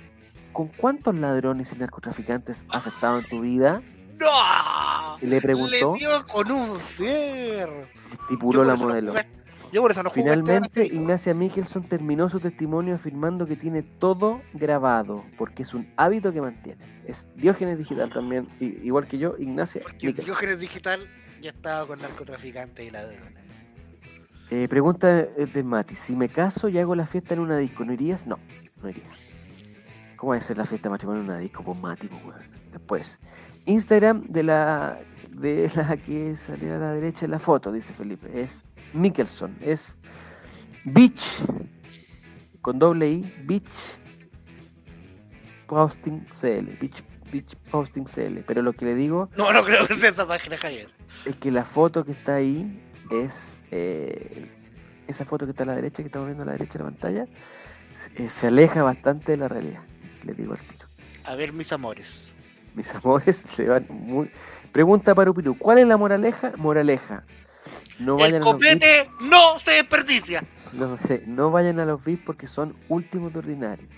¿Con 0.55 0.69
cuántos 0.69 1.15
ladrones 1.15 1.75
y 1.75 1.77
narcotraficantes 1.77 2.65
has 2.71 2.87
estado 2.87 3.19
en 3.19 3.27
tu 3.27 3.43
vida? 3.43 3.83
¡No! 4.19 5.19
Y 5.21 5.27
le 5.27 5.43
preguntó, 5.43 5.93
Le 5.93 5.99
dio 5.99 6.25
con 6.25 6.51
un 6.51 6.81
fierro. 6.81 7.83
estipuló 8.23 8.65
la 8.65 8.77
no 8.77 8.85
modelo. 8.85 9.13
jugué- 9.13 9.27
Yo 9.75 9.83
por 9.83 9.91
eso 9.91 10.03
no 10.03 10.09
este 10.09 10.21
Finalmente. 10.23 10.87
Ignacia 10.87 11.35
Michelson 11.35 11.83
terminó 11.83 12.31
su 12.31 12.41
testimonio 12.41 12.95
afirmando 12.95 13.45
que 13.45 13.57
tiene 13.57 13.83
todo 13.83 14.41
grabado, 14.55 15.23
porque 15.37 15.65
es 15.65 15.75
un 15.75 15.87
hábito 15.99 16.33
que 16.33 16.41
mantiene. 16.41 16.83
Es 17.07 17.29
Diógenes 17.37 17.77
Digital 17.77 18.11
también, 18.11 18.49
igual 18.59 19.07
que 19.07 19.19
yo, 19.19 19.35
Ignacia 19.39 19.83
Porque 19.83 20.07
Michelson. 20.07 20.25
Diógenes 20.25 20.59
Digital 20.61 21.07
ya 21.43 21.51
estaba 21.51 21.87
con 21.87 22.01
narcotraficantes 22.01 22.87
y 22.87 22.91
ladrones. 22.91 23.48
Eh, 24.51 24.67
pregunta 24.69 25.09
de 25.09 25.63
Mati, 25.63 25.95
si 25.95 26.17
me 26.17 26.29
caso 26.29 26.69
y 26.69 26.79
hago 26.79 26.95
la 26.95 27.07
fiesta 27.07 27.35
en 27.35 27.41
una 27.41 27.59
disco, 27.59 27.85
¿no 27.85 27.93
irías? 27.93 28.27
No, 28.27 28.39
no 28.83 28.89
iría. 28.89 29.05
¿Cómo 30.17 30.31
va 30.33 30.39
a 30.39 30.41
ser 30.41 30.57
la 30.57 30.67
fiesta 30.67 30.89
de 30.89 30.93
matrimonio 30.93 31.23
en 31.23 31.29
una 31.29 31.39
disco? 31.39 31.63
Pues 31.63 31.79
Mati, 31.79 32.09
pues, 32.09 32.25
weón. 32.25 32.41
Después, 32.73 33.19
Instagram 33.67 34.25
de 34.29 34.43
la 34.43 34.99
de 35.31 35.71
la 35.77 35.97
que 35.97 36.37
salió 36.37 36.75
a 36.75 36.79
la 36.79 36.93
derecha 36.93 37.27
en 37.27 37.31
la 37.33 37.39
foto, 37.39 37.71
dice 37.71 37.93
Felipe, 37.93 38.29
es 38.43 38.65
Mickelson, 38.93 39.57
es 39.61 39.99
Beach, 40.85 41.45
con 42.61 42.79
doble 42.79 43.09
I, 43.09 43.35
Beach 43.45 43.99
Posting 45.67 46.25
CL, 46.33 46.77
Beach, 46.81 47.03
Beach 47.31 47.55
Posting 47.71 48.05
CL. 48.05 48.39
Pero 48.47 48.63
lo 48.63 48.73
que 48.73 48.87
le 48.87 48.95
digo 48.95 49.29
No, 49.37 49.53
no 49.53 49.63
creo 49.63 49.87
que 49.87 49.95
sea 49.95 50.11
esa 50.11 50.27
página, 50.27 50.57
Javier. 50.57 50.91
es 51.27 51.37
que 51.37 51.51
la 51.51 51.65
foto 51.65 52.05
que 52.05 52.13
está 52.13 52.37
ahí 52.37 52.83
es 53.11 53.59
eh, 53.71 54.47
esa 55.07 55.25
foto 55.25 55.45
que 55.47 55.51
está 55.53 55.63
a 55.65 55.67
la 55.67 55.75
derecha, 55.77 56.03
que 56.03 56.07
estamos 56.09 56.29
viendo 56.29 56.43
a 56.45 56.47
la 56.47 56.53
derecha 56.53 56.79
de 56.79 56.85
la 56.85 56.91
pantalla, 56.91 57.27
se- 58.17 58.31
se 58.31 58.47
aleja 58.49 58.83
bastante 58.83 59.33
de 59.33 59.39
la 59.39 59.49
realidad. 59.49 59.81
Le 60.25 60.35
digo 60.35 60.53
al 60.53 60.61
tiro. 60.61 60.87
A 61.25 61.35
ver, 61.37 61.53
mis 61.53 61.73
amores. 61.73 62.33
Mis 62.75 62.95
amores 62.95 63.37
se 63.49 63.67
van 63.69 63.87
muy. 63.89 64.31
Pregunta 64.73 65.15
para 65.15 65.31
Upiru, 65.31 65.57
¿cuál 65.59 65.79
es 65.79 65.87
la 65.87 65.97
moraleja? 65.97 66.53
Moraleja. 66.57 67.25
No 67.99 68.15
El 68.17 68.21
vayan 68.21 68.43
a 68.43 68.45
los 68.45 68.55
copete 68.55 69.11
no 69.23 69.59
se 69.59 69.73
desperdicia. 69.73 70.43
No, 70.73 70.97
sé, 71.07 71.25
no 71.27 71.51
vayan 71.51 71.81
a 71.81 71.85
los 71.85 72.05
VIPs 72.05 72.23
porque 72.25 72.47
son 72.47 72.77
últimos 72.89 73.33
de 73.33 73.39
ordinario. 73.41 73.89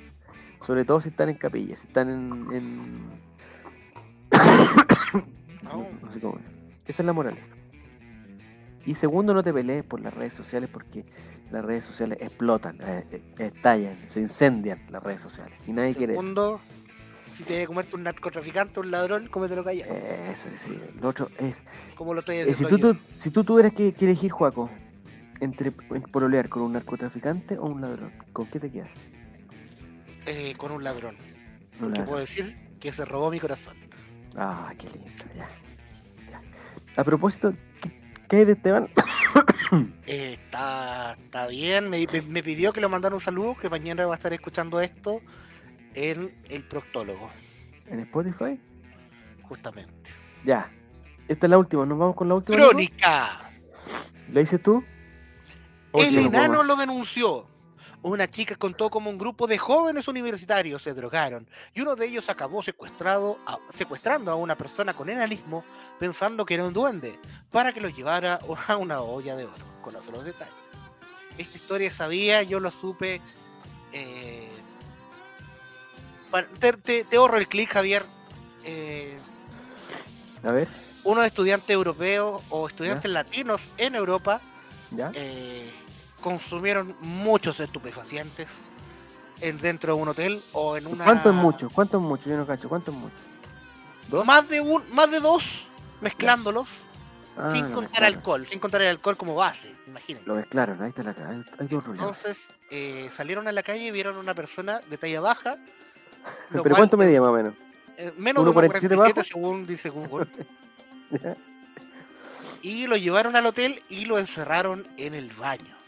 Sobre 0.65 0.85
todo 0.85 1.01
si 1.01 1.09
están 1.09 1.28
en 1.31 1.37
capillas, 1.37 1.81
si 1.81 1.87
están 1.89 2.09
en. 2.09 2.53
en- 2.53 3.11
no, 5.62 5.87
no 6.03 6.12
sé 6.12 6.20
cómo 6.20 6.39
es. 6.39 6.45
Esa 6.87 7.03
es 7.03 7.07
la 7.07 7.12
moraleja. 7.12 7.47
Y 8.86 8.94
segundo, 8.94 9.35
no 9.35 9.43
te 9.43 9.52
pelees 9.52 9.85
por 9.85 10.01
las 10.01 10.15
redes 10.15 10.32
sociales 10.35 10.69
porque 10.73 11.05
las 11.51 11.65
redes 11.65 11.85
sociales 11.85 12.19
explotan, 12.20 12.77
eh, 12.81 13.05
eh, 13.11 13.23
estallan, 13.39 13.97
se 14.07 14.20
incendian 14.20 14.81
las 14.90 15.02
redes 15.02 15.20
sociales. 15.20 15.55
Y 15.66 15.73
nadie 15.73 15.94
quiere 15.94 16.15
eso. 16.15 16.23
Segundo, 16.23 16.61
si 17.36 17.43
te 17.44 17.66
comerte 17.66 17.97
un 17.97 18.02
narcotraficante, 18.05 18.81
un 18.81 18.90
ladrón, 18.90 19.27
cómetelo 19.28 19.62
callado. 19.65 19.93
Eso, 19.93 20.48
sí. 20.55 20.78
Lo 21.01 21.09
otro 21.09 21.28
es. 21.39 21.57
Como 21.97 22.15
lo 22.15 22.20
estoy 22.20 22.36
eh, 22.36 22.43
si, 22.44 22.48
diciendo 22.65 22.78
tú, 22.78 22.94
tú- 22.94 23.01
si 23.19 23.31
tú 23.31 23.44
tuvieras 23.44 23.73
que, 23.74 23.93
que 23.93 24.05
elegir, 24.07 24.31
Juaco, 24.31 24.70
entre 25.40 25.73
en 25.90 26.02
pololear 26.02 26.48
con 26.48 26.62
un 26.62 26.73
narcotraficante 26.73 27.59
o 27.59 27.66
un 27.66 27.81
ladrón, 27.81 28.12
¿con 28.32 28.47
qué 28.47 28.61
te 28.61 28.70
quedas? 28.70 28.90
Eh, 30.27 30.55
con 30.57 30.73
un 30.73 30.85
ladrón. 30.85 31.16
Un 31.16 31.78
Porque 31.78 31.89
ladrón. 31.98 32.07
puedo 32.07 32.20
decir 32.20 32.57
que 32.78 32.93
se 32.93 33.05
robó 33.05 33.31
mi 33.31 33.40
corazón. 33.40 33.77
Ah, 34.36 34.73
qué 34.78 34.89
lindo, 34.90 35.24
ya. 35.36 35.48
ya. 36.31 36.40
A 36.97 37.05
propósito, 37.05 37.52
¿qué, 38.31 38.36
hay 38.36 38.44
de 38.47 38.52
Esteban? 38.52 38.89
Eh, 40.07 40.39
está, 40.40 41.12
está 41.23 41.47
bien, 41.48 41.90
me, 41.90 42.07
me- 42.11 42.23
me 42.23 42.43
pidió 42.43 42.73
que 42.73 42.81
le 42.81 42.89
mandara 42.89 43.15
un 43.15 43.20
saludo, 43.20 43.55
que 43.61 43.69
mañana 43.69 44.07
va 44.07 44.15
a 44.15 44.16
estar 44.16 44.32
escuchando 44.32 44.81
esto 44.81 45.20
en 45.94 46.35
el 46.48 46.62
proctólogo, 46.65 47.28
¿En 47.86 48.01
Spotify? 48.01 48.59
justamente. 49.43 49.93
Ya. 50.44 50.70
Esta 51.28 51.47
es 51.47 51.51
la 51.51 51.59
última, 51.59 51.85
nos 51.85 51.98
vamos 51.98 52.16
con 52.16 52.28
la 52.28 52.35
última. 52.36 52.57
Crónica. 52.57 53.51
¿La 54.32 54.40
dices 54.40 54.62
tú? 54.62 54.82
El 55.93 56.19
enano 56.19 56.62
lo 56.65 56.77
denunció. 56.77 57.47
Una 58.02 58.28
chica 58.31 58.56
contó 58.56 58.89
cómo 58.89 59.10
un 59.10 59.18
grupo 59.18 59.47
de 59.47 59.59
jóvenes 59.59 60.09
universitarios 60.09 60.81
se 60.82 60.94
drogaron 60.94 61.47
y 61.74 61.82
uno 61.82 61.97
de 61.97 62.06
ellos 62.06 62.31
acabó 62.31 62.62
secuestrado 62.62 63.39
a- 63.47 63.59
secuestrando 63.70 64.31
a 64.32 64.36
una 64.36 64.56
persona 64.56 64.94
con 64.94 65.10
enanismo 65.10 65.64
pensando 65.98 66.47
que 66.47 66.55
era 66.55 66.64
un 66.64 66.72
duende 66.72 67.18
para 67.51 67.74
que 67.74 67.81
lo 67.82 67.90
llevara 67.90 68.40
a 68.68 68.77
una 68.78 69.02
olla 69.02 69.36
de 69.36 69.44
oro. 69.44 69.64
Conoce 69.82 70.10
los 70.12 70.24
detalles. 70.24 70.55
Esta 71.36 71.56
historia 71.59 71.93
sabía, 71.93 72.43
yo 72.43 72.59
lo 72.59 72.70
supe. 72.70 73.20
eh, 73.93 74.48
te, 76.59 76.72
te- 76.74 77.05
te 77.05 77.16
ahorro 77.16 77.36
el 77.36 77.48
clic, 77.48 77.70
Javier. 77.70 78.05
Eh, 78.64 79.16
A 80.43 80.52
ver, 80.52 80.68
unos 81.05 81.24
estudiantes 81.27 81.70
europeos 81.70 82.43
o 82.51 82.66
estudiantes 82.66 83.10
latinos 83.10 83.60
en 83.78 83.94
Europa 83.94 84.40
ya. 84.90 85.10
eh, 85.14 85.70
consumieron 86.20 86.97
muchos 87.01 87.60
estupefacientes 87.60 88.48
en, 89.40 89.59
dentro 89.59 89.94
de 89.94 90.02
un 90.02 90.09
hotel 90.09 90.42
o 90.52 90.76
en 90.76 90.86
una... 90.86 91.05
¿Cuánto 91.05 91.30
es 91.30 91.34
mucho? 91.34 91.70
¿Cuánto 91.70 91.98
es 91.98 92.05
mucho? 92.05 92.28
Yo 92.28 92.36
no 92.36 92.47
cacho. 92.47 92.68
¿Cuánto 92.68 92.90
es 92.90 92.97
mucho? 92.97 93.14
¿Dos? 94.09 94.26
más 94.26 94.48
de 94.48 94.60
un, 94.60 94.82
más 94.92 95.10
de 95.10 95.20
dos 95.20 95.66
mezclándolos 96.01 96.68
Ah, 97.36 97.52
sin 97.55 97.72
contar 97.72 98.05
alcohol, 98.05 98.47
sin 98.47 98.59
contar 98.59 98.82
el 98.82 98.88
alcohol 98.88 99.16
como 99.16 99.34
base, 99.34 99.72
imagínense. 99.86 100.28
Lo 100.28 100.34
mezclaron, 100.34 100.82
ahí 100.82 100.88
está 100.90 101.02
la. 101.02 101.14
Hay. 101.26 101.44
Entonces 101.59 102.51
eh, 102.70 103.09
salieron 103.12 103.47
a 103.48 103.52
la 103.52 103.62
calle 103.62 103.86
y 103.86 103.90
vieron 103.90 104.16
una 104.16 104.34
persona 104.34 104.80
de 104.90 104.98
talla 104.98 105.20
baja. 105.20 105.56
¿Pero 106.51 106.62
cual 106.62 106.76
cuánto 106.76 106.97
medía 106.97 107.20
más 107.20 107.30
o 107.30 107.32
menos? 107.32 107.55
eh, 107.97 108.12
menos 108.16 108.44
de 108.44 108.51
1,47 108.51 108.88
1,47 108.88 108.97
bajo. 108.97 109.24
según 109.24 109.66
dice 109.66 109.88
Google. 109.90 110.26
y 112.62 112.86
lo 112.86 112.97
llevaron 112.97 113.36
al 113.36 113.47
hotel 113.47 113.80
y 113.88 114.05
lo 114.06 114.18
encerraron 114.18 114.86
en 114.97 115.14
el 115.14 115.30
baño. 115.30 115.80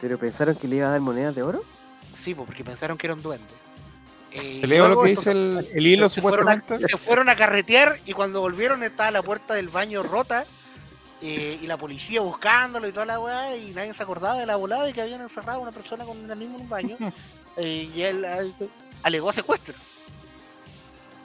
¿Pero 0.00 0.18
pensaron 0.18 0.54
que 0.56 0.68
le 0.68 0.76
iba 0.76 0.88
a 0.88 0.90
dar 0.90 1.00
monedas 1.00 1.34
de 1.34 1.42
oro? 1.42 1.62
Sí, 2.14 2.34
pues, 2.34 2.46
porque 2.46 2.64
pensaron 2.64 2.96
que 2.98 3.06
era 3.06 3.14
un 3.14 3.22
duende. 3.22 3.46
Eh, 4.32 4.58
Te 4.60 4.66
leo 4.66 4.88
lo 4.88 5.02
que 5.02 5.10
dice 5.10 5.30
el, 5.30 5.66
el 5.72 5.86
hilo 5.86 6.10
se 6.10 6.20
fueron, 6.20 6.48
a, 6.48 6.62
se 6.86 6.98
fueron 6.98 7.28
a 7.30 7.36
carretear 7.36 7.98
y 8.04 8.12
cuando 8.12 8.40
volvieron 8.40 8.82
estaba 8.82 9.10
la 9.10 9.22
puerta 9.22 9.54
del 9.54 9.68
baño 9.70 10.02
rota 10.02 10.44
eh, 11.22 11.58
y 11.62 11.66
la 11.66 11.78
policía 11.78 12.20
buscándolo 12.20 12.86
y 12.86 12.92
toda 12.92 13.06
la 13.06 13.18
weá 13.18 13.56
y 13.56 13.70
nadie 13.70 13.94
se 13.94 14.02
acordaba 14.02 14.36
de 14.38 14.44
la 14.44 14.56
volada 14.56 14.84
de 14.84 14.92
que 14.92 15.00
habían 15.00 15.22
encerrado 15.22 15.58
a 15.60 15.62
una 15.62 15.72
persona 15.72 16.04
con 16.04 16.18
un 16.18 16.38
mismo 16.38 16.56
en 16.56 16.62
un 16.62 16.68
baño 16.68 16.96
eh, 17.56 17.90
y 17.94 18.02
él 18.02 18.24
eh, 18.26 18.52
alegó 19.02 19.32
secuestro. 19.32 19.74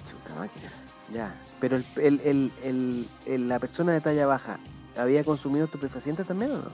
Chuta 0.10 0.40
máquina. 0.40 0.72
Ya. 1.14 1.36
Pero 1.60 1.76
el, 1.78 1.86
el, 1.98 2.22
el, 2.24 2.52
el- 2.64 3.08
el- 3.26 3.50
la 3.50 3.60
persona 3.60 3.92
de 3.92 4.00
talla 4.02 4.26
baja, 4.26 4.58
¿había 4.98 5.24
consumido 5.26 5.66
estupefacientes 5.66 6.26
también 6.28 6.52
o 6.52 6.58
no? 6.58 6.72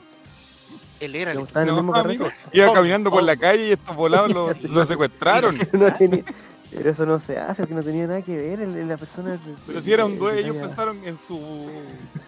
Él 1.00 1.16
era 1.16 1.32
el 1.32 1.38
¿Cómo 1.38 1.48
estaba 1.48 1.64
en 1.64 1.70
el 1.70 1.76
No, 1.76 1.84
mismo 1.84 1.96
amigo, 1.96 2.28
iba 2.54 2.70
Oh, 2.70 2.74
caminando 2.74 3.12
por 3.12 3.22
oh. 3.22 3.26
la 3.26 3.36
calle 3.38 3.68
y 3.68 3.72
estos 3.72 3.96
volados 3.96 4.32
lo, 4.34 4.52
lo 4.70 4.86
secuestraron. 4.86 5.58
No 5.74 5.94
tenía- 5.94 6.24
Pero 6.72 6.90
eso 6.92 7.06
no 7.06 7.20
se 7.20 7.38
hace, 7.38 7.62
porque 7.62 7.76
no 7.76 7.84
tenía 7.84 8.08
nada 8.08 8.22
que 8.22 8.36
ver 8.36 8.62
el- 8.62 8.88
la 8.88 8.98
persona. 8.98 9.40
Pero 9.66 9.82
si 9.82 9.94
era 9.94 10.06
un 10.06 10.18
duende, 10.20 10.42
ellos 10.42 10.56
pensaron 10.58 11.00
en 11.06 11.16
su. 11.18 11.38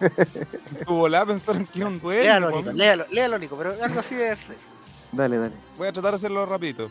En 0.00 0.76
su 0.76 0.84
volada 0.86 1.26
pensaron 1.26 1.66
que 1.66 1.78
era 1.80 1.88
un 1.88 2.00
duende. 2.00 2.24
Léalo, 2.24 2.50
Nico, 2.50 2.72
léalo, 2.72 3.06
léalo, 3.10 3.38
Nico, 3.38 3.56
pero 3.56 3.74
algo 3.82 4.00
así 4.00 4.14
de. 4.14 4.36
Dale, 5.12 5.36
dale. 5.38 5.54
Voy 5.76 5.88
a 5.88 5.92
tratar 5.92 6.12
de 6.12 6.16
hacerlo 6.16 6.46
rapidito. 6.46 6.90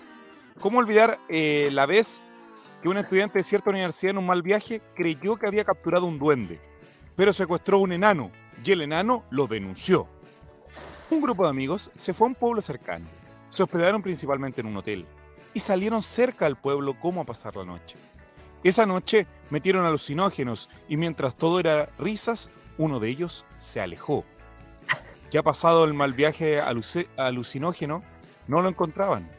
¿Cómo 0.60 0.80
olvidar 0.80 1.20
eh, 1.30 1.70
la 1.72 1.86
vez 1.86 2.22
que 2.84 2.90
un 2.90 2.98
estudiante 2.98 3.40
de 3.40 3.44
cierta 3.44 3.70
universidad 3.70 4.12
en 4.12 4.18
un 4.18 4.26
mal 4.26 4.42
viaje 4.42 4.82
creyó 4.96 5.38
que 5.38 5.48
había 5.48 5.64
capturado 5.64 6.06
un 6.06 6.20
duende, 6.20 6.60
pero 7.16 7.32
secuestró 7.34 7.78
a 7.78 7.80
un 7.82 7.94
enano 7.94 8.30
y 8.64 8.72
el 8.74 8.82
enano 8.82 9.24
lo 9.32 9.48
denunció? 9.48 10.08
Un 11.12 11.22
grupo 11.22 11.44
de 11.44 11.50
amigos 11.50 11.92
se 11.94 12.14
fue 12.14 12.28
a 12.28 12.30
un 12.30 12.36
pueblo 12.36 12.62
cercano. 12.62 13.08
Se 13.50 13.64
hospedaron 13.64 14.02
principalmente 14.02 14.62
en 14.62 14.68
un 14.68 14.78
hotel 14.78 15.06
y 15.54 15.60
salieron 15.60 16.02
cerca 16.02 16.46
del 16.46 16.56
pueblo 16.56 16.94
como 17.00 17.22
a 17.22 17.26
pasar 17.26 17.56
la 17.56 17.66
noche. 17.66 17.98
Esa 18.64 18.86
noche 18.86 19.26
metieron 19.50 19.86
alucinógenos 19.86 20.70
y 20.88 20.98
mientras 20.98 21.36
todo 21.36 21.60
era 21.60 21.90
risas, 21.98 22.50
uno 22.78 23.00
de 23.00 23.10
ellos 23.10 23.46
se 23.58 23.82
alejó. 23.82 24.26
Ya 25.32 25.44
pasado 25.44 25.86
el 25.86 25.94
mal 25.94 26.14
viaje 26.14 26.62
aluci- 26.62 27.08
alucinógeno, 27.18 28.04
no 28.48 28.62
lo 28.62 28.70
encontraban. 28.70 29.30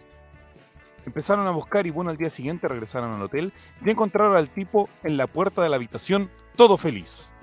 Empezaron 1.06 1.46
a 1.46 1.50
buscar 1.50 1.86
y 1.86 1.90
bueno, 1.90 2.10
al 2.10 2.16
día 2.16 2.30
siguiente 2.30 2.68
regresaron 2.68 3.12
al 3.14 3.22
hotel 3.22 3.52
y 3.84 3.90
encontraron 3.90 4.36
al 4.36 4.50
tipo 4.50 4.88
en 5.02 5.16
la 5.16 5.26
puerta 5.26 5.62
de 5.62 5.68
la 5.68 5.76
habitación, 5.76 6.30
todo 6.56 6.76
feliz. 6.76 7.34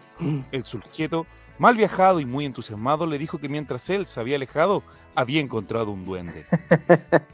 El 0.52 0.64
sujeto, 0.64 1.26
mal 1.58 1.76
viajado 1.76 2.20
y 2.20 2.26
muy 2.26 2.46
entusiasmado, 2.46 3.06
le 3.06 3.18
dijo 3.18 3.38
que 3.40 3.50
mientras 3.50 3.90
él 3.90 4.06
se 4.06 4.20
había 4.20 4.36
alejado, 4.36 4.84
había 5.16 5.42
encontrado 5.42 5.92
un 5.92 6.06
duende. 6.06 6.46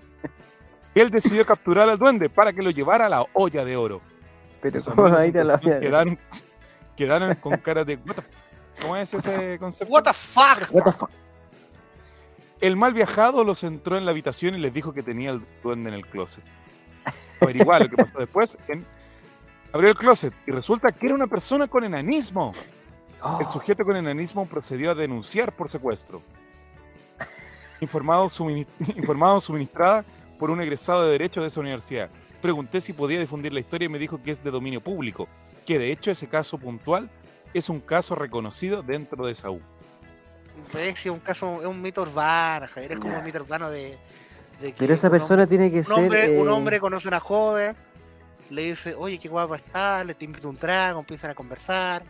Él 0.95 1.09
decidió 1.09 1.43
capturar 1.43 1.89
al 1.89 1.97
duende 1.97 2.29
para 2.29 2.53
que 2.53 2.61
lo 2.61 2.69
llevara 2.69 3.07
a 3.07 3.09
la 3.09 3.25
olla 3.33 3.65
de 3.65 3.75
oro. 3.75 3.99
Pero 4.61 4.75
Los 4.75 4.85
¿cómo 4.87 5.09
va 5.09 5.21
a 5.21 5.25
ir 5.25 5.39
a 5.39 5.43
la 5.43 5.55
olla 5.55 5.79
quedaron, 5.79 6.19
quedaron 6.95 7.33
con 7.35 7.57
cara 7.57 7.83
de... 7.83 7.95
"What 7.95 8.13
the 8.15 8.21
f-?" 8.21 8.29
¿Cómo 8.81 8.95
es 8.97 9.11
ese 9.13 9.57
concepto? 9.59 9.91
What 9.91 10.03
the 10.03 10.13
fuck? 10.13 10.67
What 10.71 10.83
the 10.83 10.91
fuck? 10.91 11.09
El 12.61 12.75
mal 12.77 12.93
viajado 12.93 13.43
los 13.43 13.63
entró 13.63 13.97
en 13.97 14.05
la 14.05 14.11
habitación 14.11 14.53
y 14.53 14.59
les 14.59 14.71
dijo 14.71 14.93
que 14.93 15.01
tenía 15.01 15.31
el 15.31 15.41
duende 15.63 15.89
en 15.89 15.95
el 15.95 16.05
closet. 16.05 16.43
Averiguar 17.41 17.81
lo 17.81 17.89
que 17.89 17.95
pasó 17.97 18.19
después. 18.19 18.55
en- 18.67 18.85
Abrió 19.73 19.89
el 19.89 19.95
closet 19.97 20.31
y 20.45 20.51
resulta 20.51 20.91
que 20.91 21.07
era 21.07 21.15
una 21.15 21.25
persona 21.25 21.67
con 21.67 21.83
enanismo. 21.83 22.53
El 23.39 23.45
Oh, 23.45 23.49
sujeto 23.49 23.85
con 23.85 23.95
enanismo 23.95 24.45
procedió 24.45 24.91
a 24.91 24.95
denunciar 24.95 25.55
por 25.55 25.69
secuestro. 25.69 26.21
Informado, 27.79 28.25
sumini- 28.29 28.67
informado 28.95 29.39
suministrada 29.41 30.03
por 30.39 30.49
un 30.51 30.61
egresado 30.61 31.03
de 31.05 31.11
Derecho 31.11 31.41
de 31.41 31.47
esa 31.47 31.59
universidad. 31.59 32.09
Pregunté 32.41 32.81
si 32.81 32.91
podía 32.93 33.19
difundir 33.19 33.53
la 33.53 33.59
historia 33.61 33.85
y 33.85 33.89
me 33.89 33.99
dijo 33.99 34.21
que 34.21 34.31
es 34.31 34.43
de 34.43 34.51
dominio 34.51 34.81
público, 34.81 35.27
que 35.65 35.79
de 35.79 35.91
hecho 35.91 36.11
ese 36.11 36.27
caso 36.27 36.57
puntual 36.57 37.09
es 37.53 37.69
un 37.69 37.79
caso 37.79 38.15
reconocido 38.15 38.83
dentro 38.83 39.25
de 39.25 39.31
esa 39.31 39.49
U. 39.49 39.61
Pues, 40.71 40.99
sí, 40.99 41.07
es 41.09 41.13
un 41.13 41.19
caso, 41.19 41.61
es 41.61 41.67
un 41.67 41.81
mito 41.81 42.01
urbano, 42.01 42.67
Javier, 42.73 42.91
es 42.93 42.99
como 42.99 43.17
un 43.17 43.23
mito 43.23 43.39
urbano 43.39 43.69
de, 43.69 43.97
de 44.59 44.71
que 44.73 44.77
Pero 44.79 44.93
esa 44.93 45.07
un 45.07 45.11
persona 45.11 45.47
tiene 45.47 45.71
que 45.71 45.79
un 45.79 45.83
ser. 45.85 45.93
hombre, 45.97 46.29
un 46.39 46.47
eh, 46.47 46.51
hombre 46.51 46.79
conoce 46.79 47.07
a 47.07 47.09
una 47.09 47.19
joven, 47.19 47.75
le 48.49 48.63
dice, 48.63 48.93
oye, 48.95 49.17
qué 49.17 49.29
guapa 49.29 49.55
estás, 49.55 50.05
le 50.05 50.13
te 50.13 50.25
invita 50.25 50.47
un 50.47 50.57
trago, 50.57 50.99
empiezan 50.99 51.31
a 51.31 51.35
conversar, 51.35 52.03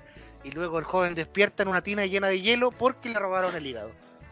y 0.44 0.52
luego 0.52 0.80
el 0.80 0.86
joven 0.86 1.16
despierta 1.16 1.64
en 1.64 1.70
una 1.70 1.82
tina 1.82 2.06
llena 2.06 2.28
de 2.28 2.42
hielo 2.42 2.72
porque 2.72 3.10
le 3.10 3.20
robaron 3.20 3.56
el 3.56 3.66
hígado. 3.66 3.92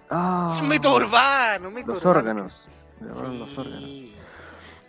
ah, 0.09 0.53
Es 0.55 0.61
un 0.61 0.67
mito 0.67 0.93
urbano, 0.95 1.69
un 1.69 1.73
mito 1.73 1.93
Los 1.93 2.03
urbano. 2.05 2.19
órganos. 2.19 2.67
Le 2.99 3.07
robaron 3.09 3.39
los 3.39 3.57
órganos. 3.57 3.83
Sí. 3.83 4.15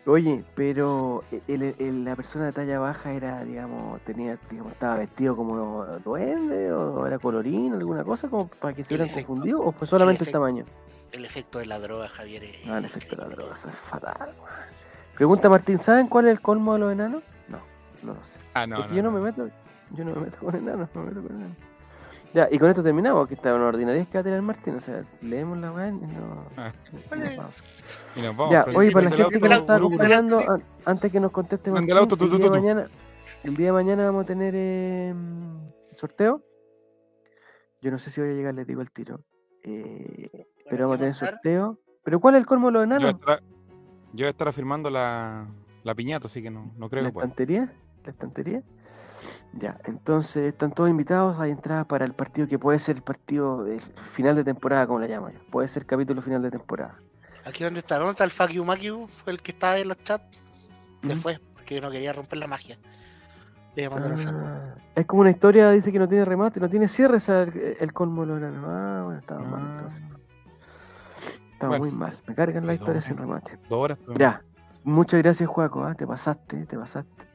Oye, 0.04 0.44
pero 0.56 1.22
el- 1.46 1.76
el- 1.78 2.04
la 2.04 2.16
persona 2.16 2.46
de 2.46 2.52
talla 2.52 2.80
baja 2.80 3.12
era, 3.12 3.44
digamos, 3.44 4.00
tenía, 4.00 4.36
digamos, 4.50 4.72
estaba 4.72 4.96
vestido 4.96 5.36
como 5.36 5.84
duende 6.04 6.72
o 6.72 7.06
era 7.06 7.20
colorín, 7.20 7.74
alguna 7.74 8.02
cosa, 8.02 8.28
como 8.28 8.48
para 8.48 8.74
que 8.74 8.82
se 8.82 8.94
hubieran 8.94 9.14
confundido, 9.14 9.60
o 9.62 9.70
fue 9.70 9.86
solamente 9.86 10.24
el, 10.24 10.28
efecto. 10.28 10.38
tamaño. 10.40 10.64
El 11.12 11.24
efecto 11.24 11.60
de 11.60 11.66
la 11.66 11.78
droga, 11.78 12.08
Javier. 12.08 12.42
es 12.42 12.56
Ah, 12.68 12.78
el 12.78 12.84
efecto 12.84 13.14
de 13.14 13.22
la 13.22 13.28
droga, 13.28 13.54
eso 13.54 13.68
es 13.68 13.76
fatal. 13.76 14.34
weón. 14.40 14.72
Pregunta 15.14 15.48
Martín, 15.48 15.78
¿saben 15.78 16.08
cuál 16.08 16.24
es 16.26 16.32
el 16.32 16.40
colmo 16.40 16.72
de 16.72 16.78
los 16.80 16.92
enanos? 16.92 17.22
No, 17.46 17.58
no 18.02 18.14
lo 18.14 18.24
sé. 18.24 18.38
Ah, 18.54 18.66
no. 18.66 18.80
es 18.80 18.86
que 18.86 18.90
no, 18.90 18.96
yo 18.96 19.02
no, 19.04 19.10
no. 19.12 19.18
me 19.18 19.24
meto, 19.30 19.48
yo 19.94 20.04
no 20.04 20.14
me 20.14 20.20
meto 20.22 20.38
con 20.38 20.54
enanos, 20.56 20.88
no 20.94 21.02
me 21.02 21.10
meto 21.10 21.22
con 21.26 21.36
enanos. 21.36 21.56
Ya, 22.34 22.48
y 22.50 22.58
con 22.58 22.70
esto 22.70 22.82
terminamos, 22.82 23.28
que 23.28 23.34
está 23.34 23.54
una 23.54 23.66
ordinaria 23.66 24.04
que 24.06 24.14
va 24.14 24.20
a 24.20 24.24
tener 24.24 24.40
Martín, 24.40 24.74
o 24.76 24.80
sea, 24.80 25.04
leemos 25.20 25.58
la 25.58 25.70
weá 25.70 25.88
y 25.88 25.92
no. 25.92 26.46
Ah. 26.56 26.72
no- 27.10 27.16
no 27.16 27.24
vamos. 27.36 27.54
Y 28.16 28.20
nos 28.22 28.36
vamos, 28.36 28.52
Ya, 28.52 28.64
pero 28.64 28.78
oye, 28.78 28.90
para 28.90 29.04
la 29.04 29.10
gente 29.16 29.38
que 29.38 29.48
nos 29.50 29.58
está 29.58 29.74
acompañando, 29.76 30.38
an- 30.38 30.64
antes 30.86 31.12
que 31.12 31.20
nos 31.20 31.30
conteste 31.30 31.70
Martín, 31.70 31.90
el 31.90 31.98
auto, 31.98 32.16
día 32.16 32.38
tu. 32.40 32.50
mañana, 32.50 32.88
el 33.42 33.54
día 33.54 33.66
de 33.66 33.72
mañana 33.72 34.06
vamos 34.06 34.22
a 34.22 34.26
tener 34.26 34.54
eh, 34.56 35.14
sorteo. 35.96 36.42
Yo 37.82 37.90
no 37.90 37.98
sé 37.98 38.10
si 38.10 38.20
voy 38.20 38.30
a 38.30 38.34
llegar, 38.34 38.54
les 38.54 38.66
digo 38.66 38.80
el 38.80 38.90
tiro. 38.90 39.20
Eh, 39.64 40.46
pero 40.70 40.84
vamos 40.84 40.96
a 40.96 40.98
tener 41.00 41.14
sorteo. 41.14 41.78
¿Pero 42.02 42.18
cuál 42.18 42.36
es 42.36 42.40
el 42.40 42.46
colmo 42.46 42.68
de 42.68 42.72
los 42.72 42.82
Yo 42.84 42.86
voy 42.88 42.94
a 42.94 42.96
enanos? 42.96 43.20
estar, 43.20 43.40
yo 43.42 44.22
voy 44.22 44.26
a 44.26 44.30
estar 44.30 44.48
afirmando 44.48 44.88
la, 44.88 45.46
la 45.84 45.94
piñata, 45.94 46.28
así 46.28 46.42
que 46.42 46.50
no, 46.50 46.72
no 46.78 46.88
creo 46.88 47.02
¿La 47.02 47.08
que 47.10 47.12
pueda. 47.12 47.26
estantería? 47.26 47.72
¿La 48.04 48.10
estantería? 48.10 48.62
Ya, 49.52 49.78
entonces 49.84 50.48
están 50.48 50.72
todos 50.72 50.88
invitados. 50.90 51.38
Hay 51.38 51.50
entradas 51.50 51.86
para 51.86 52.04
el 52.04 52.12
partido 52.14 52.46
que 52.48 52.58
puede 52.58 52.78
ser 52.78 52.96
el 52.96 53.02
partido 53.02 53.64
del 53.64 53.80
final 54.04 54.34
de 54.34 54.44
temporada, 54.44 54.86
como 54.86 55.00
le 55.00 55.08
llamo 55.08 55.30
yo. 55.30 55.38
Puede 55.50 55.68
ser 55.68 55.84
capítulo 55.86 56.22
final 56.22 56.42
de 56.42 56.50
temporada. 56.50 56.96
Aquí 57.44 57.64
donde 57.64 57.80
está, 57.80 57.98
¿dónde 57.98 58.12
está 58.12 58.24
el 58.24 58.30
Fuck 58.30 58.50
You 58.50 58.64
Makiu? 58.64 59.08
Fue 59.24 59.32
el 59.32 59.42
que 59.42 59.52
estaba 59.52 59.78
en 59.78 59.88
los 59.88 60.02
chats. 60.04 60.24
Se 61.02 61.16
fue, 61.16 61.40
porque 61.54 61.80
no 61.80 61.90
quería 61.90 62.12
romper 62.12 62.38
la 62.38 62.46
magia. 62.46 62.78
Le. 63.74 63.86
Ah, 63.86 64.74
es 64.94 65.06
como 65.06 65.22
una 65.22 65.30
historia, 65.30 65.70
dice 65.70 65.90
que 65.90 65.98
no 65.98 66.06
tiene 66.06 66.24
remate, 66.24 66.60
no 66.60 66.68
tiene 66.68 66.86
cierre 66.88 67.16
esa- 67.16 67.42
el, 67.42 67.76
el 67.80 67.92
colmo 67.92 68.24
de 68.26 68.38
los. 68.38 68.64
Ah, 68.64 69.02
bueno, 69.04 69.18
estaba 69.18 69.40
mal 69.42 69.62
Ah, 69.64 69.72
entonces. 69.76 70.02
Estaba 71.54 71.78
Bueno. 71.78 71.84
muy 71.84 71.90
mal. 71.92 72.18
Me 72.26 72.34
cargan 72.34 72.70
historias 72.70 73.04
eh. 73.04 73.08
sin 73.08 73.16
remate. 73.16 73.58
Dos 73.68 73.78
horas. 73.80 73.98
Ya, 74.16 74.42
muchas 74.84 75.22
gracias, 75.22 75.48
Juaco. 75.48 75.84
¿ah? 75.84 75.94
Te 75.94 76.06
pasaste, 76.06 76.66
te 76.66 76.76
pasaste. 76.78 77.26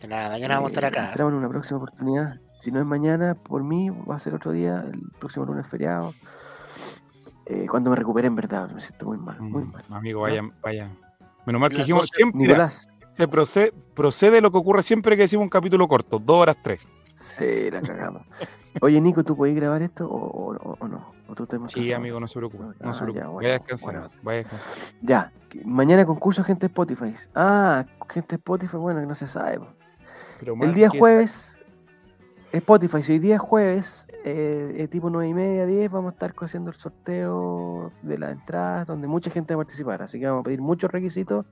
De 0.00 0.08
nada, 0.08 0.28
mañana 0.30 0.54
vamos 0.56 0.68
a 0.68 0.72
estar 0.72 0.84
Eh, 0.84 0.86
acá. 0.88 1.06
Entramos 1.08 1.32
en 1.32 1.38
una 1.38 1.48
próxima 1.48 1.78
oportunidad. 1.78 2.40
Si 2.60 2.70
no 2.72 2.80
es 2.80 2.86
mañana, 2.86 3.34
por 3.34 3.62
mí, 3.62 3.90
va 3.90 4.16
a 4.16 4.18
ser 4.18 4.34
otro 4.34 4.52
día, 4.52 4.84
el 4.86 5.00
próximo 5.18 5.44
lunes 5.46 5.66
feriado. 5.66 6.14
Eh, 7.46 7.66
cuando 7.68 7.90
me 7.90 7.96
recupere 7.96 8.26
en 8.26 8.34
verdad, 8.36 8.68
me 8.70 8.80
siento 8.80 9.06
muy 9.06 9.16
mal, 9.18 9.40
muy 9.40 9.64
Mm, 9.64 9.72
mal. 9.72 9.84
Amigo, 9.90 10.20
vaya, 10.22 10.42
vaya. 10.62 10.90
Menos 11.46 11.60
mal 11.60 11.70
que 11.70 11.78
dijimos 11.78 12.02
12, 12.02 12.12
siempre. 12.14 12.40
Nicolás, 12.42 12.88
se 13.08 13.26
procede, 13.26 13.72
procede 13.94 14.40
lo 14.40 14.50
que 14.50 14.58
ocurre 14.58 14.82
siempre 14.82 15.16
que 15.16 15.22
decimos 15.22 15.44
un 15.44 15.48
capítulo 15.50 15.88
corto, 15.88 16.18
dos 16.18 16.36
horas 16.38 16.56
tres. 16.62 16.80
sí, 17.14 17.70
la 17.70 17.80
cagamos. 17.80 18.22
Oye, 18.80 19.00
Nico, 19.00 19.24
¿tú 19.24 19.36
podés 19.36 19.56
grabar 19.56 19.82
esto 19.82 20.06
o, 20.08 20.52
o- 20.54 20.76
o 20.78 20.88
no? 20.88 21.12
¿O 21.26 21.34
tú 21.34 21.46
Sí, 21.66 21.92
amigo, 21.92 22.20
no 22.20 22.28
se 22.28 22.38
preocupe. 22.38 22.64
No 22.64 22.90
Ah, 22.90 22.92
se 22.94 23.00
preocupe. 23.02 23.20
ya, 23.24 23.28
bueno, 23.28 23.36
vaya 23.36 23.48
a 23.48 23.58
descansar. 23.58 23.92
bueno. 23.94 24.08
Vaya 24.22 24.38
a 24.38 24.42
descansar. 24.42 24.72
Ya, 25.02 25.32
mañana 25.64 26.06
concurso 26.06 26.44
gente 26.44 26.66
Spotify. 26.66 27.14
Ah, 27.34 27.84
gente 28.08 28.36
Spotify, 28.36 28.76
bueno, 28.76 29.00
que 29.00 29.06
no 29.06 29.14
se 29.14 29.26
sabe. 29.26 29.58
po. 29.58 29.66
Pero 30.38 30.54
El 30.60 30.74
día 30.74 30.88
jueves, 30.88 31.58
Spotify, 32.52 33.02
si 33.02 33.12
hoy 33.12 33.18
día 33.18 33.36
es 33.36 33.40
jueves, 33.40 34.06
eh, 34.24 34.88
tipo 34.90 35.10
9 35.10 35.28
y 35.28 35.34
media, 35.34 35.66
10, 35.66 35.90
vamos 35.90 36.10
a 36.10 36.12
estar 36.12 36.34
haciendo 36.40 36.70
el 36.70 36.76
sorteo 36.76 37.90
de 38.02 38.18
las 38.18 38.32
entradas, 38.32 38.86
donde 38.86 39.06
mucha 39.06 39.30
gente 39.30 39.54
va 39.54 39.62
a 39.62 39.64
participar. 39.64 40.02
Así 40.02 40.18
que 40.18 40.26
vamos 40.26 40.40
a 40.40 40.44
pedir 40.44 40.60
muchos 40.60 40.90
requisitos 40.90 41.46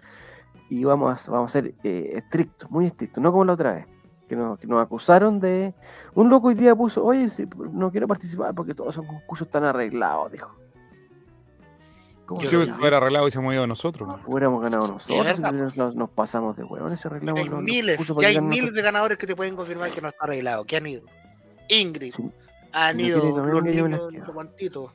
y 0.69 0.85
vamos 0.85 1.29
a, 1.29 1.31
vamos 1.31 1.51
a 1.51 1.53
ser 1.53 1.75
eh, 1.85 2.13
estrictos, 2.15 2.71
muy 2.71 2.87
estrictos, 2.87 3.23
no 3.23 3.33
como 3.33 3.45
la 3.45 3.53
otra 3.55 3.73
vez. 3.73 3.87
Que 4.29 4.35
nos, 4.35 4.59
que 4.59 4.67
nos 4.67 4.83
acusaron 4.83 5.39
de. 5.39 5.73
Un 6.15 6.29
loco 6.29 6.49
hoy 6.49 6.55
día 6.55 6.75
puso, 6.75 7.05
oye, 7.05 7.31
sí, 7.31 7.49
no 7.71 7.93
quiero 7.93 8.09
participar 8.09 8.53
porque 8.57 8.75
todos 8.75 8.93
son 8.93 9.07
concursos 9.07 9.49
tan 9.49 9.63
arreglados, 9.63 10.33
dijo. 10.33 10.53
¿Cómo 12.27 12.43
Yo 12.43 12.49
creo 12.51 12.77
hubiera 12.77 12.97
arreglado 12.97 13.29
y 13.29 13.31
se 13.31 13.39
hemos 13.39 13.55
ido 13.55 13.67
nosotros. 13.67 14.09
¿no? 14.09 14.21
Hubiéramos 14.27 14.61
ganado 14.61 14.89
nosotros, 14.89 15.95
nos, 15.95 16.11
pasamos 16.11 16.57
de 16.57 16.65
huevones, 16.65 17.07
arreglamos 17.07 17.41
Hay 17.41 17.49
los- 17.49 17.63
miles, 17.63 18.01
ya 18.21 18.29
hay 18.29 18.41
miles 18.41 18.75
de 18.75 18.83
ganadores 18.83 19.17
que 19.17 19.27
te 19.29 19.37
pueden 19.37 19.55
confirmar 19.55 19.91
que 19.91 20.01
no 20.01 20.09
está 20.09 20.25
arreglado, 20.25 20.65
que 20.65 20.77
han 20.77 20.87
ido. 20.87 21.03
Ingrid, 21.69 22.15
Sí. 22.15 22.31
han 22.73 22.99
ido 23.01 23.25
los 23.47 23.63
niños, 23.63 23.89
nosotros. 23.91 24.93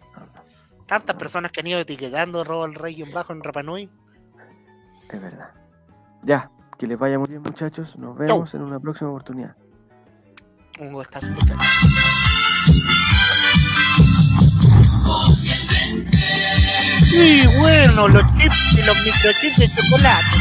Tantas 0.87 1.15
personas 1.15 1.51
que 1.53 1.61
han 1.61 1.67
ido 1.67 1.79
etiquetando 1.79 2.43
Robo 2.43 2.65
al 2.65 2.75
Rey 2.75 3.01
en 3.01 3.11
bajo 3.13 3.31
en 3.31 3.41
Rapanui. 3.43 3.89
Es 5.09 5.21
verdad. 5.21 5.51
Ya, 6.23 6.51
que 6.77 6.85
les 6.85 6.99
vaya 6.99 7.17
muy 7.17 7.29
bien, 7.29 7.41
muchachos. 7.41 7.97
Nos 7.97 8.17
vemos 8.17 8.53
en 8.53 8.61
una 8.61 8.79
próxima 8.79 9.09
oportunidad. 9.09 9.55
Está 10.77 11.19
escuchando. 11.19 11.63
Y 17.13 17.45
bueno, 17.57 18.07
los 18.07 18.23
chips 18.37 18.55
y 18.77 18.83
los 18.83 18.95
microchips 19.03 19.57
de 19.57 19.67
chocolate. 19.67 20.37